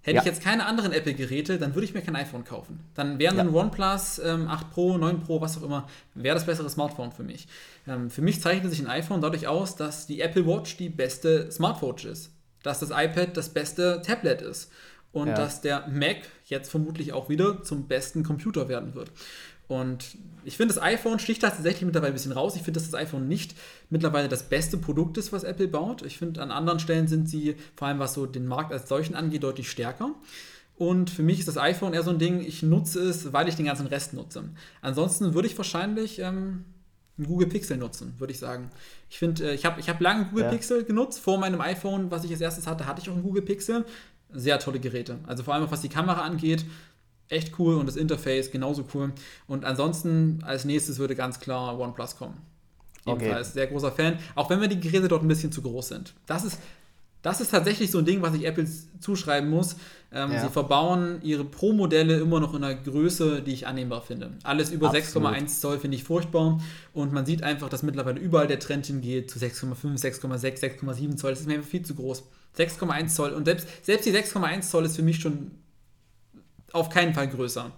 Hätte 0.07 0.17
Ja. 0.17 0.23
ich 0.23 0.27
jetzt 0.27 0.41
keine 0.43 0.67
anderen 0.67 0.93
Apple-Geräte, 0.93 1.59
dann 1.59 1.75
würde 1.75 1.85
ich 1.85 1.93
mir 1.93 2.01
kein 2.01 2.15
iPhone 2.15 2.45
kaufen. 2.45 2.79
Dann 2.95 3.19
wären 3.19 3.37
Ja. 3.37 3.43
ein 3.43 3.53
OnePlus 3.53 4.21
ähm, 4.21 4.47
8 4.47 4.71
Pro, 4.71 4.97
9 4.97 5.21
Pro, 5.21 5.41
was 5.41 5.59
auch 5.59 5.63
immer, 5.65 5.89
wäre 6.15 6.35
das 6.37 6.47
bessere 6.47 6.71
Smartphone 6.71 7.11
für 7.11 7.25
mich. 7.25 7.49
Ähm, 7.89 8.09
für 8.09 8.23
mich 8.23 8.41
zeichnet 8.41 8.71
sich 8.71 8.81
ein 8.81 8.87
iPhone 8.87 9.21
dadurch 9.21 9.49
aus, 9.49 9.75
dass 9.75 10.07
die 10.07 10.21
Apple 10.21 10.47
Watch 10.47 10.77
die 10.77 10.89
beste 10.91 11.51
Smartwatch 11.51 12.05
ist. 12.05 12.31
Dass 12.63 12.79
das 12.79 12.91
iPad 12.91 13.37
das 13.37 13.49
beste 13.49 14.01
Tablet 14.03 14.43
ist. 14.43 14.71
Und 15.13 15.27
Ja. 15.29 15.35
dass 15.35 15.61
der 15.61 15.89
Mac 15.89 16.19
jetzt 16.45 16.71
vermutlich 16.71 17.13
auch 17.13 17.29
wieder 17.29 17.63
zum 17.65 17.89
besten 17.89 18.23
Computer 18.23 18.69
werden 18.69 18.95
wird. 18.95 19.11
Und 19.67 20.17
ich 20.47 20.57
finde, 20.57 20.75
das 20.75 20.83
iPhone 20.83 21.19
sticht 21.19 21.43
tatsächlich 21.43 21.83
mittlerweile 21.83 22.13
ein 22.13 22.15
bisschen 22.15 22.33
raus. 22.33 22.55
Ich 22.57 22.63
finde, 22.63 22.79
dass 22.81 22.91
das 22.91 22.99
iPhone 23.01 23.29
nicht 23.29 23.55
mittlerweile 23.91 24.29
das 24.29 24.45
beste 24.45 24.77
Produkt 24.79 25.19
ist, 25.19 25.33
was 25.33 25.45
Apple 25.45 25.69
baut. 25.69 26.03
Ich 26.03 26.19
finde, 26.19 26.41
an 26.41 26.51
anderen 26.51 26.79
Stellen 26.79 27.09
sind 27.09 27.29
sie, 27.29 27.57
vor 27.75 27.89
allem 27.89 27.99
was 27.99 28.15
so 28.15 28.27
den 28.27 28.47
Markt 28.47 28.73
als 28.73 28.89
solchen 28.89 29.15
angeht, 29.15 29.43
deutlich 29.43 29.71
stärker. 29.71 30.15
Und 30.77 31.11
für 31.11 31.23
mich 31.23 31.39
ist 31.39 31.49
das 31.49 31.57
iPhone 31.57 31.95
eher 31.95 32.03
so 32.03 32.11
ein 32.11 32.19
Ding, 32.19 32.41
ich 32.41 32.63
nutze 32.63 33.01
es, 33.01 33.33
weil 33.33 33.49
ich 33.49 33.57
den 33.57 33.67
ganzen 33.67 33.87
Rest 33.87 34.13
nutze. 34.13 34.45
Ansonsten 34.83 35.35
würde 35.35 35.49
ich 35.49 35.57
wahrscheinlich 35.57 36.19
ähm, 36.19 36.65
ein 37.19 37.25
Google 37.27 37.49
Pixel 37.49 37.79
nutzen, 37.79 38.15
würde 38.19 38.33
ich 38.33 38.39
sagen. 38.39 38.71
Ich 39.09 39.19
finde, 39.19 39.51
äh, 39.51 39.55
ich 39.55 39.65
habe 39.65 39.81
ich 39.81 39.89
hab 39.89 40.01
lange 40.01 40.27
Google 40.27 40.45
Ja. 40.45 40.51
Pixel 40.51 40.85
genutzt. 40.85 41.19
Vor 41.21 41.39
meinem 41.39 41.61
iPhone, 41.61 42.11
was 42.11 42.25
ich 42.25 42.31
als 42.31 42.41
erstes 42.41 42.67
hatte, 42.67 42.87
hatte 42.87 43.01
ich 43.01 43.09
auch 43.09 43.15
ein 43.17 43.23
Google 43.23 43.43
Pixel. 43.43 43.85
Sehr 44.33 44.59
tolle 44.59 44.79
Geräte. 44.81 45.19
Also 45.27 45.43
vor 45.45 45.55
allem 45.55 45.65
auch 45.65 45.71
was 45.71 45.81
die 45.81 45.89
Kamera 45.89 46.23
angeht, 46.23 46.67
echt 47.29 47.59
cool 47.59 47.75
und 47.77 47.87
das 47.87 47.97
Interface 47.97 48.51
genauso 48.51 48.85
cool. 48.95 49.13
Und 49.47 49.65
ansonsten 49.65 50.41
als 50.45 50.65
nächstes 50.65 50.99
würde 50.99 51.15
ganz 51.15 51.41
klar 51.41 51.79
OnePlus 51.79 52.17
kommen. 52.17 52.37
Okay. 53.05 53.25
Ebenfalls 53.25 53.53
sehr 53.53 53.67
großer 53.69 53.93
Fan, 53.93 54.19
auch 54.35 54.51
wenn 54.51 54.59
mir 54.61 54.69
die 54.69 54.81
Geräte 54.81 55.09
dort 55.09 55.23
ein 55.23 55.29
bisschen 55.29 55.53
zu 55.53 55.63
groß 55.63 55.89
sind. 55.89 56.15
Das 56.27 56.45
ist, 56.45 56.59
das 57.23 57.41
ist 57.41 57.51
tatsächlich 57.51 57.91
so 57.91 57.99
ein 57.99 58.05
Ding, 58.05 58.21
was 58.23 58.35
ich 58.35 58.45
Apple 58.45 58.67
zuschreiben 59.01 59.49
muss. 59.49 59.77
Ähm, 60.13 60.33
Ja. 60.33 60.43
Sie 60.43 60.49
verbauen 60.49 61.21
ihre 61.23 61.45
Pro-Modelle 61.45 62.19
immer 62.19 62.41
noch 62.41 62.55
in 62.55 62.63
einer 62.65 62.75
Größe, 62.75 63.43
die 63.43 63.53
ich 63.53 63.67
annehmbar 63.67 64.03
finde. 64.03 64.33
Alles 64.43 64.71
über 64.71 64.89
Absolut. 64.95 65.29
6,1 65.29 65.61
Zoll 65.61 65.79
finde 65.79 65.97
ich 65.97 66.05
furchtbar. 66.05 66.61
Und 66.95 67.13
man 67.13 67.27
sieht 67.27 67.43
einfach, 67.43 67.69
dass 67.69 67.83
mittlerweile 67.83 68.21
überall 68.21 68.47
der 68.47 68.59
Trend 68.59 68.87
hingeht 68.87 69.31
zu 69.31 69.39
6,5, 69.39 70.01
6,6, 70.01 70.81
6,7 70.81 71.17
Zoll. 71.17 71.31
Das 71.31 71.41
ist 71.41 71.47
mir 71.47 71.55
einfach 71.55 71.69
viel 71.69 71.83
zu 71.83 71.95
groß. 71.95 72.25
6,1 72.57 73.09
Zoll. 73.09 73.31
Und 73.31 73.45
selbst, 73.45 73.69
selbst 73.85 74.07
die 74.07 74.13
6,1 74.13 74.63
Zoll 74.63 74.85
ist 74.85 74.97
für 74.97 75.03
mich 75.03 75.21
schon 75.21 75.51
auf 76.77 76.89
keinen 76.91 77.15
Fall 77.15 77.29
größer. 77.29 77.71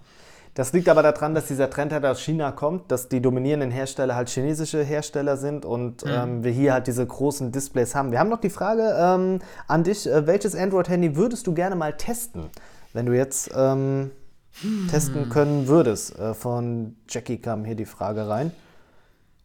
Das 0.55 0.73
liegt 0.73 0.89
aber 0.89 1.03
daran, 1.03 1.35
dass 1.35 1.47
dieser 1.47 1.69
Trend 1.69 1.93
halt 1.93 2.05
aus 2.05 2.19
China 2.19 2.51
kommt, 2.51 2.91
dass 2.91 3.07
die 3.07 3.21
dominierenden 3.21 3.71
Hersteller 3.71 4.15
halt 4.15 4.29
chinesische 4.29 4.83
Hersteller 4.83 5.37
sind 5.37 5.63
und 5.63 6.03
ähm, 6.05 6.43
wir 6.43 6.51
hier 6.51 6.73
halt 6.73 6.87
diese 6.87 7.05
großen 7.05 7.51
Displays 7.51 7.95
haben. 7.95 8.11
Wir 8.11 8.19
haben 8.19 8.29
noch 8.29 8.41
die 8.41 8.49
Frage 8.49 8.95
ähm, 8.99 9.39
an 9.67 9.83
dich, 9.83 10.05
äh, 10.05 10.27
welches 10.27 10.55
Android-Handy 10.55 11.15
würdest 11.15 11.47
du 11.47 11.53
gerne 11.53 11.75
mal 11.75 11.95
testen, 11.95 12.49
wenn 12.93 13.05
du 13.05 13.15
jetzt 13.15 13.51
ähm, 13.55 14.11
testen 14.89 15.29
können 15.29 15.67
würdest? 15.67 16.17
Äh, 16.19 16.33
von 16.33 16.97
Jackie 17.07 17.37
kam 17.37 17.63
hier 17.63 17.75
die 17.75 17.85
Frage 17.85 18.27
rein. 18.27 18.51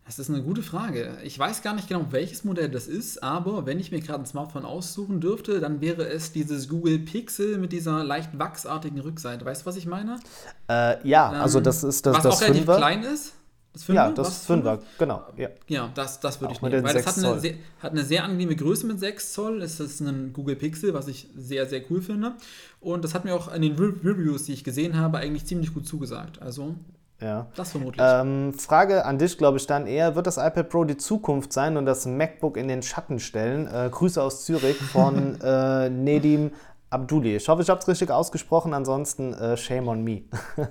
Das 0.06 0.18
ist 0.18 0.28
eine 0.28 0.42
gute 0.42 0.62
Frage. 0.62 1.16
Ich 1.22 1.38
weiß 1.38 1.62
gar 1.62 1.74
nicht 1.74 1.88
genau, 1.88 2.06
welches 2.10 2.44
Modell 2.44 2.68
das 2.68 2.86
ist, 2.88 3.22
aber 3.22 3.64
wenn 3.64 3.80
ich 3.80 3.90
mir 3.90 4.00
gerade 4.00 4.20
ein 4.22 4.26
Smartphone 4.26 4.66
aussuchen 4.66 5.20
dürfte, 5.20 5.60
dann 5.60 5.80
wäre 5.80 6.06
es 6.06 6.30
dieses 6.30 6.68
Google 6.68 6.98
Pixel 6.98 7.56
mit 7.56 7.72
dieser 7.72 8.04
leicht 8.04 8.38
wachsartigen 8.38 9.00
Rückseite. 9.00 9.46
Weißt 9.46 9.62
du, 9.62 9.66
was 9.66 9.76
ich 9.76 9.86
meine? 9.86 10.20
Äh, 10.68 11.08
ja, 11.08 11.30
also 11.30 11.58
Ähm, 11.58 11.64
das 11.64 11.84
ist 11.84 12.04
das, 12.04 12.16
was 12.16 12.22
das 12.22 12.36
auch 12.36 12.40
relativ 12.42 12.64
Fünfer. 12.64 12.76
klein 12.76 13.02
ist. 13.02 13.32
Das 13.72 13.88
Ja, 13.88 14.06
Was 14.08 14.14
das 14.14 14.46
Fünfer, 14.46 14.78
genau. 14.98 15.24
Ja. 15.36 15.48
Ja, 15.66 15.90
das, 15.94 16.20
das 16.20 16.40
würde 16.40 16.52
Auch 16.52 16.56
ich 16.56 16.62
nehmen. 16.62 16.84
Weil 16.84 16.94
das 16.94 17.06
hat 17.06 17.14
6 17.14 17.26
eine, 17.26 17.40
sehr, 17.40 17.54
hat 17.80 17.90
eine 17.90 18.04
sehr 18.04 18.22
angenehme 18.22 18.54
Größe 18.54 18.86
mit 18.86 19.00
6 19.00 19.32
Zoll. 19.32 19.62
Es 19.62 19.80
ist 19.80 20.00
ein 20.00 20.32
Google 20.32 20.54
Pixel, 20.54 20.94
was 20.94 21.08
ich 21.08 21.28
sehr, 21.34 21.66
sehr 21.66 21.82
cool 21.90 22.00
finde. 22.00 22.34
Und 22.78 23.02
das 23.02 23.14
hat 23.14 23.24
mir 23.24 23.34
auch 23.34 23.52
in 23.52 23.62
den 23.62 23.74
Re 23.74 23.92
Reviews, 24.04 24.44
die 24.44 24.52
ich 24.52 24.62
gesehen 24.62 24.96
habe, 24.96 25.18
eigentlich 25.18 25.46
ziemlich 25.46 25.74
gut 25.74 25.88
zugesagt. 25.88 26.40
Also, 26.40 26.76
ja. 27.20 27.46
das 27.54 27.72
vermutlich. 27.72 28.04
Ähm, 28.04 28.54
Frage 28.54 29.04
an 29.04 29.18
dich, 29.18 29.38
glaube 29.38 29.58
ich, 29.58 29.66
dann 29.66 29.86
eher, 29.86 30.14
wird 30.16 30.26
das 30.26 30.36
iPad 30.36 30.68
Pro 30.68 30.84
die 30.84 30.96
Zukunft 30.96 31.52
sein 31.52 31.76
und 31.76 31.86
das 31.86 32.06
MacBook 32.06 32.56
in 32.56 32.68
den 32.68 32.82
Schatten 32.82 33.18
stellen? 33.18 33.66
Äh, 33.66 33.88
Grüße 33.90 34.22
aus 34.22 34.44
Zürich 34.44 34.76
von 34.76 35.40
äh, 35.42 35.88
Nedim 35.90 36.52
Abduli. 36.90 37.36
Ich 37.36 37.48
hoffe, 37.48 37.62
ich 37.62 37.68
habe 37.68 37.80
es 37.80 37.88
richtig 37.88 38.10
ausgesprochen, 38.10 38.74
ansonsten 38.74 39.34
äh, 39.34 39.56
shame 39.56 39.88
on 39.88 40.04
me. 40.04 40.22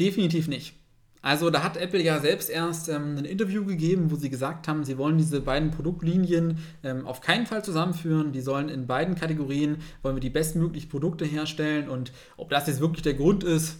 Definitiv 0.00 0.48
nicht. 0.48 0.80
Also 1.22 1.50
da 1.50 1.62
hat 1.62 1.76
Apple 1.76 2.02
ja 2.02 2.18
selbst 2.18 2.48
erst 2.48 2.88
ähm, 2.88 3.16
ein 3.18 3.26
Interview 3.26 3.66
gegeben, 3.66 4.10
wo 4.10 4.16
sie 4.16 4.30
gesagt 4.30 4.68
haben, 4.68 4.84
sie 4.84 4.96
wollen 4.96 5.18
diese 5.18 5.42
beiden 5.42 5.70
Produktlinien 5.70 6.58
ähm, 6.82 7.06
auf 7.06 7.20
keinen 7.20 7.44
Fall 7.44 7.62
zusammenführen. 7.62 8.32
Die 8.32 8.40
sollen 8.40 8.70
in 8.70 8.86
beiden 8.86 9.16
Kategorien, 9.16 9.78
wollen 10.00 10.16
wir 10.16 10.20
die 10.20 10.30
bestmöglichen 10.30 10.88
Produkte 10.88 11.26
herstellen. 11.26 11.90
Und 11.90 12.12
ob 12.38 12.48
das 12.48 12.66
jetzt 12.68 12.80
wirklich 12.80 13.02
der 13.02 13.14
Grund 13.14 13.44
ist, 13.44 13.76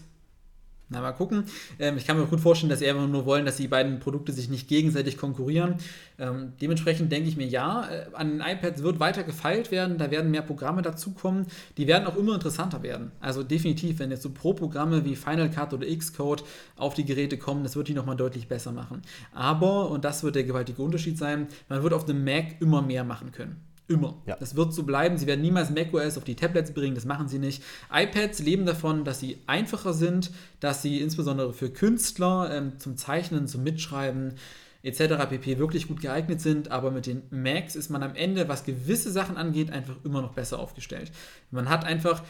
na, 0.91 0.99
mal 0.99 1.13
gucken. 1.13 1.45
Ähm, 1.79 1.95
ich 1.95 2.05
kann 2.05 2.17
mir 2.17 2.25
gut 2.25 2.41
vorstellen, 2.41 2.69
dass 2.69 2.79
sie 2.79 2.89
einfach 2.89 3.07
nur 3.07 3.25
wollen, 3.25 3.45
dass 3.45 3.55
die 3.55 3.69
beiden 3.69 3.99
Produkte 3.99 4.33
sich 4.33 4.49
nicht 4.49 4.67
gegenseitig 4.67 5.17
konkurrieren. 5.17 5.75
Ähm, 6.19 6.51
dementsprechend 6.61 7.11
denke 7.11 7.29
ich 7.29 7.37
mir, 7.37 7.47
ja, 7.47 7.87
äh, 7.89 8.05
an 8.13 8.31
den 8.31 8.41
iPads 8.41 8.83
wird 8.83 8.99
weiter 8.99 9.23
gefeilt 9.23 9.71
werden, 9.71 9.97
da 9.97 10.11
werden 10.11 10.29
mehr 10.31 10.41
Programme 10.41 10.81
dazukommen. 10.81 11.45
Die 11.77 11.87
werden 11.87 12.05
auch 12.07 12.17
immer 12.17 12.33
interessanter 12.33 12.83
werden. 12.83 13.11
Also 13.21 13.41
definitiv, 13.41 13.99
wenn 13.99 14.11
jetzt 14.11 14.23
so 14.23 14.31
Pro-Programme 14.31 15.05
wie 15.05 15.15
Final 15.15 15.49
Cut 15.49 15.73
oder 15.73 15.87
Xcode 15.87 16.43
auf 16.75 16.93
die 16.93 17.05
Geräte 17.05 17.37
kommen, 17.37 17.63
das 17.63 17.77
wird 17.77 17.87
die 17.87 17.93
nochmal 17.93 18.17
deutlich 18.17 18.49
besser 18.49 18.73
machen. 18.73 19.01
Aber, 19.33 19.89
und 19.89 20.03
das 20.03 20.23
wird 20.23 20.35
der 20.35 20.43
gewaltige 20.43 20.81
Unterschied 20.81 21.17
sein, 21.17 21.47
man 21.69 21.83
wird 21.83 21.93
auf 21.93 22.05
dem 22.05 22.25
Mac 22.25 22.59
immer 22.59 22.81
mehr 22.81 23.05
machen 23.05 23.31
können. 23.31 23.70
Immer. 23.91 24.21
Ja. 24.25 24.37
Das 24.39 24.55
wird 24.55 24.73
so 24.73 24.83
bleiben. 24.83 25.17
Sie 25.17 25.27
werden 25.27 25.41
niemals 25.41 25.69
macOS 25.69 26.17
auf 26.17 26.23
die 26.23 26.35
Tablets 26.35 26.73
bringen, 26.73 26.95
das 26.95 27.05
machen 27.05 27.27
sie 27.27 27.39
nicht. 27.39 27.61
iPads 27.93 28.39
leben 28.39 28.65
davon, 28.65 29.03
dass 29.03 29.19
sie 29.19 29.39
einfacher 29.47 29.93
sind, 29.93 30.31
dass 30.59 30.81
sie 30.81 31.01
insbesondere 31.01 31.53
für 31.53 31.69
Künstler 31.69 32.49
ähm, 32.51 32.79
zum 32.79 32.95
Zeichnen, 32.97 33.47
zum 33.47 33.63
Mitschreiben 33.63 34.35
etc. 34.83 35.27
pp. 35.29 35.57
wirklich 35.57 35.87
gut 35.87 36.01
geeignet 36.01 36.41
sind, 36.41 36.71
aber 36.71 36.89
mit 36.89 37.05
den 37.05 37.23
Macs 37.29 37.75
ist 37.75 37.89
man 37.89 38.01
am 38.01 38.15
Ende, 38.15 38.47
was 38.47 38.63
gewisse 38.63 39.11
Sachen 39.11 39.37
angeht, 39.37 39.71
einfach 39.71 39.95
immer 40.03 40.21
noch 40.21 40.33
besser 40.33 40.59
aufgestellt. 40.59 41.11
Man 41.51 41.69
hat 41.69 41.85
einfach 41.85 42.23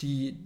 die, 0.00 0.38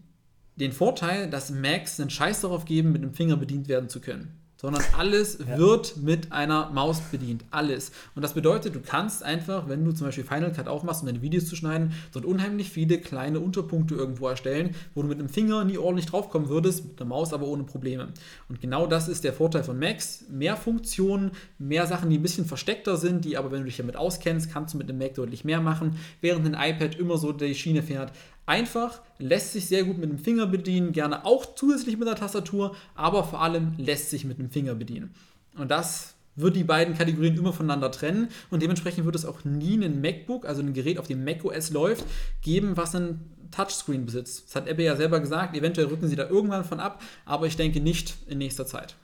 den 0.57 0.73
Vorteil, 0.73 1.31
dass 1.31 1.51
Macs 1.51 2.01
einen 2.01 2.11
Scheiß 2.11 2.43
darauf 2.43 2.65
geben, 2.65 2.93
mit 2.93 3.03
dem 3.03 3.15
Finger 3.15 3.37
bedient 3.37 3.69
werden 3.69 3.89
zu 3.89 4.01
können 4.01 4.46
sondern 4.57 4.83
alles 4.97 5.39
ja. 5.39 5.59
wird 5.59 5.97
mit 5.99 6.33
einer 6.33 6.71
Maus 6.71 7.01
bedient. 7.01 7.45
Alles. 7.51 7.93
Und 8.15 8.23
das 8.23 8.35
bedeutet, 8.35 8.75
du 8.75 8.81
kannst 8.81 9.23
einfach, 9.23 9.69
wenn 9.69 9.85
du 9.85 9.93
zum 9.93 10.07
Beispiel 10.07 10.25
Final 10.25 10.53
Cut 10.53 10.69
aufmachst, 10.69 11.03
um 11.03 11.07
deine 11.07 11.23
Videos 11.23 11.47
zu 11.47 11.57
schneiden, 11.57 11.93
dort 12.13 12.25
unheimlich 12.25 12.71
viele 12.71 12.99
kleine 12.99 13.41
Unterpunkte 13.41 13.95
irgendwo 13.95 14.29
erstellen, 14.29 14.75
wo 14.95 15.03
du 15.03 15.09
mit 15.09 15.21
dem 15.21 15.29
Finger 15.29 15.65
nie 15.65 15.79
ordentlich 15.79 16.07
draufkommen 16.07 16.49
würdest, 16.49 16.85
mit 16.87 16.99
der 16.99 17.07
Maus 17.07 17.33
aber 17.33 17.47
ohne 17.47 17.65
Probleme. 17.65 18.09
Und 18.49 18.61
genau 18.61 18.87
das 18.87 19.09
ist 19.09 19.25
der 19.25 19.33
Vorteil 19.33 19.65
von 19.65 19.79
Macs. 19.79 20.25
Mehr 20.31 20.57
Funktionen, 20.57 21.33
mehr 21.59 21.87
Sachen, 21.87 22.11
die 22.11 22.19
ein 22.19 22.23
bisschen 22.23 22.47
versteckter 22.47 22.97
sind, 22.97 23.25
die 23.25 23.37
aber, 23.37 23.53
wenn 23.53 23.61
du 23.61 23.67
dich 23.67 23.77
damit 23.77 23.97
auskennst, 23.97 24.51
kannst 24.51 24.75
du 24.75 24.79
mit 24.79 24.89
dem 24.89 24.99
Mac 24.99 25.15
deutlich 25.15 25.45
mehr 25.45 25.61
machen, 25.61 25.97
während 26.21 26.47
ein 26.47 26.75
iPad 26.75 26.95
immer 26.97 27.19
so 27.19 27.33
die 27.33 27.55
Schiene 27.55 27.83
fährt. 27.83 28.13
Einfach, 28.47 29.03
lässt 29.19 29.53
sich 29.53 29.67
sehr 29.67 29.85
gut 29.85 29.99
mit 29.99 30.09
dem 30.09 30.19
Finger 30.19 30.47
bedienen, 30.47 30.93
gerne 30.93 31.25
auch 31.25 31.57
zusätzlich 31.57 31.99
mit 31.99 32.07
der 32.07 32.15
Tastatur, 32.15 32.77
aber 32.95 33.25
vor 33.25 33.43
allem 33.43 33.75
lässt 33.77 34.11
sich 34.11 34.25
mit 34.25 34.39
dem 34.39 34.51
Finger 34.51 34.77
bedienen. 34.77 35.15
Und 35.59 35.71
das 35.73 36.15
wird 36.37 36.55
die 36.55 36.65
beiden 36.65 36.97
Kategorien 36.97 37.37
immer 37.37 37.53
voneinander 37.53 37.91
trennen 37.91 38.29
und 38.51 38.63
dementsprechend 38.63 39.05
wird 39.05 39.17
es 39.17 39.25
auch 39.25 39.45
nie 39.45 39.83
ein 39.83 40.01
MacBook, 40.01 40.47
also 40.47 40.63
ein 40.63 40.75
Gerät, 40.75 40.99
auf 40.99 41.09
dem 41.09 41.25
macOS 41.25 41.71
läuft, 41.71 42.05
geben, 42.43 42.77
was 42.77 42.95
einen 42.95 43.49
Touchscreen 43.51 44.07
besitzt. 44.07 44.45
Das 44.47 44.55
hat 44.55 44.69
Apple 44.69 44.85
ja 44.85 44.97
selber 44.97 45.19
gesagt, 45.19 45.57
eventuell 45.57 45.89
rücken 45.89 46.09
sie 46.09 46.17
da 46.17 46.29
irgendwann 46.29 46.65
von 46.65 46.79
ab, 46.79 47.03
aber 47.25 47.47
ich 47.47 47.57
denke 47.57 47.81
nicht 47.81 48.17
in 48.29 48.39
nächster 48.39 48.67
Zeit. 48.67 48.95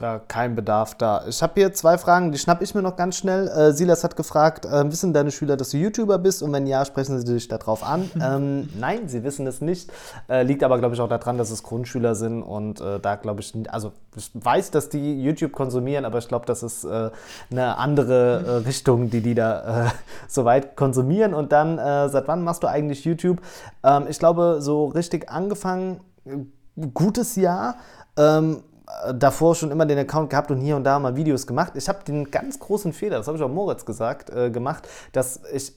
Ja 0.00 0.20
kein 0.28 0.54
Bedarf 0.54 0.94
da. 0.94 1.24
Ich 1.26 1.42
habe 1.42 1.54
hier 1.56 1.72
zwei 1.72 1.98
Fragen, 1.98 2.30
die 2.30 2.38
schnapp 2.38 2.62
ich 2.62 2.74
mir 2.74 2.82
noch 2.82 2.96
ganz 2.96 3.16
schnell. 3.16 3.48
Äh, 3.48 3.72
Silas 3.72 4.04
hat 4.04 4.16
gefragt, 4.16 4.64
äh, 4.64 4.90
wissen 4.90 5.12
deine 5.12 5.30
Schüler, 5.30 5.56
dass 5.56 5.70
du 5.70 5.76
YouTuber 5.76 6.18
bist? 6.18 6.42
Und 6.42 6.52
wenn 6.52 6.66
ja, 6.66 6.84
sprechen 6.84 7.18
sie 7.18 7.24
dich 7.24 7.48
darauf 7.48 7.82
an? 7.82 8.10
ähm, 8.22 8.68
nein, 8.78 9.08
sie 9.08 9.24
wissen 9.24 9.46
es 9.46 9.60
nicht. 9.60 9.90
Äh, 10.28 10.44
liegt 10.44 10.62
aber, 10.62 10.78
glaube 10.78 10.94
ich, 10.94 11.00
auch 11.00 11.08
daran, 11.08 11.38
dass 11.38 11.50
es 11.50 11.62
Grundschüler 11.62 12.14
sind. 12.14 12.42
Und 12.42 12.80
äh, 12.80 13.00
da, 13.00 13.16
glaube 13.16 13.40
ich, 13.40 13.52
also 13.70 13.92
ich 14.16 14.30
weiß, 14.34 14.70
dass 14.70 14.88
die 14.88 15.22
YouTube 15.22 15.52
konsumieren, 15.52 16.04
aber 16.04 16.18
ich 16.18 16.28
glaube, 16.28 16.46
das 16.46 16.62
ist 16.62 16.84
äh, 16.84 17.10
eine 17.50 17.78
andere 17.78 18.44
äh, 18.46 18.50
Richtung, 18.66 19.10
die 19.10 19.20
die 19.20 19.34
da 19.34 19.92
so 20.28 20.44
weit 20.44 20.76
konsumieren. 20.76 21.34
Und 21.34 21.52
dann, 21.52 21.78
seit 22.10 22.28
wann 22.28 22.42
machst 22.42 22.62
du 22.62 22.66
eigentlich 22.66 23.04
YouTube? 23.04 23.40
Ähm, 23.82 24.06
ich 24.08 24.18
glaube, 24.18 24.58
so 24.60 24.86
richtig 24.86 25.28
angefangen, 25.28 26.00
gutes 26.94 27.36
Jahr. 27.36 27.76
Ähm, 28.16 28.62
davor 29.14 29.54
schon 29.54 29.70
immer 29.70 29.86
den 29.86 29.98
Account 29.98 30.30
gehabt 30.30 30.50
und 30.50 30.60
hier 30.60 30.76
und 30.76 30.84
da 30.84 30.98
mal 30.98 31.16
Videos 31.16 31.46
gemacht. 31.46 31.72
Ich 31.76 31.88
habe 31.88 32.04
den 32.04 32.30
ganz 32.30 32.58
großen 32.58 32.92
Fehler, 32.92 33.18
das 33.18 33.26
habe 33.26 33.36
ich 33.36 33.44
auch 33.44 33.48
Moritz 33.48 33.84
gesagt, 33.84 34.30
äh, 34.30 34.50
gemacht, 34.50 34.88
dass 35.12 35.40
ich 35.52 35.72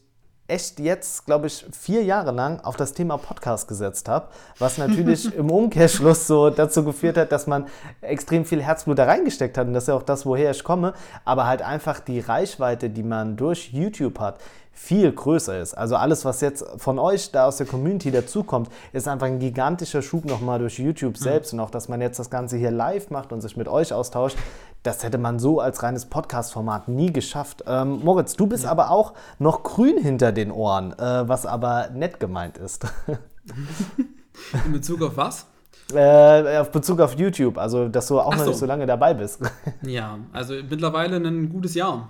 echt 0.52 0.80
jetzt, 0.82 1.26
glaube 1.26 1.48
ich, 1.48 1.66
vier 1.72 2.04
Jahre 2.04 2.32
lang 2.32 2.60
auf 2.60 2.76
das 2.76 2.94
Thema 2.94 3.18
Podcast 3.18 3.70
gesetzt 3.70 4.10
habe, 4.10 4.28
was 4.60 4.78
natürlich 4.78 5.34
im 5.38 5.50
Umkehrschluss 5.50 6.28
so 6.28 6.50
dazu 6.50 6.84
geführt 6.84 7.18
hat, 7.18 7.32
dass 7.32 7.48
man 7.48 7.68
extrem 8.02 8.44
viel 8.44 8.62
Herzblut 8.62 9.00
da 9.00 9.06
reingesteckt 9.06 9.58
hat 9.58 9.68
und 9.68 9.74
das 9.74 9.86
ist 9.86 9.88
ja 9.88 9.96
auch 9.96 10.04
das, 10.04 10.26
woher 10.26 10.52
ich 10.52 10.64
komme, 10.64 10.94
aber 11.24 11.48
halt 11.48 11.62
einfach 11.62 12.02
die 12.02 12.20
Reichweite, 12.20 12.90
die 12.90 13.04
man 13.04 13.38
durch 13.38 13.72
YouTube 13.72 14.20
hat, 14.20 14.40
viel 14.82 15.12
größer 15.12 15.60
ist. 15.60 15.76
Also 15.76 15.96
alles, 15.96 16.26
was 16.26 16.42
jetzt 16.42 16.66
von 16.78 16.98
euch 16.98 17.32
da 17.32 17.46
aus 17.46 17.58
der 17.58 17.68
Community 17.68 18.10
dazukommt, 18.10 18.68
ist 18.94 19.08
einfach 19.08 19.28
ein 19.28 19.38
gigantischer 19.38 20.02
Schub 20.02 20.26
nochmal 20.26 20.58
durch 20.58 20.80
YouTube 20.80 21.14
mhm. 21.20 21.24
selbst 21.24 21.54
mhm. 21.54 21.60
und 21.60 21.66
auch, 21.66 21.70
dass 21.70 21.88
man 21.88 22.02
jetzt 22.02 22.18
das 22.18 22.32
Ganze 22.32 22.58
hier 22.58 22.72
live 22.72 23.12
macht 23.12 23.32
und 23.32 23.42
sich 23.42 23.56
mit 23.56 23.68
euch 23.68 23.94
austauscht, 23.94 24.38
das 24.82 25.04
hätte 25.04 25.20
man 25.20 25.38
so 25.38 25.60
als 25.60 25.84
reines 25.84 26.06
Podcast-Format 26.08 26.88
nie 26.88 27.14
geschafft. 27.14 27.64
Ähm, 27.68 28.00
Moritz, 28.04 28.36
du 28.36 28.48
bist 28.48 28.64
ja. 28.64 28.72
aber 28.72 28.90
auch 28.90 29.14
noch 29.38 29.62
grün 29.62 30.00
hinter 30.00 30.32
den 30.32 30.52
Ohren, 30.52 30.94
äh, 30.94 31.30
was 31.30 31.46
aber 31.46 31.90
nett 31.94 32.20
gemeint 32.20 32.58
ist. 32.58 32.84
In 34.66 34.72
Bezug 34.72 35.04
auf 35.04 35.16
was? 35.16 35.46
Äh, 35.94 36.58
auf 36.58 36.72
Bezug 36.72 37.02
auf 37.02 37.18
YouTube, 37.20 37.60
also 37.60 37.88
dass 37.88 38.08
du 38.08 38.20
auch 38.20 38.34
Ach 38.34 38.38
noch 38.40 38.48
nicht 38.48 38.58
so 38.58 38.66
lange 38.66 38.88
dabei 38.88 39.14
bist. 39.14 39.42
Ja, 39.84 40.18
also 40.34 40.56
mittlerweile 40.56 41.18
ein 41.18 41.50
gutes 41.50 41.76
Jahr. 41.76 42.10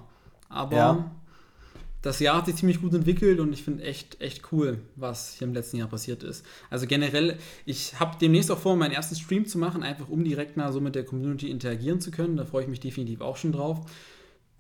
Aber 0.50 0.76
ja 0.76 1.06
das 2.02 2.20
Jahr 2.20 2.38
hat 2.38 2.48
sich 2.48 2.56
ziemlich 2.56 2.82
gut 2.82 2.94
entwickelt 2.94 3.40
und 3.40 3.54
ich 3.54 3.64
finde 3.64 3.84
echt, 3.84 4.20
echt 4.22 4.52
cool, 4.52 4.80
was 4.96 5.36
hier 5.38 5.48
im 5.48 5.54
letzten 5.54 5.78
Jahr 5.78 5.88
passiert 5.88 6.24
ist. 6.24 6.46
Also 6.70 6.88
generell, 6.88 7.38
ich 7.66 8.00
habe 8.00 8.18
demnächst 8.20 8.50
auch 8.52 8.58
vor, 8.58 8.76
meinen 8.76 8.92
ersten 8.92 9.16
Stream 9.16 9.46
zu 9.46 9.60
machen, 9.60 9.84
einfach 9.84 10.10
um 10.10 10.24
direkt 10.24 10.58
mal 10.58 10.74
so 10.74 10.82
mit 10.82 10.96
der 10.96 11.06
Community 11.06 11.50
interagieren 11.50 12.02
zu 12.02 12.10
können. 12.10 12.38
Da 12.38 12.46
freue 12.46 12.64
ich 12.64 12.70
mich 12.70 12.80
definitiv 12.80 13.22
auch 13.22 13.38
schon 13.38 13.52
drauf. 13.52 13.82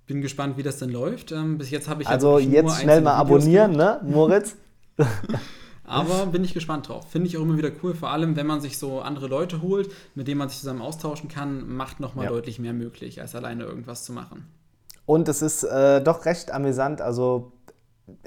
Bin 0.06 0.22
gespannt, 0.22 0.58
wie 0.58 0.64
das 0.64 0.78
denn 0.78 0.90
läuft. 0.90 1.32
Ähm, 1.32 1.58
bis 1.58 1.72
jetzt 1.72 1.88
habe 1.88 2.04
ich 2.04 2.08
also 2.08 2.38
jetzt 2.38 2.82
schnell 2.82 3.02
mal 3.02 3.16
abonnieren, 3.16 3.72
ne, 3.72 4.02
Moritz? 4.04 4.56
Aber 5.84 6.28
bin 6.28 6.44
ich 6.44 6.54
gespannt 6.54 6.88
drauf. 6.88 7.10
Finde 7.10 7.28
ich 7.28 7.38
auch 7.38 7.42
immer 7.42 7.58
wieder 7.58 7.72
cool, 7.82 7.96
vor 7.96 8.12
allem 8.12 8.36
wenn 8.36 8.48
man 8.48 8.62
sich 8.62 8.78
so 8.78 9.02
andere 9.02 9.28
Leute 9.28 9.62
holt, 9.62 9.92
mit 10.16 10.28
denen 10.28 10.38
man 10.38 10.50
sich 10.50 10.60
zusammen 10.60 10.82
austauschen 10.82 11.28
kann, 11.28 11.76
macht 11.76 12.00
nochmal 12.00 12.26
ja. 12.26 12.32
deutlich 12.32 12.60
mehr 12.60 12.74
möglich, 12.74 13.20
als 13.20 13.36
alleine 13.36 13.64
irgendwas 13.64 14.06
zu 14.06 14.14
machen. 14.14 14.48
Und 15.06 15.28
es 15.28 15.42
ist 15.42 15.64
äh, 15.64 16.02
doch 16.02 16.26
recht 16.26 16.52
amüsant. 16.52 17.02
Also 17.02 17.52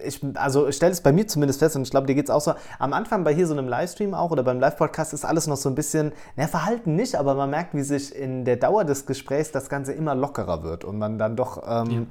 ich, 0.02 0.20
also 0.34 0.68
ich 0.68 0.76
stelle 0.76 0.92
es 0.92 1.00
bei 1.00 1.12
mir 1.12 1.26
zumindest 1.26 1.58
fest 1.58 1.76
und 1.76 1.82
ich 1.82 1.90
glaube, 1.90 2.06
dir 2.06 2.14
geht 2.14 2.24
es 2.24 2.30
auch 2.30 2.40
so. 2.40 2.54
Am 2.78 2.92
Anfang 2.92 3.24
bei 3.24 3.34
hier 3.34 3.46
so 3.46 3.52
einem 3.52 3.68
Livestream 3.68 4.14
auch 4.14 4.30
oder 4.30 4.42
beim 4.42 4.60
Live-Podcast 4.60 5.12
ist 5.12 5.24
alles 5.24 5.46
noch 5.46 5.56
so 5.56 5.68
ein 5.68 5.74
bisschen, 5.74 6.12
naja, 6.36 6.48
verhalten 6.48 6.94
nicht, 6.94 7.16
aber 7.16 7.34
man 7.34 7.50
merkt, 7.50 7.74
wie 7.74 7.82
sich 7.82 8.14
in 8.14 8.44
der 8.44 8.56
Dauer 8.56 8.84
des 8.84 9.06
Gesprächs 9.06 9.52
das 9.52 9.68
Ganze 9.68 9.92
immer 9.92 10.14
lockerer 10.14 10.62
wird 10.62 10.84
und 10.84 10.98
man 10.98 11.18
dann 11.18 11.36
doch 11.36 11.62
ähm, 11.66 11.90
ja 11.90 12.06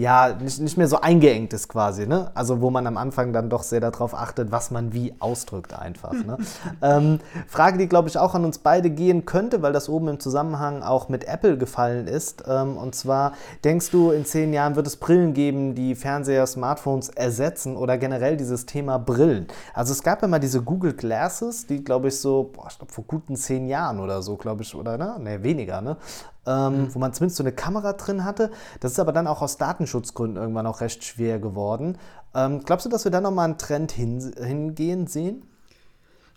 ja, 0.00 0.34
nicht, 0.40 0.60
nicht 0.60 0.78
mehr 0.78 0.88
so 0.88 1.00
eingeengt 1.00 1.52
ist 1.52 1.68
quasi, 1.68 2.06
ne? 2.06 2.30
Also 2.34 2.62
wo 2.62 2.70
man 2.70 2.86
am 2.86 2.96
Anfang 2.96 3.34
dann 3.34 3.50
doch 3.50 3.62
sehr 3.62 3.80
darauf 3.80 4.14
achtet, 4.14 4.50
was 4.50 4.70
man 4.70 4.94
wie 4.94 5.14
ausdrückt 5.18 5.78
einfach. 5.78 6.12
Ne? 6.12 6.38
ähm, 6.82 7.20
Frage, 7.46 7.76
die 7.76 7.86
glaube 7.86 8.08
ich 8.08 8.16
auch 8.16 8.34
an 8.34 8.46
uns 8.46 8.58
beide 8.58 8.88
gehen 8.88 9.26
könnte, 9.26 9.60
weil 9.60 9.74
das 9.74 9.90
oben 9.90 10.08
im 10.08 10.18
Zusammenhang 10.18 10.82
auch 10.82 11.10
mit 11.10 11.24
Apple 11.24 11.58
gefallen 11.58 12.06
ist. 12.06 12.44
Ähm, 12.48 12.78
und 12.78 12.94
zwar, 12.94 13.32
denkst 13.62 13.90
du, 13.90 14.10
in 14.10 14.24
zehn 14.24 14.54
Jahren 14.54 14.74
wird 14.74 14.86
es 14.86 14.96
Brillen 14.96 15.34
geben, 15.34 15.74
die 15.74 15.94
Fernseher, 15.94 16.46
Smartphones 16.46 17.10
ersetzen 17.10 17.76
oder 17.76 17.98
generell 17.98 18.38
dieses 18.38 18.64
Thema 18.64 18.98
Brillen? 18.98 19.48
Also 19.74 19.92
es 19.92 20.02
gab 20.02 20.22
ja 20.22 20.28
mal 20.28 20.38
diese 20.38 20.62
Google 20.62 20.94
Glasses, 20.94 21.66
die 21.66 21.84
glaube 21.84 22.08
ich 22.08 22.18
so, 22.18 22.50
boah, 22.54 22.68
ich 22.70 22.78
glaube 22.78 22.92
vor 22.92 23.04
guten 23.06 23.36
zehn 23.36 23.68
Jahren 23.68 24.00
oder 24.00 24.22
so, 24.22 24.36
glaube 24.36 24.62
ich, 24.62 24.74
oder 24.74 24.96
ne? 24.96 25.16
Ne, 25.20 25.42
weniger, 25.42 25.82
ne? 25.82 25.98
Ähm, 26.46 26.82
mhm. 26.82 26.94
wo 26.94 26.98
man 26.98 27.12
zumindest 27.12 27.36
so 27.36 27.42
eine 27.42 27.52
Kamera 27.52 27.92
drin 27.92 28.24
hatte. 28.24 28.50
Das 28.80 28.92
ist 28.92 28.98
aber 28.98 29.12
dann 29.12 29.26
auch 29.26 29.42
aus 29.42 29.56
Datenschutzgründen 29.56 30.40
irgendwann 30.40 30.66
auch 30.66 30.80
recht 30.80 31.04
schwer 31.04 31.38
geworden. 31.38 31.98
Ähm, 32.34 32.62
glaubst 32.64 32.86
du, 32.86 32.90
dass 32.90 33.04
wir 33.04 33.10
da 33.10 33.20
nochmal 33.20 33.46
einen 33.46 33.58
Trend 33.58 33.92
hin, 33.92 34.32
hingehen 34.38 35.06
sehen? 35.06 35.42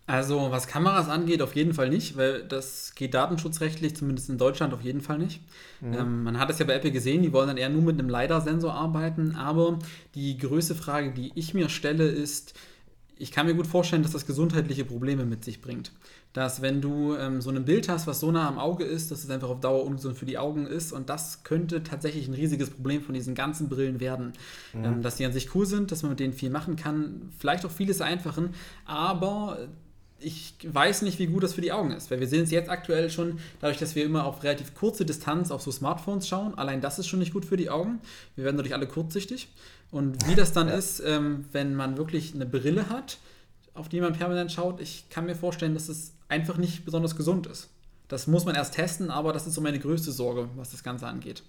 Also, 0.06 0.51
was 0.51 0.68
Kameras 0.68 1.08
angeht, 1.08 1.41
auf 1.41 1.56
jeden 1.56 1.74
Fall 1.74 1.89
nicht, 1.89 2.18
weil 2.18 2.43
das 2.43 2.93
geht 2.93 3.14
datenschutzrechtlich, 3.14 3.95
zumindest 3.95 4.30
in 4.30 4.38
Deutschland, 4.38 4.74
auf 4.74 4.82
jeden 4.82 4.99
Fall 4.99 5.18
nicht. 5.18 5.41
Mhm. 5.80 5.93
Ähm, 5.93 6.24
man 6.24 6.39
hat 6.39 6.49
es 6.49 6.60
ja 6.60 6.66
bei 6.66 6.74
Apple 6.74 6.91
gesehen, 6.91 7.22
die 7.22 7.32
wollen 7.32 7.47
dann 7.47 7.58
eher 7.58 7.70
nur 7.70 7.84
mit 7.84 7.97
einem 7.97 8.10
LiDAR-Sensor 8.10 8.74
arbeiten, 8.74 9.36
aber 9.36 9.80
die 10.14 10.38
größte 10.38 10.76
Frage, 10.76 11.12
die 11.12 11.32
ich 11.36 11.54
mir 11.54 11.70
stelle, 11.70 12.06
ist, 12.06 12.54
ich 13.18 13.32
kann 13.32 13.45
mir 13.45 13.54
gut 13.54 13.68
vorstellen, 13.68 14.04
dass 14.04 14.12
das 14.12 14.26
gesundheitliche 14.26 14.84
Probleme 14.84 15.24
mit 15.24 15.45
sich 15.45 15.62
bringt. 15.62 15.93
Dass 16.34 16.61
wenn 16.63 16.81
du 16.81 17.15
ähm, 17.15 17.41
so 17.41 17.51
ein 17.51 17.63
Bild 17.63 17.89
hast, 17.89 18.07
was 18.07 18.19
so 18.19 18.31
nah 18.31 18.47
am 18.47 18.57
Auge 18.57 18.84
ist, 18.84 19.11
dass 19.11 19.23
es 19.23 19.29
einfach 19.29 19.49
auf 19.49 19.59
Dauer 19.59 19.86
ungesund 19.86 20.17
für 20.17 20.25
die 20.25 20.39
Augen 20.39 20.65
ist 20.65 20.91
und 20.91 21.09
das 21.09 21.43
könnte 21.43 21.84
tatsächlich 21.84 22.27
ein 22.27 22.34
riesiges 22.34 22.71
Problem 22.71 23.01
von 23.03 23.13
diesen 23.13 23.36
ganzen 23.36 23.69
Brillen 23.69 23.99
werden. 23.99 24.34
Mhm. 24.73 24.84
Ähm, 24.84 25.01
dass 25.03 25.15
die 25.17 25.25
an 25.25 25.34
sich 25.34 25.53
cool 25.53 25.65
sind, 25.65 25.91
dass 25.91 26.01
man 26.01 26.09
mit 26.09 26.19
denen 26.19 26.34
viel 26.34 26.49
machen 26.49 26.75
kann, 26.75 27.29
vielleicht 27.38 27.65
auch 27.65 27.71
vieles 27.71 27.97
vereinfachen, 27.97 28.49
aber 28.86 29.59
ich 30.23 30.55
weiß 30.63 31.01
nicht, 31.03 31.19
wie 31.19 31.27
gut 31.27 31.43
das 31.43 31.53
für 31.53 31.61
die 31.61 31.71
Augen 31.71 31.91
ist, 31.91 32.09
weil 32.09 32.19
wir 32.19 32.27
sehen 32.27 32.43
es 32.43 32.51
jetzt 32.51 32.69
aktuell 32.69 33.09
schon, 33.09 33.39
dadurch, 33.59 33.77
dass 33.77 33.95
wir 33.95 34.05
immer 34.05 34.25
auf 34.25 34.43
relativ 34.43 34.73
kurze 34.73 35.05
Distanz 35.05 35.51
auf 35.51 35.61
so 35.61 35.71
Smartphones 35.71 36.27
schauen. 36.27 36.55
Allein 36.55 36.81
das 36.81 36.99
ist 36.99 37.07
schon 37.07 37.19
nicht 37.19 37.34
gut 37.34 37.45
für 37.45 37.57
die 37.57 37.69
Augen. 37.69 37.99
Wir 38.36 38.45
werden 38.45 38.57
dadurch 38.57 38.73
alle 38.73 38.88
kurzsichtig. 38.88 39.49
Und 39.91 40.27
wie 40.27 40.36
das 40.36 40.53
dann 40.53 40.69
ja. 40.69 40.75
ist, 40.75 41.01
ähm, 41.05 41.45
wenn 41.51 41.75
man 41.75 41.97
wirklich 41.97 42.34
eine 42.34 42.45
Brille 42.45 42.89
hat, 42.89 43.17
auf 43.73 43.89
die 43.89 44.01
man 44.01 44.13
permanent 44.13 44.51
schaut, 44.51 44.79
ich 44.79 45.09
kann 45.09 45.25
mir 45.25 45.36
vorstellen, 45.36 45.73
dass 45.73 45.89
es 45.89 46.12
einfach 46.30 46.57
nicht 46.57 46.86
besonders 46.86 47.15
gesund 47.15 47.47
ist. 47.47 47.69
Das 48.07 48.28
muss 48.28 48.45
man 48.45 48.55
erst 48.55 48.76
testen, 48.76 49.09
aber 49.09 49.34
das 49.34 49.47
ist 49.47 49.53
so 49.53 49.61
meine 49.61 49.80
größte 49.80 50.11
Sorge, 50.11 50.49
was 50.55 50.71
das 50.71 50.84
Ganze 50.84 51.07
angeht. 51.07 51.43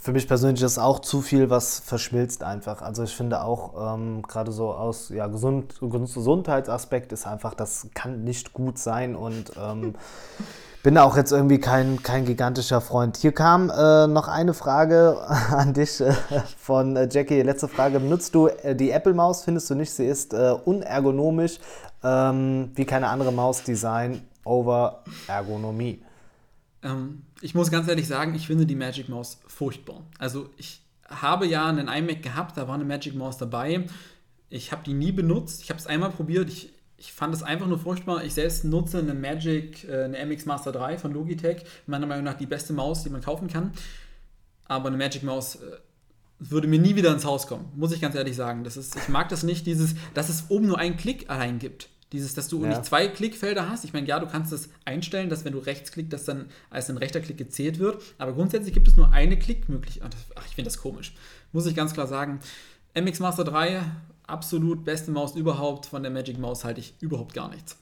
Für 0.00 0.12
mich 0.12 0.26
persönlich 0.26 0.62
ist 0.62 0.78
auch 0.78 1.00
zu 1.00 1.20
viel, 1.20 1.50
was 1.50 1.78
verschmilzt 1.78 2.42
einfach. 2.42 2.82
Also 2.82 3.02
ich 3.02 3.14
finde 3.14 3.42
auch, 3.42 3.94
ähm, 3.94 4.22
gerade 4.22 4.50
so 4.50 4.72
aus 4.72 5.10
ja, 5.10 5.26
Gesund 5.26 5.74
Gesundheitsaspekt 5.80 7.12
ist 7.12 7.26
einfach, 7.26 7.54
das 7.54 7.88
kann 7.94 8.24
nicht 8.24 8.52
gut 8.52 8.78
sein 8.78 9.14
und 9.14 9.52
ähm, 9.60 9.94
bin 10.82 10.98
auch 10.98 11.16
jetzt 11.16 11.32
irgendwie 11.32 11.58
kein, 11.58 12.02
kein 12.02 12.24
gigantischer 12.24 12.80
Freund. 12.80 13.16
Hier 13.16 13.32
kam 13.32 13.70
äh, 13.70 14.06
noch 14.06 14.28
eine 14.28 14.54
Frage 14.54 15.18
an 15.50 15.74
dich 15.74 16.00
äh, 16.00 16.12
von 16.58 16.96
äh, 16.96 17.08
Jackie. 17.10 17.42
Letzte 17.42 17.68
Frage. 17.68 18.00
Benutzt 18.00 18.34
du 18.34 18.48
äh, 18.48 18.74
die 18.74 18.90
Apple-Maus? 18.90 19.44
Findest 19.44 19.68
du 19.70 19.74
nicht, 19.74 19.90
sie 19.92 20.06
ist 20.06 20.34
äh, 20.34 20.54
unergonomisch 20.64 21.58
ähm, 22.04 22.70
wie 22.74 22.84
keine 22.84 23.08
andere 23.08 23.32
Maus? 23.32 23.62
Design 23.64 24.20
over 24.44 25.02
Ergonomie. 25.26 26.02
Ähm, 26.82 27.22
ich 27.40 27.54
muss 27.54 27.70
ganz 27.70 27.88
ehrlich 27.88 28.06
sagen, 28.06 28.34
ich 28.34 28.46
finde 28.46 28.66
die 28.66 28.76
Magic 28.76 29.08
Mouse 29.08 29.38
furchtbar. 29.46 30.02
Also 30.18 30.50
ich 30.56 30.82
habe 31.08 31.46
ja 31.46 31.66
einen 31.66 31.88
iMac 31.88 32.22
gehabt, 32.22 32.56
da 32.56 32.68
war 32.68 32.74
eine 32.74 32.84
Magic 32.84 33.14
Mouse 33.14 33.38
dabei. 33.38 33.86
Ich 34.50 34.70
habe 34.70 34.82
die 34.84 34.94
nie 34.94 35.12
benutzt. 35.12 35.62
Ich 35.62 35.70
habe 35.70 35.80
es 35.80 35.86
einmal 35.86 36.10
probiert. 36.10 36.48
Ich, 36.48 36.72
ich 36.96 37.12
fand 37.12 37.34
es 37.34 37.42
einfach 37.42 37.66
nur 37.66 37.78
furchtbar. 37.78 38.22
Ich 38.24 38.34
selbst 38.34 38.64
nutze 38.64 38.98
eine 38.98 39.14
Magic, 39.14 39.88
äh, 39.88 40.04
eine 40.04 40.24
MX 40.24 40.46
Master 40.46 40.72
3 40.72 40.98
von 40.98 41.12
Logitech. 41.12 41.64
Meiner 41.86 42.06
Meinung 42.06 42.24
nach 42.24 42.34
die 42.34 42.46
beste 42.46 42.72
Maus, 42.72 43.02
die 43.02 43.10
man 43.10 43.22
kaufen 43.22 43.48
kann. 43.48 43.72
Aber 44.66 44.88
eine 44.88 44.96
Magic 44.96 45.22
Maus 45.22 45.56
äh, 45.56 45.76
würde 46.38 46.66
mir 46.66 46.78
nie 46.78 46.96
wieder 46.96 47.12
ins 47.12 47.24
Haus 47.24 47.46
kommen, 47.46 47.70
muss 47.76 47.92
ich 47.92 48.00
ganz 48.00 48.14
ehrlich 48.14 48.36
sagen. 48.36 48.64
Das 48.64 48.76
ist, 48.76 48.96
ich 48.96 49.08
mag 49.08 49.28
das 49.28 49.42
nicht, 49.42 49.66
dieses, 49.66 49.94
dass 50.14 50.28
es 50.28 50.44
oben 50.48 50.66
nur 50.66 50.78
einen 50.78 50.96
Klick 50.96 51.30
allein 51.30 51.58
gibt. 51.58 51.88
Dieses, 52.12 52.34
dass 52.34 52.48
du 52.48 52.62
ja. 52.62 52.68
nicht 52.68 52.84
zwei 52.84 53.08
Klickfelder 53.08 53.68
hast. 53.68 53.84
Ich 53.84 53.92
meine, 53.92 54.06
ja, 54.06 54.20
du 54.20 54.26
kannst 54.26 54.52
das 54.52 54.68
einstellen, 54.84 55.30
dass 55.30 55.44
wenn 55.44 55.52
du 55.52 55.58
rechts 55.58 55.90
klickst, 55.90 56.12
das 56.12 56.24
dann 56.24 56.46
als 56.70 56.88
ein 56.88 56.96
rechter 56.96 57.20
Klick 57.20 57.38
gezählt 57.38 57.78
wird. 57.78 58.02
Aber 58.18 58.32
grundsätzlich 58.32 58.72
gibt 58.72 58.86
es 58.86 58.96
nur 58.96 59.10
eine 59.10 59.38
Klickmöglichkeit. 59.38 60.14
Ach, 60.36 60.46
ich 60.46 60.54
finde 60.54 60.68
das 60.68 60.78
komisch. 60.78 61.14
Muss 61.52 61.66
ich 61.66 61.74
ganz 61.74 61.92
klar 61.92 62.06
sagen. 62.06 62.40
MX 62.94 63.18
Master 63.20 63.44
3, 63.44 63.82
absolut 64.26 64.84
beste 64.84 65.10
Maus 65.10 65.34
überhaupt. 65.34 65.86
Von 65.86 66.02
der 66.02 66.12
Magic 66.12 66.38
Maus 66.38 66.64
halte 66.64 66.80
ich 66.80 66.94
überhaupt 67.00 67.34
gar 67.34 67.48
nichts. 67.48 67.76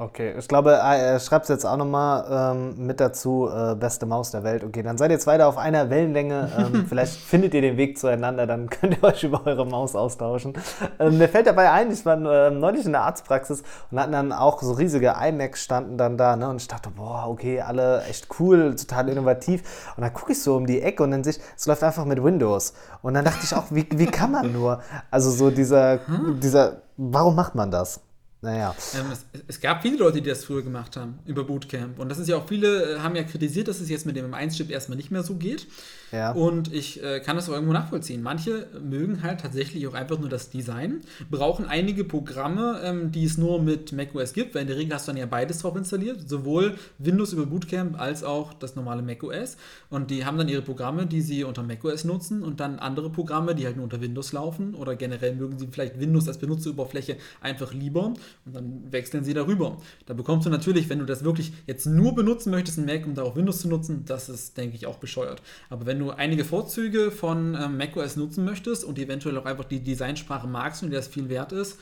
Okay, 0.00 0.34
ich 0.38 0.48
glaube, 0.48 0.72
er 0.72 1.20
schreibt 1.20 1.42
es 1.42 1.50
jetzt 1.50 1.66
auch 1.66 1.76
nochmal 1.76 2.54
ähm, 2.54 2.86
mit 2.86 3.00
dazu, 3.00 3.50
äh, 3.54 3.74
beste 3.74 4.06
Maus 4.06 4.30
der 4.30 4.42
Welt. 4.44 4.64
Okay, 4.64 4.82
dann 4.82 4.96
seid 4.96 5.10
ihr 5.10 5.16
jetzt 5.16 5.26
weiter 5.26 5.46
auf 5.46 5.58
einer 5.58 5.90
Wellenlänge. 5.90 6.50
Ähm, 6.56 6.86
vielleicht 6.88 7.16
findet 7.16 7.52
ihr 7.52 7.60
den 7.60 7.76
Weg 7.76 7.98
zueinander, 7.98 8.46
dann 8.46 8.70
könnt 8.70 8.96
ihr 8.96 9.04
euch 9.04 9.24
über 9.24 9.46
eure 9.46 9.66
Maus 9.66 9.94
austauschen. 9.94 10.54
Ähm, 10.98 11.18
mir 11.18 11.28
fällt 11.28 11.46
dabei 11.46 11.70
ein, 11.70 11.92
ich 11.92 12.06
war 12.06 12.16
äh, 12.16 12.50
neulich 12.50 12.86
in 12.86 12.92
der 12.92 13.02
Arztpraxis 13.02 13.62
und 13.90 14.00
hatten 14.00 14.12
dann 14.12 14.32
auch 14.32 14.62
so 14.62 14.72
riesige 14.72 15.16
iMacs 15.20 15.62
standen 15.62 15.98
dann 15.98 16.16
da. 16.16 16.34
Ne? 16.34 16.48
Und 16.48 16.62
ich 16.62 16.68
dachte, 16.68 16.88
boah, 16.88 17.26
okay, 17.28 17.60
alle 17.60 18.02
echt 18.04 18.28
cool, 18.40 18.74
total 18.76 19.10
innovativ. 19.10 19.92
Und 19.98 20.02
dann 20.02 20.14
gucke 20.14 20.32
ich 20.32 20.42
so 20.42 20.56
um 20.56 20.64
die 20.64 20.80
Ecke 20.80 21.02
und 21.02 21.10
dann 21.10 21.22
sehe 21.24 21.34
ich, 21.34 21.40
es 21.54 21.66
läuft 21.66 21.82
einfach 21.82 22.06
mit 22.06 22.24
Windows. 22.24 22.72
Und 23.02 23.12
dann 23.12 23.26
dachte 23.26 23.40
ich 23.42 23.54
auch, 23.54 23.64
wie, 23.68 23.86
wie 23.90 24.06
kann 24.06 24.32
man 24.32 24.50
nur? 24.50 24.80
Also 25.10 25.30
so 25.30 25.50
dieser, 25.50 25.98
hm? 26.06 26.40
dieser, 26.40 26.78
warum 26.96 27.34
macht 27.34 27.54
man 27.54 27.70
das? 27.70 28.00
Naja. 28.42 28.74
Ähm, 28.98 29.12
es, 29.12 29.26
es, 29.48 29.60
gab 29.60 29.82
viele 29.82 29.98
Leute, 29.98 30.22
die 30.22 30.28
das 30.28 30.44
früher 30.44 30.62
gemacht 30.62 30.96
haben, 30.96 31.18
über 31.26 31.44
Bootcamp. 31.44 31.98
Und 31.98 32.08
das 32.08 32.18
ist 32.18 32.26
ja 32.26 32.36
auch, 32.36 32.48
viele 32.48 32.94
äh, 32.94 32.98
haben 33.00 33.14
ja 33.14 33.22
kritisiert, 33.22 33.68
dass 33.68 33.80
es 33.80 33.90
jetzt 33.90 34.06
mit 34.06 34.16
dem 34.16 34.32
M1-Chip 34.32 34.70
erstmal 34.70 34.96
nicht 34.96 35.10
mehr 35.10 35.22
so 35.22 35.34
geht. 35.34 35.66
Ja. 36.10 36.32
Und 36.32 36.72
ich 36.72 37.02
äh, 37.02 37.20
kann 37.20 37.36
das 37.36 37.50
auch 37.50 37.52
irgendwo 37.52 37.74
nachvollziehen. 37.74 38.22
Manche 38.22 38.66
mögen 38.82 39.22
halt 39.22 39.42
tatsächlich 39.42 39.86
auch 39.86 39.92
einfach 39.92 40.18
nur 40.18 40.30
das 40.30 40.48
Design, 40.48 41.02
brauchen 41.30 41.66
einige 41.66 42.02
Programme, 42.02 42.80
ähm, 42.82 43.12
die 43.12 43.24
es 43.24 43.36
nur 43.36 43.60
mit 43.60 43.92
macOS 43.92 44.32
gibt, 44.32 44.54
weil 44.54 44.62
in 44.62 44.68
der 44.68 44.78
Regel 44.78 44.94
hast 44.94 45.06
du 45.06 45.10
dann 45.12 45.18
ja 45.18 45.26
beides 45.26 45.58
drauf 45.58 45.76
installiert, 45.76 46.26
sowohl 46.26 46.78
Windows 46.98 47.34
über 47.34 47.44
Bootcamp 47.44 48.00
als 48.00 48.24
auch 48.24 48.54
das 48.54 48.74
normale 48.74 49.02
macOS. 49.02 49.58
Und 49.90 50.10
die 50.10 50.24
haben 50.24 50.38
dann 50.38 50.48
ihre 50.48 50.62
Programme, 50.62 51.06
die 51.06 51.20
sie 51.20 51.44
unter 51.44 51.62
macOS 51.62 52.04
nutzen 52.04 52.42
und 52.42 52.58
dann 52.60 52.78
andere 52.78 53.10
Programme, 53.10 53.54
die 53.54 53.66
halt 53.66 53.76
nur 53.76 53.84
unter 53.84 54.00
Windows 54.00 54.32
laufen 54.32 54.74
oder 54.74 54.96
generell 54.96 55.34
mögen 55.34 55.58
sie 55.58 55.68
vielleicht 55.70 56.00
Windows 56.00 56.26
als 56.26 56.38
Benutzeroberfläche 56.38 57.18
einfach 57.42 57.74
lieber 57.74 58.14
und 58.44 58.54
dann 58.54 58.92
wechseln 58.92 59.24
sie 59.24 59.34
darüber. 59.34 59.78
Da 60.06 60.14
bekommst 60.14 60.46
du 60.46 60.50
natürlich, 60.50 60.88
wenn 60.88 60.98
du 60.98 61.04
das 61.04 61.24
wirklich 61.24 61.52
jetzt 61.66 61.86
nur 61.86 62.14
benutzen 62.14 62.50
möchtest, 62.50 62.78
ein 62.78 62.86
Mac, 62.86 63.06
um 63.06 63.14
darauf 63.14 63.36
Windows 63.36 63.60
zu 63.60 63.68
nutzen, 63.68 64.04
das 64.06 64.28
ist, 64.28 64.56
denke 64.56 64.76
ich, 64.76 64.86
auch 64.86 64.98
bescheuert. 64.98 65.42
Aber 65.68 65.86
wenn 65.86 65.98
du 65.98 66.10
einige 66.10 66.44
Vorzüge 66.44 67.10
von 67.10 67.56
ähm, 67.60 67.76
macOS 67.76 68.16
nutzen 68.16 68.44
möchtest 68.44 68.84
und 68.84 68.98
eventuell 68.98 69.36
auch 69.38 69.46
einfach 69.46 69.64
die 69.64 69.80
Designsprache 69.80 70.46
magst 70.46 70.82
und 70.82 70.90
dir 70.90 70.96
das 70.96 71.08
viel 71.08 71.28
wert 71.28 71.52
ist, 71.52 71.78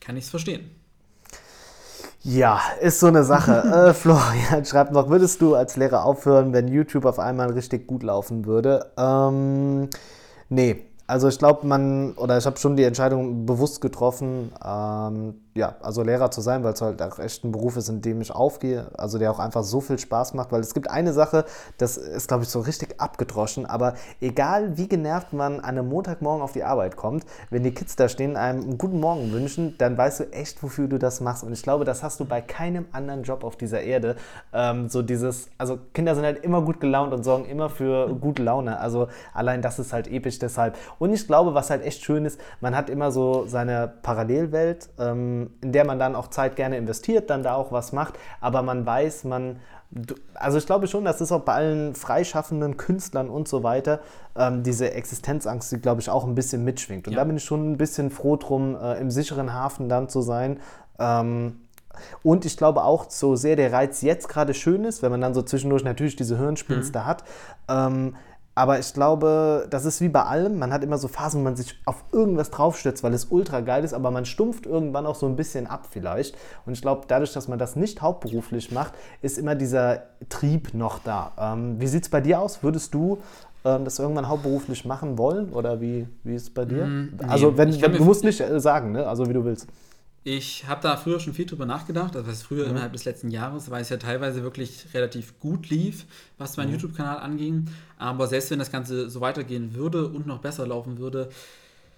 kann 0.00 0.16
ich 0.16 0.24
es 0.24 0.30
verstehen. 0.30 0.70
Ja, 2.24 2.60
ist 2.80 3.00
so 3.00 3.08
eine 3.08 3.24
Sache. 3.24 3.52
äh, 3.88 3.94
Florian 3.94 4.64
schreibt 4.64 4.92
noch, 4.92 5.08
würdest 5.08 5.40
du 5.40 5.54
als 5.54 5.76
Lehrer 5.76 6.04
aufhören, 6.04 6.52
wenn 6.52 6.68
YouTube 6.68 7.04
auf 7.04 7.18
einmal 7.18 7.50
richtig 7.50 7.86
gut 7.86 8.02
laufen 8.02 8.46
würde? 8.46 8.92
Ähm, 8.96 9.88
nee, 10.48 10.84
also 11.06 11.28
ich 11.28 11.38
glaube, 11.38 11.66
man, 11.66 12.12
oder 12.12 12.38
ich 12.38 12.46
habe 12.46 12.58
schon 12.58 12.76
die 12.76 12.84
Entscheidung 12.84 13.44
bewusst 13.44 13.80
getroffen, 13.80 14.52
ähm, 14.64 15.41
ja, 15.54 15.76
also 15.82 16.02
Lehrer 16.02 16.30
zu 16.30 16.40
sein, 16.40 16.64
weil 16.64 16.72
es 16.72 16.80
halt 16.80 17.02
auch 17.02 17.18
echt 17.18 17.44
ein 17.44 17.52
Beruf 17.52 17.76
ist, 17.76 17.90
in 17.90 18.00
dem 18.00 18.22
ich 18.22 18.30
aufgehe, 18.30 18.86
also 18.96 19.18
der 19.18 19.30
auch 19.30 19.38
einfach 19.38 19.62
so 19.64 19.82
viel 19.82 19.98
Spaß 19.98 20.32
macht, 20.32 20.50
weil 20.50 20.60
es 20.60 20.72
gibt 20.72 20.88
eine 20.88 21.12
Sache, 21.12 21.44
das 21.76 21.98
ist, 21.98 22.28
glaube 22.28 22.44
ich, 22.44 22.48
so 22.48 22.60
richtig 22.60 22.98
abgedroschen, 22.98 23.66
aber 23.66 23.94
egal 24.22 24.78
wie 24.78 24.88
genervt 24.88 25.34
man 25.34 25.60
an 25.60 25.76
einem 25.76 25.88
Montagmorgen 25.90 26.42
auf 26.42 26.52
die 26.52 26.64
Arbeit 26.64 26.96
kommt, 26.96 27.26
wenn 27.50 27.62
die 27.62 27.72
Kids 27.72 27.96
da 27.96 28.08
stehen, 28.08 28.36
einem 28.36 28.62
einen 28.62 28.78
guten 28.78 28.98
Morgen 28.98 29.30
wünschen, 29.32 29.74
dann 29.76 29.98
weißt 29.98 30.20
du 30.20 30.32
echt, 30.32 30.62
wofür 30.62 30.88
du 30.88 30.98
das 30.98 31.20
machst. 31.20 31.44
Und 31.44 31.52
ich 31.52 31.62
glaube, 31.62 31.84
das 31.84 32.02
hast 32.02 32.18
du 32.20 32.24
bei 32.24 32.40
keinem 32.40 32.86
anderen 32.92 33.22
Job 33.22 33.44
auf 33.44 33.56
dieser 33.56 33.82
Erde, 33.82 34.16
ähm, 34.54 34.88
so 34.88 35.02
dieses, 35.02 35.48
also 35.58 35.78
Kinder 35.92 36.14
sind 36.14 36.24
halt 36.24 36.42
immer 36.42 36.62
gut 36.62 36.80
gelaunt 36.80 37.12
und 37.12 37.24
sorgen 37.24 37.44
immer 37.44 37.68
für 37.68 38.14
gute 38.14 38.42
Laune, 38.42 38.78
also 38.78 39.08
allein 39.34 39.60
das 39.60 39.78
ist 39.78 39.92
halt 39.92 40.08
episch 40.08 40.38
deshalb. 40.38 40.78
Und 40.98 41.12
ich 41.12 41.26
glaube, 41.26 41.52
was 41.52 41.68
halt 41.68 41.84
echt 41.84 42.02
schön 42.02 42.24
ist, 42.24 42.40
man 42.62 42.74
hat 42.74 42.88
immer 42.88 43.10
so 43.10 43.44
seine 43.46 43.92
Parallelwelt, 44.02 44.88
ähm, 44.98 45.41
in 45.60 45.72
der 45.72 45.84
man 45.84 45.98
dann 45.98 46.14
auch 46.14 46.28
Zeit 46.28 46.56
gerne 46.56 46.76
investiert, 46.76 47.30
dann 47.30 47.42
da 47.42 47.54
auch 47.54 47.72
was 47.72 47.92
macht, 47.92 48.14
aber 48.40 48.62
man 48.62 48.84
weiß, 48.86 49.24
man, 49.24 49.60
also 50.34 50.58
ich 50.58 50.66
glaube 50.66 50.86
schon, 50.86 51.04
das 51.04 51.20
ist 51.20 51.32
auch 51.32 51.42
bei 51.42 51.54
allen 51.54 51.94
freischaffenden 51.94 52.76
Künstlern 52.76 53.28
und 53.28 53.48
so 53.48 53.62
weiter, 53.62 54.00
ähm, 54.36 54.62
diese 54.62 54.92
Existenzangst, 54.92 55.72
die 55.72 55.80
glaube 55.80 56.00
ich 56.00 56.10
auch 56.10 56.24
ein 56.24 56.34
bisschen 56.34 56.64
mitschwingt. 56.64 57.06
Und 57.06 57.14
ja. 57.14 57.20
da 57.20 57.24
bin 57.24 57.36
ich 57.36 57.44
schon 57.44 57.72
ein 57.72 57.76
bisschen 57.76 58.10
froh 58.10 58.36
drum, 58.36 58.76
äh, 58.76 58.98
im 59.00 59.10
sicheren 59.10 59.52
Hafen 59.52 59.88
dann 59.88 60.08
zu 60.08 60.22
sein. 60.22 60.60
Ähm, 60.98 61.56
und 62.22 62.44
ich 62.44 62.56
glaube 62.56 62.84
auch, 62.84 63.10
so 63.10 63.36
sehr 63.36 63.56
der 63.56 63.72
Reiz 63.72 64.02
jetzt 64.02 64.28
gerade 64.28 64.54
schön 64.54 64.84
ist, 64.84 65.02
wenn 65.02 65.10
man 65.10 65.20
dann 65.20 65.34
so 65.34 65.42
zwischendurch 65.42 65.84
natürlich 65.84 66.16
diese 66.16 66.38
Hirnspinste 66.38 67.00
mhm. 67.00 67.06
hat, 67.06 67.24
ähm, 67.68 68.16
aber 68.54 68.78
ich 68.78 68.92
glaube, 68.92 69.66
das 69.70 69.86
ist 69.86 70.00
wie 70.02 70.10
bei 70.10 70.22
allem. 70.22 70.58
Man 70.58 70.72
hat 70.72 70.84
immer 70.84 70.98
so 70.98 71.08
Phasen, 71.08 71.40
wo 71.40 71.44
man 71.44 71.56
sich 71.56 71.80
auf 71.86 72.04
irgendwas 72.12 72.50
draufstürzt, 72.50 73.02
weil 73.02 73.14
es 73.14 73.26
ultra 73.26 73.60
geil 73.60 73.82
ist, 73.82 73.94
aber 73.94 74.10
man 74.10 74.26
stumpft 74.26 74.66
irgendwann 74.66 75.06
auch 75.06 75.14
so 75.14 75.26
ein 75.26 75.36
bisschen 75.36 75.66
ab 75.66 75.88
vielleicht. 75.90 76.36
Und 76.66 76.74
ich 76.74 76.82
glaube, 76.82 77.02
dadurch, 77.08 77.32
dass 77.32 77.48
man 77.48 77.58
das 77.58 77.76
nicht 77.76 78.02
hauptberuflich 78.02 78.70
macht, 78.70 78.92
ist 79.22 79.38
immer 79.38 79.54
dieser 79.54 80.02
Trieb 80.28 80.74
noch 80.74 80.98
da. 80.98 81.32
Ähm, 81.38 81.80
wie 81.80 81.86
sieht 81.86 82.02
es 82.02 82.08
bei 82.10 82.20
dir 82.20 82.40
aus? 82.40 82.62
Würdest 82.62 82.92
du 82.92 83.18
ähm, 83.64 83.84
das 83.84 83.98
irgendwann 83.98 84.28
hauptberuflich 84.28 84.84
machen 84.84 85.16
wollen? 85.16 85.50
Oder 85.52 85.80
wie, 85.80 86.06
wie 86.22 86.34
ist 86.34 86.42
es 86.42 86.50
bei 86.50 86.66
dir? 86.66 86.84
Mm, 86.84 87.18
nee. 87.20 87.28
Also, 87.28 87.56
wenn, 87.56 87.80
wenn 87.80 87.92
du 87.92 88.04
musst 88.04 88.22
nicht 88.22 88.40
äh, 88.40 88.60
sagen, 88.60 88.92
ne? 88.92 89.06
also 89.06 89.28
wie 89.28 89.32
du 89.32 89.44
willst. 89.46 89.66
Ich 90.24 90.66
habe 90.68 90.80
da 90.80 90.96
früher 90.96 91.18
schon 91.18 91.34
viel 91.34 91.46
drüber 91.46 91.66
nachgedacht, 91.66 92.14
also 92.14 92.28
was 92.28 92.42
früher 92.42 92.64
mhm. 92.64 92.72
innerhalb 92.72 92.92
des 92.92 93.04
letzten 93.04 93.30
Jahres, 93.30 93.70
weil 93.70 93.82
es 93.82 93.88
ja 93.88 93.96
teilweise 93.96 94.42
wirklich 94.42 94.86
relativ 94.94 95.40
gut 95.40 95.68
lief, 95.68 96.04
was 96.38 96.56
meinen 96.56 96.68
mhm. 96.68 96.74
YouTube-Kanal 96.74 97.18
anging. 97.18 97.66
Aber 97.98 98.28
selbst 98.28 98.50
wenn 98.52 98.60
das 98.60 98.70
Ganze 98.70 99.10
so 99.10 99.20
weitergehen 99.20 99.74
würde 99.74 100.06
und 100.06 100.26
noch 100.26 100.38
besser 100.38 100.66
laufen 100.66 100.98
würde, 100.98 101.28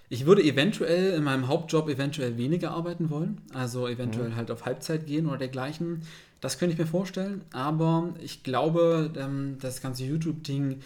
ich 0.09 0.25
würde 0.25 0.43
eventuell 0.43 1.13
in 1.13 1.23
meinem 1.23 1.47
Hauptjob 1.47 1.89
eventuell 1.89 2.37
weniger 2.37 2.71
arbeiten 2.71 3.09
wollen, 3.09 3.41
also 3.53 3.87
eventuell 3.87 4.29
mhm. 4.29 4.35
halt 4.35 4.51
auf 4.51 4.65
Halbzeit 4.65 5.05
gehen 5.05 5.27
oder 5.27 5.37
dergleichen. 5.37 6.01
Das 6.41 6.57
könnte 6.57 6.73
ich 6.73 6.79
mir 6.79 6.87
vorstellen, 6.87 7.41
aber 7.53 8.13
ich 8.21 8.43
glaube, 8.43 9.11
ähm, 9.17 9.57
das 9.61 9.81
ganze 9.81 10.03
YouTube-Ding 10.03 10.81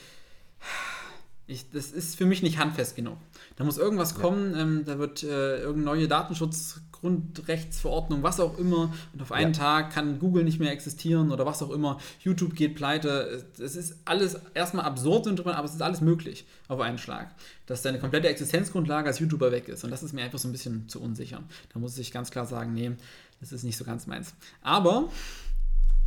Ich, 1.50 1.70
das 1.72 1.92
ist 1.92 2.16
für 2.16 2.28
mich 2.28 2.44
nicht 2.44 2.60
handfest 2.60 2.96
genug. 2.96 3.18
Da 3.56 3.64
muss 3.64 3.80
irgendwas 3.80 4.12
ja. 4.12 4.20
kommen, 4.20 4.54
ähm, 4.56 4.84
da 4.86 5.00
wird 5.00 5.24
äh, 5.24 5.58
irgendeine 5.58 5.98
neue 5.98 6.08
Datenschutzgrundrechtsverordnung, 6.08 8.22
was 8.22 8.40
auch 8.40 8.60
immer, 8.60 8.94
und 9.14 9.22
auf 9.24 9.32
einen 9.32 9.54
ja. 9.54 9.60
Tag 9.60 9.92
kann 9.92 10.20
Google 10.20 10.44
nicht 10.44 10.60
mehr 10.60 10.72
existieren 10.72 11.32
oder 11.32 11.48
was 11.48 11.64
auch 11.64 11.72
immer, 11.72 11.98
YouTube 12.20 12.56
geht 12.56 12.76
pleite. 12.76 13.44
Es 13.58 13.76
ist 13.76 13.96
alles 14.06 14.40
erstmal 14.54 14.86
absurd, 14.86 15.28
aber 15.40 15.66
es 15.66 15.74
ist 15.74 15.82
alles 15.82 16.02
möglich 16.02 16.46
auf 16.68 16.80
einen 16.82 17.00
Schlag. 17.00 17.34
Dass 17.66 17.82
deine 17.82 17.98
komplette 17.98 18.28
Existenzgrundlage 18.28 19.08
als 19.08 19.18
YouTuber 19.18 19.52
weg 19.52 19.70
ist. 19.70 19.84
Und 19.84 19.90
das 19.90 20.04
ist 20.04 20.14
mir 20.14 20.22
einfach 20.22 20.38
so 20.38 20.48
ein 20.48 20.52
bisschen 20.52 20.88
zu 20.88 21.02
unsicher. 21.02 21.42
Da 21.74 21.80
muss 21.80 21.98
ich 21.98 22.12
ganz 22.12 22.30
klar 22.30 22.46
sagen, 22.46 22.76
nee, 22.76 22.92
das 23.40 23.52
ist 23.52 23.64
nicht 23.64 23.78
so 23.78 23.86
ganz 23.86 24.06
meins. 24.06 24.36
Aber, 24.62 25.10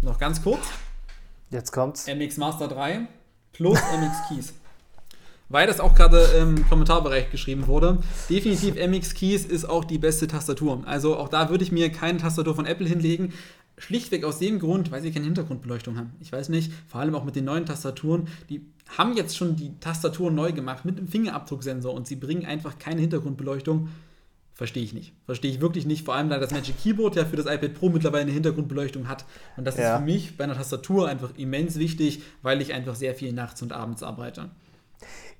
noch 0.03 0.21
ganz 0.21 0.41
kurz. 0.41 0.65
Jetzt 1.51 1.73
kommt's. 1.73 2.07
MX 2.07 2.37
Master 2.37 2.69
3 2.69 3.09
plus 3.53 3.81
MX 3.81 4.29
Keys 4.29 4.55
weil 5.49 5.67
das 5.67 5.81
auch 5.81 5.95
gerade 5.95 6.23
im 6.41 6.69
Kommentarbereich 6.69 7.31
geschrieben 7.31 7.67
wurde. 7.67 7.99
Definitiv 8.31 8.75
MX 8.75 9.15
Keys 9.15 9.45
ist 9.45 9.65
auch 9.65 9.85
die 9.85 9.99
beste 9.99 10.27
Tastatur. 10.27 10.83
Also 10.87 11.17
auch 11.17 11.29
da 11.29 11.51
würde 11.51 11.65
ich 11.65 11.73
mir 11.73 11.91
keine 11.91 12.19
Tastatur 12.19 12.55
von 12.55 12.67
Apple 12.67 12.89
hinlegen. 12.89 13.33
Schlichtweg 13.79 14.25
aus 14.25 14.39
dem 14.39 14.59
Grund, 14.59 14.91
weil 14.91 15.03
sie 15.03 15.11
keine 15.11 15.25
Hintergrundbeleuchtung 15.25 15.97
haben. 15.97 16.13
Ich 16.21 16.33
weiß 16.33 16.51
nicht, 16.51 16.73
vor 16.89 17.01
allem 17.01 17.15
auch 17.15 17.25
mit 17.25 17.37
den 17.37 17.45
neuen 17.45 17.67
Tastaturen, 17.67 18.29
die 18.49 18.65
haben 18.97 19.17
jetzt 19.17 19.37
schon 19.37 19.57
die 19.57 19.79
Tastatur 19.81 20.31
neu 20.31 20.53
gemacht 20.53 20.85
mit 20.85 20.99
einem 20.99 21.09
Fingerabdrucksensor 21.09 21.93
und 21.93 22.07
sie 22.07 22.17
bringen 22.17 22.45
einfach 22.45 22.79
keine 22.79 23.01
Hintergrundbeleuchtung. 23.01 23.89
Verstehe 24.55 24.85
ich 24.85 24.93
nicht. 24.93 25.13
Verstehe 25.25 25.51
ich 25.51 25.61
wirklich 25.61 25.87
nicht. 25.87 26.05
Vor 26.05 26.15
allem, 26.15 26.29
da 26.29 26.39
das 26.39 26.51
Magic 26.51 26.81
Keyboard 26.81 27.17
ja 27.17 27.25
für 27.25 27.37
das 27.37 27.47
iPad 27.47 27.75
Pro 27.75 27.89
mittlerweile 27.89 28.23
eine 28.23 28.33
Hintergrundbeleuchtung 28.33 29.09
hat. 29.09 29.25
Und 29.57 29.65
das 29.65 29.79
ja. 29.79 29.95
ist 29.95 29.99
für 29.99 30.05
mich 30.05 30.37
bei 30.37 30.45
einer 30.45 30.55
Tastatur 30.55 31.09
einfach 31.09 31.31
immens 31.37 31.79
wichtig, 31.79 32.23
weil 32.43 32.61
ich 32.61 32.75
einfach 32.75 32.95
sehr 32.95 33.15
viel 33.15 33.33
nachts 33.33 33.63
und 33.63 33.73
abends 33.73 34.03
arbeite. 34.03 34.51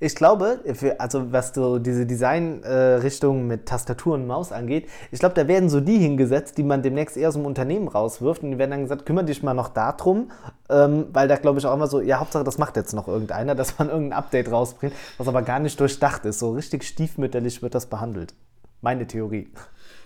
Ich 0.05 0.17
glaube, 0.17 0.59
für, 0.75 0.99
also 0.99 1.31
was 1.31 1.55
so 1.55 1.79
diese 1.79 2.05
Designrichtung 2.07 3.39
äh, 3.39 3.43
mit 3.45 3.67
Tastatur 3.67 4.15
und 4.15 4.27
Maus 4.27 4.51
angeht, 4.51 4.89
ich 5.13 5.21
glaube, 5.21 5.37
da 5.37 5.47
werden 5.47 5.69
so 5.69 5.79
die 5.79 5.97
hingesetzt, 5.97 6.59
die 6.59 6.65
man 6.65 6.83
demnächst 6.83 7.17
eher 7.17 7.29
aus 7.29 7.35
dem 7.35 7.47
Unternehmen 7.47 7.87
rauswirft 7.87 8.43
und 8.43 8.51
die 8.51 8.59
werden 8.59 8.73
dann 8.73 8.83
gesagt, 8.83 9.07
kümmere 9.07 9.27
dich 9.27 9.45
mal 9.45 9.55
noch 9.55 9.69
darum, 9.69 10.33
ähm, 10.69 11.07
weil 11.13 11.29
da 11.29 11.37
glaube 11.37 11.61
ich 11.61 11.67
auch 11.67 11.75
immer 11.75 11.87
so, 11.87 12.01
ja, 12.01 12.19
Hauptsache, 12.19 12.43
das 12.43 12.59
macht 12.59 12.75
jetzt 12.75 12.95
noch 12.95 13.07
irgendeiner, 13.07 13.55
dass 13.55 13.79
man 13.79 13.91
irgendein 13.91 14.19
Update 14.19 14.51
rausbringt, 14.51 14.93
was 15.19 15.29
aber 15.29 15.43
gar 15.43 15.61
nicht 15.61 15.79
durchdacht 15.79 16.25
ist. 16.25 16.41
So 16.41 16.51
richtig 16.51 16.83
stiefmütterlich 16.83 17.63
wird 17.63 17.77
das 17.77 17.87
behandelt. 17.87 18.35
Meine 18.81 19.07
Theorie. 19.07 19.53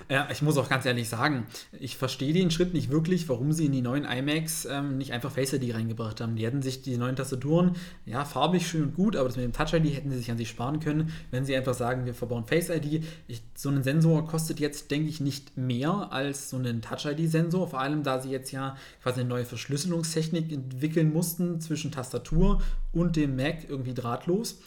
Ja, 0.09 0.29
ich 0.31 0.41
muss 0.41 0.57
auch 0.57 0.69
ganz 0.69 0.87
ehrlich 0.87 1.09
sagen, 1.09 1.47
ich 1.81 1.97
verstehe 1.97 2.33
den 2.33 2.53
Schritt 2.53 2.73
nicht 2.75 2.91
wirklich, 2.91 3.29
warum 3.29 3.53
sie 3.53 3.67
in 3.67 3.73
die 3.73 3.83
neuen 3.83 4.05
iMacs 4.05 4.65
ähm, 4.71 4.99
nicht 4.99 5.13
einfach 5.13 5.33
Face 5.33 5.53
ID 5.53 5.75
reingebracht 5.75 6.21
haben. 6.21 6.37
Die 6.37 6.47
hätten 6.47 6.63
sich 6.63 6.83
die 6.83 6.97
neuen 6.97 7.17
Tastaturen, 7.17 7.73
ja, 8.05 8.25
farbig 8.25 8.69
schön 8.69 8.85
und 8.85 8.95
gut, 8.95 9.17
aber 9.17 9.29
das 9.29 9.37
mit 9.37 9.45
dem 9.45 9.53
Touch 9.53 9.73
ID 9.73 9.93
hätten 9.97 10.13
sie 10.13 10.19
sich 10.19 10.31
an 10.31 10.39
sich 10.39 10.49
sparen 10.49 10.79
können, 10.79 11.13
wenn 11.33 11.45
sie 11.45 11.57
einfach 11.57 11.75
sagen, 11.75 12.07
wir 12.07 12.15
verbauen 12.15 12.45
Face 12.45 12.71
ID. 12.71 13.03
Ich, 13.27 13.43
so 13.57 13.69
ein 13.69 13.83
Sensor 13.83 14.29
kostet 14.29 14.61
jetzt, 14.61 14.93
denke 14.93 15.09
ich, 15.09 15.19
nicht 15.19 15.57
mehr 15.57 16.13
als 16.13 16.51
so 16.51 16.57
ein 16.57 16.83
Touch 16.83 17.05
ID-Sensor, 17.05 17.67
vor 17.67 17.81
allem 17.81 18.05
da 18.05 18.21
sie 18.21 18.31
jetzt 18.31 18.53
ja 18.53 18.77
quasi 19.03 19.21
eine 19.21 19.29
neue 19.29 19.45
Verschlüsselungstechnik 19.45 20.53
entwickeln 20.53 21.13
mussten 21.13 21.61
zwischen 21.61 21.91
Tastatur 21.91 22.63
und 22.93 23.17
dem 23.17 23.35
Mac 23.35 23.69
irgendwie 23.69 23.95
drahtlos. 23.95 24.59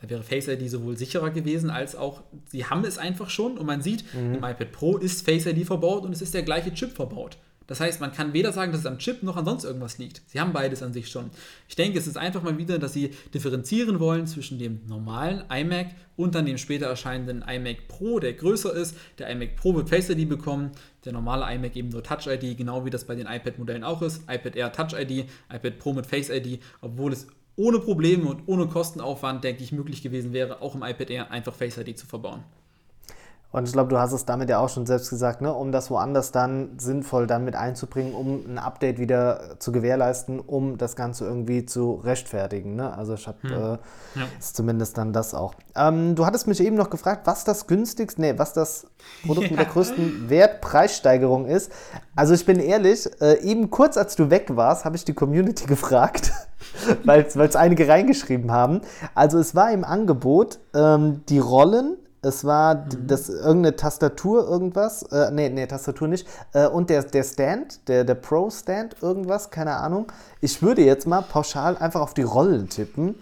Da 0.00 0.08
wäre 0.08 0.22
Face 0.22 0.48
ID 0.48 0.70
sowohl 0.70 0.96
sicherer 0.96 1.30
gewesen, 1.30 1.70
als 1.70 1.96
auch, 1.96 2.22
sie 2.46 2.64
haben 2.64 2.84
es 2.84 2.98
einfach 2.98 3.30
schon 3.30 3.58
und 3.58 3.66
man 3.66 3.82
sieht, 3.82 4.04
mhm. 4.14 4.34
im 4.34 4.44
iPad 4.44 4.72
Pro 4.72 4.96
ist 4.96 5.24
Face 5.24 5.46
ID 5.46 5.66
verbaut 5.66 6.04
und 6.04 6.12
es 6.12 6.22
ist 6.22 6.34
der 6.34 6.42
gleiche 6.42 6.72
Chip 6.72 6.92
verbaut. 6.92 7.36
Das 7.68 7.80
heißt, 7.80 8.00
man 8.00 8.12
kann 8.12 8.32
weder 8.32 8.50
sagen, 8.50 8.72
dass 8.72 8.80
es 8.80 8.86
am 8.86 8.98
Chip 8.98 9.22
noch 9.22 9.36
an 9.36 9.44
sonst 9.44 9.64
irgendwas 9.64 9.98
liegt. 9.98 10.22
Sie 10.26 10.40
haben 10.40 10.54
beides 10.54 10.82
an 10.82 10.94
sich 10.94 11.08
schon. 11.08 11.30
Ich 11.68 11.76
denke, 11.76 11.98
es 11.98 12.06
ist 12.06 12.16
einfach 12.16 12.42
mal 12.42 12.56
wieder, 12.56 12.78
dass 12.78 12.94
sie 12.94 13.10
differenzieren 13.34 14.00
wollen 14.00 14.26
zwischen 14.26 14.58
dem 14.58 14.80
normalen 14.88 15.44
iMac 15.50 15.88
und 16.16 16.34
dann 16.34 16.46
dem 16.46 16.56
später 16.56 16.86
erscheinenden 16.86 17.44
iMac 17.46 17.86
Pro, 17.86 18.20
der 18.20 18.32
größer 18.32 18.72
ist. 18.72 18.96
Der 19.18 19.28
iMac 19.28 19.56
Pro 19.56 19.74
wird 19.74 19.90
Face 19.90 20.08
ID 20.08 20.30
bekommen, 20.30 20.70
der 21.04 21.12
normale 21.12 21.54
iMac 21.54 21.76
eben 21.76 21.90
nur 21.90 22.02
Touch 22.02 22.26
ID, 22.26 22.56
genau 22.56 22.86
wie 22.86 22.90
das 22.90 23.04
bei 23.04 23.14
den 23.14 23.26
iPad-Modellen 23.26 23.84
auch 23.84 24.00
ist. 24.00 24.22
iPad 24.30 24.56
Air 24.56 24.72
Touch 24.72 24.98
ID, 24.98 25.28
iPad 25.52 25.78
Pro 25.78 25.92
mit 25.92 26.06
Face 26.06 26.30
ID, 26.30 26.62
obwohl 26.80 27.12
es 27.12 27.26
ohne 27.58 27.80
Probleme 27.80 28.28
und 28.28 28.42
ohne 28.46 28.66
Kostenaufwand, 28.66 29.44
denke 29.44 29.62
ich, 29.62 29.72
möglich 29.72 30.02
gewesen 30.02 30.32
wäre, 30.32 30.62
auch 30.62 30.74
im 30.74 30.82
iPad 30.82 31.10
Air 31.10 31.30
einfach 31.30 31.54
Face 31.54 31.76
ID 31.76 31.98
zu 31.98 32.06
verbauen. 32.06 32.44
Und 33.50 33.66
ich 33.66 33.72
glaube, 33.72 33.88
du 33.88 33.98
hast 33.98 34.12
es 34.12 34.26
damit 34.26 34.50
ja 34.50 34.58
auch 34.58 34.68
schon 34.68 34.84
selbst 34.84 35.08
gesagt, 35.08 35.40
ne? 35.40 35.52
um 35.54 35.72
das 35.72 35.90
woanders 35.90 36.32
dann 36.32 36.78
sinnvoll 36.78 37.26
dann 37.26 37.46
mit 37.46 37.56
einzubringen, 37.56 38.12
um 38.14 38.44
ein 38.46 38.58
Update 38.58 38.98
wieder 38.98 39.58
zu 39.58 39.72
gewährleisten, 39.72 40.38
um 40.38 40.76
das 40.76 40.96
Ganze 40.96 41.24
irgendwie 41.24 41.64
zu 41.64 41.94
rechtfertigen. 41.94 42.76
Ne? 42.76 42.92
Also 42.92 43.14
ich 43.14 43.26
habe 43.26 43.38
hm. 43.40 43.52
äh, 43.52 43.56
ja. 43.56 43.78
zumindest 44.38 44.98
dann 44.98 45.14
das 45.14 45.32
auch. 45.32 45.54
Ähm, 45.74 46.14
du 46.14 46.26
hattest 46.26 46.46
mich 46.46 46.60
eben 46.60 46.76
noch 46.76 46.90
gefragt, 46.90 47.26
was 47.26 47.44
das 47.44 47.66
günstigste, 47.66 48.20
nee, 48.20 48.34
was 48.36 48.52
das 48.52 48.86
Produkt 49.24 49.46
ja. 49.46 49.50
mit 49.56 49.60
der 49.60 49.66
größten 49.72 50.28
Wertpreissteigerung 50.28 51.46
ist. 51.46 51.72
Also 52.14 52.34
ich 52.34 52.44
bin 52.44 52.60
ehrlich, 52.60 53.08
äh, 53.22 53.40
eben 53.40 53.70
kurz 53.70 53.96
als 53.96 54.14
du 54.14 54.28
weg 54.28 54.56
warst, 54.56 54.84
habe 54.84 54.96
ich 54.96 55.06
die 55.06 55.14
Community 55.14 55.64
gefragt, 55.66 56.32
weil 57.04 57.22
es 57.22 57.56
einige 57.56 57.88
reingeschrieben 57.88 58.50
haben. 58.50 58.80
Also 59.14 59.38
es 59.38 59.54
war 59.54 59.72
im 59.72 59.84
Angebot 59.84 60.58
ähm, 60.74 61.22
die 61.28 61.38
Rollen 61.38 61.96
es 62.20 62.44
war 62.44 62.74
mhm. 62.74 63.06
das, 63.06 63.28
irgendeine 63.28 63.76
Tastatur, 63.76 64.48
irgendwas. 64.48 65.02
Äh, 65.04 65.30
nee, 65.30 65.48
nee, 65.48 65.66
Tastatur 65.66 66.08
nicht. 66.08 66.26
Äh, 66.52 66.66
und 66.66 66.90
der, 66.90 67.02
der 67.04 67.24
Stand, 67.24 67.88
der, 67.88 68.04
der 68.04 68.14
Pro-Stand, 68.14 68.96
irgendwas, 69.00 69.50
keine 69.50 69.76
Ahnung. 69.76 70.10
Ich 70.40 70.62
würde 70.62 70.82
jetzt 70.82 71.06
mal 71.06 71.22
pauschal 71.22 71.76
einfach 71.76 72.00
auf 72.00 72.14
die 72.14 72.22
Rollen 72.22 72.68
tippen. 72.68 73.14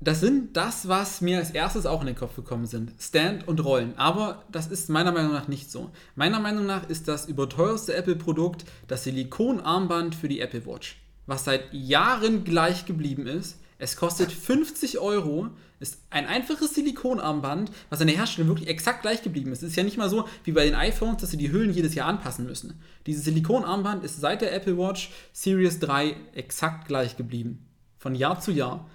Das 0.00 0.20
sind 0.20 0.56
das, 0.56 0.88
was 0.88 1.22
mir 1.22 1.38
als 1.38 1.50
erstes 1.50 1.86
auch 1.86 2.00
in 2.02 2.08
den 2.08 2.16
Kopf 2.16 2.36
gekommen 2.36 2.66
sind. 2.66 2.92
Stand 2.98 3.48
und 3.48 3.64
Rollen. 3.64 3.96
Aber 3.96 4.42
das 4.52 4.66
ist 4.66 4.90
meiner 4.90 5.12
Meinung 5.12 5.32
nach 5.32 5.48
nicht 5.48 5.70
so. 5.70 5.90
Meiner 6.16 6.38
Meinung 6.38 6.66
nach 6.66 6.88
ist 6.88 7.08
das 7.08 7.26
überteuerste 7.26 7.94
Apple-Produkt 7.94 8.64
das 8.88 9.04
Silikonarmband 9.04 10.14
für 10.14 10.28
die 10.28 10.40
Apple 10.40 10.66
Watch. 10.66 11.00
Was 11.26 11.44
seit 11.44 11.72
Jahren 11.72 12.44
gleich 12.44 12.86
geblieben 12.86 13.26
ist. 13.26 13.58
Es 13.78 13.96
kostet 13.96 14.32
50 14.32 14.98
Euro 14.98 15.50
ist 15.78 15.98
ein 16.08 16.26
einfaches 16.26 16.74
Silikonarmband, 16.74 17.70
was 17.90 18.00
an 18.00 18.06
der 18.06 18.16
Herstellung 18.16 18.48
wirklich 18.48 18.68
exakt 18.68 19.02
gleich 19.02 19.22
geblieben 19.22 19.52
ist. 19.52 19.62
Es 19.62 19.70
ist 19.70 19.76
ja 19.76 19.82
nicht 19.82 19.98
mal 19.98 20.08
so 20.08 20.26
wie 20.44 20.52
bei 20.52 20.64
den 20.64 20.74
iPhones, 20.74 21.20
dass 21.20 21.30
sie 21.30 21.36
die 21.36 21.52
Hüllen 21.52 21.70
jedes 21.70 21.94
Jahr 21.94 22.08
anpassen 22.08 22.46
müssen. 22.46 22.80
Dieses 23.06 23.24
Silikonarmband 23.24 24.02
ist 24.04 24.20
seit 24.20 24.40
der 24.40 24.54
Apple 24.54 24.78
Watch 24.78 25.10
Series 25.32 25.78
3 25.80 26.16
exakt 26.34 26.88
gleich 26.88 27.16
geblieben. 27.16 27.66
Von 27.98 28.14
Jahr 28.14 28.40
zu 28.40 28.52
Jahr. 28.52 28.88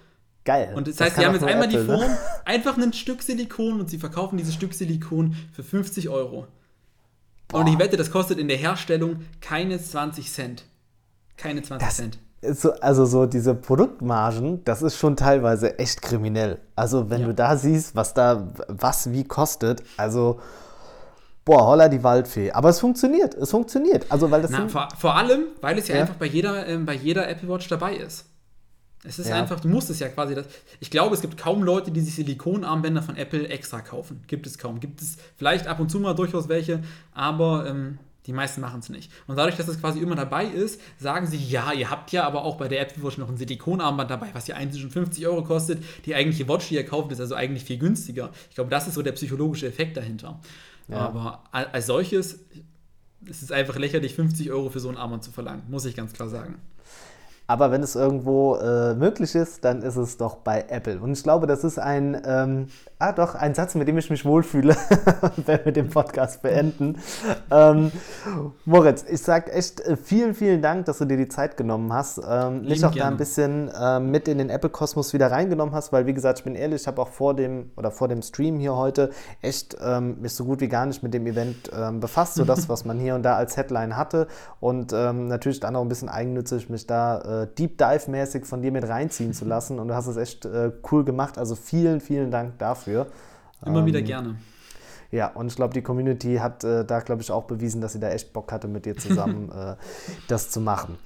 Geil. 0.44 0.72
Und 0.74 0.88
das, 0.88 0.96
das 0.96 1.06
heißt, 1.06 1.16
sie 1.18 1.26
haben 1.26 1.34
jetzt 1.34 1.44
einmal 1.44 1.68
Apple, 1.68 1.84
die 1.84 1.88
ne? 1.88 1.98
Form, 1.98 2.10
ne? 2.10 2.18
einfach 2.44 2.76
ein 2.76 2.92
Stück 2.92 3.22
Silikon 3.22 3.78
und 3.78 3.88
sie 3.88 3.98
verkaufen 3.98 4.36
dieses 4.36 4.54
Stück 4.54 4.74
Silikon 4.74 5.36
für 5.52 5.62
50 5.62 6.08
Euro. 6.08 6.48
Boah. 7.46 7.60
Und 7.60 7.68
ich 7.68 7.78
wette, 7.78 7.96
das 7.96 8.10
kostet 8.10 8.38
in 8.40 8.48
der 8.48 8.56
Herstellung 8.56 9.24
keine 9.40 9.80
20 9.80 10.32
Cent. 10.32 10.64
Keine 11.36 11.62
20 11.62 11.86
das, 11.86 11.96
Cent 11.96 12.18
so, 12.42 12.72
also 12.80 13.06
so 13.06 13.26
diese 13.26 13.54
Produktmargen, 13.54 14.64
das 14.64 14.82
ist 14.82 14.96
schon 14.96 15.16
teilweise 15.16 15.78
echt 15.78 16.02
kriminell. 16.02 16.58
Also 16.74 17.08
wenn 17.08 17.20
ja. 17.20 17.26
du 17.28 17.34
da 17.34 17.56
siehst, 17.56 17.94
was 17.94 18.14
da 18.14 18.52
was 18.66 19.12
wie 19.12 19.24
kostet, 19.24 19.82
also 19.96 20.40
boah, 21.44 21.66
holla 21.66 21.88
die 21.88 22.02
Waldfee. 22.02 22.50
Aber 22.50 22.68
es 22.68 22.80
funktioniert, 22.80 23.34
es 23.34 23.50
funktioniert. 23.50 24.06
Also 24.08 24.30
weil 24.30 24.42
das 24.42 24.50
Na, 24.50 24.68
vor, 24.68 24.88
vor, 24.98 25.16
allem, 25.16 25.44
weil 25.60 25.78
es 25.78 25.88
ja, 25.88 25.96
ja. 25.96 26.00
einfach 26.02 26.16
bei 26.16 26.26
jeder, 26.26 26.66
äh, 26.68 26.76
bei 26.78 26.94
jeder 26.94 27.28
Apple 27.28 27.48
Watch 27.48 27.68
dabei 27.68 27.96
ist. 27.96 28.26
Es 29.04 29.18
ist 29.18 29.28
ja. 29.28 29.36
einfach, 29.36 29.58
du 29.58 29.68
musst 29.68 29.90
es 29.90 29.98
ja 29.98 30.08
quasi. 30.08 30.34
Das, 30.34 30.46
ich 30.78 30.90
glaube, 30.90 31.14
es 31.14 31.20
gibt 31.20 31.36
kaum 31.36 31.64
Leute, 31.64 31.90
die 31.90 32.00
sich 32.00 32.14
Silikonarmbänder 32.14 33.02
von 33.02 33.16
Apple 33.16 33.48
extra 33.48 33.80
kaufen. 33.80 34.22
Gibt 34.28 34.46
es 34.46 34.58
kaum. 34.58 34.78
Gibt 34.78 35.00
es 35.00 35.16
vielleicht 35.36 35.66
ab 35.66 35.80
und 35.80 35.90
zu 35.90 35.98
mal 35.98 36.14
durchaus 36.14 36.48
welche, 36.48 36.82
aber 37.12 37.66
ähm, 37.66 37.98
die 38.26 38.32
meisten 38.32 38.60
machen 38.60 38.80
es 38.80 38.88
nicht. 38.88 39.10
Und 39.26 39.36
dadurch, 39.36 39.56
dass 39.56 39.68
es 39.68 39.80
quasi 39.80 40.00
immer 40.00 40.14
dabei 40.14 40.46
ist, 40.46 40.80
sagen 40.98 41.26
sie, 41.26 41.38
ja, 41.38 41.72
ihr 41.72 41.90
habt 41.90 42.12
ja 42.12 42.24
aber 42.24 42.44
auch 42.44 42.56
bei 42.56 42.68
der 42.68 42.80
Apple 42.80 43.02
Watch 43.02 43.18
noch 43.18 43.28
ein 43.28 43.36
Silikonarmband 43.36 44.10
dabei, 44.10 44.28
was 44.32 44.46
ja 44.46 44.56
eigentlich 44.56 44.80
schon 44.80 44.90
50 44.90 45.26
Euro 45.26 45.42
kostet. 45.42 45.82
Die 46.06 46.14
eigentliche 46.14 46.48
Watch, 46.48 46.68
die 46.68 46.76
ihr 46.76 46.86
kauft, 46.86 47.10
ist 47.12 47.20
also 47.20 47.34
eigentlich 47.34 47.64
viel 47.64 47.78
günstiger. 47.78 48.30
Ich 48.48 48.54
glaube, 48.54 48.70
das 48.70 48.86
ist 48.86 48.94
so 48.94 49.02
der 49.02 49.12
psychologische 49.12 49.66
Effekt 49.66 49.96
dahinter. 49.96 50.40
Ja. 50.88 50.98
Aber 50.98 51.44
als 51.52 51.86
solches 51.86 52.38
ist 53.26 53.42
es 53.42 53.52
einfach 53.52 53.76
lächerlich, 53.76 54.14
50 54.14 54.50
Euro 54.50 54.70
für 54.70 54.80
so 54.80 54.88
ein 54.88 54.96
Armband 54.96 55.24
zu 55.24 55.30
verlangen, 55.30 55.62
muss 55.68 55.84
ich 55.84 55.94
ganz 55.94 56.12
klar 56.12 56.28
sagen. 56.28 56.56
Aber 57.46 57.70
wenn 57.70 57.82
es 57.82 57.96
irgendwo 57.96 58.56
äh, 58.56 58.94
möglich 58.94 59.34
ist, 59.34 59.64
dann 59.64 59.82
ist 59.82 59.96
es 59.96 60.16
doch 60.16 60.36
bei 60.36 60.64
Apple. 60.68 61.00
Und 61.00 61.12
ich 61.12 61.22
glaube, 61.22 61.46
das 61.46 61.64
ist 61.64 61.78
ein, 61.78 62.20
ähm, 62.24 62.68
ah 62.98 63.12
doch, 63.12 63.34
ein 63.34 63.54
Satz, 63.54 63.74
mit 63.74 63.88
dem 63.88 63.98
ich 63.98 64.08
mich 64.10 64.24
wohlfühle, 64.24 64.76
wenn 65.44 65.64
wir 65.64 65.72
den 65.72 65.88
Podcast 65.88 66.40
beenden. 66.42 66.98
Ähm, 67.50 67.90
Moritz, 68.64 69.04
ich 69.08 69.20
sage 69.22 69.52
echt 69.52 69.80
äh, 69.80 69.96
vielen, 69.96 70.34
vielen 70.34 70.62
Dank, 70.62 70.86
dass 70.86 70.98
du 70.98 71.04
dir 71.04 71.16
die 71.16 71.28
Zeit 71.28 71.56
genommen 71.56 71.92
hast. 71.92 72.20
Ähm, 72.26 72.62
mich 72.62 72.84
auch 72.84 72.92
gerne. 72.92 72.98
da 73.00 73.08
ein 73.08 73.16
bisschen 73.16 73.68
äh, 73.68 73.98
mit 73.98 74.28
in 74.28 74.38
den 74.38 74.48
Apple-Kosmos 74.48 75.12
wieder 75.12 75.30
reingenommen 75.30 75.74
hast, 75.74 75.92
weil 75.92 76.06
wie 76.06 76.14
gesagt, 76.14 76.38
ich 76.38 76.44
bin 76.44 76.54
ehrlich, 76.54 76.82
ich 76.82 76.86
habe 76.86 77.02
auch 77.02 77.08
vor 77.08 77.34
dem 77.34 77.70
oder 77.76 77.90
vor 77.90 78.06
dem 78.08 78.22
Stream 78.22 78.60
hier 78.60 78.76
heute 78.76 79.10
echt 79.42 79.76
ähm, 79.84 80.20
mich 80.20 80.34
so 80.34 80.44
gut 80.44 80.60
wie 80.60 80.68
gar 80.68 80.86
nicht 80.86 81.02
mit 81.02 81.12
dem 81.12 81.26
Event 81.26 81.70
ähm, 81.76 81.98
befasst, 81.98 82.34
so 82.34 82.44
das, 82.44 82.68
was 82.68 82.84
man 82.84 83.00
hier 83.00 83.16
und 83.16 83.24
da 83.24 83.36
als 83.36 83.56
Headline 83.56 83.96
hatte. 83.96 84.28
Und 84.60 84.92
ähm, 84.92 85.26
natürlich 85.26 85.58
dann 85.58 85.74
auch 85.74 85.82
ein 85.82 85.88
bisschen 85.88 86.08
eigennützig 86.08 86.70
mich 86.70 86.86
da 86.86 87.41
äh, 87.41 87.41
äh, 87.42 87.46
Deep 87.46 87.78
Dive-mäßig 87.78 88.44
von 88.44 88.62
dir 88.62 88.72
mit 88.72 88.88
reinziehen 88.88 89.32
zu 89.32 89.44
lassen. 89.44 89.78
Und 89.78 89.88
du 89.88 89.94
hast 89.94 90.06
es 90.06 90.16
echt 90.16 90.44
äh, 90.44 90.72
cool 90.90 91.04
gemacht. 91.04 91.38
Also 91.38 91.54
vielen, 91.54 92.00
vielen 92.00 92.30
Dank 92.30 92.58
dafür. 92.58 93.06
Immer 93.64 93.80
ähm, 93.80 93.86
wieder 93.86 94.02
gerne. 94.02 94.36
Ja, 95.10 95.28
und 95.28 95.48
ich 95.48 95.56
glaube, 95.56 95.74
die 95.74 95.82
Community 95.82 96.36
hat 96.36 96.64
äh, 96.64 96.84
da, 96.84 97.00
glaube 97.00 97.22
ich, 97.22 97.30
auch 97.30 97.44
bewiesen, 97.44 97.80
dass 97.80 97.92
sie 97.92 98.00
da 98.00 98.08
echt 98.10 98.32
Bock 98.32 98.50
hatte, 98.50 98.66
mit 98.66 98.86
dir 98.86 98.96
zusammen 98.96 99.52
äh, 99.56 99.76
das 100.28 100.50
zu 100.50 100.60
machen. 100.60 100.98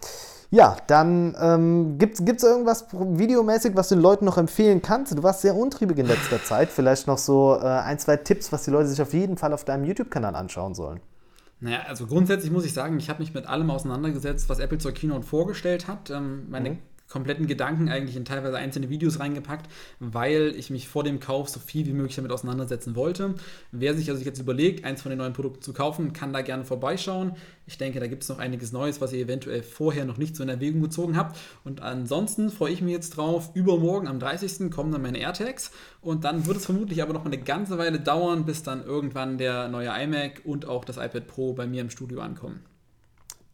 Ja, 0.51 0.77
dann 0.87 1.37
ähm, 1.41 1.99
gibt 1.99 2.21
es 2.21 2.45
irgendwas 2.45 2.87
videomäßig, 2.93 3.75
was 3.75 3.89
du 3.89 3.97
den 3.97 4.03
Leuten 4.03 4.25
noch 4.25 4.39
empfehlen 4.39 4.81
kannst? 4.81 5.17
Du 5.17 5.23
warst 5.25 5.41
sehr 5.41 5.57
untriebig 5.57 5.99
in 5.99 6.07
letzter 6.07 6.43
Zeit. 6.43 6.69
Vielleicht 6.69 7.09
noch 7.09 7.19
so 7.19 7.59
äh, 7.61 7.65
ein, 7.67 7.99
zwei 7.99 8.17
Tipps, 8.17 8.53
was 8.53 8.63
die 8.63 8.71
Leute 8.71 8.89
sich 8.89 9.03
auf 9.03 9.13
jeden 9.13 9.37
Fall 9.37 9.53
auf 9.53 9.65
deinem 9.65 9.85
YouTube-Kanal 9.85 10.37
anschauen 10.37 10.75
sollen. 10.75 11.01
Naja, 11.67 11.81
also 11.89 12.07
grundsätzlich 12.07 12.53
muss 12.53 12.65
ich 12.65 12.73
sagen, 12.73 12.97
ich 12.99 13.11
habe 13.11 13.19
mich 13.19 13.35
mit 13.35 13.47
allem 13.47 13.71
auseinandergesetzt, 13.71 14.49
was 14.49 14.61
Apple 14.61 14.79
zur 14.79 14.93
Keynote 14.93 15.27
vorgestellt 15.27 15.89
hat. 15.89 16.11
Ähm, 16.11 16.49
meine 16.49 16.71
mhm 16.71 16.79
kompletten 17.17 17.47
Gedanken 17.47 17.89
eigentlich 17.89 18.15
in 18.15 18.27
teilweise 18.27 18.59
einzelne 18.59 18.91
Videos 18.91 19.21
reingepackt, 19.21 19.71
weil 20.01 20.53
ich 20.55 20.69
mich 20.69 20.87
vor 20.87 21.03
dem 21.03 21.19
Kauf 21.19 21.49
so 21.49 21.59
viel 21.59 21.87
wie 21.87 21.95
möglich 21.95 22.17
damit 22.17 22.31
auseinandersetzen 22.31 22.95
wollte. 22.95 23.35
Wer 23.73 23.95
sich 23.95 24.11
also 24.11 24.23
jetzt 24.23 24.39
überlegt, 24.39 24.85
eins 24.85 25.01
von 25.01 25.09
den 25.09 25.19
neuen 25.19 25.33
Produkten 25.33 25.63
zu 25.63 25.73
kaufen, 25.73 26.13
kann 26.13 26.35
da 26.35 26.43
gerne 26.43 26.67
vorbeischauen. 26.67 27.33
Ich 27.67 27.79
denke, 27.79 28.01
da 28.01 28.07
gibt 28.07 28.23
es 28.23 28.29
noch 28.29 28.39
einiges 28.39 28.73
Neues, 28.73 29.01
was 29.01 29.15
ihr 29.15 29.21
eventuell 29.21 29.63
vorher 29.63 30.05
noch 30.05 30.19
nicht 30.19 30.37
so 30.37 30.43
in 30.43 30.51
Erwägung 30.51 30.83
gezogen 30.83 31.17
habt. 31.17 31.39
Und 31.65 31.81
ansonsten 31.81 32.51
freue 32.51 32.73
ich 32.73 32.83
mich 32.83 32.93
jetzt 32.93 33.17
drauf. 33.17 33.51
Übermorgen 33.55 34.09
am 34.09 34.21
30. 34.21 34.71
kommen 34.71 34.93
dann 34.93 35.01
meine 35.01 35.19
AirTags 35.19 35.71
und 36.03 36.25
dann 36.25 36.45
wird 36.45 36.59
es 36.59 36.67
vermutlich 36.67 37.03
aber 37.03 37.15
noch 37.15 37.25
eine 37.25 37.39
ganze 37.39 37.79
Weile 37.79 37.99
dauern, 37.99 38.45
bis 38.45 38.63
dann 38.63 38.85
irgendwann 38.85 39.39
der 39.39 39.69
neue 39.69 39.89
iMac 39.89 40.43
und 40.45 40.69
auch 40.69 40.85
das 40.85 40.99
iPad 40.99 41.27
Pro 41.27 41.55
bei 41.55 41.67
mir 41.67 41.81
im 41.81 41.89
Studio 41.89 42.21
ankommen. 42.21 42.61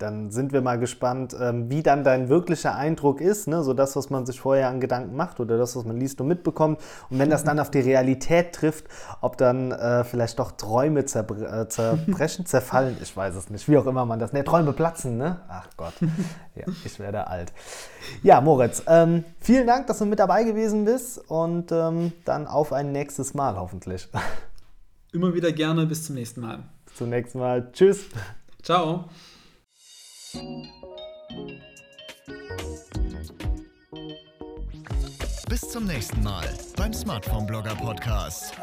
Dann 0.03 0.33
sind 0.33 0.53
wir 0.53 0.62
mal 0.62 0.81
gespannt, 0.81 1.37
ähm, 1.41 1.70
wie 1.70 1.83
dann 1.83 2.03
dein 2.03 2.29
wirklicher 2.29 2.74
Eindruck 2.74 3.20
ist, 3.20 3.47
ne? 3.47 3.62
so 3.62 3.73
das, 3.73 3.95
was 3.95 4.11
man 4.11 4.27
sich 4.27 4.41
vorher 4.41 4.69
an 4.69 4.81
Gedanken 4.81 5.15
macht 5.15 5.39
oder 5.39 5.57
das, 5.57 5.77
was 5.77 5.85
man 5.85 5.97
liest 5.97 6.20
und 6.20 6.27
mitbekommt. 6.27 6.81
Und 7.09 7.20
wenn 7.20 7.31
das 7.31 7.45
dann 7.45 7.61
auf 7.61 7.70
die 7.70 7.79
Realität 7.79 8.53
trifft, 8.53 8.87
ob 9.20 9.39
dann 9.39 9.70
äh, 9.70 10.03
vielleicht 10.03 10.41
doch 10.41 10.51
Träume 10.53 11.01
äh, 11.01 11.69
zerbrechen, 11.69 12.47
zerfallen, 12.47 12.97
ich 13.01 13.16
weiß 13.16 13.37
es 13.37 13.49
nicht, 13.49 13.69
wie 13.69 13.79
auch 13.79 13.87
immer 13.87 14.05
man 14.05 14.19
das, 14.19 14.33
ne, 14.33 14.43
Träume 14.43 14.73
platzen, 14.73 15.19
ne? 15.19 15.41
Ach 15.49 15.69
Gott, 15.77 15.95
ja, 16.57 16.65
ich 16.85 16.99
werde 16.99 17.29
alt. 17.29 17.53
Ja, 18.24 18.41
Moritz, 18.41 18.83
ähm, 18.89 19.23
vielen 19.39 19.69
Dank, 19.69 19.87
dass 19.87 20.01
du 20.01 20.05
mit 20.07 20.19
dabei 20.19 20.43
gewesen 20.43 20.85
bist 20.85 21.19
und 21.31 21.70
ähm, 21.70 22.12
dann 22.24 22.49
auf 22.49 22.73
ein 22.73 22.91
nächstes 22.91 23.35
Mal 23.35 23.55
hoffentlich. 23.55 24.09
Immer 25.12 25.33
wieder 25.33 25.53
gerne, 25.53 25.87
bis 25.87 26.07
zum 26.07 26.16
nächsten 26.16 26.41
Mal. 26.41 26.59
Bis 26.87 26.97
zum 26.97 27.09
nächsten 27.11 27.39
Mal. 27.39 27.70
Tschüss. 27.73 28.07
Ciao. 28.62 29.05
Bis 35.49 35.61
zum 35.69 35.87
nächsten 35.87 36.23
Mal 36.23 36.49
beim 36.77 36.95
Smartphone 36.95 37.47
Blogger 37.47 37.75
Podcast. 37.75 38.55